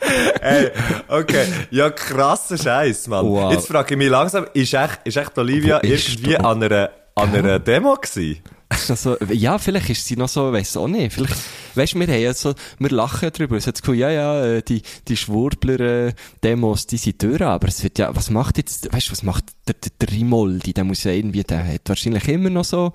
Ey, 0.41 0.71
okay. 1.07 1.45
Ja, 1.71 1.89
krasser 1.89 2.57
Scheiß, 2.57 3.07
Mann. 3.07 3.25
Wow. 3.25 3.51
Jetzt 3.51 3.67
frage 3.67 3.93
ich 3.93 3.97
mich 3.97 4.09
langsam, 4.09 4.45
ist 4.53 4.73
echt, 4.73 4.99
ist 5.03 5.17
echt 5.17 5.37
Olivia 5.37 5.77
ist 5.77 6.09
irgendwie 6.09 6.33
du? 6.35 6.43
an 6.45 6.63
einer, 6.63 6.89
an 7.15 7.33
einer 7.33 7.59
Demo 7.59 7.95
gewesen? 7.95 8.41
Das 8.69 8.81
ist 8.81 8.89
noch 8.89 8.97
so, 8.97 9.17
ja, 9.33 9.57
vielleicht 9.59 9.89
ist 9.89 10.05
sie 10.05 10.17
noch 10.17 10.27
so, 10.27 10.51
weiss 10.51 10.75
auch 10.75 10.89
nicht. 10.89 11.13
Vielleicht, 11.13 11.35
weißt 11.75 11.93
du, 11.93 11.99
wir 11.99 12.07
haben 12.07 12.21
ja 12.21 12.33
so, 12.33 12.53
wir 12.79 12.89
lachen 12.89 13.31
drüber. 13.31 13.55
Es 13.55 13.65
hat 13.65 13.81
ja, 13.87 14.09
ja, 14.09 14.45
äh, 14.45 14.61
die, 14.61 14.81
die 15.07 15.15
Schwurbler-Demos, 15.15 16.87
die 16.87 16.97
sind 16.97 17.23
durch, 17.23 17.41
aber 17.41 17.67
es 17.69 17.81
wird 17.83 17.97
ja, 17.97 18.13
was 18.15 18.29
macht 18.29 18.57
jetzt, 18.57 18.91
weißt 18.91 19.07
du, 19.07 19.11
was 19.13 19.23
macht 19.23 19.45
der, 19.67 19.75
der, 19.75 19.91
der 20.01 20.17
Rimoldi? 20.17 20.73
Der 20.73 20.83
muss 20.83 21.03
ja 21.05 21.11
irgendwie, 21.11 21.43
der 21.43 21.65
hat 21.65 21.81
wahrscheinlich 21.87 22.27
immer 22.27 22.49
noch 22.49 22.65
so, 22.65 22.91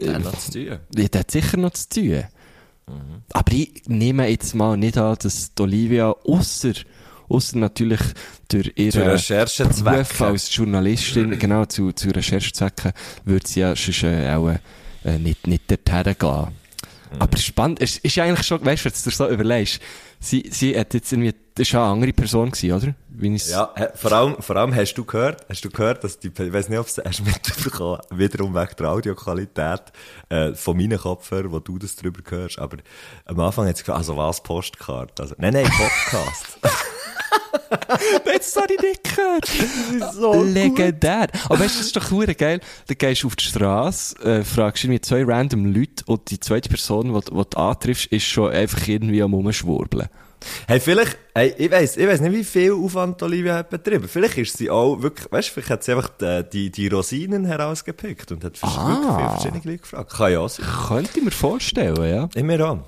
Ja, 0.00 0.18
noch 0.18 0.38
zu 0.38 0.52
tun. 0.52 0.78
ja, 0.96 1.08
der 1.08 1.20
hat 1.20 1.30
sicher 1.30 1.58
noch 1.58 1.72
zu 1.72 1.88
tun. 1.90 2.24
Aber 3.32 3.52
ich 3.52 3.82
nehme 3.86 4.28
jetzt 4.28 4.54
mal 4.54 4.76
nicht 4.76 4.96
an, 4.96 5.16
dass 5.20 5.52
die 5.54 5.62
Olivia, 5.62 6.10
ausser, 6.24 6.72
ausser 7.28 7.58
natürlich 7.58 8.00
durch 8.48 8.72
ihre 8.76 9.12
Recherchezwecken. 9.12 9.84
Beruf 9.84 10.22
als 10.22 10.54
Journalistin, 10.54 11.38
genau, 11.38 11.64
zu, 11.64 11.92
zu 11.92 12.10
Recherchezwecken, 12.10 12.92
würde 13.24 13.46
sie 13.46 13.60
ja 13.60 13.74
sonst 13.74 14.04
äh, 14.04 14.32
auch 14.34 14.54
äh, 15.04 15.18
nicht, 15.18 15.46
nicht 15.46 15.70
dorthin 15.70 16.14
gehen. 16.18 16.48
Mhm. 17.12 17.20
Aber 17.22 17.36
spannend, 17.38 17.80
es 17.80 17.98
ist 17.98 18.16
ja 18.16 18.24
eigentlich 18.24 18.46
schon, 18.46 18.64
weißt 18.64 18.84
du, 18.84 18.90
wenn 18.90 18.92
du 18.96 19.02
dir 19.10 19.16
so 19.16 19.28
überlegst, 19.28 19.80
sie, 20.20 20.48
sie 20.50 20.78
hat 20.78 20.92
jetzt 20.94 21.12
irgendwie, 21.12 21.34
das 21.54 21.72
war 21.74 21.84
eine 21.84 21.92
andere 21.92 22.12
Person 22.12 22.50
gewesen, 22.50 22.72
oder? 22.72 22.94
Wie 23.08 23.34
ich's- 23.34 23.50
Ja, 23.50 23.72
vor 23.94 24.12
allem, 24.12 24.36
vor 24.42 24.56
allem 24.56 24.74
hast 24.74 24.94
du 24.94 25.04
gehört, 25.04 25.46
hast 25.48 25.64
du 25.64 25.70
gehört, 25.70 26.04
dass 26.04 26.18
die, 26.18 26.28
ich 26.28 26.52
weiß 26.52 26.68
nicht, 26.68 26.78
ob 26.78 26.86
es 26.86 26.98
hast 27.02 27.24
mitbekommen, 27.24 27.98
wiederum 28.10 28.54
wegen 28.54 28.76
der 28.78 28.90
Audioqualität, 28.90 29.82
äh, 30.28 30.52
von 30.54 30.76
meinen 30.76 30.98
Kopfhörern, 30.98 31.52
wo 31.52 31.58
du 31.60 31.78
das 31.78 31.96
drüber 31.96 32.20
hörst, 32.28 32.58
aber 32.58 32.78
am 33.24 33.40
Anfang 33.40 33.66
hat 33.68 33.76
sie 33.76 33.82
gesagt, 33.84 33.98
also 33.98 34.16
was, 34.16 34.42
Postkarte? 34.42 35.22
Also, 35.22 35.34
nein, 35.38 35.52
nein, 35.54 35.64
Podcast. 35.64 36.58
Jetzt 38.32 38.56
habe 38.56 38.74
ich 38.74 38.80
nicht 38.80 39.04
gehört. 39.04 40.14
so 40.14 40.42
Legendär. 40.42 41.28
Aber 41.48 41.60
weißt 41.60 41.74
du, 41.74 41.78
das 41.78 41.86
ist 41.86 41.96
doch 41.96 42.02
verdammt 42.04 42.38
geil. 42.38 42.60
Dann 42.86 42.98
gehst 42.98 43.22
du 43.22 43.26
auf 43.28 43.36
die 43.36 43.44
Straße, 43.44 44.16
äh, 44.24 44.44
fragst 44.44 44.84
irgendwie 44.84 45.00
zwei 45.00 45.24
random 45.24 45.66
Leute 45.66 46.04
und 46.06 46.30
die 46.30 46.40
zweite 46.40 46.68
Person, 46.68 47.12
die, 47.14 47.20
die 47.20 47.30
du 47.50 47.58
antriffst, 47.58 48.06
ist 48.06 48.24
schon 48.24 48.52
einfach 48.52 48.86
irgendwie 48.86 49.22
am 49.22 49.34
Rumschwurbeln. 49.34 50.08
hey, 50.68 50.78
vielleicht, 50.80 51.16
hey, 51.34 51.54
ich 51.56 51.70
weiss, 51.70 51.96
ich 51.96 52.06
weiss 52.06 52.20
nicht, 52.20 52.32
wie 52.34 52.44
viel 52.44 52.72
Aufwand 52.72 53.22
Olivia 53.22 53.54
hat 53.54 53.70
betrieben. 53.70 54.06
Vielleicht 54.08 54.38
ist 54.38 54.56
sie 54.58 54.70
auch 54.70 55.00
wirklich, 55.02 55.30
weißt 55.32 55.48
du, 55.48 55.52
vielleicht 55.54 55.70
hat 55.70 55.82
sie 55.84 55.92
einfach 55.92 56.10
die, 56.20 56.44
die, 56.52 56.70
die 56.70 56.88
Rosinen 56.88 57.44
herausgepickt 57.46 58.30
und 58.32 58.44
hat 58.44 58.52
Ah. 58.62 58.88
wirklich 58.88 59.16
viele 59.16 59.30
verschiedene 59.30 59.62
Leute 59.64 59.78
gefragt. 59.78 60.12
Kann 60.12 60.32
ja 60.32 60.38
auch 60.40 60.48
sein. 60.48 60.66
Könnte 60.88 61.18
ich 61.18 61.24
mir 61.24 61.30
vorstellen, 61.30 62.08
ja. 62.08 62.28
Ich 62.34 62.42
mir 62.42 62.68
auch. 62.68 62.78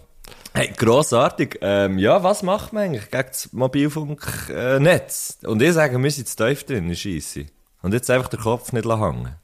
Hey, 0.55 0.73
grossartig. 0.77 1.59
Ähm, 1.61 1.99
ja, 1.99 2.23
was 2.23 2.43
macht 2.43 2.73
man 2.73 2.85
eigentlich 2.85 3.11
gegen 3.11 3.29
das 3.29 3.53
Mobilfunknetz? 3.53 5.39
Und 5.45 5.63
ich 5.63 5.73
sage, 5.73 5.99
wir 6.03 6.11
sind 6.11 6.29
zu 6.29 6.37
tief 6.37 6.65
drin, 6.65 6.91
ist 6.91 7.01
scheisse. 7.01 7.47
Und 7.83 7.95
jetzt 7.95 8.11
einfach 8.11 8.29
den 8.29 8.41
Kopf 8.41 8.73
nicht 8.73 8.87
hängen. 8.87 9.37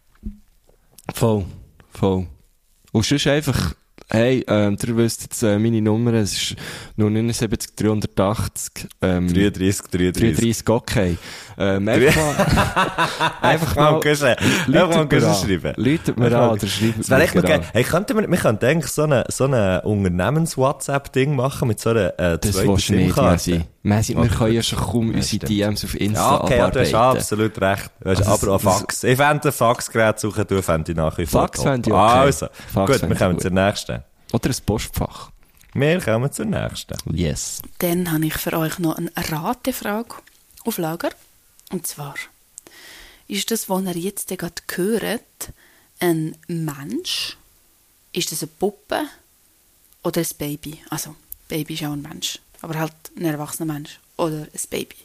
Voll. 1.14 1.44
Voll. 1.90 2.26
Und 2.92 3.04
sonst 3.04 3.26
einfach, 3.26 3.74
hey, 4.10 4.44
ähm, 4.48 4.76
ihr 4.86 4.96
wisst 4.96 5.22
jetzt 5.22 5.42
äh, 5.42 5.58
meine 5.58 5.80
Nummer, 5.82 6.12
es 6.14 6.32
ist 6.32 6.56
079 6.96 7.74
380, 7.76 8.88
ähm, 9.02 9.28
33, 9.32 9.86
33. 9.90 10.36
33, 10.36 10.68
okay. 10.68 11.16
Ähm, 11.56 11.88
einfach 11.88 12.16
mal, 12.16 12.36
einfach 13.42 13.76
mal, 13.76 13.94
Einfach 14.66 15.10
mal 15.10 15.34
schreiben. 15.44 15.72
Läutet 15.76 16.18
mir 16.18 16.26
an 16.38 16.50
oder 16.50 16.66
schreibt 16.66 16.98
Das 17.00 17.10
wäre 17.10 17.22
echt 17.22 17.34
geil. 17.42 17.60
Hey, 17.72 17.84
könnten 17.84 18.18
wir, 18.18 18.30
wir 18.30 18.38
könnten 18.38 18.64
eigentlich 18.64 18.92
so 18.92 19.02
eine, 19.02 19.24
so 19.28 19.44
eine 19.44 19.82
Unternehmens-WhatsApp-Ding 19.82 21.34
machen 21.36 21.68
mit 21.68 21.80
so 21.80 21.90
einer, 21.90 22.18
äh, 22.18 22.40
zweiten 22.40 22.66
du 22.66 22.76
SIM-Karte. 22.76 23.66
Messi, 23.86 24.16
wir 24.16 24.28
können 24.28 24.54
ja 24.54 24.62
schon 24.62 24.78
kaum 24.78 25.10
Ja, 25.10 25.16
unsere 25.16 25.36
stimmt. 25.36 25.48
DMs 25.50 25.84
auf 25.84 25.94
Insta 26.00 26.20
Ja, 26.36 26.42
okay, 26.42 26.56
ja, 26.56 26.70
du 26.70 26.80
hast 26.80 26.94
abarbeiten. 26.94 27.18
absolut 27.18 27.60
recht. 27.60 27.90
Weißt, 28.00 28.26
Also, 28.26 28.46
aber 28.46 28.54
auch 28.56 28.60
Fax. 28.60 29.04
Ich 29.04 29.16
fände 29.16 29.48
ein 29.48 29.52
Faxgerät 29.52 30.18
suchen, 30.18 30.46
du 30.48 30.62
fände 30.62 30.92
ich 30.92 30.96
nach 30.96 31.18
wie 31.18 31.26
vor 31.26 31.42
Fax 31.42 31.62
fände 31.62 31.90
ich 31.90 31.94
okay. 31.94 32.02
Also, 32.02 32.46
Fax 32.72 33.00
gut, 33.00 33.08
wir 33.10 33.16
kommen 33.16 33.32
gut. 33.34 33.42
zur 33.42 33.50
nächsten. 33.50 34.02
Oder 34.32 34.48
ein 34.50 34.56
Postfach. 34.64 35.30
Wir 35.74 36.00
kommen 36.00 36.32
zur 36.32 36.46
nächsten. 36.46 36.96
Yes. 37.14 37.60
Dann 37.78 38.10
habe 38.10 38.24
ich 38.24 38.34
für 38.34 38.56
euch 38.56 38.78
noch 38.78 38.96
eine 38.96 39.10
Ratefrage 39.16 40.14
auf 40.64 40.78
Lager. 40.78 41.10
Und 41.70 41.86
zwar, 41.86 42.14
ist 43.28 43.50
das, 43.50 43.68
was 43.68 43.82
ihr 43.84 43.96
jetzt 43.96 44.28
gerade 44.28 44.54
hört, 44.76 45.52
ein 46.00 46.36
Mensch? 46.46 47.36
Ist 48.12 48.32
das 48.32 48.42
eine 48.42 48.50
Puppe? 48.58 49.02
Oder 50.02 50.20
ein 50.22 50.26
Baby? 50.38 50.78
Also, 50.88 51.14
Baby 51.48 51.74
ist 51.74 51.84
auch 51.84 51.92
ein 51.92 52.02
Mensch. 52.02 52.38
Aber 52.64 52.78
halt 52.78 52.94
ein 53.14 53.26
erwachsener 53.26 53.74
Mensch. 53.74 54.00
Oder 54.16 54.48
ein 54.50 54.66
Baby. 54.70 54.96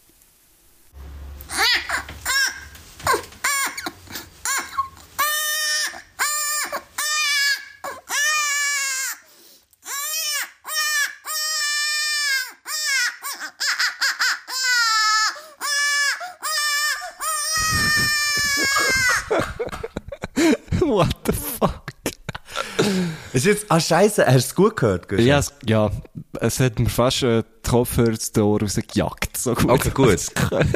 Ist 23.34 23.46
jetzt, 23.46 23.66
ah, 23.70 23.80
Scheiße, 23.80 24.26
hast 24.26 24.34
du 24.34 24.38
es 24.38 24.56
gut 24.56 24.76
gehört? 24.76 25.12
Ja, 25.20 25.40
es, 25.40 25.54
ja, 25.66 25.92
es 26.40 26.60
hat 26.60 26.80
mir 26.80 26.90
fast 26.90 27.24
äh, 27.24 27.44
die 27.44 27.70
Kopfhörer 27.70 28.14
aus 28.14 28.32
den 28.32 28.44
Ohren 28.44 28.62
rausgejagt. 28.64 29.38
So 29.38 29.54
gut. 29.54 29.70
Okay, 29.70 29.92
gut. 29.94 30.36
gehört. 30.36 30.68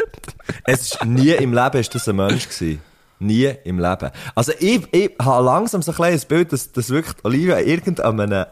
Es 0.65 0.81
ist 0.81 1.05
nie 1.05 1.31
im 1.31 1.53
Leben 1.53 1.77
ist 1.77 1.93
das 1.95 2.07
ein 2.07 2.15
Mensch 2.15 2.47
gewesen. 2.47 2.81
Nie 3.19 3.53
im 3.63 3.79
Leben. 3.79 4.11
Also 4.35 4.51
ich, 4.59 4.81
ich 4.91 5.11
habe 5.19 5.45
langsam 5.45 5.81
so 5.81 5.91
ein 5.91 5.95
kleines 5.95 6.25
Bild, 6.25 6.51
dass, 6.51 6.71
dass 6.71 6.89
wirklich 6.89 7.15
Olivia 7.23 7.59
irgendeinem 7.59 8.45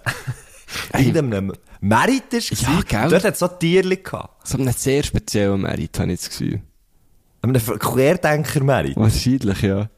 in 0.97 1.17
einem 1.17 1.53
Merit 1.81 2.33
ist. 2.33 2.51
Ja, 2.51 2.69
gewesen. 2.69 2.87
gell? 2.87 3.09
Dort 3.09 3.23
hat 3.25 3.33
es 3.33 3.39
so 3.39 3.47
Tierli 3.47 3.97
gehabt. 3.97 4.47
So 4.47 4.57
einen 4.57 4.73
sehr 4.73 5.03
speziellen 5.03 5.61
Merit, 5.61 5.99
habe 5.99 6.11
ich 6.11 6.21
das 6.21 6.29
Gefühl. 6.29 6.61
Einem 7.41 7.61
Querdenker-Merit. 7.61 8.95
Wahrscheinlich, 8.95 9.61
ja. 9.61 9.89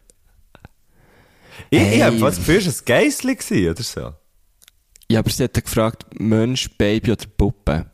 Ich, 1.73 1.79
Hey. 1.79 1.95
ich 1.97 2.03
habe 2.03 2.19
das 2.19 2.37
Gefühl, 2.37 2.57
es 2.57 2.65
war 2.67 2.73
ein 2.73 2.85
Geissli 3.03 3.35
gewesen, 3.35 3.69
oder 3.71 3.83
so. 3.83 4.13
Ja, 5.09 5.19
aber 5.19 5.29
sie 5.31 5.43
hat 5.43 5.53
gefragt, 5.55 6.05
Mensch, 6.19 6.69
Baby 6.77 7.11
oder 7.13 7.25
Puppe? 7.35 7.85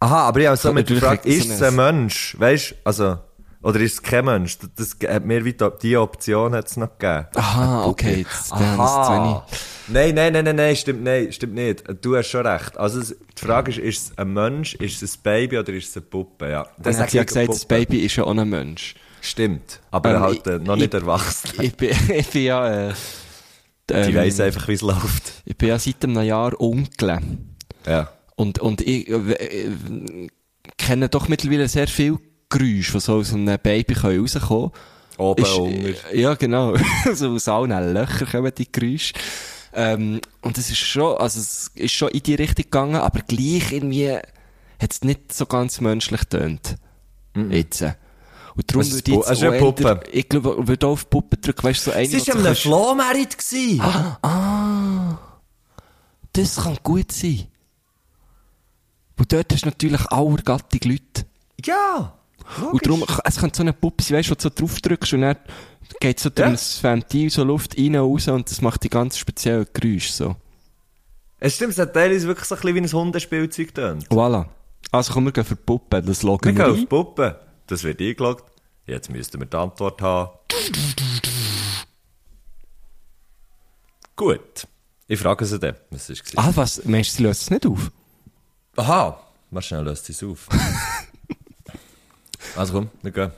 Aha, 0.00 0.28
aber 0.28 0.40
ich 0.40 0.46
habe 0.46 0.56
so 0.56 0.72
mit 0.72 0.86
gefragt, 0.86 1.26
ist 1.26 1.50
es 1.50 1.62
ein- 1.62 1.74
Mensch? 1.76 2.36
Weißt 2.38 2.76
also, 2.84 3.18
oder 3.62 3.80
ist 3.80 3.94
es 3.94 4.02
kein 4.02 4.24
Mensch? 4.24 4.58
Das, 4.58 4.70
das 5.00 5.10
hat 5.10 5.24
mir 5.26 5.44
wie 5.44 5.52
die, 5.52 5.68
die 5.82 5.96
Option 5.96 6.54
hat's 6.54 6.76
noch 6.76 6.96
gegeben. 6.98 7.26
Aha, 7.34 7.84
okay, 7.86 8.18
jetzt, 8.20 8.52
Aha. 8.52 9.42
wenig. 9.44 9.60
Nein, 9.88 10.14
nein, 10.14 10.32
nein, 10.32 10.44
nein, 10.44 10.56
nein, 10.56 10.76
stimmt, 10.76 11.02
nein, 11.02 11.32
stimmt 11.32 11.54
nicht. 11.54 11.84
Du 12.02 12.16
hast 12.16 12.28
schon 12.28 12.46
recht. 12.46 12.76
Also, 12.78 13.00
es, 13.00 13.08
die 13.38 13.44
Frage 13.44 13.70
ist, 13.72 13.78
ist 13.78 14.02
es 14.12 14.18
ein 14.18 14.32
Mensch, 14.32 14.74
ist 14.76 15.02
es 15.02 15.16
ein 15.16 15.22
Baby 15.22 15.58
oder 15.58 15.72
ist 15.72 15.88
es 15.90 15.96
eine 15.96 16.06
Puppe? 16.06 16.48
Ja. 16.50 16.66
Dann 16.78 16.96
hat 16.96 17.10
sie 17.10 17.16
ja 17.16 17.24
gesagt, 17.24 17.46
Puppe. 17.46 17.58
das 17.58 17.66
Baby 17.66 17.98
ist 17.98 18.16
ja 18.16 18.24
auch 18.24 18.36
ein 18.36 18.48
Mensch. 18.48 18.94
Stimmt. 19.20 19.80
Aber 19.90 20.14
Ähm, 20.14 20.20
halt 20.20 20.46
äh, 20.46 20.58
noch 20.58 20.74
ich- 20.76 20.82
nicht 20.82 20.94
erwachsen. 20.94 21.50
Ich 21.62 21.74
bin, 21.74 21.90
ich 22.14 22.26
bin 22.28 22.42
ja, 22.44 22.88
äh, 22.90 22.94
Die 23.90 23.94
ähm, 23.94 24.14
weiss 24.14 24.38
einfach, 24.40 24.68
wie 24.68 24.74
es 24.74 24.82
läuft. 24.82 25.32
ich 25.44 25.56
bin 25.56 25.68
ja 25.70 25.78
seit 25.78 26.02
einem 26.04 26.22
Jahr 26.22 26.60
Onkel. 26.60 27.18
Ja. 27.86 28.10
Und, 28.36 28.58
und 28.60 28.80
ich, 28.82 29.08
äh, 29.08 29.14
äh, 29.32 30.28
kenne 30.76 31.08
doch 31.08 31.28
mittlerweile 31.28 31.68
sehr 31.68 31.88
viel 31.88 32.18
Geräusche, 32.50 32.92
die 32.92 33.00
so 33.00 33.16
aus 33.16 33.32
einem 33.34 33.58
Baby 33.62 33.94
können 33.94 34.20
rauskommen 34.20 34.70
Oben, 35.18 35.42
Ist, 35.42 35.54
unten. 35.54 35.84
äh, 36.12 36.20
Ja, 36.20 36.34
genau. 36.34 36.74
also 37.04 37.30
aus 37.32 37.48
allen 37.48 37.92
Löchern 37.92 38.28
kommen 38.30 38.52
die 38.56 38.70
Geräusche. 38.70 39.14
Ähm, 39.74 40.20
und 40.42 40.56
es 40.58 40.70
ist 40.70 40.78
schon, 40.78 41.16
also 41.18 41.40
es 41.40 41.70
ist 41.74 41.92
schon 41.92 42.08
in 42.10 42.22
die 42.22 42.36
Richtung 42.36 42.64
gegangen, 42.64 42.96
aber 42.96 43.20
gleich 43.26 43.72
irgendwie 43.72 44.12
hat 44.12 44.92
es 44.92 45.02
nicht 45.02 45.32
so 45.32 45.44
ganz 45.46 45.80
menschlich 45.80 46.22
tönt. 46.24 46.76
Jetzt. 47.50 47.84
Und 48.58 48.68
darum 48.74 48.84
würde 48.90 48.98
ich 49.10 49.16
jetzt 49.16 49.30
ist 49.30 49.42
eine 49.44 49.58
Puppe. 49.58 50.00
Ich 50.10 50.28
glaube, 50.28 50.56
ich 50.60 50.66
würde 50.66 50.86
auch 50.88 50.90
auf 50.90 51.08
Puppe 51.08 51.36
drücken, 51.36 51.62
weißt 51.62 51.86
du, 51.86 51.90
so 51.90 51.96
eine, 51.96 52.02
Es 52.08 52.26
war 52.26 52.34
die 52.34 52.42
kannst- 52.42 52.62
Flohmerit. 52.62 53.36
Ah, 53.80 55.16
das 56.32 56.56
kann 56.56 56.76
gut 56.82 57.12
sein. 57.12 57.46
Und 59.16 59.32
dort 59.32 59.52
hast 59.52 59.62
du 59.62 59.68
natürlich 59.68 60.04
allergattig 60.10 60.84
Leute. 60.84 61.24
Ja. 61.64 62.14
Und 62.72 62.84
darum, 62.84 63.04
es 63.24 63.36
könnte 63.36 63.56
so 63.58 63.62
eine 63.62 63.72
Puppe 63.72 64.02
sein, 64.02 64.18
weißt 64.18 64.28
du, 64.28 64.32
wo 64.32 64.34
du 64.34 64.42
so 64.42 64.50
drauf 64.50 64.80
drückst 64.80 65.12
und 65.12 65.20
dann 65.20 65.36
geht 66.00 66.18
so 66.18 66.28
durch 66.30 66.48
Ja. 66.48 66.52
ein 66.52 66.58
Ventil 67.02 67.30
so 67.30 67.44
Luft 67.44 67.78
rein 67.78 67.94
und 67.96 68.12
raus 68.12 68.26
und 68.26 68.50
das 68.50 68.60
macht 68.60 68.82
die 68.82 68.88
ganz 68.88 69.18
speziellen 69.18 69.66
Geräusche 69.72 70.12
so. 70.12 70.36
Es 71.38 71.54
stimmt, 71.54 71.72
es 71.74 71.78
hat 71.78 71.94
teilweise 71.94 72.26
wirklich 72.26 72.46
so 72.48 72.56
ein 72.56 72.60
bisschen 72.60 72.74
wie 72.74 72.80
ein 72.80 72.92
Hundespielzeug 72.92 73.72
tönt. 73.74 74.08
Voilà. 74.08 74.46
Also 74.90 75.12
komm, 75.12 75.26
wir 75.26 75.32
gehen 75.32 75.44
für 75.44 75.54
die 75.54 75.62
Puppe, 75.62 76.02
das 76.02 76.22
Wir 76.24 76.30
loggen 76.30 76.56
gehen 76.56 76.58
wir 76.58 76.72
auf 76.72 77.18
ein. 77.18 77.34
Das 77.68 77.84
wird 77.84 78.00
eingeloggt. 78.00 78.50
Jetzt 78.86 79.10
müssten 79.10 79.38
wir 79.38 79.46
die 79.46 79.56
Antwort 79.56 80.00
haben. 80.00 80.38
Gut. 84.16 84.66
Ich 85.06 85.20
frage 85.20 85.44
sie 85.44 85.58
dann, 85.58 85.76
was 85.90 86.08
es 86.08 86.34
war. 86.34 86.44
Ah, 86.44 86.52
was? 86.54 86.84
Meinst 86.84 87.12
du, 87.12 87.16
sie 87.18 87.22
löst 87.22 87.42
es 87.42 87.50
nicht 87.50 87.66
auf? 87.66 87.92
Aha. 88.76 89.22
Mal 89.50 89.62
schnell 89.62 89.84
löst 89.84 90.06
sie 90.06 90.12
es 90.12 90.22
auf. 90.22 90.48
also 92.56 92.72
komm, 92.72 92.90
wir 93.02 93.12
gehen. 93.12 93.32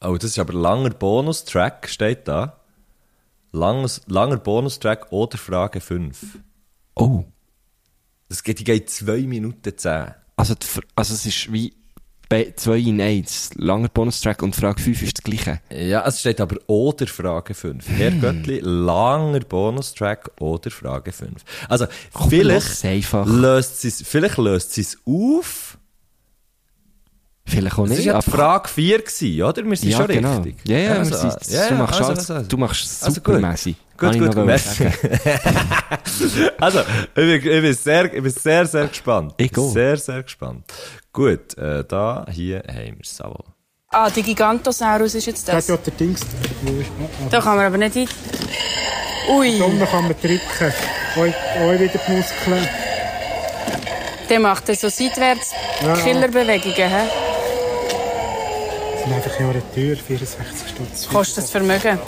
Oh, 0.00 0.16
das 0.16 0.30
ist 0.30 0.38
aber 0.38 0.52
ein 0.52 0.60
langer 0.60 0.90
Bonustrack, 0.90 1.88
steht 1.88 2.28
da. 2.28 2.60
Langes, 3.52 4.02
langer 4.06 4.36
Bonustrack 4.36 5.10
oder 5.12 5.38
Frage 5.38 5.80
5. 5.80 6.38
Oh. 6.94 7.24
Das 8.28 8.42
geht, 8.42 8.58
die 8.58 8.64
geht 8.64 8.90
2 8.90 9.22
Minuten 9.22 9.76
10. 9.76 10.14
Also, 10.38 10.54
die, 10.54 10.66
also 10.94 11.14
es 11.14 11.26
ist 11.26 11.52
wie 11.52 11.72
Bei 12.28 12.52
zwei 12.56 12.78
in 12.78 13.00
eins. 13.00 13.50
Langer 13.56 13.88
Bonustrack 13.88 14.42
und 14.42 14.54
Frage 14.54 14.82
5 14.82 15.02
ist 15.02 15.18
das 15.18 15.24
gleiche. 15.24 15.60
Ja, 15.70 16.06
es 16.06 16.20
steht 16.20 16.40
aber 16.40 16.56
oder 16.66 17.06
Frage 17.06 17.54
5. 17.54 17.88
Herr 17.88 18.10
Göttli, 18.10 18.60
langer 18.62 19.40
Bonustrack 19.40 20.30
oder 20.38 20.70
Frage 20.70 21.10
5. 21.12 21.42
Also, 21.68 21.86
Komm, 22.12 22.30
vielleicht 22.30 22.82
löst 23.24 23.80
vielleicht 24.06 24.36
löst 24.36 24.74
sie 24.74 24.82
es 24.82 24.98
auf. 25.06 25.67
Vielleicht 27.48 27.78
auch 27.78 27.86
Das 27.88 27.96
nicht. 27.96 28.06
war 28.06 28.14
ja 28.14 28.20
die 28.20 28.26
aber- 28.26 28.36
Frage 28.36 28.68
4 28.68 28.98
gewesen, 28.98 29.42
oder? 29.42 29.64
Wir 29.64 29.76
sind 29.76 29.88
ja, 29.90 29.96
schon 29.96 30.06
genau. 30.08 30.36
richtig. 30.36 30.56
Ja, 30.68 30.78
ja, 30.78 30.92
also, 30.94 31.10
wir 31.10 31.18
sind, 31.30 31.46
ja, 31.52 31.68
du 31.68 31.74
machst 31.76 31.94
also, 32.00 32.10
alles, 32.12 32.30
also, 32.30 32.48
du 32.48 32.56
machst 32.58 33.02
Also 33.04 33.14
super, 33.14 33.32
gut. 33.32 33.42
Kann 33.96 34.14
ich 34.14 34.20
gut, 34.20 34.34
gut, 34.34 34.46
merci. 34.46 34.86
also, 36.60 36.80
ich 36.80 37.14
bin, 37.14 37.30
ich 37.34 37.42
bin 37.42 37.74
sehr, 37.74 38.14
ich 38.14 38.22
bin 38.22 38.30
sehr, 38.32 38.66
sehr 38.66 38.86
gespannt. 38.88 39.34
Ich 39.38 39.56
auch. 39.58 39.72
Sehr, 39.72 39.96
sehr 39.96 40.22
gespannt. 40.22 40.64
Gut, 41.12 41.56
äh, 41.58 41.84
da, 41.84 42.26
hier 42.30 42.62
haben 42.68 42.96
wir 42.96 42.96
es 43.02 43.20
auch. 43.20 43.44
Ah, 43.90 44.10
die 44.10 44.22
Gigantosaurus 44.22 45.14
ist 45.14 45.26
jetzt 45.26 45.48
das. 45.48 45.66
Das 45.66 45.68
ja 45.68 45.76
der 45.78 45.92
Dings. 45.94 46.20
Wo 46.62 46.72
ist 46.80 46.90
Da 47.30 47.40
kann 47.40 47.56
man 47.56 47.66
aber 47.66 47.78
nicht 47.78 47.94
hin. 47.94 48.08
Ui, 49.30 49.58
Da 49.58 49.64
unten 49.64 49.86
kann 49.86 50.02
man 50.04 50.14
drücken. 50.20 50.72
Euch, 51.16 51.34
wieder 51.80 51.88
die 51.88 52.12
Muskeln. 52.12 52.68
der 54.28 54.40
macht 54.40 54.66
so 54.66 54.88
seitwärts 54.90 55.52
Ja, 55.80 55.88
ja. 55.88 55.94
Killerbewegungen. 56.04 56.74
He? 56.76 57.27
Sind 59.08 59.16
einfach 59.16 59.40
Jahre 59.40 59.62
teuer, 59.74 59.96
64 59.96 60.68
Stutz. 60.68 61.08
Kostet 61.08 61.44
das 61.44 61.50
Vermögen. 61.50 61.98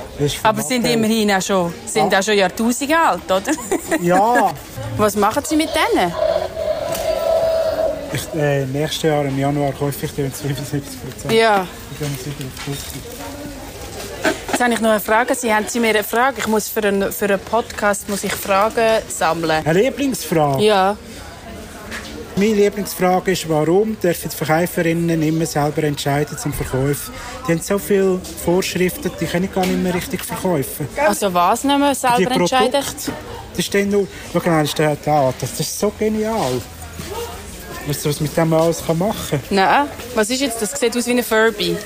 Aber 0.43 0.63
sind 0.63 0.87
immerhin 0.87 1.31
auch 1.33 1.41
schon, 1.41 1.73
sind 1.87 2.15
auch 2.15 2.23
schon 2.23 2.35
Jahrtausende 2.37 2.99
alt, 2.99 3.25
oder? 3.25 3.53
Ja, 4.03 4.53
Was 4.99 5.17
machen 5.17 5.43
Sie 5.47 5.57
mit 5.57 5.71
denen? 5.71 6.13
ich, 8.13 8.39
äh, 8.39 8.67
nächstes 8.67 9.03
Jahr 9.05 9.25
im 9.25 9.39
Januar 9.39 9.73
kaufe 9.73 10.05
ich 10.05 10.13
die 10.13 10.25
um 10.25 10.31
75 10.33 11.01
Prozent. 11.03 11.33
Ja, 11.33 11.67
Dann 11.99 12.19
sind 12.23 12.39
wir 12.39 12.47
auf 12.47 12.53
50. 12.65 13.03
jetzt 14.51 14.61
habe 14.61 14.75
ich 14.75 14.81
noch 14.81 14.91
eine 14.91 15.01
Frage. 15.01 15.35
Sie 15.35 15.55
haben 15.55 15.67
Sie 15.69 15.81
mir 15.81 15.91
eine 15.91 16.05
Frage. 16.05 16.37
Ich 16.41 16.47
muss 16.49 16.69
für 16.69 16.83
einen, 16.83 17.11
für 17.13 17.25
einen 17.27 17.39
Podcast 17.41 18.09
muss 18.11 18.25
ich 18.25 18.33
Fragen 18.35 19.03
sammeln. 19.09 19.65
Eine 19.65 19.81
Lieblingsfrage. 19.81 20.63
Ja. 20.63 20.97
Meine 22.37 22.55
Lieblingsfrage 22.55 23.33
ist, 23.33 23.49
warum 23.49 23.99
dürfen 24.01 24.31
die 24.31 24.37
Verkäuferinnen 24.37 25.21
immer 25.23 25.45
selber 25.47 25.83
entscheiden 25.85 26.39
zum 26.39 26.53
Verkauf? 26.53 27.11
Die 27.47 27.53
haben 27.53 27.61
so 27.61 27.79
viele 27.79 28.19
Vorschriften, 28.45 29.11
die 29.21 29.27
können 29.27 29.53
gar 29.53 29.67
nicht 29.67 29.83
mehr 29.83 29.95
richtig 29.95 30.25
verkaufen. 30.25 30.89
Also 30.97 31.33
was 31.35 31.65
nicht 31.65 31.79
mehr 31.79 31.91
Die 31.91 31.95
selber 31.97 32.31
Produkte- 32.31 32.57
entscheiden? 32.57 33.15
Das 33.57 33.65
steht 33.65 33.91
nur, 33.91 34.07
schau 34.33 34.49
mal, 34.49 34.65
das 35.41 35.61
ist 35.61 35.79
so 35.79 35.93
genial. 35.99 36.63
Weißt 37.87 38.05
du, 38.05 38.09
was 38.11 38.21
mit 38.21 38.37
dem 38.37 38.53
alles 38.53 38.85
kann 38.87 38.99
machen 38.99 39.17
kann? 39.31 39.41
Nein. 39.51 39.89
Was 40.15 40.29
ist 40.31 40.41
jetzt? 40.41 40.61
Das 40.61 40.79
sieht 40.79 40.97
aus 40.97 41.07
wie 41.07 41.13
ein 41.13 41.25
Furby. 41.25 41.77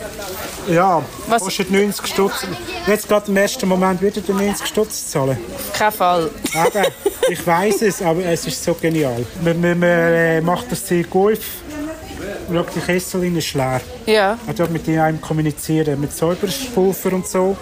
Ja, 0.69 1.03
Was- 1.29 1.43
kostet 1.43 1.71
90 1.71 2.07
Stutz. 2.07 2.47
Jetzt 2.87 3.09
gerade 3.09 3.31
im 3.31 3.37
ersten 3.37 3.69
Moment 3.69 4.03
wieder 4.03 4.21
den 4.21 4.37
90 4.37 4.67
Stutz 4.67 5.09
zahlen. 5.11 5.39
Kein 5.73 5.93
Fall. 5.93 6.31
Aber 6.55 6.83
ich 7.31 7.47
weiß 7.47 7.83
es, 7.83 8.03
aber 8.03 8.25
es 8.25 8.47
ist 8.47 8.63
so 8.65 8.75
genial. 8.75 9.25
Man, 9.43 9.61
man, 9.61 9.79
man 9.79 10.45
macht 10.45 10.71
das 10.73 10.85
Ziel 10.85 11.05
Golf. 11.05 11.41
Schau, 12.53 12.63
die 12.75 12.81
Kessel 12.81 13.37
ist 13.37 13.55
leer. 13.55 13.81
Ja. 14.07 14.39
Man 14.47 14.55
tut 14.57 14.71
mit 14.71 14.89
einem 14.89 15.21
kommunizieren, 15.21 16.01
mit 16.01 16.13
Säuberpulver 16.15 17.13
und 17.13 17.27
so, 17.27 17.57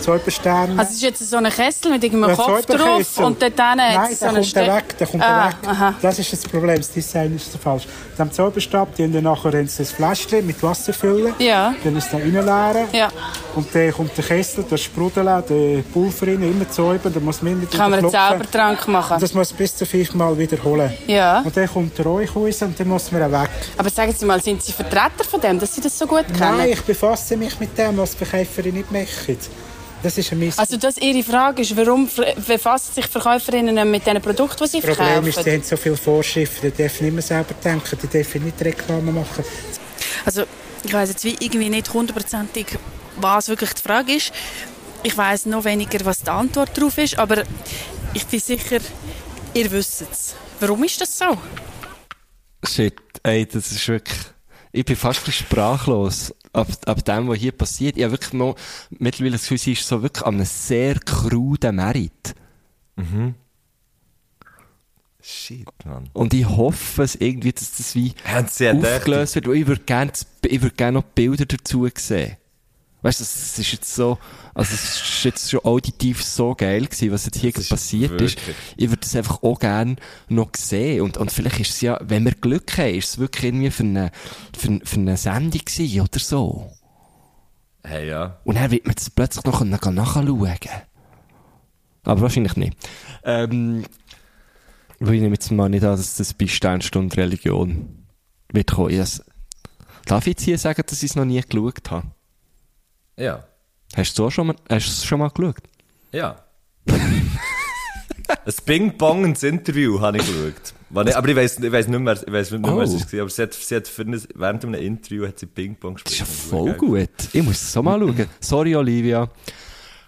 Säubersternen. 0.00 0.78
Also 0.78 0.90
es 0.90 0.96
ist 0.96 1.02
jetzt 1.02 1.30
so 1.30 1.36
ein 1.38 1.44
Kessel 1.50 1.90
mit 1.90 2.04
irgendeinem 2.04 2.30
Ein 2.30 2.36
Kopf 2.36 2.66
drauf 2.66 3.18
und 3.18 3.42
dort 3.42 3.52
hinten 3.54 3.76
Nein, 3.76 3.98
es 4.12 4.20
so 4.20 4.26
der 4.26 4.34
kommt 4.34 4.36
der 4.36 4.42
Steck. 4.44 4.74
weg, 4.76 4.98
der 4.98 5.06
kommt 5.06 5.22
ah, 5.24 5.42
der 5.42 5.46
weg. 5.50 5.56
Aha. 5.76 5.94
Das 6.00 6.18
ist 6.18 6.32
das 6.32 6.42
Problem, 6.44 6.76
das 6.76 6.90
Design 6.92 7.34
ist 7.34 7.50
so 7.52 7.58
falsch. 7.58 7.86
Dann 8.16 8.30
Zauberstab, 8.30 8.94
die 8.94 9.04
haben 9.04 9.12
dann 9.12 9.24
nachher 9.24 9.50
das 9.50 9.90
Fläschchen 9.90 10.46
mit 10.46 10.62
Wasser 10.62 10.92
füllen, 10.92 11.34
Ja. 11.38 11.74
dann 11.82 11.96
ist 11.96 12.10
der 12.12 12.20
reinleeren 12.20 12.86
Ja. 12.92 13.08
und 13.56 13.74
dann 13.74 13.92
kommt 13.92 14.16
der 14.16 14.24
Kessel, 14.24 14.64
das 14.68 14.80
sprudeln, 14.82 15.26
der 15.48 15.82
Pulver 15.92 16.26
rein, 16.26 16.42
immer 16.42 16.64
säubern, 16.70 17.12
dann 17.12 17.24
muss 17.24 17.42
man 17.42 17.68
Kann 17.70 17.90
man 17.90 17.98
einen. 18.00 18.10
Zaubertrank 18.10 18.86
machen. 18.88 19.14
Und 19.14 19.22
das 19.22 19.34
muss 19.34 19.52
bis 19.52 19.74
zu 19.76 19.84
fünfmal 19.84 20.36
wiederholen. 20.38 20.92
Ja. 21.06 21.40
Und 21.40 21.56
dann 21.56 21.66
kommt 21.68 21.98
der 21.98 22.06
Räuch 22.06 22.34
raus 22.36 22.62
und 22.62 22.78
dann 22.78 22.88
muss 22.88 23.10
man 23.10 23.30
weg. 23.32 23.50
Aber 23.76 23.90
sagen 23.90 24.14
Sie 24.16 24.24
mal, 24.24 24.40
sind 24.40 24.62
Sie 24.62 24.72
Vertreter 24.72 25.24
von 25.28 25.40
dem, 25.40 25.58
dass 25.58 25.74
Sie 25.74 25.80
das 25.80 25.87
so 25.88 26.06
gut 26.06 26.26
kennen? 26.26 26.58
Nein, 26.58 26.70
ich 26.70 26.80
befasse 26.82 27.36
mich 27.36 27.58
mit 27.60 27.76
dem, 27.76 27.96
was 27.96 28.14
Verkäuferin 28.14 28.74
nicht 28.74 28.90
machen. 28.90 29.38
Das 30.02 30.16
ist 30.16 30.30
ein 30.30 30.38
Mist. 30.38 30.58
Also 30.58 30.76
das 30.76 30.96
Ihre 30.98 31.22
Frage 31.24 31.62
ist, 31.62 31.76
warum 31.76 32.08
befassen 32.46 32.94
sich 32.94 33.06
Verkäuferinnen 33.06 33.90
mit 33.90 34.06
den 34.06 34.22
Produkten, 34.22 34.64
die 34.64 34.70
sie 34.70 34.80
das 34.80 34.96
Problem 34.96 35.26
ist, 35.26 35.26
die 35.26 35.42
verkaufen? 35.42 35.52
haben 35.52 35.62
so 35.64 35.76
viele 35.76 35.96
Vorschriften, 35.96 36.70
die 36.70 36.76
dürfen 36.76 37.04
nicht 37.04 37.14
mehr 37.14 37.22
selber 37.22 37.54
denken, 37.54 37.98
die 38.00 38.06
dürfen 38.06 38.44
nicht 38.44 38.62
Reklame 38.62 39.10
machen. 39.10 39.44
Also 40.24 40.44
ich 40.84 40.92
weiß 40.92 41.08
jetzt 41.08 41.24
wie 41.24 41.36
irgendwie 41.40 41.68
nicht 41.68 41.92
hundertprozentig, 41.92 42.66
was 43.16 43.48
wirklich 43.48 43.72
die 43.72 43.82
Frage 43.82 44.14
ist. 44.14 44.32
Ich 45.02 45.16
weiß 45.16 45.46
noch 45.46 45.64
weniger, 45.64 46.04
was 46.04 46.22
die 46.22 46.30
Antwort 46.30 46.76
darauf 46.76 46.96
ist, 46.98 47.18
aber 47.18 47.42
ich 48.14 48.26
bin 48.26 48.40
sicher, 48.40 48.78
ihr 49.54 49.70
wisst 49.70 50.02
es. 50.02 50.34
Warum 50.60 50.84
ist 50.84 51.00
das 51.00 51.18
so? 51.18 51.36
Shit, 52.64 52.94
ey, 53.22 53.46
das 53.46 53.70
ist 53.70 53.88
wirklich, 53.88 54.18
ich 54.72 54.84
bin 54.84 54.96
fast 54.96 55.32
sprachlos 55.32 56.34
ab, 56.52 56.68
ab 56.86 57.04
dem, 57.04 57.28
was 57.28 57.38
hier 57.38 57.52
passiert. 57.52 57.96
Ich 57.96 58.04
habe 58.04 58.12
wirklich 58.12 58.32
noch, 58.32 58.56
mittlerweile 58.90 59.32
das 59.32 59.42
Gefühl, 59.42 59.58
sie 59.58 59.72
ist 59.72 59.86
so 59.86 60.02
wirklich 60.02 60.26
an 60.26 60.34
einem 60.36 60.44
sehr 60.44 60.94
kruden 60.96 61.76
Merit. 61.76 62.34
Shit, 65.20 65.66
Mann. 65.84 66.08
Und 66.12 66.32
ich 66.32 66.46
hoffe 66.48 67.02
es 67.02 67.14
irgendwie, 67.16 67.52
dass 67.52 67.76
das 67.76 67.94
wie 67.94 68.14
aufgelöst 68.94 69.34
wird. 69.34 69.46
Ich 69.48 69.66
würde 69.66 69.82
gerne, 69.84 70.12
ich 70.44 70.62
würde 70.62 70.74
gerne 70.76 70.98
noch 71.00 71.04
Bilder 71.04 71.44
dazu 71.44 71.86
sehen. 71.96 72.36
Weißt 73.00 73.20
du, 73.20 73.24
das 73.24 73.58
ist 73.60 73.72
jetzt 73.72 73.94
so, 73.94 74.18
also 74.54 74.74
es 74.74 74.96
ist 75.00 75.24
jetzt 75.24 75.50
schon 75.50 75.64
auditiv 75.64 76.24
so 76.24 76.54
geil 76.56 76.84
gewesen, 76.86 77.12
was 77.12 77.26
jetzt 77.26 77.38
hier 77.38 77.54
ist 77.56 77.68
passiert 77.68 78.20
ist. 78.20 78.36
wirklich- 78.38 78.56
Ich 78.76 78.88
würde 78.90 79.00
das 79.02 79.14
einfach 79.14 79.40
auch 79.44 79.58
gerne 79.60 79.96
noch 80.28 80.50
sehen. 80.56 81.02
Und, 81.02 81.16
und 81.16 81.30
vielleicht 81.30 81.60
ist 81.60 81.70
es 81.70 81.80
ja, 81.80 81.98
wenn 82.02 82.24
wir 82.24 82.32
Glück 82.32 82.76
haben, 82.76 82.94
ist 82.94 83.10
es 83.10 83.18
wirklich 83.18 83.44
irgendwie 83.44 83.70
für 83.70 83.84
eine, 83.84 84.10
für, 84.56 84.80
für 84.82 84.96
eine 84.96 85.16
Sendung 85.16 85.60
gewesen 85.64 86.00
oder 86.00 86.18
so. 86.18 86.72
Hey, 87.84 88.08
ja. 88.08 88.40
Und 88.44 88.56
dann 88.56 88.70
wird 88.72 88.84
man 88.86 88.96
das 88.96 89.10
plötzlich 89.10 89.44
noch 89.44 89.60
nachschauen. 89.64 90.58
Aber 92.02 92.20
wahrscheinlich 92.20 92.56
nicht. 92.56 92.76
Ähm, 93.22 93.84
weil 94.98 95.14
ich 95.14 95.20
nehme 95.20 95.34
jetzt 95.34 95.50
mal 95.52 95.68
nicht 95.68 95.84
an, 95.84 95.96
dass 95.96 96.16
das 96.16 96.34
bei 96.34 96.48
Sternstunde 96.48 97.16
Religion 97.16 98.06
wird 98.52 98.72
kommen. 98.72 98.90
Ich 98.90 98.98
has- 98.98 99.22
Darf 100.06 100.26
ich 100.26 100.32
jetzt 100.32 100.42
hier 100.42 100.58
sagen, 100.58 100.82
dass 100.86 101.02
ich 101.02 101.10
es 101.10 101.16
noch 101.16 101.24
nie 101.24 101.40
geschaut 101.40 101.90
habe? 101.92 102.08
Ja. 103.18 103.44
Hast 103.96 104.18
du 104.18 104.26
auch 104.26 104.30
schon 104.30 104.46
mal, 104.48 104.56
hast 104.70 104.86
du 104.86 104.90
es 104.92 105.04
schon 105.04 105.18
mal 105.18 105.28
geschaut? 105.28 105.56
Ja. 106.12 106.36
Ein 106.86 108.54
Ping-Pong 108.64 109.24
ins 109.24 109.42
Interview 109.42 110.00
habe 110.00 110.18
ich 110.18 110.26
geschaut. 110.26 111.04
Nicht- 111.06 111.16
Aber 111.16 111.28
ich 111.28 111.36
weiss, 111.36 111.58
ich 111.58 111.72
weiss 111.72 111.88
nicht 111.88 111.98
mehr, 112.00 112.12
ich 112.14 112.32
weiss 112.32 112.50
nicht 112.50 112.60
mehr 112.62 112.72
Oh. 112.74 112.78
was 112.78 112.92
es 112.92 113.10
war. 113.12 113.20
Aber 113.22 113.30
sie 113.30 113.42
hat, 113.42 113.54
sie 113.54 113.74
hat 113.76 113.90
ein, 113.98 114.22
während 114.34 114.64
einem 114.64 114.74
Interview 114.74 115.26
hat 115.26 115.38
sie 115.38 115.46
Ping-Pong 115.46 115.94
Das 115.96 116.04
gespielt. 116.04 116.28
ist 116.28 116.44
ja 116.44 116.50
voll 116.58 116.72
gut. 116.74 117.08
Ich 117.32 117.42
muss 117.42 117.60
es 117.62 117.72
so 117.72 117.82
mal 117.82 117.98
schauen. 117.98 118.26
Sorry, 118.40 118.76
Olivia. 118.76 119.30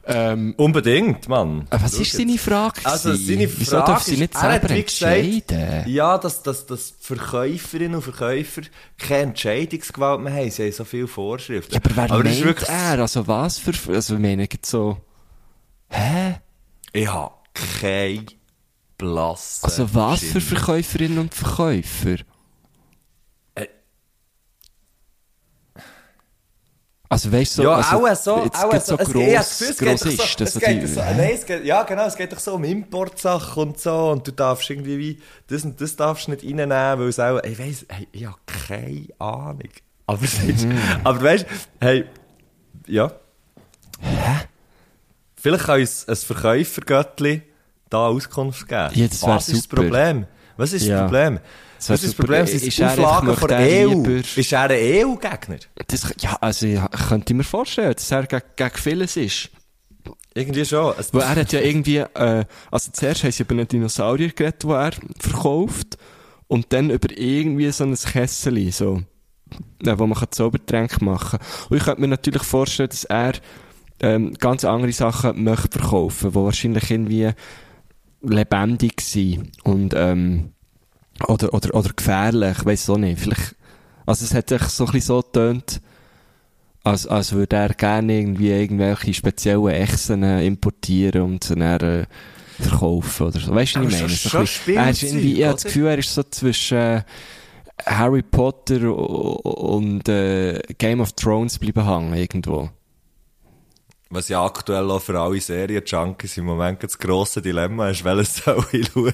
Ähm, 0.06 0.54
Unbedingt, 0.56 1.28
Mann. 1.28 1.66
äh, 1.70 1.76
was 1.80 1.94
ist 1.94 2.12
seine 2.12 2.38
Frage? 2.38 2.80
Also, 2.84 3.14
seine 3.14 3.46
Frage 3.48 3.60
Wieso 3.60 3.76
darf 3.76 4.02
sie 4.02 4.14
ist, 4.14 4.20
nicht 4.20 4.34
er 4.34 4.40
hat 4.42 4.50
selber 4.62 4.74
wie 4.74 4.82
gesagt, 4.82 5.16
entscheiden? 5.16 5.92
Ja, 5.92 6.18
dass, 6.18 6.42
dass, 6.42 6.66
dass 6.66 6.94
Verkäuferinnen 7.00 7.96
und 7.96 8.02
Verkäufer 8.02 8.62
keine 8.98 9.22
Entscheidungsgewalt 9.24 10.20
mehr 10.22 10.32
haben. 10.32 10.50
Sie 10.50 10.62
haben 10.64 10.72
so 10.72 10.84
viele 10.84 11.06
Vorschriften. 11.06 11.74
Ja, 11.74 11.80
aber 11.84 11.94
wer 11.96 12.06
das 12.08 12.24
meint 12.24 12.38
ist 12.38 12.44
wirklich, 12.44 12.68
er? 12.68 12.98
Also 13.00 13.26
was 13.26 13.58
für, 13.58 13.72
also 13.92 14.14
ich 14.14 14.20
meine, 14.20 14.48
gibt's 14.48 14.70
so, 14.70 14.96
hä? 15.88 16.40
Ich 16.92 17.06
habe 17.06 17.34
keine 17.80 18.24
blasse 18.96 19.64
Also 19.64 19.94
was 19.94 20.20
für. 20.20 20.40
Verkäuferinnen 20.40 21.18
und 21.18 21.34
Verkäufer? 21.34 22.16
Also 27.12 27.32
weißt 27.32 27.58
du, 27.58 27.62
so, 27.62 27.68
Ja, 27.68 27.74
also, 27.74 28.06
auch 28.06 28.14
so, 28.14 28.44
jetzt 28.44 28.56
auch 28.56 28.70
so. 28.70 28.70
so 28.70 28.76
Es, 28.76 28.86
das 28.86 28.96
gross, 28.98 29.06
Gefühl, 29.06 29.34
es 29.34 29.58
geht 29.58 29.98
so, 29.98 30.04
Grossisten, 30.08 30.46
es 30.46 30.52
so 30.54 30.60
geht 30.60 30.68
die- 30.76 30.80
doch 30.80 30.88
so, 30.94 31.02
hä? 31.02 31.14
nein, 31.16 31.30
es 31.34 31.44
geht, 31.44 31.64
ja 31.64 31.82
genau, 31.82 32.06
es 32.06 32.16
geht 32.16 32.32
doch 32.32 32.38
so 32.38 32.54
um 32.54 32.62
Importsachen 32.62 33.62
und 33.64 33.80
so 33.80 34.10
und 34.10 34.28
du 34.28 34.30
darfst 34.32 34.70
irgendwie 34.70 34.96
wie, 34.96 35.18
das 35.48 35.64
und 35.64 35.80
das 35.80 35.96
darfst 35.96 36.28
du 36.28 36.30
nicht 36.30 36.44
reinnehmen, 36.44 36.70
weil 37.00 37.08
es 37.08 37.18
auch, 37.18 37.42
ich 37.42 37.58
weiss, 37.58 37.84
hey, 37.88 38.06
ich 38.12 38.24
habe 38.26 38.36
keine 38.46 39.06
Ahnung. 39.18 39.58
Aber, 40.06 40.22
ist- 40.24 40.40
Mhm. 40.64 40.78
aber 41.02 41.20
weißt, 41.22 41.46
hey, 41.80 42.04
ja. 42.86 43.10
Hä? 44.00 44.46
Vielleicht 45.34 45.64
kann 45.64 45.80
uns 45.80 46.08
ein 46.08 46.14
Verkäufergöttli 46.16 47.42
da 47.88 48.06
Auskunft 48.06 48.68
geben. 48.68 49.08
Das 49.10 49.22
wär 49.22 49.28
Was 49.34 49.48
ist 49.48 49.56
das 49.56 49.62
super. 49.64 49.76
Problem? 49.82 50.26
Was 50.56 50.72
ist 50.72 50.86
Ja. 50.86 50.94
das 51.00 51.04
Problem? 51.10 51.40
Das 51.80 51.88
Was 51.88 52.02
ist 52.02 52.08
das. 52.10 52.14
Problem? 52.14 52.44
Ist 52.44 52.54
es 52.54 52.80
einfach- 52.80 52.98
Auflagen 53.18 53.36
von 53.36 53.48
der 53.48 53.58
er 53.58 53.88
EU? 53.88 53.90
lieber- 53.90 54.18
Ist 54.36 54.52
er 54.52 54.60
ein 54.62 54.70
EU-Gegner? 54.72 55.56
Das, 55.86 56.14
ja, 56.20 56.36
also 56.40 56.66
ich 56.66 56.80
könnte 57.08 57.32
mir 57.34 57.42
vorstellen, 57.44 57.94
dass 57.94 58.10
er 58.10 58.26
gegen, 58.26 58.42
gegen 58.54 58.76
vieles 58.76 59.16
ist. 59.16 59.50
Irgendwie 60.34 60.64
schon. 60.64 60.94
Weil 61.12 61.22
er 61.22 61.36
hat 61.36 61.52
ja 61.52 61.60
irgendwie, 61.60 61.96
äh, 61.98 62.44
also 62.70 62.90
zuerst 62.92 63.24
haben 63.24 63.32
sie 63.32 63.42
über 63.42 63.52
einen 63.52 63.66
Dinosaurier 63.66 64.28
geredet, 64.28 64.62
den 64.62 64.70
er 64.70 64.92
verkauft, 65.18 65.96
und 66.48 66.72
dann 66.72 66.90
über 66.90 67.08
irgendwie 67.16 67.70
so 67.72 67.84
ein 67.84 67.94
Kessel, 67.94 68.70
so. 68.72 69.02
äh, 69.84 69.98
wo 69.98 70.06
man 70.06 70.18
Zaubertränke 70.30 71.02
machen 71.04 71.38
kann. 71.38 71.48
Und 71.70 71.76
ich 71.78 71.84
könnte 71.84 72.00
mir 72.02 72.08
natürlich 72.08 72.42
vorstellen, 72.42 72.90
dass 72.90 73.04
er 73.04 73.32
ähm, 74.00 74.34
ganz 74.34 74.64
andere 74.64 74.92
Sachen 74.92 75.42
möchte 75.44 75.78
verkaufen, 75.78 76.30
die 76.30 76.34
wahrscheinlich 76.34 76.90
irgendwie 76.90 77.30
lebendig 78.22 79.00
sind 79.00 79.50
und 79.64 79.94
ähm, 79.96 80.52
oder, 81.28 81.52
oder, 81.54 81.74
oder 81.74 81.90
gefährlich, 81.94 82.58
ich 82.58 82.64
weiss 82.64 82.90
auch 82.90 82.96
nicht. 82.98 83.20
Vielleicht, 83.20 83.54
also 84.06 84.24
es 84.24 84.34
hat 84.34 84.48
sich 84.48 84.62
so 84.62 84.84
ein 84.86 84.92
bisschen 84.92 85.06
so 85.06 85.22
getönt, 85.22 85.80
als, 86.82 87.06
als 87.06 87.32
würde 87.32 87.56
er 87.56 87.68
gerne 87.74 88.18
irgendwie 88.18 88.50
irgendwelche 88.50 89.12
speziellen 89.14 89.66
Echsen 89.68 90.22
äh, 90.22 90.44
importieren 90.46 91.22
und 91.22 91.50
dann 91.50 91.60
äh, 91.62 92.06
verkaufen 92.58 93.26
oder 93.26 93.40
so. 93.40 93.54
Weißt 93.54 93.76
du, 93.76 93.84
was 93.84 93.92
ich 93.94 94.00
meine? 94.00 94.08
schon- 94.08 94.30
schon 94.30 94.40
bisschen- 94.42 94.76
er 94.76 94.90
ist 94.90 95.02
irgendwie, 95.02 95.32
ich 95.38 95.44
habe 95.44 95.54
das? 95.54 95.64
Gefühl, 95.64 95.86
er 95.86 95.98
ist 95.98 96.14
so 96.14 96.22
zwischen 96.24 96.78
äh, 96.78 97.02
Harry 97.86 98.22
Potter 98.22 98.94
und 98.94 100.08
äh, 100.08 100.60
Game 100.78 101.00
of 101.00 101.12
Thrones 101.12 101.58
bleiben 101.58 101.84
hängen 101.86 102.14
irgendwo. 102.14 102.70
Was 104.12 104.28
ja 104.28 104.44
aktuell 104.44 104.90
auch 104.90 105.00
für 105.00 105.16
alle 105.20 105.40
Serien-Junkies 105.40 106.36
im 106.38 106.44
Moment 106.46 106.82
das 106.82 106.98
grosse 106.98 107.40
Dilemma 107.40 107.90
ist, 107.90 108.02
welches 108.04 108.38
soll 108.38 108.64
ich 108.72 108.88
schauen? 108.92 109.12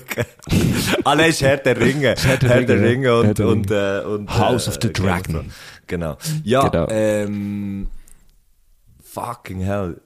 ah, 1.04 1.14
nein, 1.14 1.28
ist 1.28 1.42
Herr 1.42 1.58
der 1.58 1.78
Ringe. 1.78 2.14
Herr 2.18 2.36
der 2.38 2.48
Herr 2.48 2.62
der 2.62 2.80
Ringe, 2.80 3.14
und, 3.20 3.38
der 3.38 3.46
und, 3.46 3.70
äh, 3.70 4.00
und, 4.06 4.38
House 4.38 4.68
of 4.68 4.78
the 4.80 4.88
Game 4.90 5.04
Dragon. 5.06 5.52
Genau. 5.86 6.16
Ja, 6.44 6.66
Genau. 6.68 6.86
ähm, 6.88 7.88
fucking 9.04 9.60
hell. 9.60 10.00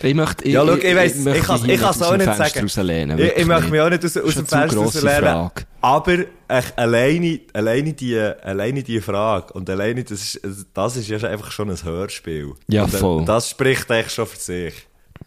Ich 0.00 0.14
möchte, 0.14 0.44
ich, 0.44 0.54
Ja, 0.54 0.64
schau, 0.64 0.74
ich 0.74 0.96
weiss, 0.96 1.26
ich 1.26 1.42
kann's- 1.42 1.64
hier 1.64 1.74
ich 1.74 1.80
kann's 1.80 2.00
aus 2.00 2.08
auch 2.12 2.16
nicht 2.16 2.34
sagen. 2.34 2.60
rauslehnen, 2.60 3.18
Ich, 3.18 3.36
ich 3.36 3.44
möchte 3.46 3.70
mich 3.70 3.80
auch 3.82 3.90
nicht 3.90 4.04
aus, 4.06 4.16
aus 4.16 4.34
dem 4.36 4.46
Fenster. 4.46 4.88
Frage. 4.88 5.64
Aber 5.82 6.16
echt, 6.48 6.78
alleine, 6.78 7.40
alleine 7.52 7.92
die, 7.92 8.18
alleine 8.18 8.82
die 8.82 9.00
Frage 9.00 9.52
und 9.52 9.68
alleine 9.70 10.04
das 10.04 10.36
ist, 10.36 10.66
das 10.74 10.96
ist 10.96 11.08
ja 11.08 11.18
einfach 11.18 11.50
schon 11.50 11.70
ein 11.70 11.82
Hörspiel. 11.82 12.54
Ja, 12.68 12.84
und, 12.84 12.90
voll. 12.90 13.24
Das 13.24 13.50
spricht 13.50 13.90
echt 13.90 14.12
schon 14.12 14.26
für 14.26 14.38
sich. 14.38 14.74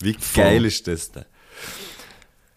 Wie 0.01 0.15
geil 0.35 0.65
ist 0.65 0.87
das 0.87 1.11
denn? 1.11 1.25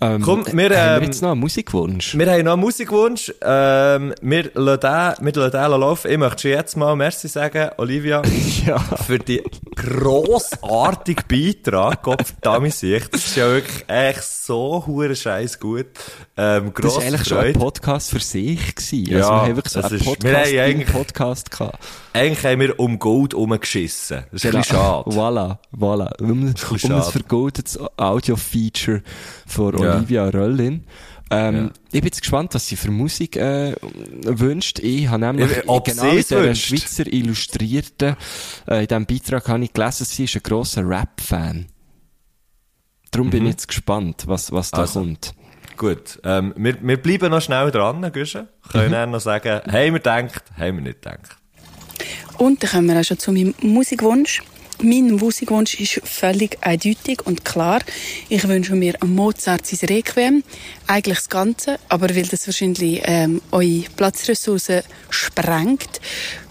Ähm, 0.00 0.22
Komm, 0.22 0.44
wir, 0.44 0.52
haben 0.52 0.58
wir 0.58 0.96
ähm, 0.96 1.02
jetzt 1.04 1.22
noch 1.22 1.30
einen 1.30 1.40
Musikwunsch? 1.40 2.18
Wir 2.18 2.30
haben 2.30 2.44
noch 2.44 2.52
einen 2.54 2.60
Musikwunsch. 2.60 3.32
Ähm, 3.40 4.12
wir 4.20 4.50
lassen 4.54 4.80
den, 4.80 5.26
wir 5.26 5.32
lassen 5.34 5.50
den 5.52 5.80
laufen. 5.80 6.10
Ich 6.10 6.18
möchte 6.18 6.42
schon 6.42 6.50
jetzt 6.50 6.76
mal 6.76 6.96
Merci 6.96 7.28
sagen, 7.28 7.70
Olivia, 7.78 8.20
ja. 8.66 8.78
für 8.78 9.18
die 9.20 9.42
grossartige 9.76 11.22
Beitrag. 11.28 12.02
Gott 12.02 12.22
verdammt 12.26 12.74
sich. 12.74 13.06
Das 13.08 13.24
ist 13.24 13.36
ja 13.36 13.48
wirklich 13.48 13.84
echt 13.88 14.22
so 14.24 14.84
hure 14.86 15.14
scheiß 15.14 15.60
gut. 15.60 15.86
Ähm, 16.36 16.72
Das 16.74 16.96
war 16.96 17.02
eigentlich 17.02 17.24
schon 17.28 17.38
ein 17.38 17.44
Freude. 17.44 17.58
Podcast 17.60 18.10
für 18.10 18.18
sich 18.20 18.74
gewesen. 18.74 19.04
Ja, 19.06 19.18
also 19.18 19.30
wir 19.30 19.40
haben 19.42 19.56
wirklich 19.56 19.72
so 19.72 19.80
einen 19.80 19.94
ist- 19.94 20.04
wir 20.06 20.12
Podcast, 20.14 20.36
haben 20.46 20.54
im 20.54 20.60
eigentlich- 20.60 20.92
Podcast 20.92 21.50
gehabt. 21.52 21.78
Eigentlich 22.12 22.44
haben 22.44 22.60
wir 22.60 22.78
um 22.80 22.98
Gold 22.98 23.34
rumgeschissen. 23.34 24.24
Das 24.30 24.44
ist 24.44 24.46
ein 24.54 24.60
bisschen 24.60 24.76
schade. 24.76 25.10
Voilà, 25.10 25.58
voilà. 25.76 26.20
Um, 26.20 26.30
um 26.30 26.46
ein 26.46 27.02
vergoldetes 27.02 27.78
Audio-Feature 27.96 29.02
von 29.46 29.78
Ja. 29.78 29.96
Olivia 29.96 30.24
Röllin. 30.28 30.84
Ähm, 31.30 31.54
Ja. 31.56 31.70
Ich 31.86 32.00
bin 32.00 32.04
jetzt 32.04 32.20
gespannt, 32.20 32.54
was 32.54 32.66
sie 32.68 32.76
für 32.76 32.90
Musik 32.90 33.36
äh, 33.36 33.74
wünscht. 34.24 34.78
Ich 34.80 35.08
habe 35.08 35.20
nämlich 35.24 35.50
Ich- 35.50 35.68
ob 35.68 35.84
genau 35.86 36.02
sie 36.10 36.34
in 36.34 36.42
wünscht. 36.42 36.66
Schweizer 36.68 37.06
Illustrierten, 37.12 38.16
äh, 38.68 38.82
in 38.82 38.86
diesem 38.88 39.06
Beitrag 39.06 39.48
habe 39.48 39.64
ich 39.64 39.72
gelesen, 39.72 40.04
sie 40.04 40.24
ist 40.24 40.36
ein 40.36 40.42
grosser 40.42 40.86
Rap-Fan. 40.88 41.66
Darum 43.10 43.30
bin 43.30 43.44
ich 43.44 43.52
jetzt 43.52 43.68
gespannt, 43.68 44.24
was, 44.26 44.50
was 44.52 44.70
da 44.70 44.78
Mhm. 44.78 44.82
Also. 44.82 45.00
kommt. 45.00 45.34
Gut. 45.76 46.20
Ähm, 46.24 46.52
wir, 46.56 46.76
wir 46.82 46.96
bleiben 46.98 47.30
noch 47.30 47.40
schnell 47.40 47.70
dran, 47.70 48.10
Güsche. 48.12 48.48
Können 48.70 48.92
dann 48.92 49.10
noch 49.10 49.20
sagen, 49.20 49.60
haben 49.66 49.72
wir 49.72 49.92
gedacht, 49.92 50.44
haben 50.56 50.76
wir 50.76 50.82
nicht 50.82 51.02
gedacht. 51.02 51.36
Und 52.38 52.62
dann 52.62 52.70
kommen 52.70 52.88
wir 52.88 53.00
auch 53.00 53.04
schon 53.04 53.18
zu 53.18 53.32
meinem 53.32 53.54
Musikwunsch. 53.60 54.42
Mein 54.84 55.12
Musikwunsch 55.12 55.80
ist 55.80 56.02
völlig 56.04 56.58
eindeutig 56.60 57.24
und 57.24 57.42
klar. 57.42 57.80
Ich 58.28 58.46
wünsche 58.46 58.74
mir 58.74 58.94
ein 59.00 59.14
Mozart 59.14 59.64
sein 59.64 59.88
Requiem. 59.88 60.44
Eigentlich 60.86 61.16
das 61.16 61.30
Ganze, 61.30 61.78
aber 61.88 62.14
weil 62.14 62.26
das 62.26 62.46
wahrscheinlich 62.46 63.00
ähm, 63.04 63.40
eure 63.50 63.84
Platzressourcen 63.96 64.82
sprengt, 65.08 66.02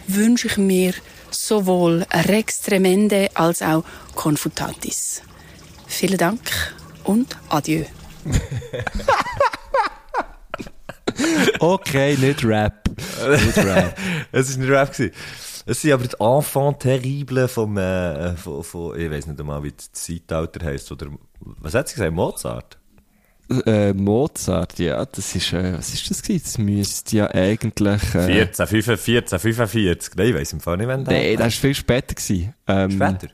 wünsche 0.08 0.48
ich 0.48 0.58
mir 0.58 0.96
sowohl 1.30 2.08
Rex 2.12 2.62
Tremende 2.62 3.30
als 3.36 3.62
auch 3.62 3.84
Confutatis. 4.16 5.22
Vielen 5.86 6.18
Dank 6.18 6.42
und 7.04 7.38
adieu. 7.50 7.84
Okay, 11.60 12.18
nicht 12.18 12.44
Rap. 12.44 12.90
nicht 13.30 13.58
Rap. 13.58 13.96
Es 14.32 14.58
war 14.58 14.58
nicht 14.58 14.72
Rap. 14.72 14.92
gewesen. 14.92 15.14
Es 15.66 15.82
sind 15.82 15.92
aber 15.92 16.08
die 16.08 16.16
Enfants 16.20 16.80
terribles 16.80 17.52
vom, 17.52 17.78
äh, 17.78 18.36
von, 18.36 18.64
von, 18.64 19.00
ich 19.00 19.10
weiß 19.10 19.28
nicht 19.28 19.40
einmal, 19.40 19.64
wie 19.64 19.72
das 19.72 19.92
Zeitalter 19.92 20.66
heisst, 20.66 20.92
oder, 20.92 21.08
was 21.40 21.74
hat 21.74 21.88
sie 21.88 21.96
gesagt, 21.96 22.14
Mozart? 22.14 22.78
Äh, 23.66 23.94
Mozart, 23.94 24.80
ja, 24.80 25.06
das 25.06 25.36
ist, 25.36 25.54
äh, 25.54 25.78
was 25.78 25.94
ist 25.94 26.10
das 26.10 26.22
gewesen? 26.22 26.44
Das 26.44 26.58
müsste 26.58 27.18
ja 27.18 27.32
eigentlich, 27.32 28.16
äh, 28.16 28.48
14, 28.48 28.68
45, 28.68 29.40
45. 29.40 30.16
Nein, 30.16 30.28
ich 30.28 30.36
weiss 30.36 30.54
im 30.54 30.60
Fall 30.60 30.78
nicht, 30.78 30.88
wann 30.88 31.04
Nee, 31.04 31.36
das 31.36 31.46
war 31.46 31.52
viel 31.52 31.76
später. 31.76 32.16
Gewesen. 32.16 32.54
Ähm, 32.68 32.92
Später? 32.92 33.28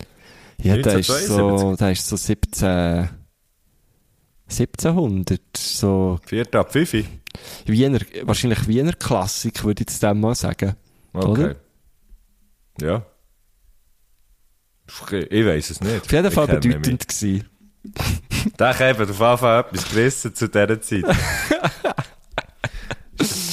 Ja, 0.62 0.78
der 0.78 1.00
ist 1.00 1.10
1972. 1.10 1.28
so, 1.28 1.76
der 1.76 1.92
ist 1.92 2.08
so 2.08 2.16
17, 2.18 3.10
1700, 4.50 5.42
so 5.56 6.20
4 6.26 6.54
ab 6.56 6.74
5. 6.74 7.06
Wiener, 7.66 8.00
wahrscheinlich 8.24 8.68
Wiener 8.68 8.94
Klassik, 8.94 9.64
würde 9.64 9.84
ich 9.84 9.90
jetzt 9.90 10.04
dem 10.04 10.20
mal 10.20 10.36
sagen. 10.36 10.76
Okay. 11.14 11.28
Oder? 11.28 11.56
Ja. 12.82 13.06
Ich 15.30 15.46
weiss 15.46 15.70
es 15.70 15.82
nicht. 15.82 16.02
Auf 16.02 16.12
jeden 16.12 16.32
Fall 16.32 16.46
Ich 16.46 16.60
bedeutend 16.60 17.08
gewesen. 17.08 17.46
Der 18.60 18.68
hat 18.68 18.82
auf 18.82 19.00
jeden 19.00 19.14
Fall 19.14 19.60
etwas 19.62 19.90
gerissen 19.90 20.36
zu 20.36 20.48
dieser 20.48 20.82
Zeit. 20.82 21.04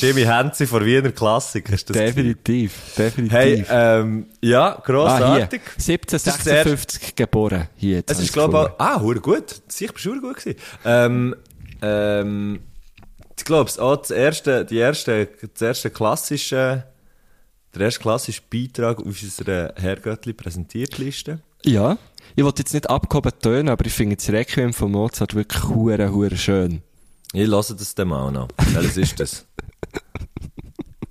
Jimmy 0.01 0.23
Henzi 0.23 0.67
von 0.67 0.85
Wiener 0.85 1.11
Klassik 1.11 1.69
ist 1.71 1.91
das. 1.91 1.97
Definitiv, 1.97 2.95
definitiv. 2.97 3.37
Hey, 3.37 3.65
ähm, 3.69 4.27
ja, 4.41 4.77
ah, 4.77 4.83
grossartig. 4.85 5.63
Ist 5.77 5.89
1756 5.89 7.17
geboren. 7.17 7.69
Hier, 7.77 7.97
jetzt 7.97 8.11
Es 8.11 8.19
ist, 8.19 8.27
ich 8.27 8.33
glaube 8.33 8.73
ich, 8.75 8.81
ah, 8.81 8.99
gut. 8.99 9.63
Sicher 9.69 9.93
bist 9.93 10.05
du 10.05 10.21
gut 10.21 10.37
gewesen. 10.37 10.59
Ähm, 10.85 11.35
ähm, 11.83 12.61
ich 13.39 13.45
glaube, 13.45 13.71
auch 13.81 13.97
das 13.97 14.11
erste, 14.11 14.65
die 14.65 14.79
erste, 14.79 15.27
das 15.27 15.63
erste 15.63 15.91
klassische, 15.91 16.85
der 17.79 17.87
erste 17.87 18.01
klassische 18.01 18.43
Beitrag 18.51 18.99
auf 18.99 19.07
unserer 19.07 19.73
Herrgöttli 19.77 20.33
Präsentiertliste. 20.33 21.41
Ja. 21.65 21.99
Ich 22.35 22.45
wollte 22.45 22.63
jetzt 22.63 22.75
nicht 22.75 22.89
abgehoben 22.91 23.33
tönen, 23.41 23.69
aber 23.69 23.87
ich 23.87 23.93
finde 23.93 24.17
das 24.17 24.29
Requiem 24.31 24.73
von 24.73 24.91
Mozart 24.93 25.35
wirklich 25.35 25.65
hure, 25.65 26.11
hure 26.13 26.37
schön. 26.37 26.83
Ich 27.33 27.47
lasse 27.47 27.75
das 27.75 27.95
dann 27.95 28.09
mal 28.09 28.31
noch. 28.31 28.49
Welches 28.73 28.97
ist 28.97 29.21
das? 29.21 29.47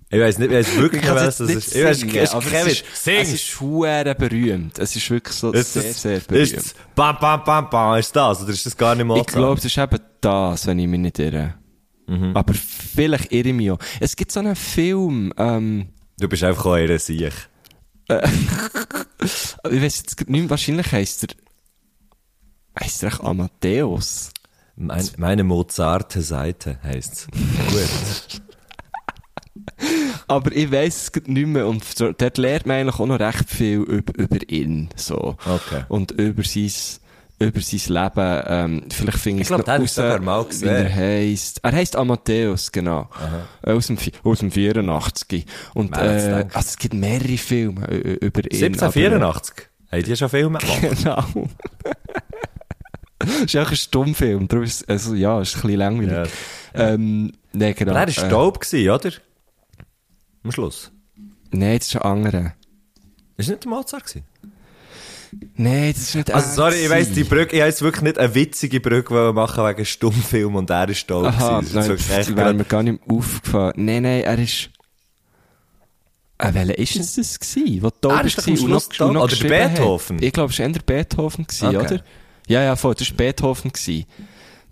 Ich 0.10 0.20
weiß 0.22 0.38
nicht, 0.38 0.52
ich 0.52 0.58
weiß 0.58 0.76
wirklich 0.78 1.04
Ich 1.04 1.10
nicht, 1.10 1.16
welches 1.20 1.40
es 1.40 1.48
das 1.48 1.56
ist. 1.58 1.76
Ich 1.76 1.84
weiß, 1.84 1.96
es 1.98 2.02
singen, 2.02 2.28
aber 2.30 2.42
Kevin. 2.50 2.68
es 2.72 2.74
ist, 2.82 3.08
es 3.08 3.34
ist 3.34 3.60
hure 3.62 4.16
berühmt. 4.18 4.80
Es 4.80 4.96
ist 4.96 5.10
wirklich 5.10 5.36
so 5.36 5.52
Ist 5.52 5.74
sehr, 5.74 5.84
das- 5.84 6.02
sehr 6.02 6.20
berühmt. 6.20 6.44
Ist 6.44 6.56
das, 6.58 6.76
bam, 6.96 7.18
bam, 7.20 7.44
bam, 7.44 7.70
bam, 7.70 8.00
ist 8.00 8.16
das? 8.16 8.42
Oder 8.42 8.52
ist 8.52 8.66
das 8.66 8.78
gar 8.78 8.96
nicht 8.96 9.06
Mozart? 9.06 9.28
Ich 9.30 9.36
glaube, 9.36 9.58
es 9.60 9.66
ist 9.66 9.78
eben 9.78 10.00
das, 10.22 10.68
wenn 10.68 10.80
ich 10.80 10.88
mich 10.88 11.00
nicht 11.00 11.20
irre. 11.20 11.56
Mhm. 12.08 12.38
Aber 12.38 12.54
vielleicht 12.54 13.32
irre 13.34 13.50
ich 13.50 13.54
mich 13.56 13.72
auch. 13.72 13.80
Es 14.00 14.16
gibt 14.16 14.32
so 14.32 14.40
einen 14.40 14.56
Film, 14.56 15.34
ähm, 15.38 15.88
Du 16.20 16.28
bist 16.30 16.44
einfach 16.44 16.66
auch 16.66 16.78
eher 16.78 16.98
Sieg. 17.00 17.34
ich 18.10 18.22
weiß 19.64 19.98
jetzt 19.98 20.20
nicht 20.20 20.30
mehr, 20.30 20.50
wahrscheinlich 20.50 20.92
heisst 20.92 21.24
er, 21.24 21.30
heisst 22.80 23.04
er 23.04 23.10
echt 23.10 23.22
Amadeus. 23.22 24.32
Mein, 24.76 25.08
meine 25.18 25.44
Mozarte 25.44 26.22
Seite 26.22 26.80
heisst's. 26.84 27.28
Gut. 27.70 28.42
Aber 30.28 30.52
ich 30.52 30.72
weiss 30.72 31.12
es 31.14 31.28
nicht 31.28 31.48
mehr 31.48 31.68
und 31.68 31.84
so- 31.84 32.12
dort 32.12 32.38
lernt 32.38 32.66
man 32.66 32.78
eigentlich 32.78 33.00
auch 33.00 33.06
noch 33.06 33.20
recht 33.20 33.50
viel 33.50 33.80
über, 33.80 34.14
über 34.18 34.50
ihn, 34.50 34.90
so. 34.96 35.38
Okay. 35.46 35.86
Und 35.88 36.12
über 36.12 36.44
sein, 36.44 36.72
über 37.40 37.60
sein 37.62 37.94
Leben, 37.94 38.44
ähm, 38.48 38.84
vielleicht 38.92 39.18
finde 39.20 39.42
Ich 39.42 39.48
glaub, 39.48 39.68
noch 39.68 39.88
sogar 39.88 40.20
mal 40.20 40.44
wie 40.46 40.50
gesehen. 40.50 40.70
er 40.70 40.96
heisst. 40.96 41.60
Er 41.64 41.72
heisst 41.74 41.96
Amadeus, 41.96 42.72
genau. 42.72 43.10
Äh, 43.62 43.72
Aus 43.72 43.88
dem, 43.88 43.98
aus 44.24 44.40
dem 44.40 44.52
84. 44.52 45.46
Und, 45.74 45.96
äh, 45.98 46.46
also 46.54 46.70
es 46.70 46.78
gibt 46.78 46.94
mehrere 46.94 47.38
Filme 47.38 47.88
äh, 47.88 48.14
über 48.26 48.42
ihn. 48.42 48.64
1784. 48.64 49.68
Haben 49.92 50.04
die 50.04 50.16
schon 50.16 50.30
Filme 50.30 50.60
gemacht? 50.60 50.82
Genau. 51.04 51.24
Das 53.20 53.30
ist 53.46 53.58
auch 53.58 53.70
ein 53.70 53.76
Stummfilm, 53.76 54.48
darum 54.48 54.64
ist, 54.64 54.88
also, 54.90 55.14
ja, 55.16 55.42
ist 55.42 55.56
ein 55.56 55.62
bisschen 55.62 55.78
langweilig. 55.80 56.32
Ja. 56.74 56.92
Ähm, 56.94 57.32
nee, 57.54 57.74
genau. 57.74 57.92
Aber 57.92 58.02
er 58.02 58.08
war 58.08 58.24
äh, 58.24 58.28
Staub, 58.28 58.60
gewesen, 58.60 58.90
oder? 58.90 59.12
Am 60.44 60.52
Schluss. 60.52 60.92
Nein, 61.52 61.78
das 61.80 61.88
ist 61.88 61.96
ein 61.96 62.02
anderer. 62.02 62.54
Ist 63.38 63.50
nicht 63.50 63.64
der 63.64 63.70
Mozart 63.70 64.06
gewesen? 64.06 64.26
Nein, 65.56 65.94
das 65.94 66.04
ist 66.04 66.16
nicht 66.16 66.32
Also, 66.34 66.48
er 66.50 66.54
sorry, 66.54 66.84
ich 66.86 66.90
weiss, 66.90 67.12
die 67.12 67.24
Brücke, 67.24 67.56
ich 67.56 67.62
jetzt 67.64 67.82
wirklich 67.82 68.04
nicht 68.04 68.18
eine 68.18 68.34
witzige 68.36 68.80
Brücke 68.80 69.34
machen 69.34 69.66
wegen 69.66 69.86
Stummfilm 69.86 70.56
und 70.56 70.70
er 70.70 70.90
ist 70.90 71.00
Staub 71.00 71.26
Aha, 71.26 71.60
gewesen. 71.60 71.62
Das 71.62 71.66
ist 71.68 71.74
nein, 71.76 71.88
wirklich 71.88 72.08
das 72.08 72.18
echt 72.28 72.38
wäre 72.38 72.54
mir 72.54 72.64
gar 72.66 72.84
nicht 72.84 73.00
aufgefallen. 73.10 73.74
Nein, 73.78 74.04
nein, 74.04 74.22
er 74.24 74.40
ist... 74.40 74.70
Äh, 76.38 76.54
welcher 76.54 76.78
ist 76.78 76.96
es 76.98 77.16
das 77.16 77.40
gewesen? 77.40 77.82
Taub 78.02 78.12
Ah, 78.12 78.24
das 78.24 78.34
ist 78.36 78.48
war 78.48 78.54
und 78.54 78.70
noch, 78.70 79.08
und 79.08 79.14
noch 79.14 79.24
Oder 79.24 79.36
der 79.36 79.44
geschrieben 79.44 79.64
hat? 79.64 79.76
Beethoven? 79.76 80.24
Ich 80.24 80.34
glaube, 80.34 80.52
es 80.54 80.60
war 80.60 80.66
eher 80.66 80.72
der 80.74 80.82
Beethoven, 80.82 81.48
gewesen, 81.48 81.68
Okay. 81.68 81.78
oder? 81.78 82.04
Ja, 82.48 82.62
ja, 82.64 82.76
voll, 82.76 82.94
das 82.96 83.10
war 83.10 83.18
Beethoven. 83.18 83.72
Gewesen. 83.72 84.06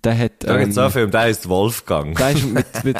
Der 0.04 0.18
hat, 0.18 0.32
Da 0.40 0.60
ähm, 0.60 0.70
es 0.70 0.76
so 0.76 0.90
viel, 0.90 1.08
der 1.08 1.22
heißt 1.22 1.48
Wolfgang. 1.48 2.18
der 2.18 2.32
ist 2.32 2.46
mit, 2.46 2.66
mit, 2.84 2.98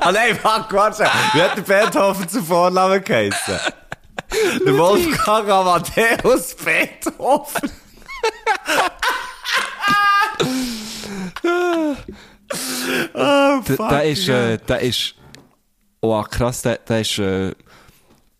Ah 0.00 0.10
nein, 0.10 0.34
fuck, 0.36 0.72
warte. 0.72 1.04
Wie 1.34 1.42
hat 1.42 1.56
der 1.56 1.62
Beethoven 1.62 2.26
zu 2.28 2.42
Vornamen 2.42 3.04
geheißen? 3.04 3.58
Der 4.64 4.78
Wolfgang 4.78 5.48
Amadeus 5.48 6.54
Beethoven. 6.54 7.70
oh, 13.14 13.62
fuck. 13.62 13.88
der 13.88 14.04
ist, 14.04 14.28
äh, 14.28 14.58
der 14.58 14.80
ist, 14.80 15.14
oh 16.00 16.22
krass, 16.22 16.62
der, 16.62 16.78
der 16.78 17.00
ist, 17.00 17.18
äh, 17.18 17.52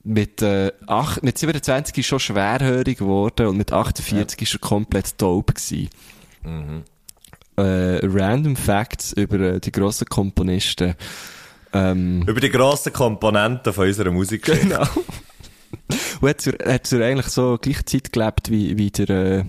mit, 0.04 0.42
äh, 0.42 0.72
acht, 0.86 1.22
mit 1.22 1.38
27 1.38 1.96
ist 1.98 2.06
schon 2.06 2.20
schwerhörig 2.20 2.98
geworden 2.98 3.46
und 3.46 3.56
mit 3.56 3.72
48 3.72 4.42
ist 4.42 4.54
er 4.54 4.58
komplett 4.58 5.16
taub 5.18 5.54
gewesen. 5.54 5.90
Äh, 7.56 8.00
random 8.02 8.56
Facts 8.56 9.12
über 9.12 9.38
äh, 9.38 9.60
die 9.60 9.70
grossen 9.70 10.06
Komponisten. 10.06 10.94
Ähm, 11.74 12.22
Über 12.26 12.40
die 12.40 12.50
grossen 12.50 12.92
Komponenten 12.92 13.72
von 13.72 13.86
unserer 13.86 14.10
Musikgeschichte. 14.10 14.68
genau. 14.68 14.84
und 16.20 16.28
hat 16.28 16.46
er, 16.46 16.74
hat 16.74 16.92
er 16.92 17.06
eigentlich 17.06 17.28
so 17.28 17.58
gleich 17.60 17.84
Zeit 17.86 18.12
gelebt 18.12 18.50
wie, 18.50 18.78
wie 18.78 18.90
der, 18.90 19.10
äh, 19.10 19.44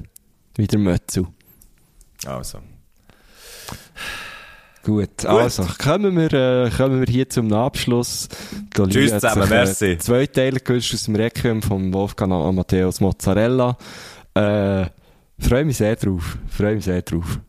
wie 0.55 0.67
der 0.67 0.79
Mötzel. 0.79 1.27
Also. 2.25 2.59
Gut, 4.83 5.25
also, 5.25 5.65
kommen 5.81 6.17
wir, 6.17 6.33
äh, 6.33 6.69
kommen 6.69 6.99
wir 6.99 7.07
hier 7.07 7.29
zum 7.29 7.53
Abschluss. 7.53 8.27
Da 8.73 8.85
Tschüss 8.85 9.11
zusammen, 9.11 9.43
sich, 9.43 9.51
äh, 9.51 9.55
merci. 9.55 9.97
Zwei 9.97 10.27
Teile 10.27 10.59
gewünscht 10.59 10.93
aus 10.93 11.03
dem 11.03 11.15
Requiem 11.15 11.61
von 11.61 11.93
Wolfgang 11.93 12.33
Amadeus 12.33 12.99
Mozzarella. 12.99 13.77
Äh, 14.33 14.87
freue 15.39 15.63
mich 15.63 15.77
sehr 15.77 15.95
drauf. 15.95 16.37
Freue 16.49 16.75
mich 16.75 16.83
sehr 16.83 17.01
drauf. 17.01 17.39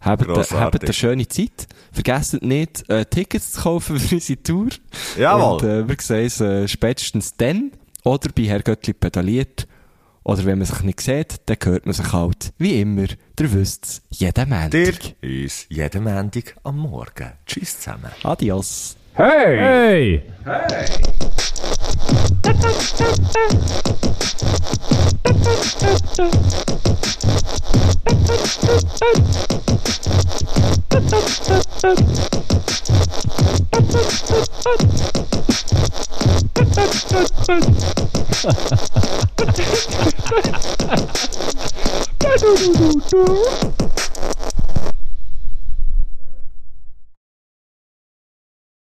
Habt, 0.00 0.28
habt 0.28 0.82
eine 0.84 0.92
schöne 0.92 1.26
Zeit. 1.26 1.66
Vergesst 1.92 2.40
nicht, 2.42 2.88
äh, 2.88 3.04
Tickets 3.04 3.52
zu 3.52 3.62
kaufen 3.62 3.98
für 4.00 4.14
unsere 4.14 4.42
Tour. 4.42 4.68
Jawohl. 5.16 5.54
Und, 5.54 5.62
äh, 5.64 5.88
wir 5.88 5.96
sehen 6.00 6.24
uns 6.24 6.40
äh, 6.40 6.68
spätestens 6.68 7.36
dann. 7.36 7.72
Oder 8.04 8.30
bei 8.34 8.44
Herr 8.44 8.62
Göttli 8.62 8.92
pedaliert. 8.92 9.66
Oder 10.22 10.44
wenn 10.44 10.58
man 10.58 10.66
sich 10.66 10.82
nicht 10.82 11.00
sieht, 11.00 11.40
dann 11.46 11.56
hört 11.64 11.86
man 11.86 11.94
sich 11.94 12.12
halt, 12.12 12.52
wie 12.58 12.80
immer, 12.82 13.06
ihr 13.40 13.52
wisst's, 13.52 14.02
jeden 14.10 14.48
Montag. 14.50 14.70
Dir 14.70 15.44
uns 15.44 15.66
jeden 15.70 16.04
Montag 16.04 16.54
am 16.64 16.78
Morgen. 16.78 17.32
Tschüss 17.46 17.80
zusammen. 17.80 18.10
Adios. 18.22 18.97
Hey! 19.18 20.22
Hey! 20.44 20.92